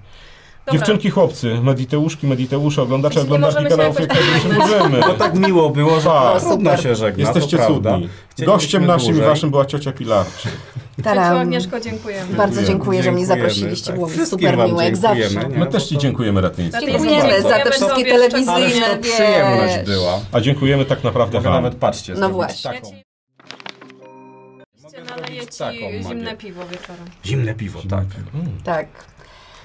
Dobra. 0.67 0.79
Dziewczynki, 0.79 1.09
chłopcy, 1.09 1.61
mediteuszki, 1.63 2.27
mediteusze, 2.27 2.81
oglądacze, 2.81 3.19
Jeśli 3.19 3.31
nie 3.31 3.35
oglądarki 3.35 3.63
możemy 3.63 3.69
się 3.69 3.77
kanałów, 3.77 3.99
jakoś 3.99 4.17
jak 4.17 4.41
tak 4.41 4.51
nie 4.51 4.57
możemy. 4.57 4.99
No 4.99 5.13
tak 5.13 5.33
miło 5.35 5.69
było, 5.69 5.99
że 5.99 6.09
Tak. 6.09 6.39
trudno 6.41 6.69
Super. 6.71 6.83
się 6.83 6.95
żegna, 6.95 7.23
Jesteście 7.23 7.57
to 7.57 7.65
prawda. 7.65 7.91
cudni. 7.91 8.09
Chcielibyśmy 8.29 8.45
Gościem 8.45 8.85
naszym 8.85 9.09
i 9.09 9.11
dłużej. 9.13 9.29
waszym 9.29 9.49
była 9.51 9.65
ciocia 9.65 9.91
Pilarczyk. 9.91 10.51
Taram. 11.03 11.23
Księciu 11.23 11.39
Agnieszko, 11.41 11.79
dziękujemy. 11.79 12.33
Bardzo 12.35 12.37
Dziękujemy. 12.55 12.67
dziękuję, 12.67 13.03
że 13.03 13.11
mnie 13.11 13.19
Dziękujemy, 13.21 13.49
zaprosiliście. 13.49 13.85
tak. 13.85 13.95
Było 13.95 14.07
mi 14.07 14.13
Wszystkim 14.13 14.39
super 14.39 14.57
wam 14.57 14.67
miło, 14.67 14.81
jak 14.81 14.93
dziękujemy, 14.93 15.29
zawsze. 15.33 15.49
nie? 15.49 15.57
My 15.59 15.65
też 15.67 15.85
Ci 15.87 15.95
to- 15.95 16.01
dziękujemy, 16.01 16.41
Ratyński. 16.41 16.85
Dziękujemy 16.85 17.21
za 17.21 17.27
te 17.27 17.31
Dziękujemy 17.41 17.71
wszystkie 17.71 17.89
tobie, 17.89 18.11
telewizyjne, 18.11 18.53
Ależ 18.53 18.73
to 18.79 18.97
wiesz. 19.03 19.13
przyjemność 19.13 19.77
była. 19.85 20.19
A 20.31 20.41
dziękujemy 20.41 20.85
tak 20.85 21.03
naprawdę 21.03 21.37
Mogę 21.37 21.49
wam. 21.49 21.63
nawet 21.63 21.79
patrzcie. 21.79 22.13
No 22.13 22.19
zrobić 22.19 22.35
właśnie. 22.35 22.71
Ja 22.73 22.81
Taką. 22.81 22.89
ci 22.91 23.03
Mogę 24.83 24.97
naleję 25.09 25.27
zrobić 25.41 25.53
ci 25.53 25.59
taką 25.59 26.09
zimne 26.09 26.35
piwo 26.37 26.61
wieczorem. 26.71 27.05
Zimne 27.25 27.53
piwo, 27.53 27.79
tak. 27.89 28.05
Mm. 28.35 28.47
Tak. 28.63 28.87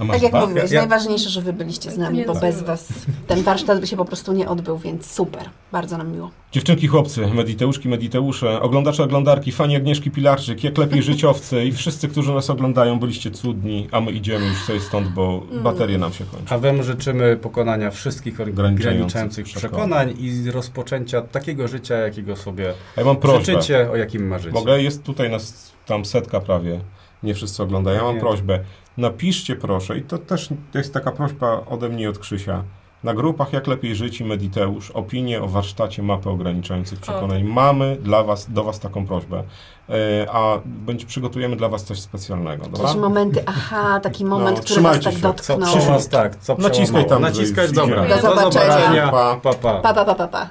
A 0.03 0.05
masz 0.05 0.15
Tak 0.17 0.23
jak 0.23 0.33
dwa? 0.33 0.41
mówiłeś, 0.47 0.71
Ja- 0.71 0.81
najważniejsze, 0.81 1.31
że 1.31 1.41
wy 1.43 1.53
byliście 1.53 1.91
z 1.91 1.99
nami, 1.99 2.25
bo 2.27 2.35
to- 2.35 2.41
bez 2.41 2.63
was 2.63 2.89
ten 3.27 3.43
warsztat 3.43 3.81
by 3.81 3.87
się 3.87 3.97
po 3.97 4.05
prostu 4.05 4.33
nie 4.33 4.49
odbył, 4.49 4.79
więc 4.79 5.11
super. 5.11 5.43
Bardzo 5.73 5.99
nam 5.99 6.13
miło. 6.13 6.31
Dziewczynki, 6.53 6.87
chłopcy, 6.87 7.27
mediteuszki, 7.27 7.89
mediteusze, 7.89 8.61
oglądacze, 8.61 9.03
oglądarki, 9.05 9.53
fani 9.53 9.77
Agnieszki 9.77 10.11
Pilarczyk, 10.11 10.65
jak 10.65 10.79
lepiej 10.79 11.03
życiowcy 11.13 11.65
i 11.65 11.73
wszyscy, 11.73 12.09
którzy 12.09 12.33
nas 12.35 12.51
oglądają, 12.51 12.99
byliście 12.99 13.31
cudni, 13.31 13.89
a 13.93 14.01
my 14.01 14.13
idziemy 14.13 14.47
już 14.47 14.59
sobie 14.63 14.81
stąd, 14.81 15.09
bo 15.09 15.43
Mm. 15.51 15.63
baterie 15.63 15.99
nam 15.99 16.13
się 16.13 16.25
kończą. 16.25 16.55
A 16.55 16.59
Wam 16.59 16.83
życzymy 16.83 17.37
pokonania 17.37 17.91
wszystkich 17.91 18.41
Ograniczających 18.41 19.45
przekonań 19.47 20.15
i 20.19 20.51
rozpoczęcia 20.51 21.21
takiego 21.23 21.69
życia, 21.69 21.95
jakiego 21.97 22.37
sobie 22.37 22.75
A 22.97 23.01
ja 23.01 23.07
mam 23.07 23.17
prośbę. 23.17 23.53
życzycie, 23.53 23.91
o 23.91 23.97
jakim 23.97 24.27
marzycie. 24.29 24.55
Mogę? 24.55 24.83
Jest 24.83 25.03
tutaj 25.03 25.31
nas 25.31 25.73
tam 25.87 26.05
setka 26.05 26.41
prawie. 26.41 26.81
Nie 27.23 27.35
wszyscy 27.35 27.63
oglądają. 27.63 27.97
Ja 27.99 28.05
mam 28.05 28.21
prośbę. 28.21 28.61
Napiszcie 28.97 29.57
proszę, 29.57 29.99
i 29.99 30.03
to 30.03 30.19
też 30.19 30.49
jest 30.75 30.95
taka 30.95 31.13
prośba 31.13 31.61
ode 31.71 31.89
mnie 31.89 32.05
i 32.05 32.07
od 32.07 32.19
Krzysia. 32.19 32.63
Na 33.05 33.15
grupach 33.15 33.53
Jak 33.53 33.67
Lepiej 33.67 33.97
Żyć 33.97 34.21
i 34.21 34.25
Mediteusz 34.25 34.91
opinie 34.91 35.43
o 35.43 35.49
warsztacie 35.49 36.03
mapy 36.03 36.31
ograniczających 36.31 37.01
przekonań. 37.01 37.43
Mamy 37.45 37.97
dla 38.01 38.23
was, 38.23 38.53
do 38.53 38.65
Was 38.65 38.81
taką 38.81 39.07
prośbę. 39.07 39.43
E, 39.89 40.27
a 40.33 40.59
będzie, 40.65 41.07
przygotujemy 41.07 41.57
dla 41.57 41.69
Was 41.69 41.85
coś 41.85 42.01
specjalnego. 42.01 42.65
Dobra? 42.65 42.83
Jakieś 42.83 43.01
momenty, 43.01 43.43
aha, 43.47 44.01
taki 44.01 44.25
moment, 44.25 44.57
No, 44.57 44.63
który 44.63 44.83
was 44.83 44.99
trzymajcie 44.99 45.23
tak 45.23 45.37
się. 45.37 45.43
Co 45.43 45.57
dotknął. 45.57 45.79
przy 45.79 45.89
was 45.89 46.09
tak, 46.09 46.37
co 46.37 46.55
Naciskaj 46.55 47.07
tam, 47.07 47.23
Naciskać, 47.23 47.73
dobra. 47.73 48.03
Do 48.09 48.15
Do 48.17 48.21
zobaczenia. 48.23 48.51
zobaczenia. 48.51 49.09
Pa, 49.11 49.37
pa. 49.37 49.55
Pa, 49.55 49.81
pa, 49.95 50.05
pa, 50.05 50.15
pa, 50.15 50.29
pa. 50.29 50.51